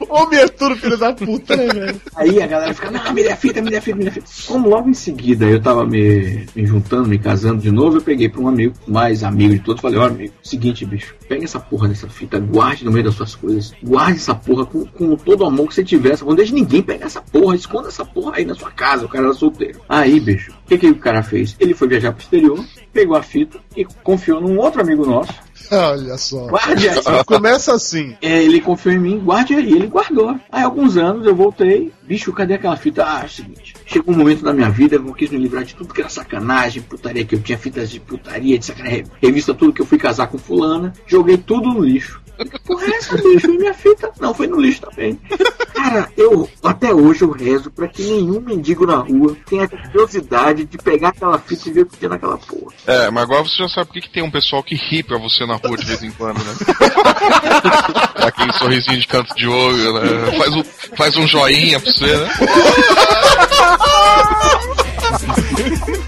Homem 0.10 0.40
é 0.40 0.48
tudo, 0.48 0.76
filho 0.76 0.98
da 0.98 1.14
puta, 1.14 1.56
né, 1.56 1.68
velho? 1.68 2.02
Aí 2.16 2.42
a 2.42 2.48
galera 2.48 2.74
fica, 2.74 2.90
não, 2.90 3.14
me 3.14 3.24
dê 3.24 3.32
a 3.32 3.38
fita, 3.38 3.62
me 3.62 3.70
dê 3.70 3.78
a 3.78 3.82
fita, 3.82 3.98
me 3.98 4.04
dê 4.04 4.10
a 4.10 4.14
fita. 4.14 4.28
Como 4.48 4.70
logo 4.70 4.90
em 4.90 4.94
seguida 4.94 5.46
eu 5.46 5.62
tava 5.62 5.86
me, 5.86 6.46
me 6.56 6.66
juntando, 6.66 7.08
me 7.08 7.20
casando 7.20 7.62
de 7.62 7.72
novo, 7.72 7.98
eu 7.98 8.02
peguei 8.02 8.30
pra 8.30 8.42
um 8.42 8.48
amigo, 8.48 8.74
mais 8.88 9.24
amigo 9.24 9.54
de 9.54 9.60
todos, 9.60 9.82
falei, 9.82 10.00
ó 10.00 10.08
amigo, 10.08 10.34
seguinte, 10.42 10.86
bicho, 10.86 11.16
pega 11.28 11.44
essa 11.44 11.60
porra 11.60 11.88
dessa 11.88 12.08
fita, 12.08 12.40
guarde 12.40 12.86
no 12.86 12.95
meio 12.96 13.06
das 13.06 13.16
suas 13.16 13.36
coisas, 13.36 13.74
guarde 13.84 14.18
essa 14.18 14.34
porra 14.34 14.66
com, 14.66 14.86
com 14.86 15.16
todo 15.16 15.42
o 15.42 15.46
amor 15.46 15.68
que 15.68 15.76
você 15.76 15.84
tiver, 15.84 16.18
não 16.22 16.36
deixe 16.36 16.54
ninguém 16.54 16.82
pegar 16.82 17.06
essa 17.06 17.22
porra, 17.22 17.56
esconda 17.56 17.90
essa 17.90 18.06
porra 18.06 18.38
aí 18.38 18.46
na 18.46 18.56
sua 18.56 18.72
casa, 18.72 19.06
o 19.06 19.10
cara 19.10 19.26
era 19.26 19.34
solteiro. 19.34 19.82
Aí, 19.88 20.20
bicho, 20.20 20.52
o 20.52 20.68
que 20.68 20.78
que 20.78 20.90
o 20.90 20.96
cara 20.96 21.22
fez? 21.22 21.56
Ele 21.60 21.74
foi 21.74 21.88
viajar 21.88 22.12
pro 22.12 22.24
exterior, 22.24 22.64
pegou 22.92 23.16
a 23.16 23.22
fita 23.22 23.60
e 23.76 23.86
confiou 24.04 24.42
num 24.42 24.58
outro 24.58 24.82
amigo 24.82 25.06
nosso, 25.06 25.34
Olha 25.72 26.18
só. 26.18 26.48
Guarde 26.48 26.90
aí. 26.90 27.24
Começa 27.26 27.74
assim. 27.74 28.16
é, 28.22 28.44
ele 28.44 28.62
confiou 28.62 28.94
em 28.94 29.00
mim, 29.00 29.20
guarde 29.20 29.56
aí, 29.56 29.72
ele 29.72 29.88
guardou. 29.88 30.36
Aí 30.52 30.64
alguns 30.64 30.98
anos 30.98 31.26
eu 31.26 31.36
voltei, 31.36 31.92
bicho, 32.04 32.32
cadê 32.34 32.56
aquela 32.56 32.76
fita? 32.76 33.04
Ah, 33.06 33.22
é 33.24 33.26
o 33.26 33.30
seguinte, 33.30 33.74
chegou 33.86 34.14
um 34.14 34.18
momento 34.18 34.44
na 34.44 34.54
minha 34.54 34.70
vida 34.70 35.00
que 35.00 35.08
eu 35.08 35.14
quis 35.14 35.30
me 35.30 35.38
livrar 35.38 35.64
de 35.64 35.76
tudo 35.76 35.94
que 35.94 36.02
era 36.02 36.10
sacanagem, 36.10 36.82
putaria, 36.82 37.26
que 37.26 37.36
eu 37.36 37.42
tinha 37.42 37.58
fitas 37.58 37.90
de 37.90 38.00
putaria, 38.00 38.58
de 38.58 38.66
sacanagem, 38.66 39.06
revista 39.22 39.54
tudo 39.54 39.74
que 39.74 39.82
eu 39.82 39.86
fui 39.86 39.98
casar 39.98 40.28
com 40.28 40.38
fulana, 40.38 40.94
joguei 41.08 41.38
tudo 41.38 41.74
no 41.74 41.82
lixo. 41.82 42.22
O 42.68 42.76
resto, 42.76 43.16
bicho, 43.18 43.52
e 43.52 43.58
minha 43.58 43.74
fita 43.74 44.12
não 44.20 44.34
foi 44.34 44.48
no 44.48 44.60
lixo 44.60 44.82
também. 44.82 45.20
Cara, 45.74 46.10
eu 46.18 46.50
até 46.64 46.94
hoje 46.94 47.24
eu 47.24 47.32
rezo 47.32 47.70
pra 47.72 47.88
que 47.88 48.04
nenhum 48.04 48.40
mendigo 48.42 48.86
na 48.86 48.98
rua 48.98 49.36
tenha 49.46 49.64
a 49.66 49.68
curiosidade 49.68 50.66
de 50.66 50.78
pegar 50.78 51.10
aquela 51.10 51.38
fita 51.40 51.70
e 51.70 51.72
ver 51.72 51.82
o 51.82 51.86
que 51.86 51.98
tinha 51.98 52.10
naquela 52.10 52.38
porra. 52.38 52.74
É, 52.88 53.10
mas 53.12 53.24
agora 53.24 53.44
você 53.44 53.58
já 53.58 53.70
sabe 53.70 53.88
por 53.88 53.94
que, 53.94 54.02
que 54.02 54.10
tem 54.10 54.24
um 54.24 54.32
pessoal 54.32 54.64
que 54.64 54.76
ri 54.76 55.04
pra 55.04 55.18
você 55.18 55.46
na 55.46 55.56
rua 55.56 55.78
de 55.78 55.86
vez 55.86 56.04
em 56.04 56.12
quando, 56.12 56.38
né? 56.40 56.54
Aquele 58.26 58.54
sorrisinho 58.54 59.00
de 59.00 59.08
canto 59.08 59.36
de 59.36 59.48
olho, 59.48 59.94
né? 59.94 60.32
Faz 60.38 60.54
um, 60.56 60.64
faz 60.98 61.18
um 61.18 61.28
joinha 61.28 61.80
pra 61.80 61.92
você, 61.92 62.18
né? 62.18 62.30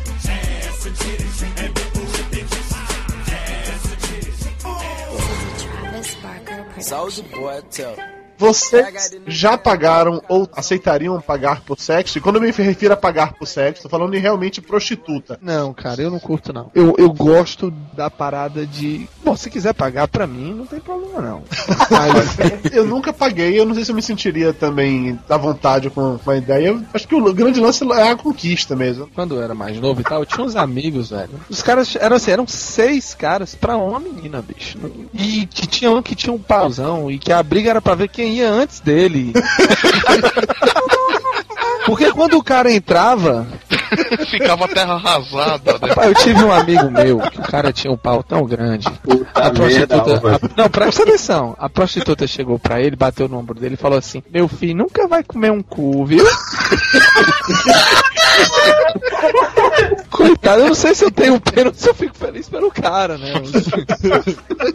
Soldier 6.87 7.23
boy, 7.23 7.59
tell. 7.69 8.16
Vocês 8.37 9.11
já 9.25 9.57
pagaram 9.57 10.21
ou 10.27 10.47
aceitariam 10.53 11.19
pagar 11.19 11.61
por 11.61 11.79
sexo? 11.79 12.17
E 12.17 12.21
quando 12.21 12.35
eu 12.37 12.41
me 12.41 12.51
refiro 12.51 12.93
a 12.93 12.97
pagar 12.97 13.33
por 13.33 13.47
sexo, 13.47 13.83
tô 13.83 13.89
falando 13.89 14.13
em 14.13 14.19
realmente 14.19 14.61
prostituta. 14.61 15.39
Não, 15.41 15.73
cara, 15.73 16.01
eu 16.01 16.11
não 16.11 16.19
curto 16.19 16.53
não. 16.53 16.71
Eu, 16.73 16.95
eu 16.97 17.11
gosto 17.11 17.71
da 17.93 18.09
parada 18.09 18.65
de. 18.65 19.07
Bom, 19.23 19.35
se 19.35 19.49
quiser 19.49 19.73
pagar 19.73 20.07
pra 20.07 20.27
mim, 20.27 20.53
não 20.53 20.65
tem 20.65 20.79
problema 20.79 21.21
não. 21.21 21.43
Mas, 21.89 22.73
Eu 22.73 22.85
nunca 22.85 23.11
paguei, 23.11 23.59
eu 23.59 23.65
não 23.65 23.73
sei 23.73 23.85
se 23.85 23.91
eu 23.91 23.95
me 23.95 24.01
sentiria 24.01 24.53
também 24.53 25.19
à 25.29 25.37
vontade 25.37 25.89
com, 25.89 26.17
com 26.17 26.31
a 26.31 26.37
ideia. 26.37 26.67
Eu 26.69 26.83
acho 26.93 27.07
que 27.07 27.15
o 27.15 27.33
grande 27.33 27.59
lance 27.59 27.83
é 27.91 28.09
a 28.09 28.15
conquista 28.15 28.75
mesmo. 28.75 29.09
quando 29.13 29.35
eu 29.35 29.43
era 29.43 29.55
mais 29.55 29.79
novo 29.79 30.01
e 30.01 30.03
tal, 30.03 30.19
eu 30.19 30.25
tinha 30.25 30.45
uns 30.45 30.55
amigos, 30.55 31.09
velho. 31.09 31.39
Os 31.49 31.61
caras 31.61 31.95
eram 31.95 32.15
assim, 32.15 32.31
eram 32.31 32.47
seis 32.47 33.13
caras 33.13 33.55
pra 33.55 33.77
uma 33.77 33.99
menina, 33.99 34.41
bicho. 34.41 34.77
E 35.13 35.45
que 35.47 35.65
tinha 35.67 35.91
um 35.91 36.01
que 36.01 36.15
tinha 36.15 36.33
um 36.33 36.39
pauzão 36.39 37.09
e 37.09 37.17
que 37.17 37.31
a 37.31 37.41
briga 37.41 37.69
era 37.69 37.81
pra 37.81 37.95
ver 37.95 38.09
quem 38.09 38.26
ia 38.27 38.49
antes 38.49 38.79
dele. 38.79 39.33
Porque 41.85 42.11
quando 42.11 42.37
o 42.37 42.43
cara 42.43 42.71
entrava, 42.71 43.47
Ficava 44.29 44.65
a 44.65 44.67
terra 44.67 44.95
arrasada, 44.95 45.73
né? 45.81 45.87
Rapaz, 45.89 46.09
eu 46.09 46.15
tive 46.15 46.43
um 46.43 46.51
amigo 46.51 46.91
meu 46.91 47.19
que 47.19 47.39
o 47.39 47.43
cara 47.43 47.71
tinha 47.71 47.91
um 47.91 47.95
pau 47.97 48.21
tão 48.21 48.45
grande. 48.45 48.85
a 49.33 49.49
prostituta. 49.49 50.19
merda, 50.21 50.35
a- 50.35 50.61
não, 50.61 50.69
presta 50.69 51.03
atenção. 51.03 51.55
A 51.57 51.69
prostituta 51.69 52.27
chegou 52.27 52.59
pra 52.59 52.81
ele, 52.81 52.97
bateu 52.97 53.29
no 53.29 53.37
ombro 53.37 53.57
dele 53.57 53.75
e 53.75 53.77
falou 53.77 53.97
assim: 53.97 54.21
Meu 54.29 54.47
filho 54.49 54.75
nunca 54.75 55.07
vai 55.07 55.23
comer 55.23 55.51
um 55.53 55.61
cu, 55.63 56.05
viu? 56.05 56.25
Coitado, 60.09 60.61
eu 60.61 60.67
não 60.67 60.75
sei 60.75 60.95
se 60.95 61.05
eu 61.05 61.11
tenho 61.11 61.39
pena 61.39 61.69
ou 61.69 61.73
se 61.73 61.87
eu 61.89 61.93
fico 61.93 62.15
feliz 62.17 62.49
pelo 62.49 62.71
cara, 62.71 63.17
né? 63.17 63.33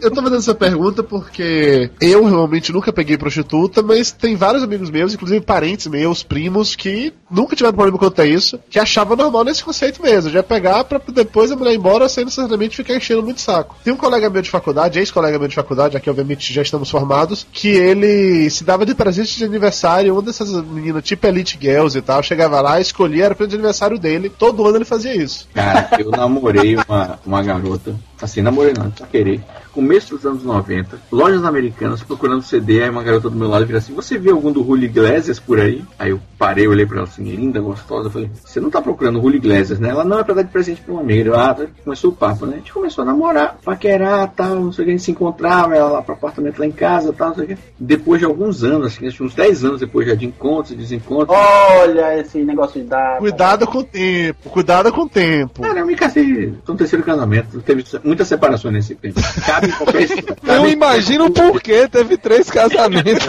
Eu 0.01 0.09
tô 0.11 0.21
fazendo 0.21 0.37
essa 0.37 0.55
pergunta 0.55 1.03
porque 1.03 1.91
eu 1.99 2.23
realmente 2.25 2.71
nunca 2.71 2.91
peguei 2.93 3.17
prostituta, 3.17 3.42
mas 3.83 4.11
tem 4.11 4.35
vários 4.35 4.63
amigos 4.63 4.89
meus, 4.89 5.13
inclusive 5.13 5.41
parentes 5.41 5.87
meus, 5.87 6.23
primos, 6.23 6.75
que 6.75 7.13
nunca 7.29 7.55
tiveram 7.55 7.75
problema 7.75 7.97
quanto 7.97 8.21
a 8.21 8.25
isso, 8.25 8.59
que 8.69 8.79
achavam 8.79 9.17
normal 9.17 9.43
nesse 9.43 9.63
conceito 9.63 10.01
mesmo, 10.01 10.29
já 10.29 10.43
pegar 10.43 10.83
pra 10.83 11.01
depois 11.09 11.51
a 11.51 11.55
mulher 11.55 11.73
ir 11.73 11.77
embora 11.77 12.07
sem 12.07 12.25
necessariamente 12.25 12.77
ficar 12.77 12.95
enchendo 12.95 13.23
muito 13.23 13.41
saco. 13.41 13.75
Tem 13.83 13.93
um 13.93 13.97
colega 13.97 14.29
meu 14.29 14.41
de 14.41 14.49
faculdade, 14.49 14.99
ex-colega 14.99 15.39
meu 15.39 15.47
de 15.47 15.55
faculdade, 15.55 15.97
aqui 15.97 16.09
obviamente 16.09 16.53
já 16.53 16.61
estamos 16.61 16.89
formados, 16.89 17.45
que 17.51 17.69
ele 17.69 18.49
se 18.49 18.63
dava 18.63 18.85
de 18.85 18.93
presente 18.93 19.37
de 19.37 19.45
aniversário, 19.45 20.13
uma 20.13 20.21
dessas 20.21 20.51
meninas 20.65 21.03
tipo 21.03 21.25
Elite 21.25 21.57
Girls 21.59 21.97
e 21.97 22.01
tal, 22.01 22.21
chegava 22.21 22.61
lá, 22.61 22.79
escolhia, 22.79 23.25
era 23.25 23.35
presente 23.35 23.51
de 23.51 23.57
aniversário 23.57 23.97
dele, 23.97 24.29
todo 24.29 24.65
ano 24.67 24.77
ele 24.77 24.85
fazia 24.85 25.15
isso. 25.15 25.47
Cara, 25.53 25.89
eu 25.99 26.11
namorei 26.11 26.75
uma, 26.75 27.19
uma 27.25 27.43
garota, 27.43 27.95
assim, 28.23 28.41
namorei 28.41 28.73
não, 28.73 28.91
só 28.95 29.05
querer. 29.05 29.41
Começo 29.71 30.15
dos 30.15 30.25
anos 30.25 30.43
90, 30.43 30.99
lojas 31.11 31.43
americanas 31.43 32.03
procurando 32.03 32.43
CD, 32.43 32.83
aí 32.83 32.89
uma 32.89 33.01
garota 33.01 33.29
do 33.29 33.35
meu 33.35 33.47
lado 33.47 33.65
vira 33.65 33.79
assim: 33.79 33.93
Você 33.93 34.19
viu 34.19 34.35
algum 34.35 34.51
do 34.51 34.63
Julio 34.63 34.85
Iglesias 34.85 35.39
por 35.39 35.59
aí? 35.59 35.83
Aí 35.97 36.11
eu 36.11 36.19
parei, 36.37 36.67
olhei 36.67 36.85
pra 36.85 36.97
ela 36.97 37.07
assim, 37.07 37.23
linda, 37.23 37.59
gostosa. 37.59 38.07
Eu 38.07 38.11
falei: 38.11 38.29
Você 38.43 38.59
não 38.59 38.69
tá 38.69 38.81
procurando 38.81 39.17
o 39.17 39.21
Julio 39.21 39.37
Iglesias, 39.37 39.79
né? 39.79 39.89
Ela 39.89 40.03
não 40.03 40.19
é 40.19 40.23
pra 40.23 40.35
dar 40.35 40.43
de 40.43 40.51
presente 40.51 40.81
pra 40.81 40.93
uma 40.93 41.01
amiga. 41.01 41.29
Eu, 41.29 41.39
ah, 41.39 41.53
tá. 41.55 41.65
começou 41.83 42.11
o 42.11 42.15
papo, 42.15 42.45
né? 42.45 42.53
A 42.53 42.57
gente 42.57 42.71
começou 42.71 43.01
a 43.01 43.05
namorar, 43.05 43.57
paquerar 43.63 44.31
tal, 44.35 44.55
não 44.55 44.71
sei 44.71 44.83
o 44.83 44.85
que, 44.85 44.91
a 44.91 44.95
gente 44.95 45.05
se 45.05 45.11
encontrava, 45.11 45.75
ela 45.75 45.89
lá 45.89 46.01
pro 46.03 46.13
apartamento 46.13 46.59
lá 46.59 46.67
em 46.67 46.71
casa 46.71 47.11
tal, 47.11 47.29
não 47.29 47.35
sei 47.35 47.45
o 47.45 47.47
que. 47.47 47.57
Depois 47.79 48.19
de 48.19 48.25
alguns 48.25 48.63
anos, 48.63 48.87
assim, 48.87 49.07
acho 49.07 49.17
que 49.17 49.23
uns 49.23 49.33
10 49.33 49.65
anos 49.65 49.79
depois 49.79 50.07
já 50.07 50.13
de 50.13 50.27
encontros 50.27 50.71
e 50.71 50.75
desencontros. 50.75 51.35
Olha 51.35 52.19
esse 52.19 52.43
negócio 52.43 52.79
de 52.79 52.87
dar. 52.87 53.17
Cuidado 53.17 53.65
com 53.65 53.79
o 53.79 53.83
tempo, 53.83 54.49
cuidado 54.51 54.91
com 54.91 55.01
o 55.01 55.09
tempo. 55.09 55.61
Cara, 55.63 55.79
eu 55.79 55.87
me 55.87 55.95
casei, 55.95 56.53
tô 56.63 56.73
no 56.73 56.77
terceiro 56.77 57.03
casamento, 57.03 57.59
teve 57.61 57.83
muita 58.13 58.25
separação 58.25 58.71
nesse 58.71 58.93
tempo. 58.95 59.19
Cabe 59.45 59.67
em 59.67 59.71
qualquer. 59.71 60.07
Eu 60.45 60.69
imagino 60.69 61.31
por 61.31 61.61
que 61.61 61.87
teve 61.87 62.17
três 62.17 62.49
casamentos. 62.49 63.25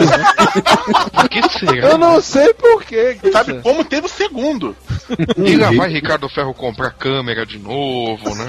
Por 1.11 1.29
que 1.29 1.41
será? 1.49 1.87
Eu 1.89 1.97
não 1.97 2.21
sei 2.21 2.53
por 2.53 2.83
quê. 2.83 3.17
Sabe 3.31 3.61
como 3.61 3.83
teve 3.83 4.05
o 4.05 4.09
segundo? 4.09 4.75
E 5.37 5.55
lá 5.55 5.71
vai 5.71 5.91
Ricardo 5.91 6.29
Ferro 6.29 6.53
comprar 6.53 6.91
câmera 6.91 7.45
de 7.45 7.57
novo, 7.57 8.35
né? 8.35 8.47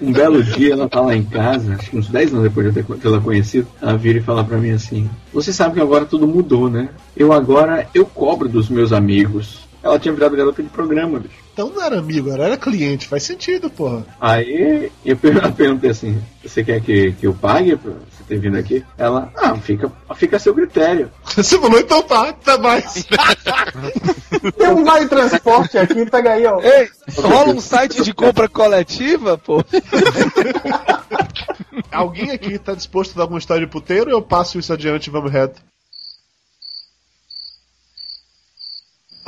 Um 0.00 0.12
belo 0.12 0.42
dia 0.42 0.72
ela 0.72 0.88
tá 0.88 1.00
lá 1.00 1.14
em 1.14 1.24
casa, 1.24 1.74
acho 1.74 1.90
que 1.90 1.96
uns 1.96 2.08
10 2.08 2.32
anos 2.32 2.44
depois 2.44 2.72
de 2.72 2.78
eu 2.78 2.84
ter 2.84 2.98
tê-la 2.98 3.20
conhecido, 3.20 3.66
ela 3.80 3.96
vira 3.96 4.18
e 4.18 4.22
fala 4.22 4.44
pra 4.44 4.58
mim 4.58 4.70
assim: 4.70 5.08
Você 5.32 5.52
sabe 5.52 5.74
que 5.74 5.80
agora 5.80 6.04
tudo 6.04 6.26
mudou, 6.26 6.68
né? 6.68 6.88
Eu 7.16 7.32
agora 7.32 7.88
eu 7.94 8.04
cobro 8.04 8.48
dos 8.48 8.68
meus 8.68 8.92
amigos. 8.92 9.66
Ela 9.82 9.98
tinha 9.98 10.12
virado 10.12 10.36
garota 10.36 10.62
de 10.62 10.68
programa, 10.68 11.20
bicho. 11.20 11.47
Então 11.58 11.70
não 11.70 11.82
era 11.82 11.98
amigo, 11.98 12.30
era 12.30 12.56
cliente, 12.56 13.08
faz 13.08 13.24
sentido, 13.24 13.68
porra. 13.68 14.06
Aí 14.20 14.92
eu 15.04 15.16
per- 15.16 15.34
eu 15.44 15.52
perguntei 15.52 15.90
assim: 15.90 16.22
Você 16.40 16.62
quer 16.62 16.80
que, 16.80 17.10
que 17.14 17.26
eu 17.26 17.34
pague 17.34 17.74
pra 17.74 17.90
você 17.90 18.22
ter 18.28 18.38
vindo 18.38 18.56
aqui. 18.56 18.84
Ela, 18.96 19.32
ah, 19.36 19.56
fica, 19.56 19.90
fica 20.14 20.36
a 20.36 20.38
seu 20.38 20.54
critério. 20.54 21.10
Você 21.26 21.58
falou, 21.58 21.80
então 21.80 22.00
tá, 22.04 22.32
tá 22.32 22.56
mais. 22.58 23.04
Tem 24.56 24.68
um 24.68 24.84
vai 24.84 25.08
transporte 25.08 25.76
aqui, 25.78 26.06
pega 26.08 26.34
aí, 26.34 26.46
ó. 26.46 26.60
Ei, 26.60 26.88
rola 27.16 27.52
um 27.52 27.60
site 27.60 28.04
de 28.04 28.14
compra 28.14 28.48
coletiva, 28.48 29.36
pô. 29.36 29.64
Alguém 31.90 32.30
aqui 32.30 32.56
tá 32.56 32.72
disposto 32.72 33.12
a 33.12 33.16
dar 33.16 33.22
alguma 33.22 33.40
história 33.40 33.66
de 33.66 33.72
puteiro? 33.72 34.10
Eu 34.10 34.22
passo 34.22 34.60
isso 34.60 34.72
adiante 34.72 35.08
e 35.08 35.10
vamos 35.10 35.32
reto. 35.32 35.60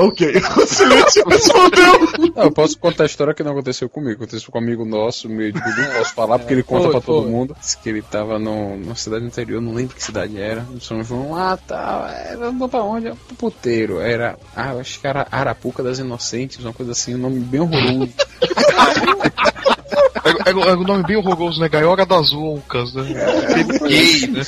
Ok, 0.03 0.33
o 0.57 0.67
silêncio 0.67 1.29
respondeu. 1.29 2.33
Não, 2.35 2.45
eu 2.45 2.53
posso 2.53 2.79
contar 2.79 3.03
a 3.03 3.07
história 3.07 3.35
que 3.35 3.43
não 3.43 3.53
aconteceu 3.53 3.87
comigo. 3.87 4.23
Aconteceu 4.23 4.51
com 4.51 4.59
um 4.59 4.63
amigo 4.63 4.83
nosso, 4.83 5.29
meio 5.29 5.53
de 5.53 5.61
não 5.61 5.93
posso 5.99 6.15
falar 6.15 6.39
porque 6.39 6.55
ele 6.55 6.63
conta 6.63 6.85
Foi, 6.85 6.91
pra 6.93 7.01
todo 7.03 7.23
foi. 7.25 7.31
mundo. 7.31 7.55
Diz 7.61 7.75
que 7.75 7.91
ele 7.91 8.01
tava 8.01 8.39
no, 8.39 8.79
numa 8.79 8.95
cidade 8.95 9.27
interior, 9.27 9.61
não 9.61 9.75
lembro 9.75 9.95
que 9.95 10.03
cidade 10.03 10.41
era, 10.41 10.63
no 10.63 10.81
São 10.81 11.05
João. 11.05 11.37
Ah, 11.37 11.55
tá. 11.55 12.35
Não 12.39 12.67
pra 12.67 12.83
onde? 12.83 13.11
Pro 13.11 13.37
puteiro. 13.37 14.01
Era. 14.01 14.39
Ah, 14.57 14.73
eu 14.73 14.81
acho 14.81 14.99
que 14.99 15.07
era 15.07 15.27
Arapuca 15.31 15.83
das 15.83 15.99
Inocentes, 15.99 16.65
uma 16.65 16.73
coisa 16.73 16.93
assim, 16.93 17.15
um 17.15 17.19
nome 17.19 17.41
bem 17.41 17.61
horroroso. 17.61 18.09
É, 20.25 20.51
é, 20.51 20.53
é 20.53 20.77
um 20.77 20.85
nome 20.85 21.05
bem 21.05 21.17
horroroso, 21.17 21.61
né? 21.61 21.69
Gaiola 21.69 22.05
das 22.05 22.33
Loucas, 22.33 22.93
né? 22.95 23.05
Gay, 23.87 24.27
né? 24.29 24.43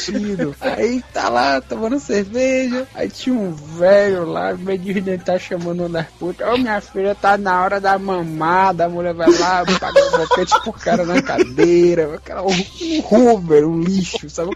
Aí 0.60 1.02
tá 1.12 1.28
lá 1.28 1.60
tomando 1.60 1.98
cerveja. 1.98 2.86
Aí 2.94 3.08
tinha 3.08 3.34
um 3.34 3.52
velho 3.52 4.24
lá, 4.26 4.52
meio 4.54 4.78
de 4.78 5.18
tá 5.18 5.38
chamando 5.38 5.88
das 5.88 6.06
putas. 6.18 6.46
Ô 6.48 6.56
minha 6.56 6.80
filha, 6.80 7.14
tá 7.14 7.36
na 7.36 7.62
hora 7.62 7.80
da 7.80 7.98
mamada. 7.98 8.84
A 8.84 8.88
mulher 8.88 9.14
vai 9.14 9.30
lá, 9.30 9.64
paga 9.80 10.00
um 10.06 10.18
boquete 10.18 10.60
pro 10.62 10.72
cara 10.72 11.04
na 11.04 11.22
cadeira. 11.22 12.20
Cara, 12.24 12.42
um, 12.42 13.32
Uber, 13.32 13.66
um 13.66 13.80
lixo, 13.80 14.28
sabe? 14.28 14.50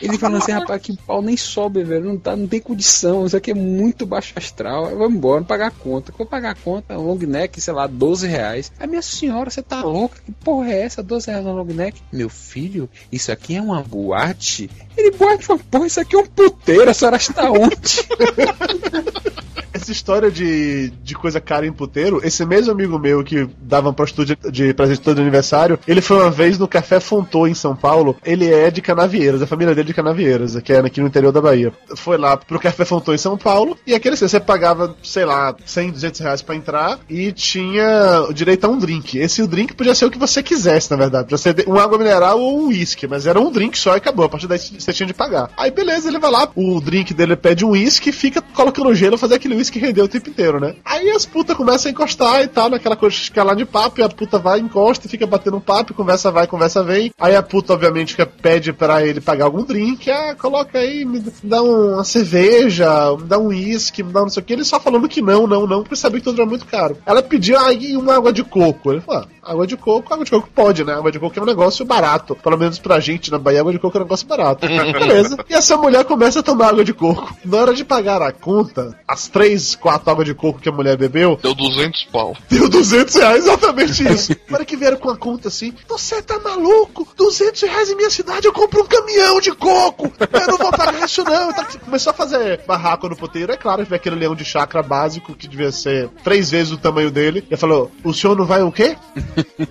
Ele 0.00 0.16
falando 0.18 0.42
assim, 0.42 0.52
rapaz, 0.52 0.80
que 0.80 0.96
pau 0.96 1.20
nem 1.20 1.36
sobe, 1.36 1.82
velho. 1.82 2.04
Não, 2.04 2.16
tá, 2.16 2.36
não 2.36 2.46
tem 2.46 2.60
condição. 2.60 3.26
Isso 3.26 3.36
aqui 3.36 3.50
é 3.50 3.54
muito 3.54 4.06
baixo 4.06 4.32
astral. 4.36 4.90
Eu 4.90 4.98
vou 4.98 5.10
embora, 5.10 5.40
não 5.40 5.46
pagar 5.46 5.68
a 5.68 5.70
conta. 5.70 6.12
Vou 6.16 6.26
pagar 6.26 6.50
a 6.50 6.54
conta, 6.54 6.98
um 6.98 7.06
long 7.06 7.18
neck, 7.18 7.60
sei 7.60 7.74
lá, 7.74 7.86
12 7.86 8.26
reais. 8.26 8.72
Aí, 8.78 8.86
minha 8.86 9.02
senhora, 9.02 9.50
você 9.50 9.62
tá 9.62 9.80
louca? 10.08 10.18
Que 10.24 10.32
porra 10.32 10.70
é 10.70 10.82
essa? 10.82 11.02
12 11.02 11.30
reais 11.30 11.44
no 11.44 11.52
long 11.52 11.64
neck? 11.64 12.00
Meu 12.12 12.28
filho, 12.28 12.88
isso 13.12 13.30
aqui 13.30 13.56
é 13.56 13.62
uma 13.62 13.82
boate? 13.82 14.70
Ele 14.96 15.10
boate 15.12 15.50
uma 15.50 15.58
porra, 15.58 15.86
isso 15.86 16.00
aqui 16.00 16.16
é 16.16 16.18
um 16.18 16.26
puteiro, 16.26 16.90
a 16.90 16.94
senhora 16.94 17.16
está 17.16 17.50
onde? 17.50 18.08
Essa 19.72 19.92
história 19.92 20.30
de, 20.30 20.90
de 21.02 21.14
coisa 21.14 21.40
cara 21.40 21.66
em 21.66 21.72
puteiro, 21.72 22.20
esse 22.24 22.44
mesmo 22.44 22.72
amigo 22.72 22.98
meu 22.98 23.22
que 23.22 23.48
dava 23.60 23.88
uma 23.88 23.94
prostituta 23.94 24.50
de, 24.50 24.74
presente 24.74 25.00
todo 25.00 25.20
aniversário, 25.20 25.78
ele 25.86 26.00
foi 26.00 26.16
uma 26.16 26.30
vez 26.30 26.58
no 26.58 26.66
Café 26.66 26.98
Fontô 26.98 27.46
em 27.46 27.54
São 27.54 27.76
Paulo. 27.76 28.16
Ele 28.24 28.52
é 28.52 28.70
de 28.70 28.82
Canavieiras, 28.82 29.40
a 29.40 29.46
família 29.46 29.74
dele 29.74 29.86
é 29.86 29.88
de 29.88 29.94
Canavieras, 29.94 30.60
que 30.62 30.72
é 30.72 30.78
aqui 30.78 31.00
no 31.00 31.06
interior 31.06 31.32
da 31.32 31.40
Bahia. 31.40 31.72
Foi 31.94 32.16
lá 32.16 32.36
pro 32.36 32.58
Café 32.58 32.84
Fontô 32.84 33.14
em 33.14 33.18
São 33.18 33.38
Paulo 33.38 33.78
e 33.86 33.94
aquele 33.94 34.14
assim, 34.14 34.26
você 34.26 34.40
pagava, 34.40 34.96
sei 35.02 35.24
lá, 35.24 35.54
100, 35.64 35.92
200 35.92 36.20
reais 36.20 36.42
pra 36.42 36.56
entrar 36.56 36.98
e 37.08 37.30
tinha 37.30 38.26
o 38.28 38.32
direito 38.32 38.64
a 38.64 38.68
um 38.68 38.78
drink. 38.78 39.18
Esse 39.18 39.46
drink 39.46 39.74
podia 39.74 39.94
ser 39.98 40.06
o 40.06 40.10
que 40.10 40.18
você 40.18 40.42
quisesse, 40.42 40.90
na 40.90 40.96
verdade. 40.96 41.24
Podia 41.24 41.38
ser 41.38 41.64
uma 41.66 41.82
água 41.82 41.98
mineral 41.98 42.38
ou 42.40 42.60
um 42.62 42.66
uísque, 42.68 43.06
mas 43.06 43.26
era 43.26 43.40
um 43.40 43.50
drink 43.50 43.76
só 43.78 43.94
e 43.94 43.98
acabou. 43.98 44.24
A 44.26 44.28
partir 44.28 44.46
daí 44.46 44.58
você 44.58 44.92
tinha 44.92 45.06
de 45.06 45.14
pagar. 45.14 45.50
Aí 45.56 45.70
beleza, 45.70 46.08
ele 46.08 46.18
vai 46.18 46.30
lá, 46.30 46.48
o 46.54 46.80
drink 46.80 47.12
dele 47.14 47.36
pede 47.36 47.64
um 47.64 47.70
uísque 47.70 48.10
e 48.10 48.12
fica 48.12 48.40
colocando 48.40 48.94
gelo 48.94 49.18
fazer 49.18 49.34
aquele 49.36 49.54
uísque 49.56 49.78
render 49.78 50.02
o 50.02 50.08
tempo 50.08 50.30
inteiro, 50.30 50.58
né? 50.60 50.74
Aí 50.84 51.10
as 51.10 51.26
putas 51.26 51.56
começam 51.56 51.88
a 51.88 51.92
encostar 51.92 52.42
e 52.42 52.48
tal, 52.48 52.70
naquela 52.70 52.96
coisa 52.96 53.14
de 53.16 53.22
escalar 53.22 53.56
de 53.56 53.64
papo, 53.64 54.00
e 54.00 54.02
a 54.02 54.08
puta 54.08 54.38
vai, 54.38 54.58
encosta 54.60 55.06
e 55.06 55.10
fica 55.10 55.26
batendo 55.26 55.56
um 55.56 55.60
papo, 55.60 55.94
conversa 55.94 56.30
vai, 56.30 56.46
conversa 56.46 56.82
vem. 56.82 57.10
Aí 57.20 57.34
a 57.36 57.42
puta, 57.42 57.72
obviamente, 57.74 58.12
fica, 58.12 58.26
pede 58.26 58.72
pra 58.72 59.04
ele 59.04 59.20
pagar 59.20 59.44
algum 59.46 59.62
drink, 59.64 60.10
ah, 60.10 60.34
coloca 60.38 60.78
aí, 60.78 61.04
me 61.04 61.22
dá 61.42 61.62
um- 61.62 61.94
uma 61.94 62.04
cerveja, 62.04 62.88
me 63.16 63.24
dá 63.24 63.38
um 63.38 63.46
uísque, 63.48 64.02
me 64.02 64.12
dá 64.12 64.20
não 64.20 64.28
sei 64.28 64.42
o 64.42 64.46
que. 64.46 64.52
Ele 64.52 64.64
só 64.64 64.78
falando 64.80 65.08
que 65.08 65.20
não, 65.20 65.46
não, 65.46 65.66
não, 65.66 65.82
porque 65.82 65.96
sabia 65.96 66.20
que 66.20 66.24
tudo 66.24 66.40
era 66.40 66.48
muito 66.48 66.66
caro. 66.66 66.96
Ela 67.04 67.22
pediu 67.22 67.58
aí 67.58 67.96
uma 67.96 68.16
água 68.16 68.32
de 68.32 68.44
coco. 68.44 68.92
Ele 68.92 69.00
falou, 69.00 69.22
ah, 69.22 69.28
água 69.48 69.66
de 69.66 69.76
coco, 69.76 70.12
água 70.12 70.24
de 70.24 70.30
coco 70.30 70.48
pode, 70.54 70.84
né? 70.84 70.94
Água 70.94 71.10
de 71.10 71.18
coco 71.18 71.38
é 71.38 71.42
um 71.42 71.46
negócio 71.46 71.84
barato. 71.84 72.36
Pelo 72.36 72.58
menos 72.58 72.78
pra 72.78 73.00
gente 73.00 73.30
na 73.30 73.38
Bahia, 73.38 73.60
água 73.60 73.72
de 73.72 73.78
coco 73.78 73.96
é 73.96 74.00
um 74.00 74.04
negócio 74.04 74.26
barato. 74.26 74.66
Beleza. 74.68 75.38
E 75.48 75.54
essa 75.54 75.76
mulher 75.76 76.04
começa 76.04 76.40
a 76.40 76.42
tomar 76.42 76.68
água 76.68 76.84
de 76.84 76.92
coco. 76.92 77.34
Na 77.44 77.58
hora 77.58 77.74
de 77.74 77.84
pagar 77.84 78.20
a 78.22 78.32
conta, 78.32 78.98
as 79.06 79.28
três, 79.28 79.74
quatro 79.74 80.10
águas 80.10 80.26
de 80.26 80.34
coco 80.34 80.60
que 80.60 80.68
a 80.68 80.72
mulher 80.72 80.96
bebeu, 80.96 81.38
Deu 81.42 81.54
200 81.54 82.04
pau. 82.12 82.36
Deu 82.48 82.68
200 82.68 83.14
reais, 83.14 83.44
exatamente 83.44 84.06
isso. 84.06 84.34
Para 84.48 84.64
que 84.64 84.76
vieram 84.76 84.96
com 84.96 85.10
a 85.10 85.16
conta 85.16 85.48
assim, 85.48 85.72
você 85.88 86.20
tá 86.22 86.38
maluco? 86.38 87.06
200 87.16 87.62
reais 87.62 87.90
em 87.90 87.96
minha 87.96 88.10
cidade, 88.10 88.46
eu 88.46 88.52
compro 88.52 88.82
um 88.82 88.86
caminhão 88.86 89.40
de 89.40 89.52
coco. 89.52 90.12
Eu 90.20 90.46
não 90.46 90.58
vou 90.58 90.70
pagar 90.70 91.04
isso 91.04 91.24
não. 91.24 91.50
Então, 91.50 91.64
começou 91.84 92.10
a 92.10 92.14
fazer 92.14 92.60
barraco 92.66 93.08
no 93.08 93.16
puteiro. 93.16 93.52
É 93.52 93.56
claro, 93.56 93.84
veio 93.84 93.96
aquele 93.96 94.16
leão 94.16 94.34
de 94.34 94.44
chakra 94.44 94.82
básico, 94.82 95.34
que 95.34 95.48
devia 95.48 95.72
ser 95.72 96.08
três 96.22 96.50
vezes 96.50 96.72
o 96.72 96.78
tamanho 96.78 97.10
dele. 97.10 97.44
E 97.50 97.56
falou, 97.56 97.90
o 98.04 98.12
senhor 98.12 98.36
não 98.36 98.44
vai 98.44 98.62
o 98.62 98.72
quê? 98.72 98.96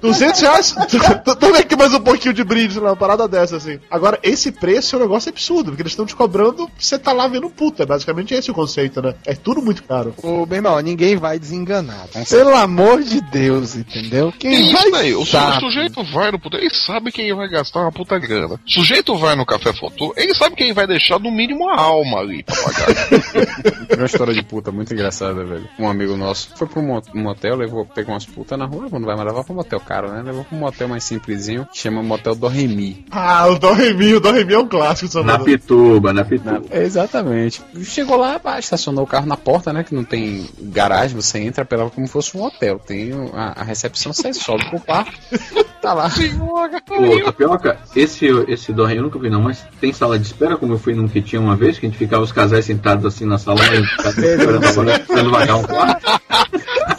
200 0.02 0.42
reais? 0.42 0.76
Toma 1.40 1.58
aqui 1.60 1.76
mais 1.76 1.94
um 1.94 2.00
pouquinho 2.00 2.34
de 2.34 2.44
brinde 2.44 2.80
lá, 2.80 2.90
uma 2.92 2.96
parada 2.96 3.28
dessa, 3.28 3.58
assim. 3.58 3.80
Agora, 3.90 4.20
esse 4.24 4.52
preço 4.52 4.96
é 4.96 5.00
um 5.00 5.02
negócio 5.02 5.30
absurdo, 5.30 5.72
porque 5.72 5.82
eles 5.82 5.94
estão 5.94 6.06
te 6.06 6.16
cobrando, 6.16 6.70
você 6.78 6.98
tá 6.98 7.14
lá 7.14 7.28
vendo 7.28 7.50
puta. 7.50 7.84
É 7.84 7.86
basicamente 7.86 8.34
esse 8.34 8.52
o 8.52 8.54
conceito, 8.54 9.02
né? 9.02 9.16
É 9.26 9.34
tudo 9.34 9.62
muito 9.62 9.84
caro. 9.84 10.14
Ô, 10.22 10.46
meu 10.46 10.56
irmão, 10.56 10.80
ninguém 10.80 11.16
vai 11.16 11.40
desenganar. 11.40 12.08
Pelo 12.30 12.56
amor 12.56 13.04
de 13.04 13.22
Deus, 13.22 13.76
entendeu? 13.76 14.32
Que 14.32 14.50
Quem 14.50 14.62
isso, 14.62 14.74
vai 14.74 14.92
daí? 14.92 15.16
O, 15.16 15.22
o 15.22 15.26
sujeito 15.26 16.04
vai 16.04 16.32
no 16.32 16.40
puteiro, 16.40 16.66
ele 16.66 16.74
sabe 16.74 17.12
quem 17.12 17.34
vai 17.34 17.48
gastar 17.48 17.82
uma 17.82 17.92
puta 17.92 18.18
grana. 18.18 18.60
O 18.66 18.72
sujeito 18.72 19.16
vai 19.16 19.36
no 19.36 19.46
café 19.46 19.74
fotô, 19.74 20.14
ele 20.18 20.34
sabe 20.36 20.56
quem 20.56 20.74
vai 20.74 20.88
deixar 20.88 21.20
no 21.20 21.32
mínimo 21.32 21.70
a 21.70 21.80
alma 21.80 22.20
ali 22.20 22.44
pra 22.44 22.56
pagar. 22.56 22.88
Uma 23.98 24.06
história 24.06 24.34
de 24.34 24.44
puta 24.44 24.72
muito 24.72 24.94
engraçada, 24.94 25.44
velho. 25.44 25.68
Um 25.80 25.90
amigo 25.90 26.16
nosso 26.16 26.56
foi 26.56 26.68
pra 26.68 26.80
um 26.80 26.88
um 27.14 27.22
motel, 27.22 27.56
levou, 27.56 27.86
pegou 27.86 28.14
umas 28.14 28.26
putas 28.26 28.58
na 28.58 28.66
rua, 28.66 28.88
não 28.92 29.02
vai 29.02 29.16
mais 29.16 29.28
levar 29.28 29.44
pra 29.44 29.54
motel 29.58 29.80
caro, 29.80 30.10
né? 30.10 30.22
Levou 30.22 30.44
pra 30.44 30.56
um 30.56 30.60
motel 30.60 30.88
mais 30.88 31.04
simplesinho, 31.04 31.68
chama 31.74 32.02
Motel 32.02 32.36
Doremi. 32.36 33.06
Ah, 33.12 33.48
o 33.48 33.58
Dó 33.58 33.74
Remi, 33.74 34.14
o 34.14 34.20
Dó 34.20 34.32
Remi 34.32 34.54
é 34.54 34.60
um 34.60 34.68
clássico, 34.68 35.08
Na 35.08 35.12
Salvador. 35.12 35.46
Pituba, 35.46 36.14
na 36.14 36.24
Pituba. 36.24 36.64
Exatamente. 36.72 37.62
Chegou 37.84 38.18
lá, 38.18 38.40
estacionou 38.60 39.04
o 39.04 39.08
carro 39.08 39.26
na 39.26 39.38
porta, 39.38 39.74
né? 39.74 39.84
Que 39.84 39.96
não 39.96 40.04
tem 40.04 40.48
garagem, 40.60 41.16
você 41.16 41.40
entra 41.40 41.66
pela 41.66 41.90
como 41.90 42.08
fosse 42.08 42.38
um 42.38 42.44
hotel. 42.44 42.80
Tem 42.80 43.12
a, 43.34 43.62
a 43.62 43.64
recepção, 43.64 44.14
você 44.14 44.34
sobe 44.34 44.70
pro 44.70 44.80
quarto, 44.80 45.12
tá 45.82 45.94
lá. 45.94 46.10
Ô, 46.90 47.24
Tapioca, 47.26 47.78
esse, 47.96 48.28
esse 48.48 48.72
do 48.72 48.88
eu 48.90 49.04
nunca 49.04 49.20
vi 49.20 49.30
não, 49.30 49.42
mas 49.42 49.66
tem 49.82 49.92
sala 49.92 50.18
de 50.18 50.26
espera, 50.26 50.58
como 50.58 50.74
eu 50.74 50.80
fui 50.80 50.94
num 50.94 51.08
que 51.08 51.22
tinha 51.22 51.42
uma 51.42 51.56
vez, 51.56 51.78
que 51.80 51.86
a 51.86 51.90
gente 51.90 51.98
ficava 51.98 52.24
os 52.24 52.32
casais 52.32 52.66
sentados 52.66 53.06
assim 53.06 53.26
na 53.26 53.38
sala, 53.38 53.60
e 53.66 53.70
a 53.70 53.76
gente 53.76 53.90
ficava 53.90 54.10
esperando 54.10 54.66
agora, 54.66 55.02
esperando 55.02 55.32
vagar 55.32 55.56
um 55.58 55.64
quarto. 55.64 56.22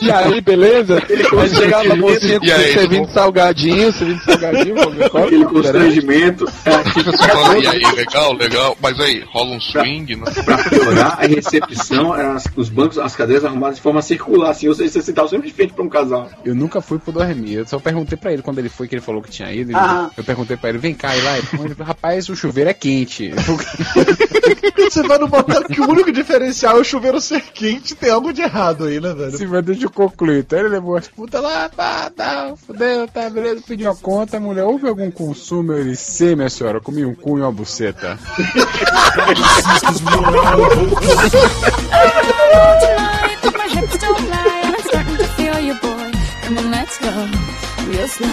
E 0.01 0.11
aí, 0.11 0.41
beleza? 0.41 1.03
Aí 1.41 1.49
chegava 1.49 1.93
a 1.93 1.97
mocinha 1.97 2.39
com 2.39 2.47
E 2.47 2.53
aí, 2.53 2.73
servindo 2.73 3.07
bom? 3.07 3.13
salgadinho, 3.13 3.93
servindo 3.93 4.21
salgadinho, 4.23 4.75
Aquele 4.81 5.09
peraí. 5.11 5.45
constrangimento. 5.45 6.45
É, 6.65 6.71
Você 7.03 7.29
fala, 7.29 7.59
e 7.59 7.67
aí, 7.67 7.83
legal, 7.95 8.33
legal. 8.35 8.77
Mas 8.81 9.01
aí, 9.01 9.25
rola 9.33 9.57
um 9.57 9.61
swing, 9.61 10.17
né? 10.17 10.25
Pra 10.45 10.59
piorar, 10.65 11.19
a 11.21 11.27
recepção, 11.27 12.17
eram 12.17 12.33
as- 12.33 12.47
os 12.57 12.69
bancos, 12.69 12.99
as 12.99 13.15
cadeiras 13.17 13.45
arrumadas 13.45 13.77
de 13.77 13.83
forma 13.83 14.01
circular, 14.03 14.51
assim, 14.51 14.69
ou 14.69 14.75
seja, 14.75 14.91
você 14.93 15.03
sentava 15.03 15.29
sempre 15.29 15.49
de 15.49 15.55
frente 15.55 15.73
pra 15.73 15.85
um 15.85 15.89
casal. 15.89 16.29
Eu 16.45 16.55
nunca 16.55 16.81
fui 16.81 16.99
pro 16.99 17.13
Doremi. 17.13 17.55
Eu 17.55 17.67
só 17.67 17.79
perguntei 17.79 18.17
pra 18.17 18.33
ele 18.33 18.43
quando 18.43 18.59
ele 18.59 18.69
foi, 18.69 18.87
que 18.89 18.95
ele 18.95 19.03
falou 19.03 19.21
que 19.23 19.31
tinha 19.31 19.51
ido. 19.53 19.71
ele- 19.71 19.79
Ah. 19.79 20.11
Eu 20.17 20.25
perguntei 20.25 20.57
pra 20.57 20.71
ele, 20.71 20.79
vem 20.79 20.95
cá, 20.95 21.17
e 21.17 21.21
lá. 21.23 21.37
Ele 21.39 21.47
falou, 21.47 21.67
rapaz, 21.81 22.29
o 22.29 22.37
chuveiro 22.37 22.71
é 22.71 22.75
quente. 22.75 23.33
Você 24.91 25.03
vai 25.03 25.19
no 25.19 25.29
motel 25.29 25.65
que 25.65 25.81
o 25.81 25.89
único 25.89 26.13
diferencial 26.13 26.77
é 26.79 26.81
o 26.81 26.85
chuveiro 26.85 27.21
ser 27.21 27.41
quente, 27.41 27.95
tem 27.95 28.11
algo 28.11 28.33
de 28.33 28.43
errado 28.43 28.85
aí, 28.85 29.01
né, 29.01 29.13
velho? 29.13 29.37
Se 29.37 29.47
vai 29.47 29.63
deixa 29.63 29.85
eu 29.85 29.91
concluir. 29.91 30.41
Então 30.41 30.59
ele 30.59 30.69
levou 30.69 30.97
as 30.97 31.09
putas 31.09 31.43
lá, 31.43 31.69
pá, 31.69 32.11
tá, 32.11 32.55
fudeu, 32.67 33.07
tá, 33.09 33.29
beleza, 33.29 33.63
pediu 33.67 33.91
a 33.91 33.97
conta, 33.97 34.37
a 34.37 34.41
mulher, 34.41 34.65
houve 34.65 34.89
algum 34.89 35.11
consumo? 35.11 35.73
Eu 35.73 35.85
disse, 35.85 36.13
sim, 36.13 36.35
minha 36.37 36.49
senhora, 36.49 36.79
eu 36.79 36.83
comi 36.83 37.05
um 37.05 37.15
cu 37.15 37.39
e 37.39 37.41
uma 37.43 37.53
buceta. 37.53 38.19
Come 46.49 46.57
on, 46.61 46.71
let's 46.71 46.97
go, 46.97 47.11
real 47.91 48.09
slow. 48.09 48.29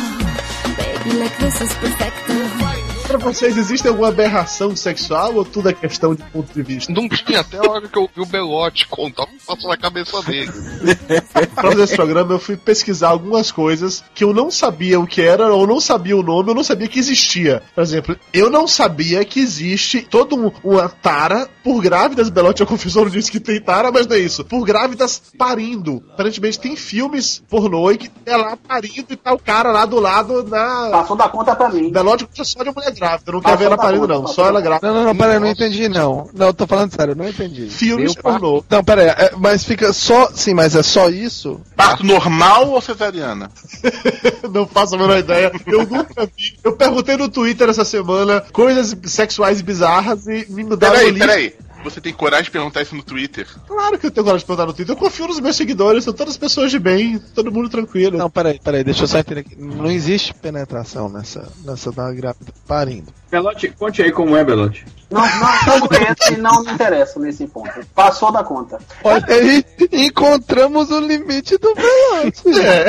Baby, 0.77 1.19
like 1.19 1.37
this 1.37 1.59
is 1.59 1.73
perfecto. 1.75 2.84
Pra 3.15 3.31
vocês, 3.31 3.57
existe 3.57 3.87
alguma 3.87 4.09
aberração 4.09 4.75
sexual 4.75 5.35
ou 5.35 5.45
tudo 5.45 5.69
é 5.69 5.73
questão 5.73 6.13
de 6.13 6.21
ponto 6.23 6.53
de 6.53 6.61
vista? 6.61 6.91
Não 6.91 7.07
tinha 7.07 7.39
até 7.39 7.57
a 7.57 7.61
hora 7.61 7.87
que 7.87 7.97
eu 7.97 8.09
vi 8.13 8.21
o 8.21 8.25
Belote 8.25 8.85
contar 8.89 9.23
um 9.23 9.37
passou 9.45 9.69
na 9.69 9.77
cabeça 9.77 10.21
dele. 10.23 10.51
Pra 11.55 11.69
fazer 11.69 11.83
esse 11.83 11.95
programa, 11.95 12.33
eu 12.33 12.39
fui 12.39 12.57
pesquisar 12.57 13.09
algumas 13.09 13.51
coisas 13.51 14.03
que 14.13 14.23
eu 14.23 14.33
não 14.33 14.51
sabia 14.51 14.99
o 14.99 15.07
que 15.07 15.21
era, 15.21 15.53
ou 15.53 15.65
não 15.65 15.79
sabia 15.79 16.17
o 16.17 16.23
nome, 16.23 16.49
eu 16.49 16.55
não 16.55 16.63
sabia 16.63 16.87
que 16.87 16.99
existia. 16.99 17.63
Por 17.73 17.81
exemplo, 17.81 18.17
eu 18.33 18.49
não 18.49 18.67
sabia 18.67 19.23
que 19.23 19.39
existe 19.39 20.01
toda 20.01 20.35
um, 20.35 20.51
uma 20.63 20.89
tara 20.89 21.47
por 21.63 21.81
grávidas. 21.81 22.29
Belote, 22.29 22.63
a 22.63 22.65
confessor 22.65 23.09
disse 23.09 23.31
que 23.31 23.39
tem 23.39 23.61
tara, 23.61 23.91
mas 23.91 24.07
não 24.07 24.15
é 24.15 24.19
isso. 24.19 24.43
Por 24.43 24.65
grávidas 24.65 25.21
parindo. 25.37 26.03
Aparentemente 26.11 26.59
tem 26.59 26.75
filmes 26.75 27.41
pornô 27.49 27.91
e 27.91 27.97
que 27.97 28.11
é 28.25 28.35
lá 28.35 28.57
parindo 28.57 29.07
e 29.09 29.15
tá 29.15 29.33
o 29.33 29.39
cara 29.39 29.71
lá 29.71 29.85
do 29.85 29.99
lado 29.99 30.43
na. 30.43 30.89
Passou 30.91 31.15
da 31.15 31.29
conta 31.29 31.55
pra 31.55 31.69
mim. 31.69 31.91
Belote 31.91 32.27
só 32.43 32.63
de 32.63 32.71
mulher 32.71 32.91
grávida, 32.91 33.04
não 33.33 33.41
quer 33.41 33.43
Passou 33.43 33.57
ver 33.57 33.65
ela 33.65 33.77
conta, 33.77 34.07
não. 34.07 34.27
Só 34.27 34.47
ela 34.47 34.61
grávida. 34.61 34.87
Não, 34.87 34.95
não, 34.95 35.03
não, 35.05 35.15
peraí, 35.15 35.35
eu 35.35 35.39
não 35.39 35.47
entendi, 35.47 35.89
não. 35.89 36.29
Não, 36.33 36.47
eu 36.47 36.53
tô 36.53 36.67
falando 36.67 36.93
sério, 36.93 37.11
eu 37.11 37.15
não 37.15 37.27
entendi. 37.27 37.69
Filmes 37.69 38.15
pornô. 38.15 38.63
Não, 38.69 38.83
peraí, 38.83 39.07
é, 39.07 39.31
mas 39.37 39.63
fica 39.63 39.93
só. 39.93 40.29
Sim, 40.33 40.53
mas 40.53 40.75
é 40.75 40.83
só 40.83 41.09
isso? 41.09 41.59
Parto 41.75 42.05
normal 42.05 42.69
ou 42.69 42.81
cesariana? 42.81 43.49
Não 44.51 44.67
faço 44.67 44.95
a 44.95 44.97
menor 44.97 45.17
ideia. 45.17 45.51
Eu 45.65 45.85
nunca 45.85 46.25
vi. 46.25 46.57
Eu 46.63 46.73
perguntei 46.73 47.17
no 47.17 47.29
Twitter 47.29 47.69
essa 47.69 47.83
semana 47.83 48.41
coisas 48.51 48.95
sexuais 49.03 49.61
bizarras 49.61 50.27
e 50.27 50.45
me 50.49 50.63
mudaram 50.63 50.95
Peraí, 50.95 51.13
peraí. 51.17 51.64
Você 51.85 52.01
tem 52.01 52.11
coragem 52.11 52.45
de 52.45 52.51
perguntar 52.51 52.81
isso 52.81 52.95
no 52.95 53.03
Twitter? 53.03 53.47
Claro 53.67 53.99
que 53.99 54.07
eu 54.07 54.11
tenho 54.11 54.25
coragem 54.25 54.43
de 54.43 54.47
perguntar 54.47 54.65
no 54.65 54.73
Twitter. 54.73 54.95
Eu 54.95 54.99
confio 54.99 55.27
nos 55.27 55.39
meus 55.39 55.55
seguidores, 55.55 56.03
são 56.03 56.13
todas 56.13 56.35
pessoas 56.35 56.71
de 56.71 56.79
bem, 56.79 57.19
todo 57.19 57.51
mundo 57.51 57.69
tranquilo. 57.69 58.17
Não, 58.17 58.29
peraí, 58.29 58.59
peraí, 58.59 58.83
deixa 58.83 59.03
eu 59.03 59.07
só 59.07 59.19
entender 59.19 59.41
aqui. 59.41 59.55
Não 59.55 59.91
existe 59.91 60.33
penetração 60.33 61.07
nessa, 61.07 61.47
nessa 61.63 61.91
da 61.91 62.11
grávida 62.11 62.51
parindo. 62.67 63.13
Belote, 63.35 63.67
conte 63.77 64.01
aí 64.01 64.13
como 64.13 64.37
é, 64.37 64.45
Belote. 64.45 64.85
Não, 65.11 65.21
não, 65.21 65.79
não 65.79 65.87
conheço 65.87 66.33
e 66.33 66.37
não 66.37 66.63
me 66.63 66.71
interessa 66.71 67.19
nesse 67.19 67.45
ponto. 67.47 67.69
Passou 67.93 68.31
da 68.31 68.45
conta. 68.45 68.79
Olha 69.03 69.25
aí, 69.27 69.65
encontramos 69.91 70.89
o 70.89 71.01
limite 71.01 71.57
do 71.57 71.75
Belote. 71.75 72.43
É. 72.61 72.85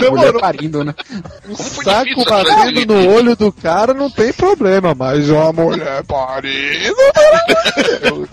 Mulher 0.10 0.32
parindo, 0.40 0.82
né? 0.82 0.94
O 1.46 1.54
saco 1.54 2.24
batendo 2.24 2.86
no 2.86 3.12
olho 3.12 3.36
do 3.36 3.52
cara 3.52 3.92
não 3.92 4.10
tem 4.10 4.32
problema, 4.32 4.94
mas 4.94 5.28
uma 5.28 5.52
mulher 5.52 6.02
parindo. 6.04 6.96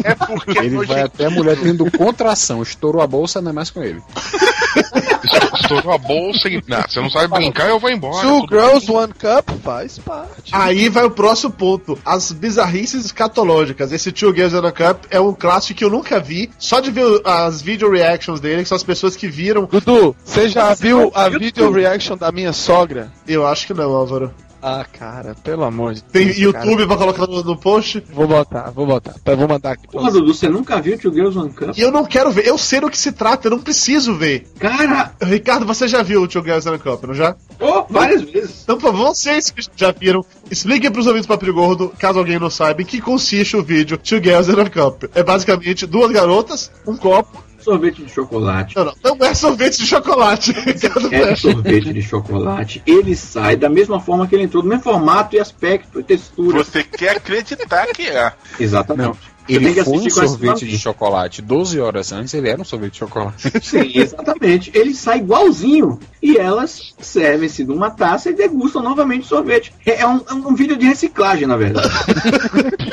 É 0.03 0.15
porque 0.15 0.59
Ele 0.59 0.85
vai 0.85 1.01
até 1.01 1.25
a 1.25 1.29
mulher 1.29 1.57
tendo 1.61 1.91
contração, 1.91 2.63
estourou 2.63 3.01
a 3.01 3.07
bolsa, 3.07 3.41
não 3.41 3.51
é 3.51 3.53
mais 3.53 3.69
com 3.69 3.83
ele. 3.83 4.01
Estourou 5.59 5.93
a 5.93 5.97
bolsa 5.97 6.49
e. 6.49 6.61
Não, 6.67 6.81
você 6.81 7.01
não 7.01 7.09
sabe 7.09 7.33
brincar, 7.33 7.69
eu 7.69 7.79
vou 7.79 7.89
embora. 7.89 8.25
Two 8.25 8.45
girls, 8.49 8.91
one 8.91 9.13
cup 9.13 9.49
faz 9.63 9.97
parte. 9.99 10.51
Aí 10.51 10.89
vai 10.89 11.05
o 11.05 11.11
próximo 11.11 11.51
ponto. 11.53 11.97
As 12.05 12.31
bizarrices 12.31 13.05
escatológicas. 13.05 13.91
Esse 13.91 14.11
Two 14.11 14.33
Girls 14.33 14.55
a 14.55 14.71
Cup 14.71 15.05
é 15.09 15.19
um 15.19 15.33
clássico 15.33 15.77
que 15.79 15.85
eu 15.85 15.89
nunca 15.89 16.19
vi. 16.19 16.49
Só 16.57 16.79
de 16.79 16.91
ver 16.91 17.21
as 17.25 17.61
video 17.61 17.91
reactions 17.91 18.39
dele, 18.39 18.63
que 18.63 18.69
são 18.69 18.75
as 18.75 18.83
pessoas 18.83 19.15
que 19.15 19.27
viram. 19.27 19.65
Dudu, 19.65 20.15
você 20.23 20.49
já 20.49 20.73
viu 20.73 21.11
a 21.13 21.29
video 21.29 21.71
reaction 21.71 22.17
da 22.17 22.31
minha 22.31 22.53
sogra? 22.53 23.11
Eu 23.27 23.45
acho 23.45 23.67
que 23.67 23.73
não, 23.73 23.91
Álvaro. 23.93 24.33
Ah, 24.67 24.83
cara, 24.83 25.35
pelo 25.43 25.63
amor 25.63 25.93
de 25.93 26.03
Tem 26.03 26.25
Deus. 26.25 26.39
YouTube 26.39 26.87
pra 26.87 26.97
colocar 26.97 27.27
no, 27.27 27.43
no 27.43 27.55
post? 27.55 28.01
cara. 28.01 28.15
Vou 28.15 28.27
botar, 28.27 28.71
vou 28.71 28.87
botar. 28.87 29.13
Vou 29.23 29.47
mandar 29.47 29.73
aqui. 29.73 29.87
Porra, 29.87 30.09
você. 30.09 30.19
Dudu, 30.19 30.33
você 30.33 30.49
nunca 30.49 30.81
viu 30.81 30.97
Two 30.97 31.13
Girls 31.13 31.37
One 31.37 31.53
Cup? 31.53 31.77
E 31.77 31.81
eu 31.81 31.91
não 31.91 32.03
quero 32.03 32.31
ver. 32.31 32.47
Eu 32.47 32.57
sei 32.57 32.79
do 32.79 32.89
que 32.89 32.97
se 32.97 33.11
trata, 33.11 33.45
eu 33.45 33.51
não 33.51 33.59
preciso 33.59 34.15
ver. 34.15 34.47
Cara, 34.57 35.11
Ricardo, 35.21 35.67
você 35.67 35.87
já 35.87 36.01
viu 36.01 36.23
o 36.23 36.27
Two 36.27 36.43
Girls 36.43 36.67
a 36.67 36.79
Cup, 36.79 37.03
não 37.03 37.13
já? 37.13 37.35
oh, 37.59 37.83
várias 37.87 38.23
vezes. 38.23 38.63
Então, 38.63 38.75
por 38.79 38.91
favor, 38.91 39.09
vocês 39.09 39.51
que 39.51 39.61
já 39.75 39.91
viram, 39.91 40.25
expliquem 40.49 40.89
pros 40.89 41.05
ouvintes 41.05 41.27
do 41.27 41.29
Papo 41.29 41.45
de 41.45 41.51
Gordo, 41.51 41.93
caso 41.99 42.17
alguém 42.17 42.39
não 42.39 42.49
saiba, 42.49 42.81
em 42.81 42.85
que 42.85 42.99
consiste 42.99 43.55
o 43.55 43.61
vídeo 43.61 43.99
Two 43.99 44.17
Girls 44.17 44.49
a 44.49 44.67
Cup. 44.67 45.03
É 45.13 45.21
basicamente 45.21 45.85
duas 45.85 46.11
garotas, 46.11 46.71
um 46.87 46.97
copo. 46.97 47.44
Sorvete 47.65 48.03
de 48.03 48.11
chocolate. 48.11 48.75
Não, 48.75 48.93
não, 49.03 49.15
não 49.15 49.25
é 49.25 49.33
sorvete 49.33 49.77
de 49.79 49.87
chocolate. 49.87 50.53
É 50.65 50.77
Ferro. 50.77 51.35
sorvete 51.37 51.93
de 51.93 52.01
chocolate. 52.03 52.83
Ele 52.85 53.15
sai 53.15 53.55
da 53.55 53.67
mesma 53.67 53.99
forma 53.99 54.27
que 54.27 54.35
ele 54.35 54.43
entrou, 54.43 54.61
do 54.61 54.69
mesmo 54.69 54.83
formato 54.83 55.35
e 55.35 55.39
aspecto 55.39 55.99
e 55.99 56.03
textura. 56.03 56.63
você 56.63 56.83
quer 56.83 57.17
acreditar 57.17 57.87
que 57.87 58.07
é. 58.07 58.33
Exatamente. 58.59 59.17
Você 59.17 59.34
Ele 59.47 59.83
foi 59.83 59.97
um 59.97 60.09
sorvete 60.09 60.65
de 60.65 60.77
chocolate. 60.77 61.41
12 61.41 61.79
horas 61.79 62.11
antes 62.11 62.33
ele 62.33 62.49
era 62.49 62.61
um 62.61 62.65
sorvete 62.65 62.93
de 62.93 62.99
chocolate. 62.99 63.51
Sim, 63.61 63.91
exatamente. 63.93 64.71
Ele 64.73 64.93
sai 64.93 65.19
igualzinho. 65.19 65.99
E 66.21 66.37
elas 66.37 66.95
servem-se 66.99 67.63
numa 67.63 67.91
taça 67.91 68.31
e 68.31 68.33
degustam 68.33 68.81
novamente 68.81 69.23
o 69.23 69.27
sorvete. 69.27 69.71
É, 69.85 70.01
é 70.01 70.07
um, 70.07 70.21
é 70.27 70.33
um 70.33 70.55
vídeo 70.55 70.75
de 70.75 70.87
reciclagem, 70.87 71.45
na 71.47 71.55
verdade. 71.55 71.87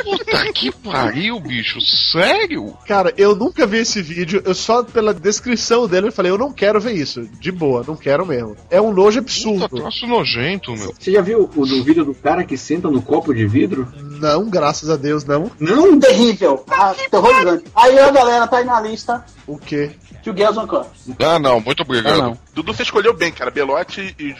Puta 0.04 0.52
que 0.52 0.70
pariu, 0.70 1.40
bicho. 1.40 1.80
Sério? 1.80 2.76
Cara, 2.86 3.12
eu 3.16 3.34
nunca 3.34 3.66
vi 3.66 3.78
esse 3.78 4.02
vídeo, 4.02 4.42
eu 4.44 4.54
só 4.54 4.82
pela 4.82 5.14
descrição 5.14 5.88
dele 5.88 6.08
eu 6.08 6.12
falei, 6.12 6.30
eu 6.30 6.36
não 6.36 6.52
quero 6.52 6.78
ver 6.80 6.92
isso. 6.92 7.26
De 7.40 7.50
boa, 7.50 7.84
não 7.86 7.96
quero 7.96 8.26
mesmo. 8.26 8.54
É 8.70 8.80
um 8.80 8.92
nojo 8.92 9.20
Puta, 9.22 9.32
absurdo. 9.32 9.68
troço 9.76 10.06
nojento, 10.06 10.72
meu. 10.72 10.94
Você 10.98 11.12
já 11.12 11.22
viu 11.22 11.48
o 11.56 11.66
do 11.66 11.82
vídeo 11.82 12.04
do 12.04 12.14
cara 12.14 12.44
que 12.44 12.58
senta 12.58 12.90
no 12.90 13.00
copo 13.00 13.32
de 13.32 13.46
vidro? 13.46 13.88
Não, 14.22 14.48
graças 14.48 14.88
a 14.88 14.94
Deus, 14.94 15.24
não. 15.24 15.50
Não, 15.58 15.98
Terrível. 15.98 16.64
Ah, 16.70 16.94
terrorizante. 17.10 17.64
Aí 17.74 17.98
a 17.98 18.08
galera 18.12 18.46
tá 18.46 18.58
aí 18.58 18.64
na 18.64 18.80
lista. 18.80 19.24
O 19.48 19.58
quê? 19.58 19.90
One 20.24 20.68
Cup. 20.68 20.86
Ah, 21.18 21.40
não, 21.40 21.60
muito 21.60 21.82
obrigado. 21.82 22.20
Ah, 22.20 22.22
não. 22.28 22.38
Dudu, 22.54 22.72
você 22.72 22.84
escolheu 22.84 23.12
bem, 23.12 23.32
cara. 23.32 23.50
Belote 23.50 24.14
e 24.16 24.36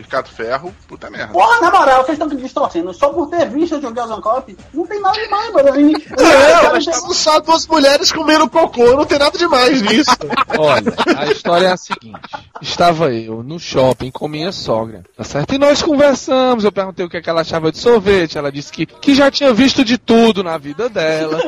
Ricardo 0.00 0.28
Ferro. 0.28 0.74
Puta 0.88 1.10
merda. 1.10 1.32
Porra, 1.32 1.60
na 1.60 1.70
moral, 1.70 2.04
vocês 2.04 2.18
estão 2.18 2.28
distorcendo. 2.28 2.92
Só 2.94 3.08
por 3.10 3.28
ter 3.28 3.48
visto 3.48 3.76
o 3.76 3.80
Two 3.80 3.90
Girls 3.90 4.12
One 4.12 4.22
Cup, 4.22 4.48
não 4.72 4.86
tem 4.86 5.00
nada 5.00 5.20
demais, 5.20 5.52
mano. 5.52 5.66
Não, 6.16 6.72
mas 6.72 6.84
são 6.84 7.12
só 7.12 7.40
duas 7.40 7.66
mulheres 7.66 8.12
comendo 8.12 8.48
cocô, 8.48 8.94
não 8.94 9.04
tem 9.04 9.18
nada 9.18 9.36
demais 9.36 9.82
nisso. 9.82 10.10
Olha, 10.58 10.92
a 11.16 11.26
história 11.26 11.66
é 11.66 11.72
a 11.72 11.76
seguinte: 11.76 12.18
estava 12.60 13.12
eu 13.12 13.42
no 13.42 13.58
shopping 13.58 14.10
com 14.10 14.28
minha 14.28 14.52
sogra, 14.52 15.04
tá 15.16 15.24
certo? 15.24 15.54
E 15.54 15.58
nós 15.58 15.82
conversamos. 15.82 16.64
Eu 16.64 16.72
perguntei 16.72 17.04
o 17.04 17.08
que, 17.08 17.16
é 17.16 17.22
que 17.22 17.28
ela 17.28 17.42
achava 17.42 17.70
de 17.70 17.78
sorvete. 17.78 18.38
Ela 18.38 18.50
disse 18.50 18.72
que, 18.72 18.86
que 18.86 19.14
já 19.14 19.30
tinha 19.30 19.52
visto 19.52 19.84
de 19.84 19.98
tudo 19.98 20.42
na 20.42 20.58
vida 20.58 20.88
dela. 20.88 21.40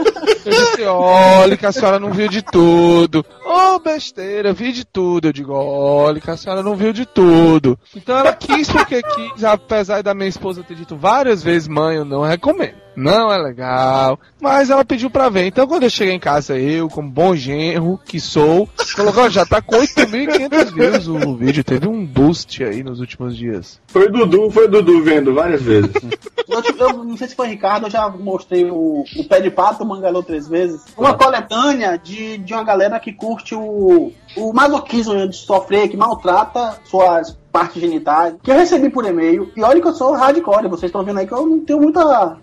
Eu 0.45 0.53
disse: 0.53 0.85
olha, 0.85 1.57
que 1.57 1.66
a 1.66 1.73
senhora 1.73 1.99
não 1.99 2.12
viu 2.12 2.29
de 2.29 2.43
tudo. 2.43 3.25
Ô, 3.45 3.79
besteira, 3.79 4.53
vi 4.53 4.73
de 4.73 4.85
tudo. 4.85 5.29
Eu 5.29 5.33
digo: 5.33 5.53
olha, 5.53 6.20
que 6.20 6.31
a 6.31 6.37
senhora 6.37 6.62
não 6.62 6.77
viu 6.77 6.93
de 6.93 7.07
tudo. 7.07 7.79
Então 7.95 8.19
ela 8.19 8.33
quis 8.39 8.70
porque 8.70 9.02
quis, 9.02 9.44
apesar 9.44 10.02
da 10.02 10.15
minha 10.15 10.28
esposa 10.28 10.62
ter 10.62 10.74
dito 10.74 10.97
várias 10.97 11.43
vezes: 11.43 11.69
mãe, 11.69 11.97
eu 11.97 12.05
não 12.05 12.23
recomendo. 12.23 12.88
Não 12.99 13.33
é 13.33 13.39
legal. 13.39 14.19
Mas 14.41 14.70
ela 14.70 14.85
pediu 14.85 15.09
pra 15.11 15.29
ver. 15.29 15.47
Então 15.47 15.66
quando 15.66 15.85
eu 15.85 15.91
cheguei 15.91 16.15
em 16.15 16.19
casa, 16.20 16.59
eu, 16.59 16.89
como 16.89 17.09
bom 17.09 17.35
genro 17.37 17.99
que 18.05 18.19
sou, 18.20 18.69
colocou, 18.97 19.31
já 19.31 19.47
tá 19.47 19.62
com 19.62 19.77
8.500 19.77 20.73
views 20.75 21.09
o 21.09 21.37
vídeo. 21.37 21.62
Teve 21.65 21.87
um 21.89 22.05
boost 22.05 22.62
aí 22.65 22.83
nos 22.83 23.01
últimos 23.01 23.37
dias. 23.37 23.81
foi 23.89 24.11
Dudu, 24.11 24.51
foi 24.51 24.69
Dudu 24.69 25.03
vendo 25.03 25.35
várias 25.35 25.62
vezes. 25.62 25.93
Eu, 26.49 26.62
te- 26.62 26.75
eu 26.81 27.05
não 27.05 27.15
sei 27.15 27.29
se 27.29 27.35
foi 27.37 27.47
Ricardo, 27.49 27.87
eu 27.87 27.91
já 27.91 28.09
mostrei 28.09 28.65
o, 28.70 29.05
o 29.19 29.25
pé 29.29 29.39
de 29.39 29.51
pato, 29.51 29.85
o 29.85 29.87
mangalô 29.87 30.23
três 30.23 30.49
vezes. 30.49 30.81
Uma 30.97 31.12
coletânea 31.12 31.99
de, 32.03 32.39
de 32.39 32.55
uma 32.55 32.65
galera 32.65 32.99
que 32.99 33.12
curte 33.12 33.55
o, 33.55 34.11
o 34.35 34.53
masoquismo 34.55 35.29
de 35.29 35.37
sofrer, 35.37 35.91
que 35.91 35.97
maltrata 35.97 36.79
suas 36.87 37.37
partes 37.53 37.83
genitais, 37.83 38.35
que 38.43 38.51
eu 38.51 38.55
recebi 38.55 38.89
por 38.89 39.05
e-mail. 39.05 39.53
E 39.55 39.62
olha 39.62 39.79
que 39.81 39.89
eu 39.89 39.93
sou 39.95 40.15
hardcore, 40.15 40.69
vocês 40.69 40.89
estão 40.89 41.05
vendo 41.05 41.19
aí 41.19 41.27
que 41.27 41.35
eu 41.35 41.47
não 41.47 41.61
tenho 41.61 41.81
muita. 41.83 42.39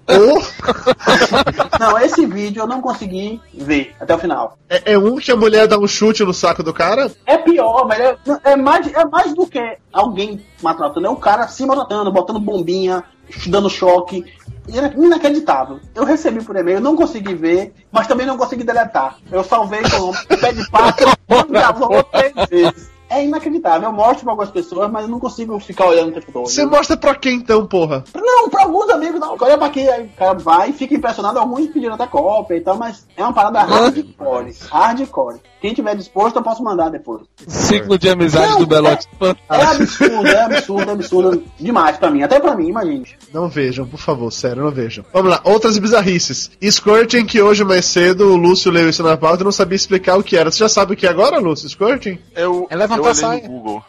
não, 1.80 1.97
esse 1.99 2.26
vídeo 2.26 2.61
eu 2.61 2.67
não 2.67 2.81
consegui 2.81 3.39
ver 3.53 3.95
até 3.99 4.15
o 4.15 4.19
final. 4.19 4.57
É, 4.69 4.93
é 4.93 4.97
um 4.97 5.17
que 5.17 5.31
a 5.31 5.35
mulher 5.35 5.67
dá 5.67 5.77
um 5.77 5.88
chute 5.88 6.23
no 6.23 6.34
saco 6.34 6.63
do 6.63 6.73
cara? 6.73 7.11
É 7.26 7.38
pior, 7.38 7.88
velho. 7.88 8.17
É, 8.43 8.51
é 8.51 8.55
mais, 8.55 8.91
é 8.93 9.05
mais 9.05 9.34
do 9.34 9.45
que 9.47 9.77
alguém 9.91 10.45
maltratando. 10.61 11.07
É 11.07 11.09
o 11.09 11.15
cara 11.15 11.47
se 11.47 11.65
maltratando, 11.65 12.11
botando 12.11 12.39
bombinha, 12.39 13.03
dando 13.47 13.69
choque. 13.69 14.26
Era 14.73 14.93
inacreditável. 14.95 15.80
Eu 15.93 16.03
recebi 16.03 16.43
por 16.43 16.55
e-mail, 16.55 16.81
não 16.81 16.95
consegui 16.95 17.35
ver, 17.35 17.73
mas 17.91 18.07
também 18.07 18.26
não 18.26 18.38
consegui 18.38 18.63
deletar. 18.63 19.17
Eu 19.31 19.43
salvei 19.43 19.81
com 19.84 20.09
o 20.34 20.38
pé 20.39 20.51
de 20.51 20.69
pato, 20.69 21.05
gravou 21.49 22.03
três 22.03 22.34
vezes. 22.49 22.94
É 23.15 23.23
inacreditável. 23.25 23.89
Eu 23.89 23.93
mostro 23.93 24.23
pra 24.23 24.31
algumas 24.31 24.51
pessoas, 24.51 24.91
mas 24.91 25.03
eu 25.03 25.09
não 25.09 25.19
consigo 25.19 25.59
ficar 25.59 25.87
olhando 25.87 26.09
o 26.09 26.11
tempo 26.13 26.31
todo. 26.31 26.47
Você 26.47 26.65
mostra 26.65 26.97
pra 26.97 27.15
quem 27.15 27.35
então, 27.37 27.65
porra? 27.65 28.03
Não, 28.13 28.49
pra 28.49 28.63
alguns 28.63 28.89
amigos 28.89 29.19
não. 29.19 29.35
Olha 29.39 29.57
pra 29.57 29.69
quem 29.69 29.87
aí 29.87 30.03
o 30.03 30.09
cara 30.17 30.33
vai 30.33 30.69
e 30.69 30.73
fica 30.73 30.93
impressionado. 30.95 31.39
Alguns 31.39 31.67
pediram 31.67 31.93
até 31.95 32.05
cópia 32.07 32.55
e 32.57 32.61
tal, 32.61 32.77
mas 32.77 33.05
é 33.15 33.23
uma 33.23 33.33
parada 33.33 33.61
hardcore. 33.61 34.53
Hardcore. 34.69 35.39
Quem 35.61 35.73
tiver 35.73 35.95
disposto, 35.95 36.35
eu 36.35 36.43
posso 36.43 36.61
mandar 36.63 36.89
depois. 36.89 37.21
Ciclo 37.47 37.97
de 37.97 38.07
amizade 38.07 38.51
Não, 38.51 38.59
do 38.59 38.67
Belote. 38.67 39.07
É 39.49 39.61
absurdo, 39.63 40.27
é 40.27 40.41
absurdo, 40.43 40.89
é 40.89 40.93
absurdo 40.93 41.43
demais 41.59 41.97
pra 41.97 42.11
mim. 42.11 42.21
Até 42.21 42.39
pra 42.39 42.55
mim, 42.55 42.67
imagine. 42.67 43.07
Não 43.33 43.47
vejam, 43.49 43.87
por 43.87 43.99
favor, 43.99 44.31
sério, 44.31 44.63
não 44.63 44.69
vejam. 44.69 45.03
Vamos 45.11 45.31
lá, 45.31 45.41
outras 45.43 45.77
bizarrices. 45.79 46.51
Squirting, 46.61 47.25
que 47.25 47.41
hoje 47.41 47.63
mais 47.63 47.85
cedo 47.85 48.31
o 48.31 48.35
Lúcio 48.35 48.71
leu 48.71 48.87
isso 48.89 49.01
na 49.01 49.17
pauta 49.17 49.41
e 49.41 49.45
não 49.45 49.51
sabia 49.51 49.75
explicar 49.75 50.17
o 50.17 50.23
que 50.23 50.37
era. 50.37 50.51
Você 50.51 50.59
já 50.59 50.69
sabe 50.69 50.93
o 50.93 50.95
que 50.95 51.07
é 51.07 51.09
agora, 51.09 51.39
Lúcio? 51.39 51.67
Squirting? 51.67 52.19
Eu, 52.35 52.67
É 52.69 52.75
levantar 52.75 53.05
saia. 53.14 53.44
no 53.44 53.49
Google. 53.49 53.84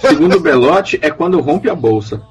Segundo 0.00 0.36
o 0.36 0.40
Belote, 0.40 0.98
é 1.02 1.10
quando 1.10 1.40
rompe 1.40 1.68
a 1.68 1.74
bolsa. 1.74 2.22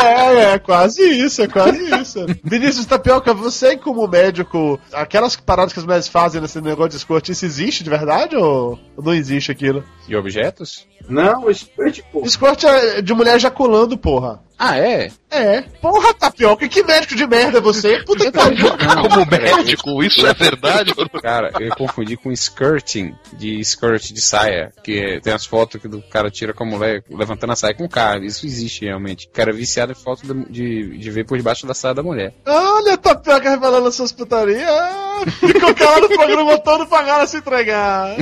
É, 0.00 0.52
é 0.52 0.58
quase 0.58 1.02
isso, 1.02 1.42
é 1.42 1.48
quase 1.48 1.82
isso. 2.00 2.24
Vinícius 2.44 2.86
Tapioca, 2.86 3.34
você 3.34 3.76
como 3.76 4.06
médico, 4.06 4.78
aquelas 4.92 5.34
paradas 5.34 5.72
que 5.72 5.78
os 5.78 5.86
médicos 5.86 6.08
fazem 6.08 6.40
nesse 6.40 6.60
negócio 6.60 6.90
de 6.90 6.96
escorte, 6.96 7.32
isso 7.32 7.44
existe 7.44 7.82
de 7.82 7.90
verdade 7.90 8.36
ou 8.36 8.78
não 8.96 9.12
existe 9.12 9.50
aquilo? 9.50 9.82
E 10.08 10.14
objetos? 10.14 10.86
Não, 11.08 11.50
escort. 11.50 12.00
Escorte 12.22 12.66
é 12.66 13.02
de 13.02 13.12
mulher 13.12 13.36
ejaculando, 13.36 13.98
porra. 13.98 14.40
Ah, 14.58 14.76
é? 14.76 15.10
É. 15.30 15.60
Porra, 15.80 16.12
Tapioca, 16.14 16.66
que 16.68 16.82
médico 16.82 17.14
de 17.14 17.26
merda 17.26 17.58
é 17.58 17.60
você? 17.60 18.02
Puta 18.02 18.24
que 18.24 18.32
pariu. 18.32 18.66
Como 19.08 19.26
médico, 19.30 20.02
isso 20.02 20.26
é 20.26 20.32
verdade? 20.34 20.92
Cara, 21.22 21.50
eu 21.60 21.70
confundi 21.76 22.16
com 22.16 22.32
skirting, 22.32 23.14
de 23.34 23.60
skirt 23.60 24.10
de 24.12 24.20
saia, 24.20 24.72
que 24.82 25.20
tem 25.22 25.32
as 25.32 25.44
fotos 25.46 25.80
que 25.80 25.86
do 25.86 26.02
cara 26.02 26.30
tira 26.30 26.52
com 26.54 26.64
a 26.64 26.66
mulher 26.66 27.04
levantando 27.10 27.52
a 27.52 27.56
saia 27.56 27.74
com 27.74 27.84
o 27.84 27.88
cara. 27.88 28.24
Isso 28.24 28.46
existe 28.46 28.84
realmente. 28.86 29.26
O 29.26 29.30
cara 29.30 29.50
é 29.50 29.54
viciado 29.54 29.92
em 29.92 29.94
foto 29.94 30.26
de, 30.26 30.50
de, 30.50 30.98
de 30.98 31.10
ver 31.10 31.24
por 31.24 31.36
debaixo 31.36 31.66
da 31.66 31.74
saia 31.74 31.94
da 31.94 32.02
mulher. 32.02 32.32
Olha, 32.46 32.96
Tapioca 32.96 33.50
revelando 33.50 33.92
suas 33.92 34.10
putarias. 34.12 34.62
Ah, 34.68 35.22
Ficou 35.40 35.74
calado 35.74 36.08
no 36.08 36.16
programa 36.16 36.58
todo 36.58 36.86
pagaram 36.86 37.22
a 37.24 37.26
se 37.26 37.36
entregar. 37.38 38.14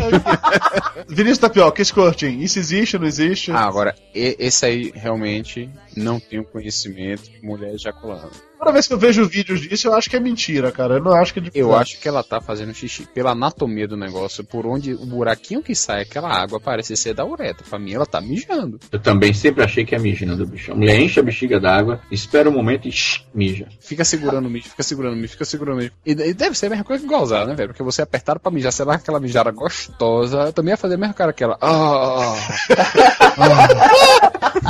Vinícius 1.08 1.38
Tapioca, 1.38 1.80
escorting, 1.82 2.40
isso 2.40 2.58
existe 2.58 2.96
ou 2.96 3.00
não 3.02 3.08
existe? 3.08 3.50
Ah, 3.52 3.64
agora, 3.66 3.94
e- 4.14 4.36
esse 4.38 4.64
aí 4.66 4.92
realmente 4.94 5.68
não 5.96 6.18
tenho 6.28 6.44
conhecimento 6.44 7.31
de 7.31 7.43
mulher 7.43 7.74
ejaculando. 7.74 8.31
Toda 8.59 8.73
vez 8.73 8.86
que 8.86 8.94
eu 8.94 8.98
vejo 8.98 9.28
vídeos 9.28 9.61
disso, 9.61 9.89
eu 9.89 9.94
acho 9.94 10.09
que 10.09 10.16
é 10.16 10.20
mentira, 10.20 10.73
cara. 10.73 10.94
Eu 10.94 11.03
não 11.03 11.12
acho 11.12 11.32
que 11.32 11.40
é 11.40 11.43
de 11.43 11.51
Eu 11.55 11.77
acho 11.77 12.01
que 12.01 12.09
ela 12.09 12.23
tá 12.23 12.40
fazendo 12.40 12.73
xixi. 12.74 13.07
Pela 13.15 13.32
anatomia 13.32 13.86
do 13.86 13.97
negócio, 13.97 14.43
por 14.43 14.66
onde 14.66 14.94
o 14.94 15.05
buraquinho 15.05 15.62
que 15.62 15.74
sai 15.74 16.03
aquela 16.03 16.31
água 16.31 16.59
parece 16.59 16.97
ser 16.97 17.15
da 17.15 17.24
uretra. 17.24 17.65
Pra 17.69 17.78
mim, 17.78 17.93
ela 17.93 18.07
tá 18.07 18.20
mijando. 18.20 18.81
Eu 18.90 18.98
também 18.98 19.35
sempre 19.35 19.62
achei 19.62 19.85
que 19.85 19.94
é 19.94 19.98
mijando, 19.98 20.47
bicho. 20.47 20.73
A 20.73 20.74
mulher 20.74 20.98
enche 20.98 21.20
a 21.20 21.23
bexiga 21.23 21.61
d'água, 21.61 22.01
espera 22.11 22.48
um 22.48 22.53
momento 22.53 22.89
e 22.89 22.93
shh, 22.93 23.24
mija. 23.35 23.69
Fica 23.78 24.05
segurando 24.05 24.47
o 24.47 24.51
mijo, 24.51 24.69
fica 24.70 24.82
segurando 24.82 25.12
o 25.12 25.16
mijo, 25.16 25.32
fica 25.32 25.44
segurando 25.44 25.74
o 25.74 25.78
mijo. 25.82 25.93
E, 26.05 26.12
e 26.12 26.35
deve 26.35 26.57
ser 26.57 26.66
a 26.66 26.70
mesma 26.70 26.85
coisa 26.85 27.03
que 27.03 27.09
gozar, 27.09 27.47
né, 27.47 27.55
velho? 27.55 27.69
Porque 27.69 27.82
você 27.82 28.01
é 28.01 28.05
apertado 28.05 28.40
pra 28.40 28.51
mijar, 28.51 28.73
sei 28.73 28.86
lá, 28.86 28.94
aquela 28.94 29.20
mijada 29.20 29.51
gostosa. 29.51 30.44
Eu 30.44 30.53
também 30.53 30.73
ia 30.73 30.78
fazer 30.78 30.94
a 30.94 30.98
mesma 30.98 31.15
cara 31.15 31.32
que 31.32 31.44
ela. 31.44 31.59
Ah, 31.61 32.35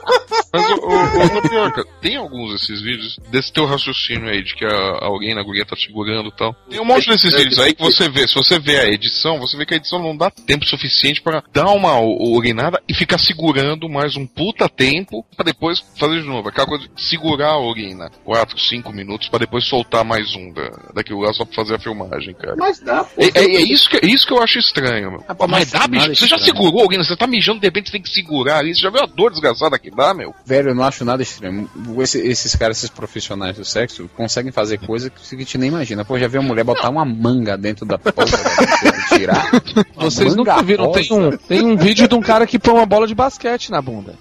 Mas, 0.53 0.69
ô, 0.69 0.75
ô, 0.75 1.25
ô, 1.25 1.41
Tapioca, 1.41 1.85
tem 2.01 2.15
alguns 2.17 2.51
desses 2.53 2.81
vídeos, 2.81 3.17
desse 3.29 3.51
teu 3.53 3.65
raciocínio 3.65 4.29
aí, 4.29 4.43
de 4.43 4.53
que 4.55 4.65
a- 4.65 4.97
alguém 5.01 5.33
na 5.33 5.41
guria 5.43 5.65
tá 5.65 5.75
segurando 5.75 6.29
e 6.29 6.31
tal. 6.35 6.53
Tem 6.69 6.79
um 6.79 6.85
monte 6.85 7.07
desses 7.09 7.33
vídeos 7.33 7.59
aí 7.59 7.73
que 7.73 7.81
você 7.81 8.09
vê, 8.09 8.27
se 8.27 8.35
você 8.35 8.59
vê 8.59 8.77
a 8.79 8.85
edição, 8.89 9.39
você 9.39 9.55
vê 9.55 9.65
que 9.65 9.73
a 9.73 9.77
edição 9.77 9.99
não 10.01 10.15
dá 10.15 10.29
tempo 10.29 10.65
suficiente 10.65 11.21
pra 11.21 11.43
dar 11.53 11.67
uma 11.69 11.97
urinada 11.99 12.81
e 12.87 12.93
ficar 12.93 13.17
segurando 13.17 13.87
mais 13.87 14.15
um 14.17 14.27
puta 14.27 14.67
tempo 14.67 15.25
pra 15.35 15.45
depois 15.45 15.79
fazer 15.97 16.21
de 16.21 16.27
novo. 16.27 16.49
Aquela 16.49 16.67
coisa 16.67 16.87
de 16.87 17.01
segurar 17.01 17.51
a 17.51 17.59
urina 17.59 18.09
4, 18.25 18.59
5 18.59 18.91
minutos 18.91 19.29
pra 19.29 19.39
depois 19.39 19.65
soltar 19.65 20.03
mais 20.03 20.35
um 20.35 20.51
da, 20.51 20.69
daquilo 20.93 21.21
lá 21.21 21.31
só 21.33 21.45
pra 21.45 21.55
fazer 21.55 21.75
a 21.75 21.79
filmagem, 21.79 22.33
cara. 22.33 22.55
Mas 22.57 22.79
dá, 22.79 23.03
pô. 23.03 23.21
É, 23.21 23.27
é- 23.35 23.55
é 23.55 23.61
isso, 23.61 23.89
que, 23.89 23.97
é 23.97 24.05
isso 24.05 24.27
que 24.27 24.33
eu 24.33 24.41
acho 24.41 24.59
estranho, 24.59 25.11
meu. 25.11 25.23
Rapaz, 25.27 25.49
mas 25.49 25.71
dá, 25.71 25.79
nada 25.87 26.09
bicho. 26.09 26.15
Você 26.15 26.27
já 26.27 26.37
segurou 26.39 26.81
alguém, 26.81 26.97
você 27.01 27.15
tá 27.15 27.25
mijando, 27.27 27.59
de 27.59 27.67
repente 27.67 27.87
você 27.87 27.93
tem 27.93 28.01
que 28.01 28.09
segurar 28.09 28.57
ali. 28.59 28.75
Você 28.75 28.81
já 28.81 28.89
viu 28.89 29.01
a 29.01 29.05
dor 29.05 29.31
desgraçada 29.31 29.79
que 29.79 29.89
dá, 29.89 30.13
meu? 30.13 30.33
Velho, 30.45 30.69
eu 30.69 30.75
não 30.75 30.83
acho 30.83 31.05
nada 31.05 31.21
extremo. 31.23 31.69
Esse- 32.01 32.19
esses 32.19 32.55
caras, 32.55 32.77
esses 32.77 32.89
profissionais 32.89 33.55
do 33.57 33.65
sexo, 33.65 34.09
conseguem 34.15 34.51
fazer 34.51 34.77
coisa 34.79 35.09
que 35.09 35.35
a 35.35 35.37
gente 35.37 35.57
nem 35.57 35.69
imagina. 35.69 36.03
Pô, 36.03 36.17
já 36.17 36.27
viu 36.27 36.41
a 36.41 36.43
mulher 36.43 36.63
botar 36.63 36.89
uma 36.89 37.05
manga 37.05 37.57
dentro 37.57 37.85
da 37.85 37.97
porra 37.97 38.25
da 38.25 38.91
tirar? 39.15 39.51
Uma 39.95 40.09
Vocês 40.09 40.35
nunca 40.35 40.61
viram? 40.63 40.91
Tem 40.91 41.07
um, 41.11 41.31
tem 41.37 41.61
um 41.63 41.77
vídeo 41.77 42.07
de 42.07 42.15
um 42.15 42.21
cara 42.21 42.45
que 42.47 42.57
põe 42.59 42.73
uma 42.73 42.85
bola 42.85 43.07
de 43.07 43.13
basquete 43.15 43.71
na 43.71 43.81
bunda. 43.81 44.15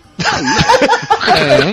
É. 1.26 1.70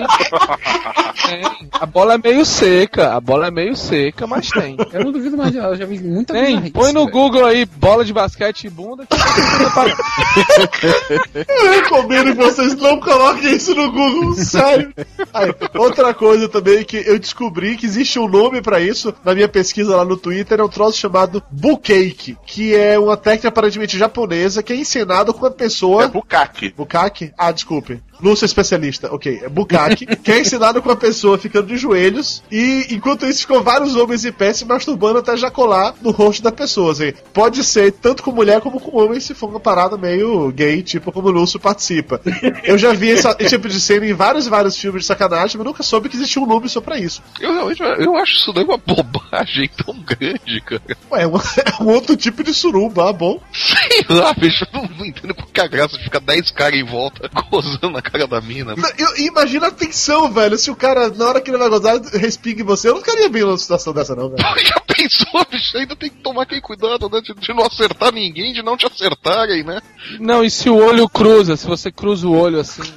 É. 1.30 1.42
A 1.72 1.84
bola 1.86 2.14
é 2.14 2.18
meio 2.18 2.44
seca, 2.46 3.14
a 3.14 3.20
bola 3.20 3.48
é 3.48 3.50
meio 3.50 3.76
seca, 3.76 4.26
mas 4.26 4.48
tem. 4.48 4.76
Eu 4.92 5.04
não 5.04 5.12
duvido 5.12 5.36
mais, 5.36 5.54
eu 5.54 5.76
já 5.76 5.84
vi 5.84 5.98
muita 6.00 6.32
Tem, 6.32 6.46
bizarrice, 6.56 6.70
põe 6.72 6.92
no 6.92 7.00
velho. 7.00 7.12
Google 7.12 7.44
aí, 7.44 7.66
bola 7.66 8.04
de 8.04 8.12
basquete 8.12 8.64
e 8.64 8.70
bunda. 8.70 9.04
Que 9.06 9.16
Eu 11.48 11.70
recomendo 11.72 12.32
que 12.34 12.42
vocês 12.42 12.74
não 12.76 12.98
coloquem 13.00 13.54
isso 13.56 13.74
no 13.74 13.90
Google, 13.92 14.32
sério. 14.44 14.92
Aí, 15.32 15.54
outra 15.74 16.14
coisa 16.14 16.48
também 16.48 16.84
que 16.84 16.96
eu 16.96 17.18
descobri 17.18 17.76
que 17.76 17.86
existe 17.86 18.18
um 18.18 18.28
nome 18.28 18.60
pra 18.62 18.80
isso 18.80 19.14
na 19.24 19.34
minha 19.34 19.48
pesquisa 19.48 19.96
lá 19.96 20.04
no 20.04 20.16
Twitter, 20.16 20.60
é 20.60 20.64
um 20.64 20.68
troço 20.68 20.98
chamado 20.98 21.42
Bukake, 21.50 22.36
que 22.46 22.74
é 22.74 22.98
uma 22.98 23.16
técnica 23.16 23.48
aparentemente 23.48 23.98
japonesa 23.98 24.62
que 24.62 24.72
é 24.72 24.76
ensinada 24.76 25.32
com 25.32 25.46
a 25.46 25.50
pessoa. 25.50 26.04
É 26.04 26.08
Bukake. 26.08 26.74
Bukake? 26.76 27.32
Ah, 27.36 27.52
desculpe. 27.52 28.00
Não 28.20 28.34
sou 28.36 28.46
especialista. 28.46 29.12
Ok, 29.14 29.40
é 29.42 29.48
Bukake, 29.48 30.06
que 30.16 30.32
é 30.32 30.40
ensinado 30.40 30.82
com 30.82 30.90
a 30.90 30.96
pessoa 30.96 31.38
ficando 31.38 31.68
de 31.68 31.76
joelhos 31.76 32.42
e 32.50 32.86
enquanto 32.90 33.26
isso 33.26 33.40
ficam 33.42 33.62
vários 33.62 33.94
homens 33.96 34.24
em 34.24 34.32
pé 34.32 34.52
se 34.52 34.64
masturbando 34.64 35.18
até 35.18 35.32
ejacular 35.34 35.94
no 36.02 36.10
rosto 36.10 36.42
da 36.42 36.52
pessoa. 36.52 36.92
Assim. 36.92 37.12
Pode 37.32 37.62
ser 37.64 37.92
tanto 37.92 38.22
com 38.22 38.32
mulher 38.32 38.60
como 38.60 38.80
com 38.80 38.96
homem 38.98 39.20
se 39.20 39.34
for 39.34 39.48
uma 39.48 39.60
parada 39.60 39.96
meio 39.96 40.50
gay, 40.52 40.82
tipo 40.82 41.12
como 41.12 41.28
o 41.28 41.30
Lúcio 41.30 41.60
participa. 41.60 42.20
Eu 42.64 42.76
já 42.78 42.92
vi 42.92 43.10
essa- 43.12 43.36
esse 43.38 43.50
tipo 43.56 43.68
de 43.68 43.80
cena 43.80 44.06
em 44.06 44.12
vários 44.14 44.46
vários 44.46 44.76
filmes 44.76 45.02
de 45.02 45.06
sacanagem, 45.06 45.56
mas 45.56 45.66
nunca 45.66 45.82
soube 45.82 46.08
que 46.08 46.16
existia 46.16 46.42
um 46.42 46.46
nome 46.46 46.68
só 46.68 46.80
pra 46.80 46.98
isso. 46.98 47.22
Eu 47.40 47.52
realmente 47.52 47.82
eu 47.82 48.16
acho 48.16 48.34
isso 48.34 48.52
daí 48.52 48.64
uma 48.64 48.78
bobagem 48.78 49.70
tão 49.84 49.94
grande, 50.00 50.60
cara. 50.64 50.82
Ué, 51.10 51.22
é 51.22 51.26
um, 51.26 51.36
é 51.80 51.82
um 51.82 51.86
outro 51.88 52.16
tipo 52.16 52.42
de 52.42 52.52
suruba, 52.54 53.10
ah, 53.10 53.12
bom. 53.12 53.40
Sei 53.52 54.04
lá, 54.08 54.32
bicho, 54.34 54.64
eu 54.72 54.80
não, 54.80 54.88
não 54.98 55.04
entendo 55.06 55.34
por 55.34 55.46
que 55.48 55.60
a 55.60 55.66
graça 55.66 55.96
de 55.96 56.04
ficar 56.04 56.20
10 56.20 56.50
caras 56.50 56.78
em 56.78 56.84
volta 56.84 57.30
gozando 57.50 57.90
na 57.90 58.02
cara 58.10 58.26
da 58.26 58.40
mina. 58.40 58.74
Eu- 58.98 59.16
imagina 59.26 59.68
a 59.68 59.70
tensão, 59.70 60.30
velho. 60.32 60.58
Se 60.58 60.70
o 60.70 60.76
cara, 60.76 61.08
na 61.10 61.26
hora 61.26 61.40
que 61.40 61.50
ele 61.50 61.58
vai 61.58 61.68
gozar, 61.68 62.00
respinga 62.12 62.62
em 62.62 62.64
você, 62.64 62.88
eu 62.88 62.94
não 62.94 63.00
ficaria 63.00 63.28
bem 63.28 63.42
numa 63.42 63.58
situação 63.58 63.92
dessa, 63.92 64.14
não, 64.14 64.30
velho. 64.30 64.42
Já 64.64 64.80
pensou, 64.80 65.46
bicho? 65.50 65.76
Ainda 65.76 65.96
tem 65.96 66.10
que 66.10 66.16
tomar 66.16 66.42
aquele 66.42 66.60
cuidado, 66.60 67.08
né? 67.08 67.20
De, 67.20 67.34
de 67.34 67.54
não 67.54 67.64
acertar 67.64 68.12
ninguém, 68.12 68.52
de 68.52 68.62
não 68.62 68.76
te 68.76 68.86
acertarem, 68.86 69.62
né? 69.62 69.80
Não, 70.18 70.44
e 70.44 70.50
se 70.50 70.68
o 70.68 70.76
olho 70.76 71.08
cruza? 71.08 71.56
Se 71.56 71.66
você 71.66 71.90
cruza 71.90 72.26
o 72.26 72.36
olho 72.36 72.60
assim. 72.60 72.82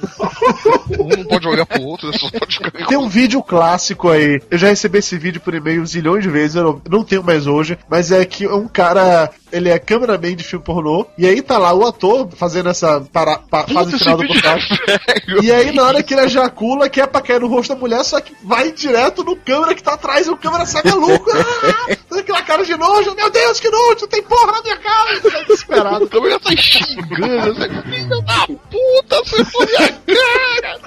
Um 0.98 1.08
não 1.08 1.24
pode 1.24 1.46
olhar 1.48 1.64
pro 1.66 1.82
outro, 1.82 2.10
né? 2.10 2.18
Só 2.18 2.28
pode 2.30 2.56
ficar 2.58 2.86
Tem 2.86 2.98
um 2.98 3.08
vídeo 3.08 3.42
clássico 3.42 4.08
aí. 4.08 4.40
Eu 4.50 4.58
já 4.58 4.68
recebi 4.68 4.98
esse 4.98 5.16
vídeo 5.16 5.40
por 5.40 5.54
e-mail 5.54 5.84
zilhões 5.86 6.22
de 6.22 6.30
vezes, 6.30 6.56
eu 6.56 6.64
não, 6.64 6.82
não 6.90 7.04
tenho 7.04 7.22
mais 7.22 7.46
hoje, 7.46 7.78
mas 7.88 8.10
é 8.10 8.24
que 8.24 8.46
um 8.46 8.68
cara, 8.68 9.30
ele 9.52 9.68
é 9.68 9.78
cameraman 9.78 10.34
de 10.34 10.42
filme 10.44 10.64
pornô, 10.64 11.06
e 11.16 11.26
aí 11.26 11.40
tá 11.42 11.58
lá 11.58 11.72
o 11.72 11.86
ator 11.86 12.28
fazendo 12.36 12.68
essa 12.70 13.00
para, 13.12 13.38
pa- 13.38 13.66
fase 13.66 13.98
final 13.98 14.16
do 14.16 14.24
é 14.24 14.28
contrato. 14.28 14.62
E 15.42 15.52
aí, 15.52 15.72
na 15.72 15.84
hora 15.84 16.02
que 16.02 16.14
ele 16.14 16.22
ejacula, 16.22 16.88
que 16.88 17.00
é 17.00 17.06
pra 17.06 17.20
cair 17.20 17.40
no 17.40 17.46
rosto 17.48 17.74
da 17.74 17.80
mulher, 17.80 18.02
só 18.04 18.20
que 18.20 18.34
vai 18.42 18.72
direto 18.72 19.22
no 19.22 19.36
câmera 19.36 19.74
que 19.74 19.82
tá 19.82 19.92
atrás, 19.94 20.26
e 20.26 20.30
o 20.30 20.36
câmera 20.36 20.66
sai 20.66 20.82
maluco. 20.84 21.30
Ah, 22.12 22.18
aquela 22.18 22.42
cara 22.42 22.64
de 22.64 22.76
nojo, 22.76 23.14
meu 23.14 23.30
Deus, 23.30 23.58
que 23.58 23.70
nojo, 23.70 24.06
tem 24.06 24.22
porra 24.22 24.52
na 24.52 24.62
minha 24.62 24.76
cara. 24.76 25.10
Ele 25.12 25.30
sai 25.30 25.44
desesperado. 25.44 26.04
O 26.04 26.08
câmera 26.08 26.38
sai 26.42 26.56
xingando, 26.56 27.54
sai, 27.56 27.82
filha 27.82 28.22
da 28.22 28.46
puta, 28.46 29.24
você 29.24 29.44
foi 29.46 29.66
minha 29.66 29.92
cara! 30.06 30.80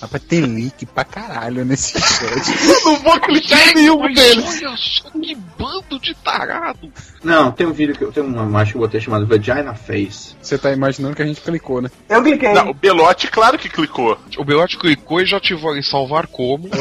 Rapaz, 0.00 0.22
tem 0.22 0.40
link 0.40 0.86
pra 0.86 1.04
caralho 1.04 1.64
nesse 1.64 2.00
chat. 2.00 2.24
Eu 2.66 2.84
não 2.92 2.96
vou 2.96 3.20
clicar 3.20 3.68
em 3.68 3.74
nenhum 3.74 3.98
Mas 4.00 4.14
deles. 4.14 4.62
olha 4.62 4.76
só 4.76 5.10
que 5.10 5.34
bando 5.58 6.00
de 6.00 6.14
tarado! 6.14 6.90
Não, 7.22 7.52
tem 7.52 7.66
um 7.66 7.72
vídeo 7.72 7.94
que 7.94 8.02
eu 8.02 8.10
tenho 8.10 8.26
uma 8.26 8.44
imagem 8.44 8.72
que 8.72 8.78
eu 8.78 8.80
botei 8.80 8.98
chamado 8.98 9.26
Vagina 9.26 9.74
Face. 9.74 10.34
Você 10.40 10.56
tá 10.56 10.72
imaginando 10.72 11.14
que 11.14 11.20
a 11.22 11.26
gente 11.26 11.42
clicou, 11.42 11.82
né? 11.82 11.90
Eu 12.08 12.22
cliquei. 12.22 12.50
Não, 12.54 12.70
o 12.70 12.74
Belote, 12.74 13.28
claro 13.28 13.58
que 13.58 13.68
clicou. 13.68 14.18
O 14.38 14.44
Belote 14.44 14.78
clicou 14.78 15.20
e 15.20 15.26
já 15.26 15.36
ativou 15.36 15.76
em 15.76 15.82
salvar 15.82 16.26
como. 16.26 16.68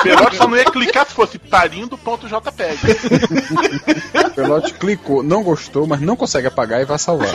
O 0.00 0.02
Belote 0.04 0.36
só 0.36 0.46
não 0.46 0.56
ia 0.56 0.64
clicar 0.64 1.06
se 1.06 1.14
fosse 1.14 1.38
parindo.jpg. 1.38 2.00
O 4.30 4.30
Pelote 4.34 4.74
clicou, 4.74 5.22
não 5.22 5.42
gostou, 5.42 5.86
mas 5.86 6.00
não 6.00 6.16
consegue 6.16 6.46
apagar 6.46 6.80
e 6.80 6.84
vai 6.84 6.98
salvar. 6.98 7.34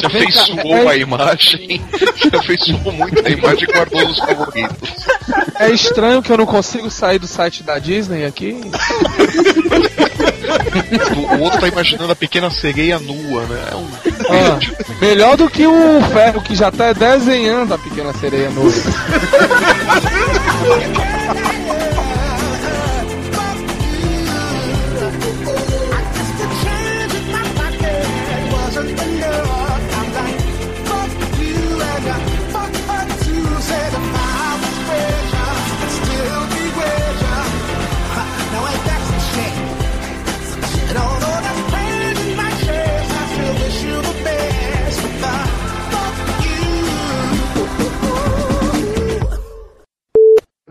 Já 0.00 0.06
afeiçoou 0.06 0.88
a 0.88 0.96
imagem. 0.96 1.82
Já 2.30 2.38
afeiçoou 2.38 2.92
muito 2.92 3.26
a 3.26 3.30
imagem 3.30 3.68
e 3.68 3.72
guardou 3.72 4.08
nos 4.08 4.18
favoritos. 4.18 4.88
É 5.58 5.70
estranho 5.70 6.22
que 6.22 6.32
eu 6.32 6.38
não 6.38 6.46
consigo 6.46 6.90
sair 6.90 7.18
do 7.18 7.26
site 7.26 7.62
da 7.62 7.78
Disney 7.78 8.24
aqui. 8.24 8.58
O, 11.38 11.42
outro 11.42 11.60
tá 11.60 11.68
imaginando 11.68 12.12
a 12.12 12.16
pequena 12.16 12.50
sereia 12.50 12.98
nua, 12.98 13.42
né? 13.44 13.62
É 13.70 13.76
um. 13.76 13.88
Ah, 14.30 14.58
melhor 15.00 15.36
do 15.36 15.48
que 15.48 15.66
o 15.66 16.00
ferro 16.12 16.42
que 16.42 16.54
já 16.54 16.70
tá 16.70 16.92
desenhando 16.92 17.72
a 17.74 17.78
pequena 17.78 18.12
sereia 18.14 18.50
no. 18.50 18.62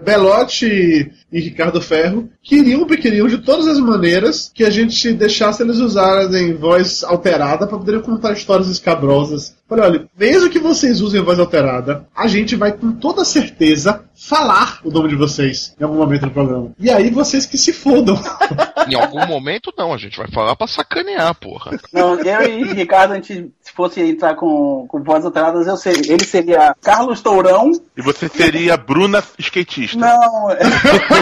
Belote 0.04 1.12
e 1.32 1.40
Ricardo 1.40 1.82
Ferro 1.82 2.30
queriam, 2.44 2.86
queriam 2.86 3.28
de 3.28 3.38
todas 3.38 3.68
as 3.68 3.80
maneiras 3.80 4.52
que 4.54 4.64
a 4.64 4.70
gente 4.70 5.14
deixasse 5.14 5.64
eles 5.64 5.78
usarem 5.78 6.54
voz 6.54 7.04
alterada 7.04 7.66
para 7.66 7.78
poderem 7.78 8.02
contar 8.02 8.34
histórias 8.34 8.68
escabrosas. 8.68 9.56
Falei, 9.68 9.86
olha, 9.86 10.10
mesmo 10.18 10.50
que 10.50 10.60
vocês 10.60 11.00
usem 11.00 11.22
voz 11.22 11.40
alterada, 11.40 12.06
a 12.14 12.28
gente 12.28 12.56
vai 12.58 12.74
com 12.74 12.92
toda 12.92 13.24
certeza 13.24 14.04
falar 14.14 14.80
o 14.84 14.92
nome 14.92 15.10
de 15.10 15.16
vocês 15.16 15.74
em 15.80 15.84
algum 15.84 15.98
momento 15.98 16.24
do 16.24 16.32
programa. 16.32 16.72
E 16.78 16.90
aí 16.90 17.10
vocês 17.10 17.46
que 17.46 17.58
se 17.58 17.72
fodam. 17.72 18.20
Em 18.88 18.96
algum 18.96 19.26
momento, 19.28 19.72
não, 19.78 19.94
a 19.94 19.98
gente 19.98 20.18
vai 20.18 20.28
falar 20.32 20.56
pra 20.56 20.66
sacanear, 20.66 21.36
porra. 21.36 21.80
Não, 21.94 22.20
eu 22.20 22.42
e 22.42 22.74
Ricardo, 22.74 23.12
a 23.12 23.16
gente, 23.16 23.52
se 23.62 23.72
fosse 23.72 24.02
entrar 24.02 24.36
com, 24.36 24.86
com 24.88 25.04
vozes 25.04 25.26
alteradas, 25.26 25.68
eu 25.68 25.78
seria. 25.78 26.14
Ele 26.14 26.26
seria 26.26 26.76
Carlos 26.82 27.22
Tourão. 27.22 27.72
E 27.96 28.02
você 28.02 28.28
seria 28.28 28.76
Bruna 28.78 29.24
skatista. 29.38 30.00
Não, 30.00 30.50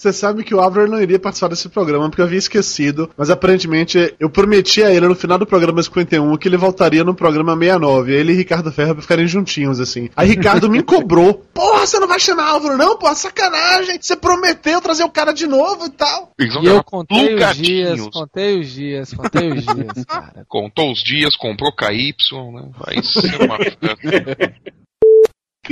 Você 0.00 0.14
sabe 0.14 0.42
que 0.42 0.54
o 0.54 0.60
Álvaro 0.60 0.88
não 0.88 1.02
iria 1.02 1.18
participar 1.18 1.48
desse 1.48 1.68
programa 1.68 2.08
porque 2.08 2.22
eu 2.22 2.24
havia 2.24 2.38
esquecido, 2.38 3.10
mas 3.18 3.28
aparentemente 3.28 4.14
eu 4.18 4.30
prometi 4.30 4.82
a 4.82 4.90
ele 4.90 5.06
no 5.06 5.14
final 5.14 5.36
do 5.36 5.44
programa 5.44 5.82
51 5.82 6.38
que 6.38 6.48
ele 6.48 6.56
voltaria 6.56 7.04
no 7.04 7.14
programa 7.14 7.54
69. 7.54 8.10
Ele 8.10 8.32
e 8.32 8.36
Ricardo 8.36 8.72
Ferro 8.72 8.94
pra 8.94 9.02
ficarem 9.02 9.26
juntinhos 9.26 9.78
assim. 9.78 10.08
Aí 10.16 10.26
Ricardo 10.26 10.70
me 10.70 10.82
cobrou: 10.82 11.44
Porra, 11.52 11.86
você 11.86 11.98
não 11.98 12.08
vai 12.08 12.18
chamar 12.18 12.48
Álvaro, 12.48 12.78
não? 12.78 12.96
Porra, 12.96 13.14
sacanagem. 13.14 13.98
Você 14.00 14.16
prometeu 14.16 14.80
trazer 14.80 15.04
o 15.04 15.10
cara 15.10 15.32
de 15.32 15.46
novo 15.46 15.84
e 15.84 15.90
tal. 15.90 16.32
E 16.40 16.66
eu 16.66 16.82
contei 16.82 17.34
os 17.34 17.56
dias, 17.58 18.08
contei 18.08 18.58
os 18.58 18.70
dias, 18.70 19.12
contei 19.12 19.52
os 19.52 19.64
dias, 19.66 20.04
cara. 20.08 20.46
Contou 20.48 20.92
os 20.92 21.02
dias, 21.02 21.36
comprou 21.36 21.76
KY, 21.76 22.14
né? 22.54 22.70
Vai 22.78 23.02
ser 23.02 23.42
uma. 23.42 23.58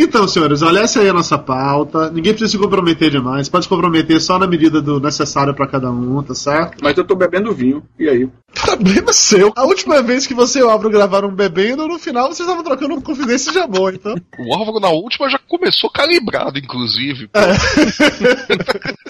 Então, 0.01 0.29
senhores, 0.29 0.63
olha 0.63 0.81
essa 0.81 1.01
aí 1.01 1.09
a 1.09 1.13
nossa 1.13 1.37
pauta. 1.37 2.11
Ninguém 2.11 2.33
precisa 2.33 2.53
se 2.53 2.59
comprometer 2.59 3.11
demais. 3.11 3.49
Pode 3.49 3.65
se 3.65 3.69
comprometer 3.69 4.21
só 4.21 4.39
na 4.39 4.47
medida 4.47 4.81
do 4.81 5.01
necessário 5.01 5.55
pra 5.55 5.67
cada 5.67 5.91
um, 5.91 6.23
tá 6.23 6.35
certo? 6.35 6.79
Mas 6.83 6.97
eu 6.97 7.05
tô 7.05 7.15
bebendo 7.17 7.53
vinho. 7.53 7.83
E 7.99 8.09
aí? 8.09 8.29
Problema 8.55 9.13
seu. 9.13 9.53
A 9.57 9.65
última 9.65 10.01
vez 10.03 10.27
que 10.27 10.35
você 10.35 10.61
e 10.61 10.63
o 10.63 10.71
Álvaro 10.71 10.91
gravaram 10.91 11.31
bebendo, 11.31 11.87
no 11.87 11.99
final 11.99 12.27
vocês 12.29 12.41
estavam 12.49 12.65
trocando 12.65 12.95
uma 12.95 13.03
confidência 13.03 13.53
de 13.53 13.59
amor, 13.59 13.95
então. 13.95 14.15
O 14.39 14.55
Álvaro 14.55 14.81
na 14.81 14.89
última 14.89 15.29
já 15.29 15.39
começou 15.49 15.91
calibrado, 15.91 16.59
inclusive. 16.59 17.29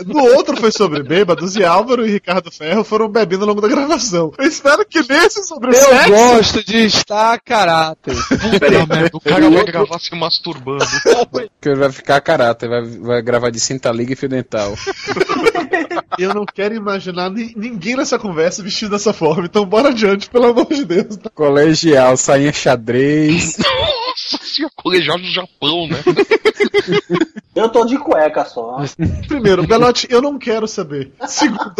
No 0.06 0.23
outro 0.36 0.56
foi 0.56 0.70
sobre 0.70 1.02
bêbados 1.02 1.56
e 1.56 1.65
Álvaro 1.65 2.06
e 2.06 2.10
Ricardo 2.10 2.51
Ferro 2.52 2.85
foram 2.85 3.09
bebendo 3.09 3.43
ao 3.43 3.48
longo 3.48 3.60
da 3.60 3.69
gravação. 3.69 4.32
Eu 4.39 4.47
espero 4.47 4.85
que 4.86 5.01
nesse 5.09 5.43
sobre 5.44 5.70
Eu 5.70 5.74
sexo- 5.74 6.10
gosto 6.10 6.65
de 6.65 6.78
estar 6.85 7.32
a 7.35 7.39
caráter. 7.39 8.15
Puta 8.15 8.86
merda, 8.86 9.10
o 9.12 9.20
cara 9.20 9.51
vai 9.51 9.65
gravar 9.65 9.98
se 9.98 10.15
masturbando. 10.15 10.77
Que 11.60 11.74
vai 11.74 11.90
ficar 11.90 12.16
a 12.16 12.20
caráter, 12.20 12.68
vai, 12.68 12.82
vai 12.84 13.22
gravar 13.22 13.50
de 13.50 13.59
cinta 13.59 13.90
liga 13.90 14.12
e 14.12 14.16
fio 14.16 14.28
dental. 14.28 14.74
Eu 16.18 16.34
não 16.34 16.44
quero 16.44 16.74
imaginar 16.74 17.30
ni- 17.30 17.52
ninguém 17.56 17.96
nessa 17.96 18.18
conversa 18.18 18.62
vestido 18.62 18.90
dessa 18.90 19.12
forma, 19.12 19.44
então 19.44 19.64
bora 19.64 19.88
adiante, 19.90 20.28
pelo 20.30 20.46
amor 20.46 20.66
de 20.66 20.84
Deus. 20.84 21.18
Colegial, 21.34 22.16
sainha 22.16 22.52
xadrez. 22.52 23.56
Nossa 24.32 24.44
senhora, 24.44 24.72
colegial 24.76 25.18
do 25.18 25.30
Japão, 25.30 25.88
né? 25.88 25.96
eu 27.55 27.68
tô 27.68 27.84
de 27.84 27.98
cueca 27.98 28.44
só. 28.44 28.78
Primeiro, 29.26 29.66
Belote, 29.66 30.06
eu 30.10 30.20
não 30.20 30.38
quero 30.38 30.66
saber. 30.68 31.12
Segundo, 31.26 31.74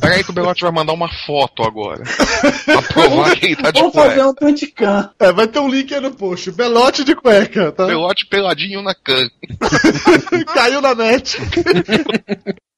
Peraí 0.00 0.24
que 0.24 0.30
o 0.30 0.32
Belote 0.32 0.62
vai 0.62 0.72
mandar 0.72 0.92
uma 0.92 1.08
foto 1.26 1.62
agora. 1.62 2.02
Pra 2.64 2.82
provar 2.82 3.36
que 3.36 3.46
ele 3.46 3.56
tá 3.56 3.70
de 3.70 3.80
Vamos 3.80 3.94
fazer 3.94 4.14
cueca. 4.14 4.28
um 4.28 4.34
Twitchcam. 4.34 5.10
é, 5.18 5.32
vai 5.32 5.46
ter 5.46 5.58
um 5.60 5.68
link 5.68 5.94
aí 5.94 6.00
no 6.00 6.10
post. 6.12 6.50
Belote 6.50 7.04
de 7.04 7.14
cueca, 7.14 7.70
tá? 7.72 7.86
Belote 7.86 8.26
peladinho 8.26 8.82
na 8.82 8.94
can. 8.94 9.28
Caiu 10.54 10.80
na 10.80 10.94
net. 10.94 11.38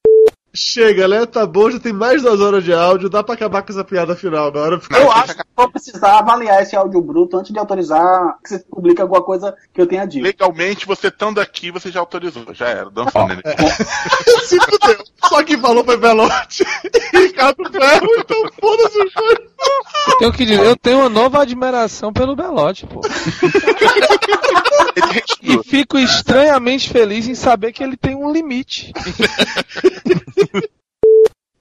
Chega, 0.54 1.08
né? 1.08 1.26
Tá 1.26 1.44
bom, 1.44 1.68
já 1.68 1.80
tem 1.80 1.92
mais 1.92 2.22
duas 2.22 2.40
horas 2.40 2.62
de 2.62 2.72
áudio, 2.72 3.10
dá 3.10 3.24
pra 3.24 3.34
acabar 3.34 3.62
com 3.62 3.72
essa 3.72 3.82
piada 3.82 4.14
final 4.14 4.46
agora. 4.46 4.80
Eu 4.90 5.10
acho 5.12 5.34
que 5.34 5.42
vou 5.56 5.68
precisar 5.68 6.18
avaliar 6.18 6.62
esse 6.62 6.76
áudio 6.76 7.00
bruto 7.00 7.36
antes 7.36 7.52
de 7.52 7.58
autorizar 7.58 8.38
que 8.40 8.50
você 8.50 8.58
publique 8.60 9.02
alguma 9.02 9.20
coisa 9.20 9.56
que 9.72 9.80
eu 9.80 9.86
tenha 9.86 10.06
dito. 10.06 10.22
Legalmente, 10.22 10.86
você 10.86 11.08
estando 11.08 11.40
aqui, 11.40 11.72
você 11.72 11.90
já 11.90 11.98
autorizou. 11.98 12.54
Já 12.54 12.68
era. 12.68 12.88
Don't 12.88 13.10
Ó, 13.12 13.26
nele. 13.26 13.42
Se 14.44 14.56
fudeu. 14.60 15.04
Só 15.24 15.42
quem 15.42 15.58
falou 15.58 15.84
foi 15.84 15.96
Belote 15.96 16.64
e 17.12 17.18
Ricardo 17.26 17.70
Ferro, 17.70 18.08
então 18.18 18.36
foda-se 18.60 18.98
os 18.98 19.12
dois. 19.12 19.38
Eu 20.06 20.18
tenho 20.18 20.32
que 20.32 20.44
dizer, 20.44 20.64
eu 20.64 20.76
tenho 20.76 20.98
uma 20.98 21.08
nova 21.08 21.42
admiração 21.42 22.12
pelo 22.12 22.36
Belote, 22.36 22.86
pô. 22.86 23.00
E 25.42 25.62
fico 25.62 25.98
estranhamente 25.98 26.88
feliz 26.88 27.28
em 27.28 27.34
saber 27.34 27.72
que 27.72 27.82
ele 27.82 27.96
tem 27.96 28.14
um 28.14 28.32
limite. 28.32 28.92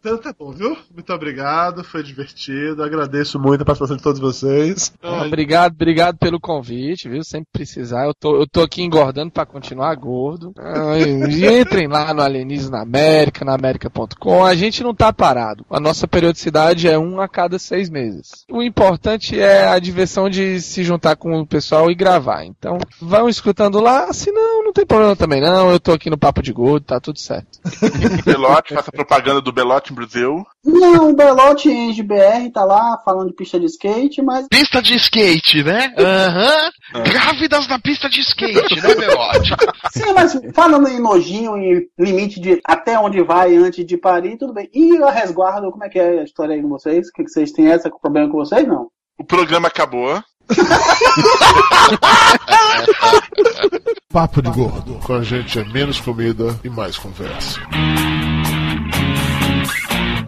Então 0.03 0.17
tá 0.17 0.35
bom, 0.37 0.51
viu? 0.51 0.77
Muito 0.93 1.13
obrigado, 1.13 1.81
foi 1.81 2.03
divertido. 2.03 2.83
Agradeço 2.83 3.39
muito 3.39 3.61
a 3.61 3.65
participação 3.65 3.95
de 3.95 4.03
todos 4.03 4.19
vocês. 4.19 4.91
Ah, 5.01 5.23
Obrigado, 5.25 5.71
obrigado 5.75 6.17
pelo 6.17 6.41
convite, 6.41 7.07
viu? 7.07 7.23
Sempre 7.23 7.47
precisar. 7.53 8.05
Eu 8.05 8.13
tô, 8.13 8.35
eu 8.35 8.45
tô 8.45 8.63
aqui 8.63 8.83
engordando 8.83 9.31
pra 9.31 9.45
continuar 9.45 9.95
gordo. 9.95 10.51
Ah, 10.57 10.97
e 10.99 11.45
entrem 11.57 11.87
lá 11.87 12.13
no 12.13 12.21
Alienismo 12.21 12.71
na 12.71 12.81
América, 12.81 13.45
na 13.45 13.55
América.com. 13.55 14.43
A 14.43 14.53
gente 14.55 14.83
não 14.83 14.93
tá 14.93 15.13
parado. 15.13 15.65
A 15.69 15.79
nossa 15.79 16.05
periodicidade 16.05 16.89
é 16.89 16.99
um 16.99 17.21
a 17.21 17.29
cada 17.29 17.57
seis 17.57 17.89
meses. 17.89 18.43
O 18.51 18.61
importante 18.61 19.39
é 19.39 19.69
a 19.69 19.79
diversão 19.79 20.29
de 20.29 20.59
se 20.59 20.83
juntar 20.83 21.15
com 21.15 21.39
o 21.39 21.47
pessoal 21.47 21.89
e 21.89 21.95
gravar. 21.95 22.43
Então, 22.43 22.77
vão 22.99 23.29
escutando 23.29 23.79
lá. 23.79 24.11
Se 24.11 24.33
não, 24.33 24.65
não 24.65 24.73
tem 24.73 24.85
problema 24.85 25.15
também 25.15 25.39
não. 25.39 25.71
Eu 25.71 25.79
tô 25.79 25.93
aqui 25.93 26.09
no 26.09 26.17
Papo 26.17 26.41
de 26.43 26.51
Gordo, 26.51 26.87
tá 26.87 26.99
tudo 26.99 27.19
certo. 27.19 27.57
Belote, 28.25 28.73
faça 28.73 28.91
propaganda 28.91 29.39
do 29.39 29.53
Belote 29.53 29.92
Brasil. 29.93 30.43
Não, 30.65 31.09
o 31.09 31.15
Belote 31.15 31.69
em 31.69 31.93
GBR 31.93 32.51
tá 32.51 32.63
lá 32.63 33.01
falando 33.03 33.29
de 33.29 33.35
pista 33.35 33.59
de 33.59 33.65
skate, 33.65 34.21
mas. 34.21 34.47
Pista 34.47 34.81
de 34.81 34.95
skate, 34.95 35.63
né? 35.63 35.93
Aham. 35.97 36.71
Grávidas 37.03 37.67
na 37.67 37.79
pista 37.79 38.09
de 38.09 38.21
skate, 38.21 38.81
né, 38.81 38.95
Belote? 38.95 39.55
Sim, 39.91 40.13
mas 40.13 40.39
falando 40.53 40.87
em 40.87 40.99
nojinho, 40.99 41.57
em 41.57 41.87
limite 41.99 42.39
de 42.39 42.59
até 42.65 42.97
onde 42.97 43.21
vai 43.23 43.55
antes 43.55 43.85
de 43.85 43.97
parir, 43.97 44.37
tudo 44.37 44.53
bem. 44.53 44.69
E 44.73 44.97
a 45.03 45.11
resguardo, 45.11 45.71
como 45.71 45.83
é 45.83 45.89
que 45.89 45.99
é 45.99 46.19
a 46.19 46.23
história 46.23 46.55
aí 46.55 46.61
com 46.61 46.69
vocês? 46.69 47.07
O 47.07 47.11
que 47.11 47.23
que 47.23 47.29
vocês 47.29 47.51
têm 47.51 47.67
essa 47.67 47.89
problema 47.89 48.29
com 48.29 48.37
vocês? 48.37 48.67
Não. 48.67 48.87
O 49.17 49.23
programa 49.23 49.67
acabou. 49.67 50.21
Papo 54.11 54.41
de 54.41 54.51
gordo. 54.51 54.99
Com 54.99 55.13
a 55.13 55.23
gente 55.23 55.59
é 55.59 55.63
menos 55.65 55.99
comida 55.99 56.59
e 56.63 56.69
mais 56.69 56.97
conversa. 56.97 57.59